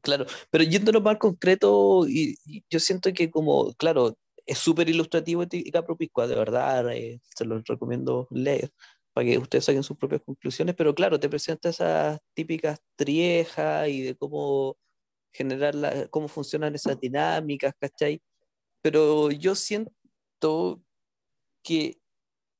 Claro, 0.00 0.26
pero 0.50 0.64
yéndolo 0.64 1.00
más 1.00 1.18
concreto, 1.18 2.04
y, 2.08 2.34
yo 2.68 2.80
siento 2.80 3.12
que 3.12 3.30
como, 3.30 3.72
claro, 3.74 4.16
es 4.44 4.58
súper 4.58 4.88
ilustrativo 4.88 5.44
Ética 5.44 5.84
Promiscua, 5.84 6.26
de 6.26 6.34
verdad, 6.34 6.92
eh, 6.92 7.20
se 7.36 7.44
los 7.44 7.62
recomiendo 7.64 8.26
leer 8.32 8.72
para 9.12 9.26
que 9.26 9.38
ustedes 9.38 9.64
saquen 9.64 9.82
sus 9.82 9.96
propias 9.96 10.22
conclusiones, 10.22 10.74
pero 10.74 10.94
claro, 10.94 11.20
te 11.20 11.28
presenta 11.28 11.68
esas 11.68 12.18
típicas 12.34 12.80
triejas 12.96 13.88
y 13.88 14.02
de 14.02 14.16
cómo 14.16 14.76
generar, 15.32 15.74
la, 15.74 16.08
cómo 16.08 16.28
funcionan 16.28 16.74
esas 16.74 16.98
dinámicas, 17.00 17.74
¿cachai? 17.78 18.22
Pero 18.82 19.30
yo 19.30 19.54
siento 19.54 20.82
que 21.62 22.00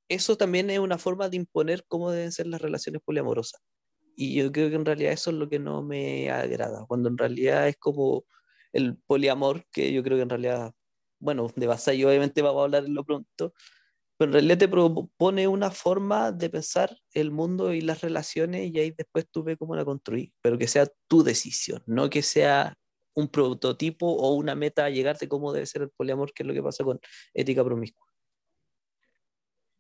eso 0.09 0.36
también 0.36 0.70
es 0.70 0.78
una 0.78 0.98
forma 0.98 1.28
de 1.28 1.38
imponer 1.38 1.84
cómo 1.88 2.11
deben 2.11 2.32
ser 2.32 2.46
las 2.46 2.61
relaciones 2.61 3.03
poliamorosas. 3.03 3.61
Y 4.16 4.34
yo 4.34 4.53
creo 4.53 4.68
que 4.68 4.76
en 4.76 4.84
realidad 4.84 5.12
eso 5.12 5.30
es 5.30 5.36
lo 5.36 5.48
que 5.48 5.59
no 5.59 5.82
me 5.82 6.30
agrada, 6.30 6.84
cuando 6.86 7.09
en 7.09 7.18
realidad 7.18 7.68
es 7.68 7.76
como 7.78 8.24
el 8.72 8.96
poliamor, 9.07 9.64
que 9.72 9.92
yo 9.92 10.03
creo 10.03 10.18
que 10.18 10.22
en 10.22 10.30
realidad, 10.30 10.72
bueno, 11.18 11.48
de 11.57 11.66
vasallo 11.66 12.09
obviamente 12.09 12.42
vamos 12.42 12.61
a 12.61 12.64
hablar 12.64 12.84
en 12.84 12.94
lo 12.94 13.05
pronto, 13.05 13.55
pero 14.23 14.31
en 14.31 14.35
realidad 14.35 14.59
te 14.59 14.68
propone 14.68 15.49
una 15.49 15.73
forma 15.73 16.31
de 16.31 16.49
pensar 16.49 16.97
el 17.12 17.33
mundo 17.33 17.73
y 17.73 17.81
las 17.81 18.03
relaciones 18.03 18.70
y 18.70 18.79
ahí 18.79 18.95
después 18.97 19.29
tú 19.29 19.43
ves 19.43 19.57
cómo 19.57 19.75
la 19.75 19.85
construir, 19.85 20.31
pero 20.41 20.57
que 20.57 20.68
sea 20.68 20.87
tu 21.09 21.25
decisión, 21.25 21.83
no 21.87 22.09
que 22.09 22.23
sea 22.23 22.73
un 23.14 23.27
prototipo 23.27 24.07
o 24.07 24.35
una 24.37 24.55
meta 24.55 24.85
a 24.85 24.91
llegarte 24.91 25.27
cómo 25.27 25.53
debe 25.53 25.66
ser 25.66 25.83
el 25.83 25.91
poliamor, 25.91 26.33
que 26.33 26.45
es 26.45 26.47
lo 26.47 26.55
que 26.55 26.62
pasa 26.62 26.85
con 26.85 27.01
ética 27.35 27.64
promiscua. 27.64 28.07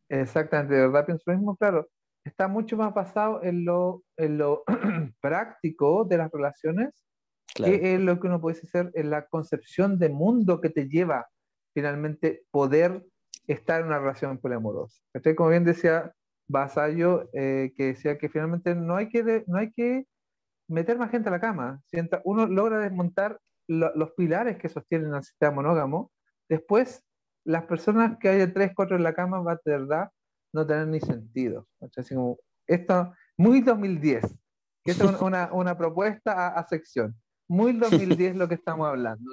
Exactamente, 0.08 0.74
de 0.74 0.80
verdad 0.80 1.06
pienso 1.06 1.22
lo 1.26 1.34
mismo, 1.34 1.56
claro. 1.56 1.88
Está 2.24 2.48
mucho 2.48 2.76
más 2.76 2.92
basado 2.92 3.44
en 3.44 3.64
lo, 3.64 4.02
en 4.16 4.38
lo 4.38 4.64
práctico 5.20 6.04
de 6.04 6.16
las 6.16 6.32
relaciones 6.32 7.04
que 7.54 7.94
en 7.94 8.06
lo 8.06 8.18
que 8.18 8.26
uno 8.26 8.40
puede 8.40 8.58
hacer 8.58 8.90
en 8.94 9.08
la 9.08 9.24
concepción 9.28 10.00
de 10.00 10.08
mundo 10.08 10.60
que 10.60 10.70
te 10.70 10.88
lleva 10.88 11.28
finalmente 11.74 12.42
poder 12.50 13.04
estar 13.46 13.80
en 13.80 13.88
una 13.88 13.98
relación 13.98 14.38
poliamorosa. 14.38 15.02
Como 15.36 15.50
bien 15.50 15.64
decía 15.64 16.12
Basayo, 16.48 17.28
eh, 17.32 17.72
que 17.76 17.86
decía 17.86 18.18
que 18.18 18.28
finalmente 18.28 18.74
no 18.74 18.96
hay 18.96 19.08
que, 19.08 19.44
no 19.46 19.58
hay 19.58 19.70
que 19.72 20.06
meter 20.68 20.98
más 20.98 21.10
gente 21.10 21.28
a 21.28 21.32
la 21.32 21.40
cama. 21.40 21.80
Si 21.86 21.98
uno 22.24 22.46
logra 22.46 22.78
desmontar 22.78 23.38
los 23.68 24.12
pilares 24.12 24.58
que 24.58 24.68
sostienen 24.68 25.14
al 25.14 25.24
sistema 25.24 25.52
monógamo, 25.52 26.10
después 26.48 27.04
las 27.44 27.64
personas 27.64 28.18
que 28.18 28.28
haya 28.28 28.52
tres, 28.52 28.72
cuatro 28.74 28.96
en 28.96 29.02
la 29.02 29.14
cama 29.14 29.40
va 29.40 29.54
de 29.64 29.72
verdad 29.72 30.10
no 30.52 30.66
tener 30.66 30.86
ni 30.88 31.00
sentido. 31.00 31.66
Así 31.96 32.14
como, 32.14 32.38
esto, 32.66 33.14
muy 33.36 33.60
2010, 33.60 34.22
que 34.84 34.90
es 34.92 35.00
una, 35.00 35.52
una 35.52 35.76
propuesta 35.76 36.48
a, 36.48 36.66
sección. 36.68 37.14
Muy 37.48 37.72
2010 37.72 38.36
lo 38.36 38.48
que 38.48 38.54
estamos 38.54 38.86
hablando, 38.86 39.24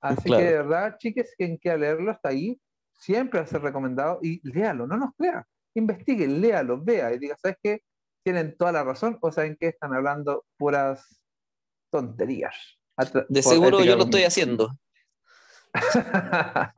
Así 0.00 0.28
que 0.28 0.42
de 0.42 0.52
verdad, 0.54 0.96
chiques, 0.98 1.32
quien 1.36 1.56
quiera 1.56 1.78
leerlo 1.78 2.10
está 2.10 2.30
ahí, 2.30 2.60
siempre 3.02 3.40
va 3.40 3.44
a 3.44 3.48
ser 3.48 3.62
recomendado 3.62 4.20
y 4.22 4.40
léalo, 4.48 4.86
no 4.86 4.96
nos 4.96 5.10
crea, 5.16 5.44
investigue, 5.74 6.28
léalo, 6.28 6.80
vea 6.80 7.12
y 7.12 7.18
diga, 7.18 7.36
¿sabes 7.36 7.58
qué? 7.60 7.82
Tienen 8.24 8.56
toda 8.56 8.70
la 8.70 8.84
razón 8.84 9.18
o 9.20 9.32
saben 9.32 9.56
que 9.58 9.68
están 9.68 9.92
hablando 9.92 10.44
puras 10.56 11.20
tonterías. 11.90 12.54
De 13.28 13.42
seguro 13.42 13.82
yo 13.82 13.96
lo 13.96 14.04
estoy 14.04 14.22
haciendo. 14.22 14.78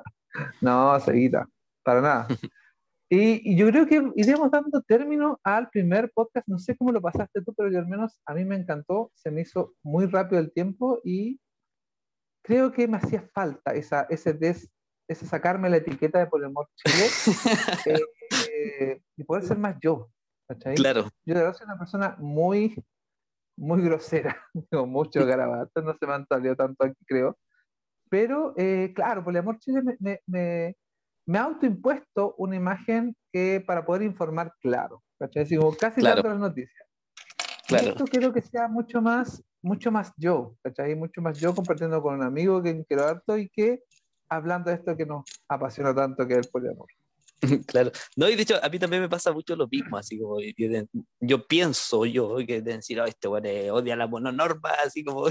no, 0.63 0.99
seguida, 1.01 1.47
para 1.83 2.01
nada. 2.01 2.29
Y, 3.11 3.57
yo 3.57 3.69
creo 3.69 3.87
que 3.87 4.03
iremos 4.17 4.51
dando 4.51 4.81
término 4.81 5.39
al 5.45 5.69
primer 5.69 6.11
podcast. 6.15 6.49
No 6.49 6.59
sé 6.59 6.75
cómo 6.77 6.91
lo 6.91 7.03
pasaste 7.03 7.43
tú, 7.43 7.53
pero 7.55 7.71
yo 7.71 7.79
al 7.79 7.87
menos 7.87 8.19
a 8.25 8.33
mí 8.33 8.47
me 8.47 8.57
encantó. 8.57 9.13
Se 9.15 9.31
me 9.31 9.43
hizo 9.43 9.75
muy 9.83 10.07
rápido 10.07 10.41
el 10.41 10.53
tiempo 10.53 11.01
y 11.05 11.39
creo 12.43 12.73
que 12.73 12.89
me 12.89 12.97
hacía 12.97 13.29
falta 13.35 13.75
esa, 13.75 14.07
ese, 14.09 14.33
des, 14.33 14.71
ese 15.09 15.27
sacarme 15.27 15.71
la 15.71 15.79
etiqueta 15.79 16.19
de 16.19 16.27
Polemor 16.27 16.69
Chile 16.77 17.09
eh, 18.51 19.01
y 19.17 19.25
poder 19.25 19.45
ser 19.45 19.59
más 19.59 19.77
yo. 19.81 20.11
Claro. 20.77 21.09
Yo 21.25 21.35
de 21.35 21.41
verdad 21.41 21.55
soy 21.55 21.65
una 21.65 21.79
persona 21.79 22.17
muy, 22.19 22.75
muy 23.57 23.83
grosera, 23.83 24.37
con 24.71 24.91
mucho 24.91 25.25
garabato, 25.27 25.83
no 25.83 25.97
se 25.99 26.07
me 26.07 26.15
han 26.15 26.27
salido 26.27 26.57
tanto 26.57 26.85
aquí, 26.85 27.05
creo. 27.07 27.39
Pero, 28.11 28.55
eh, 28.57 28.93
claro, 28.95 29.25
Poliamor 29.25 29.59
Chile 29.59 29.83
me, 29.83 30.21
me, 30.27 30.77
me, 31.27 31.39
ha 31.39 31.45
autoimpuesto 31.45 32.35
una 32.39 32.55
imagen 32.55 33.17
que 33.33 33.63
para 33.67 33.85
poder 33.85 34.03
informar 34.03 34.53
claro, 34.61 35.03
¿cachai? 35.19 35.47
casi 35.81 36.01
claro. 36.01 36.23
las 36.23 36.39
noticias. 36.39 36.89
Claro. 37.67 37.89
esto 37.89 38.05
quiero 38.05 38.31
que 38.31 38.43
sea 38.43 38.69
mucho 38.69 39.01
más, 39.01 39.43
mucho 39.63 39.91
más 39.91 40.13
yo, 40.19 40.55
¿cachai? 40.63 40.95
Mucho 40.95 41.23
más 41.23 41.39
yo 41.39 41.55
compartiendo 41.55 42.03
con 42.03 42.15
un 42.15 42.23
amigo 42.23 42.63
que 42.63 42.85
quiero 42.85 43.07
harto 43.07 43.39
y 43.39 43.49
que 43.49 43.83
hablando 44.29 44.71
de 44.71 44.77
esto 44.77 44.97
que 44.97 45.07
nos 45.07 45.25
apasiona 45.49 45.95
tanto 45.95 46.27
que 46.27 46.35
es 46.35 46.47
el 46.47 46.51
poliamor. 46.51 46.89
Claro, 47.67 47.91
no, 48.17 48.29
y 48.29 48.37
de 48.37 48.43
hecho 48.43 48.57
a 48.63 48.69
mí 48.69 48.79
también 48.79 49.03
me 49.03 49.09
pasa 49.09 49.33
mucho 49.33 49.57
lo 49.57 49.69
mismo, 49.69 49.97
así 49.97 50.19
como 50.19 50.39
yo, 51.21 51.47
pienso 51.47 52.07
yo 52.07 52.37
que 52.47 52.63
de 52.63 52.77
decir, 52.77 53.01
oh, 53.01 53.05
este 53.05 53.29
bueno 53.29 53.49
odia 53.75 53.97
la 53.97 54.07
mononorma, 54.07 54.71
así 54.85 55.05
como 55.05 55.27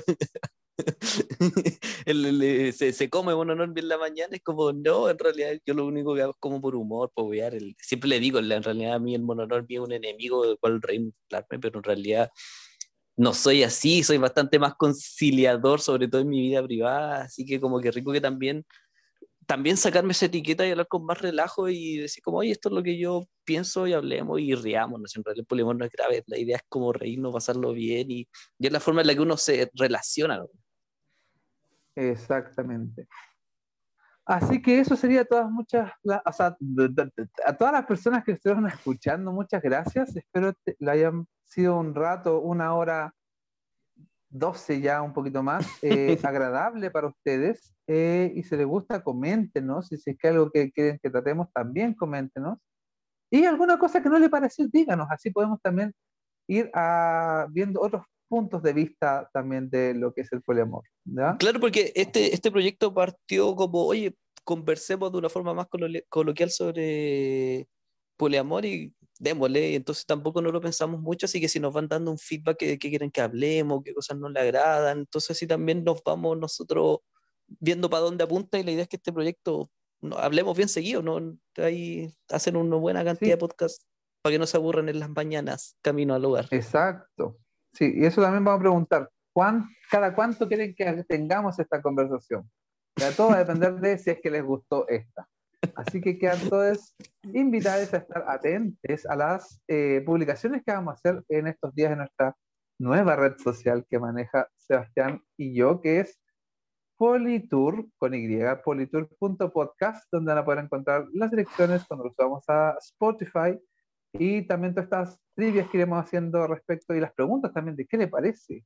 el, 2.06 2.74
se, 2.74 2.94
se, 2.94 3.10
come 3.10 3.34
mononorma 3.36 3.74
en 3.78 3.88
la 3.88 3.98
mañana, 3.98 4.36
es 4.36 4.42
como, 4.44 4.72
no, 4.74 5.10
en 5.10 5.18
realidad 5.18 5.54
yo 5.66 5.74
lo 5.74 5.86
único 5.86 6.14
que 6.16 6.22
hago 6.22 6.32
es 6.32 6.38
como 6.40 6.62
por 6.62 6.76
humor, 6.76 7.12
por 7.14 7.34
el, 7.36 7.76
siempre 7.80 8.10
le 8.10 8.20
digo, 8.20 8.40
en 8.40 8.64
realidad 8.64 8.94
a 8.94 9.00
mí 9.00 9.16
el 9.16 9.22
mononorma 9.24 9.68
es 9.70 9.80
un 9.80 9.92
enemigo 9.92 10.46
del 10.46 10.58
cual 10.60 10.82
reinflarme, 10.82 11.60
pero 11.60 11.80
en 11.80 11.84
realidad 11.84 12.30
no 13.16 13.34
soy 13.34 13.64
así, 13.64 14.04
soy 14.04 14.18
bastante 14.18 14.58
más 14.60 14.76
conciliador, 14.76 15.82
sobre 15.82 16.08
todo 16.08 16.22
en 16.22 16.30
mi 16.30 16.42
vida 16.42 16.64
privada, 16.64 17.24
así 17.24 17.46
que 17.46 17.60
como 17.60 17.80
que 17.80 17.92
rico 17.92 18.12
que 18.12 18.22
también 18.22 18.66
también 19.46 19.78
sacarme 19.78 20.12
esa 20.12 20.26
etiqueta 20.26 20.66
y 20.66 20.72
hablar 20.72 20.88
con 20.88 21.06
más 21.06 21.22
relajo 21.22 21.70
y 21.70 21.98
decir 21.98 22.24
como, 22.24 22.38
oye, 22.38 22.52
esto 22.52 22.70
es 22.70 22.76
lo 22.76 22.84
que 22.84 22.98
yo 22.98 23.28
pienso 23.44 23.88
y 23.88 23.94
hablemos 23.94 24.40
y 24.40 24.56
riamos, 24.56 25.00
¿no? 25.00 25.06
en 25.16 25.24
realidad 25.24 25.42
el 25.42 25.46
poliamor 25.46 25.76
no 25.76 25.86
es 25.86 25.92
grave, 25.92 26.24
la 26.28 26.38
idea 26.38 26.58
es 26.58 26.64
como 26.70 26.94
reírnos, 26.94 27.34
pasarlo 27.34 27.74
bien 27.74 28.12
y, 28.12 28.28
y, 28.58 28.68
es 28.68 28.72
la 28.72 28.80
forma 28.80 29.02
en 29.02 29.08
la 29.08 29.14
que 29.14 29.22
uno 29.22 29.38
se 29.38 29.70
relaciona. 29.76 30.44
Exactamente. 31.96 33.08
Así 34.26 34.62
que 34.62 34.80
eso 34.80 34.96
sería 34.96 35.26
todas 35.26 35.50
muchas, 35.52 35.92
o 36.04 36.34
sea, 36.34 36.58
a 37.46 37.58
todas 37.58 37.74
las 37.74 37.86
personas 37.86 38.24
que 38.24 38.32
estuvieron 38.34 38.66
escuchando, 38.68 39.34
muchas 39.34 39.62
gracias. 39.62 40.16
Espero 40.16 40.54
que 40.66 40.76
hayan 40.88 41.28
sido 41.44 41.78
un 41.78 41.94
rato, 41.94 42.40
una 42.40 42.74
hora 42.74 43.14
12 44.34 44.82
ya, 44.82 45.02
un 45.02 45.14
poquito 45.14 45.44
más, 45.44 45.66
eh, 45.82 46.20
agradable 46.24 46.92
para 46.92 47.08
ustedes. 47.08 47.74
Eh, 47.88 48.32
y 48.36 48.44
si 48.44 48.56
les 48.56 48.66
gusta, 48.66 49.04
coméntenos. 49.04 49.92
Y 49.92 49.98
si 49.98 50.12
es 50.12 50.18
que 50.18 50.28
algo 50.28 50.52
que 50.52 50.72
quieren 50.72 51.00
que 51.02 51.10
tratemos, 51.10 51.48
también 51.54 51.94
coméntenos. 51.94 52.58
Y 53.32 53.46
alguna 53.46 53.80
cosa 53.80 54.02
que 54.02 54.10
no 54.10 54.20
le 54.20 54.30
pareció, 54.30 54.68
díganos. 54.68 55.08
Así 55.10 55.32
podemos 55.32 55.60
también 55.62 55.94
ir 56.48 56.70
a, 56.74 57.48
viendo 57.52 57.82
otros 57.82 58.04
puntos 58.28 58.64
de 58.64 58.74
vista 58.74 59.30
también 59.32 59.70
de 59.70 59.94
lo 59.94 60.14
que 60.14 60.22
es 60.22 60.34
el 60.34 60.42
poliamor. 60.42 60.84
Claro, 61.40 61.60
porque 61.60 61.92
este, 61.96 62.34
este 62.34 62.52
proyecto 62.52 62.94
partió 62.94 63.56
como, 63.56 63.86
oye, 63.86 64.16
conversemos 64.44 65.12
de 65.12 65.18
una 65.20 65.30
forma 65.30 65.54
más 65.54 65.68
coloquial 66.10 66.50
sobre 66.50 67.68
poliamor 68.18 68.66
y 68.66 68.94
démosle, 69.24 69.76
entonces 69.76 70.06
tampoco 70.06 70.42
no 70.42 70.52
lo 70.52 70.62
pensamos 70.62 71.02
mucho, 71.02 71.26
así 71.26 71.40
que 71.40 71.48
si 71.48 71.60
nos 71.60 71.74
van 71.74 71.88
dando 71.88 72.12
un 72.12 72.18
feedback 72.18 72.58
que, 72.58 72.78
quieren 72.78 73.10
que 73.10 73.22
hablemos, 73.22 73.82
qué 73.84 73.94
cosas 73.94 74.18
no 74.18 74.30
le 74.30 74.40
agradan, 74.40 75.00
entonces 75.00 75.38
sí 75.38 75.48
también 75.48 75.84
nos 75.84 76.04
vamos 76.04 76.38
nosotros 76.38 77.00
viendo 77.48 77.90
para 77.90 78.04
dónde 78.04 78.24
apunta 78.24 78.60
y 78.60 78.64
la 78.64 78.72
idea 78.72 78.84
es 78.84 78.90
que 78.90 78.98
este 78.98 79.14
proyecto 79.14 79.72
no, 80.02 80.18
hablemos 80.18 80.56
bien 80.58 80.70
seguido, 80.70 81.02
¿no? 81.02 81.38
Ahí 81.58 82.14
hacen 82.30 82.58
una 82.58 82.76
buena 82.76 83.04
cantidad 83.04 83.32
de 83.32 83.38
podcasts 83.38 83.88
para 84.22 84.34
que 84.34 84.40
no 84.40 84.46
se 84.46 84.58
aburran 84.58 84.90
en 84.90 85.00
las 85.00 85.10
mañanas 85.10 85.78
camino 85.82 86.14
al 86.14 86.26
hogar. 86.26 86.48
Exacto. 86.52 87.38
Sí, 87.74 87.94
y 87.96 88.06
eso 88.06 88.22
también 88.22 88.44
vamos 88.44 88.60
a 88.60 88.62
preguntar, 88.62 89.10
¿cuán, 89.34 89.70
¿cada 89.90 90.14
cuánto 90.14 90.48
quieren 90.48 90.76
que 90.76 91.04
tengamos 91.08 91.58
esta 91.60 91.82
conversación? 91.82 92.50
Ya 92.98 93.12
todo 93.12 93.30
va 93.30 93.36
a 93.36 93.40
depender 93.40 93.76
de 93.80 93.98
si 93.98 94.12
es 94.12 94.22
que 94.22 94.30
les 94.30 94.44
gustó 94.44 94.88
esta. 94.88 95.28
Así 95.76 96.02
que 96.02 96.18
quedan 96.18 96.40
todos 96.50 96.96
invitados 97.24 97.94
a 97.94 97.98
estar 97.98 98.26
atentos 98.28 99.06
a 99.08 99.16
las 99.16 99.62
eh, 99.68 100.02
publicaciones 100.06 100.64
que 100.66 100.72
vamos 100.72 100.92
a 100.92 100.96
hacer 100.96 101.24
en 101.30 101.48
estos 101.48 101.74
días 101.74 101.92
en 101.92 102.00
nuestra 102.00 102.36
nueva 102.80 103.16
red 103.16 103.38
social 103.38 103.86
que 103.90 104.00
maneja 104.00 104.48
Sebastián 104.58 105.22
y 105.38 105.56
yo, 105.56 105.82
que 105.82 106.02
es 106.02 106.20
Politour, 106.98 107.88
con 107.98 108.14
Y, 108.14 108.40
politour.podcast, 108.64 110.06
donde 110.12 110.32
van 110.32 110.38
a 110.38 110.46
poder 110.46 110.64
encontrar 110.64 111.08
las 111.14 111.32
direcciones 111.32 111.84
cuando 111.86 112.06
los 112.06 112.16
vamos 112.16 112.44
a 112.48 112.78
Spotify 112.80 113.60
y 114.14 114.44
también 114.44 114.74
todas 114.74 114.86
estas 114.86 115.20
trivias 115.36 115.68
que 115.70 115.78
iremos 115.78 116.04
haciendo 116.04 116.46
respecto 116.46 116.94
y 116.94 117.00
las 117.00 117.14
preguntas 117.14 117.52
también 117.52 117.76
de 117.76 117.88
qué 117.88 117.98
le 117.98 118.08
parece 118.08 118.64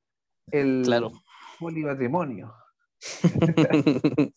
el 0.52 0.84
claro. 0.84 1.14
polimatrimonio. 1.60 2.54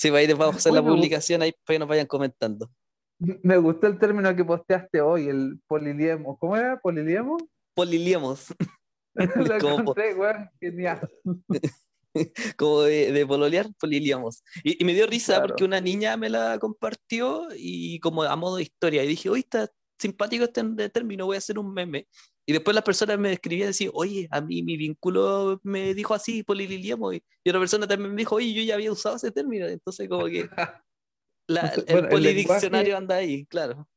sí, 0.00 0.10
va 0.10 0.20
a 0.20 0.34
vamos 0.34 0.54
a 0.54 0.58
hacer 0.58 0.72
la 0.72 0.82
publicación 0.82 1.42
ahí 1.42 1.52
para 1.52 1.74
que 1.74 1.78
nos 1.78 1.88
vayan 1.88 2.06
comentando. 2.06 2.70
Me 3.18 3.58
gustó 3.58 3.86
el 3.86 3.98
término 3.98 4.34
que 4.34 4.44
posteaste 4.44 5.02
hoy, 5.02 5.28
el 5.28 5.60
poliliemo. 5.66 6.38
¿Cómo 6.38 6.56
era? 6.56 6.80
¿Poliliemo? 6.80 7.36
Poliliemos. 7.74 8.46
Lo 9.14 9.54
encontré, 9.78 10.16
genial. 10.58 11.10
Como 12.56 12.82
de, 12.82 13.12
de 13.12 13.26
pololear, 13.26 13.68
poliliemos. 13.78 14.42
Y, 14.64 14.82
me 14.84 14.94
dio 14.94 15.06
risa 15.06 15.42
porque 15.42 15.64
una 15.64 15.80
niña 15.80 16.16
me 16.16 16.30
la 16.30 16.58
compartió 16.58 17.48
y 17.56 18.00
como 18.00 18.24
a 18.24 18.34
modo 18.34 18.56
de 18.56 18.64
historia. 18.64 19.04
Y 19.04 19.06
dije, 19.06 19.28
oye, 19.28 19.42
está 19.42 19.70
simpático 19.96 20.44
este 20.44 20.88
término, 20.88 21.26
voy 21.26 21.36
a 21.36 21.38
hacer 21.38 21.58
un 21.58 21.72
meme. 21.72 22.08
Y 22.50 22.52
después 22.52 22.74
las 22.74 22.82
personas 22.82 23.16
me 23.16 23.32
escribían 23.32 23.66
y 23.66 23.68
decían, 23.68 23.92
oye, 23.94 24.26
a 24.28 24.40
mí 24.40 24.64
mi 24.64 24.76
vínculo 24.76 25.60
me 25.62 25.94
dijo 25.94 26.14
así, 26.14 26.42
polililiamo, 26.42 27.12
y, 27.12 27.22
y 27.44 27.48
otra 27.48 27.60
persona 27.60 27.86
también 27.86 28.10
me 28.10 28.16
dijo, 28.16 28.34
oye, 28.34 28.52
yo 28.52 28.62
ya 28.64 28.74
había 28.74 28.90
usado 28.90 29.14
ese 29.14 29.30
término, 29.30 29.68
entonces 29.68 30.08
como 30.08 30.26
que 30.26 30.48
el 31.86 32.08
polidiccionario 32.08 32.96
anda 32.96 33.14
ahí, 33.14 33.46
claro. 33.46 33.88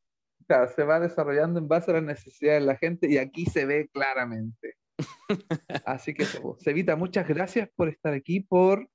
Claro, 0.45 0.71
se 0.71 0.83
va 0.83 0.99
desarrollando 0.99 1.57
en 1.57 1.67
base 1.67 1.89
a 1.89 1.95
las 1.95 2.03
necesidades 2.03 2.61
de 2.61 2.67
la 2.67 2.75
gente 2.75 3.09
y 3.09 3.17
aquí 3.17 3.47
se 3.47 3.65
ve 3.65 3.89
claramente. 3.91 4.75
Así 5.83 6.13
que, 6.13 6.27
Sevita, 6.59 6.95
muchas 6.95 7.27
gracias 7.27 7.69
por 7.75 7.89
estar 7.89 8.13
aquí, 8.13 8.41
por 8.41 8.87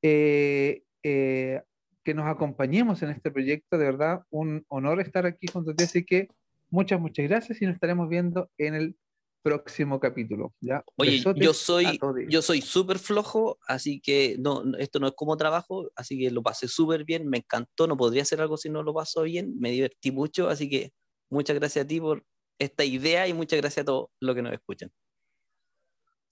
eh, 0.00 0.84
eh, 1.02 1.60
que 2.02 2.14
nos 2.14 2.26
acompañemos 2.28 3.02
en 3.02 3.10
este 3.10 3.30
proyecto. 3.30 3.76
De 3.76 3.84
verdad, 3.84 4.22
un 4.30 4.64
honor 4.68 5.02
estar 5.02 5.26
aquí 5.26 5.48
junto 5.52 5.72
a 5.72 5.74
ti. 5.74 5.84
Así 5.84 6.02
que 6.02 6.28
muchas, 6.70 7.00
muchas 7.00 7.28
gracias 7.28 7.60
y 7.62 7.66
nos 7.66 7.74
estaremos 7.74 8.08
viendo 8.08 8.50
en 8.58 8.74
el 8.74 8.96
próximo 9.42 10.00
capítulo. 10.00 10.54
¿ya? 10.60 10.84
Oye, 10.96 11.22
yo 11.36 11.54
soy 11.54 12.00
yo 12.28 12.42
soy 12.42 12.60
súper 12.60 12.98
flojo, 12.98 13.58
así 13.68 14.00
que 14.00 14.36
no, 14.40 14.64
esto 14.78 14.98
no 14.98 15.06
es 15.06 15.14
como 15.14 15.36
trabajo, 15.36 15.88
así 15.94 16.18
que 16.18 16.32
lo 16.32 16.42
pasé 16.42 16.66
súper 16.66 17.04
bien, 17.04 17.28
me 17.28 17.38
encantó, 17.38 17.86
no 17.86 17.96
podría 17.96 18.22
hacer 18.22 18.40
algo 18.40 18.56
si 18.56 18.70
no 18.70 18.82
lo 18.82 18.92
paso 18.92 19.22
bien, 19.22 19.54
me 19.60 19.70
divertí 19.70 20.10
mucho, 20.10 20.48
así 20.48 20.68
que 20.68 20.92
muchas 21.30 21.56
gracias 21.56 21.84
a 21.84 21.88
ti 21.88 22.00
por 22.00 22.24
esta 22.58 22.84
idea 22.84 23.28
y 23.28 23.34
muchas 23.34 23.60
gracias 23.60 23.82
a 23.82 23.86
todos 23.86 24.08
los 24.20 24.34
que 24.34 24.42
nos 24.42 24.52
escuchan. 24.52 24.90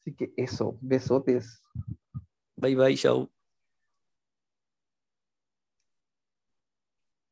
Así 0.01 0.15
que 0.15 0.33
eso, 0.37 0.77
besotes. 0.81 1.63
Bye 2.57 2.75
bye, 2.75 2.97
chao. 2.97 3.34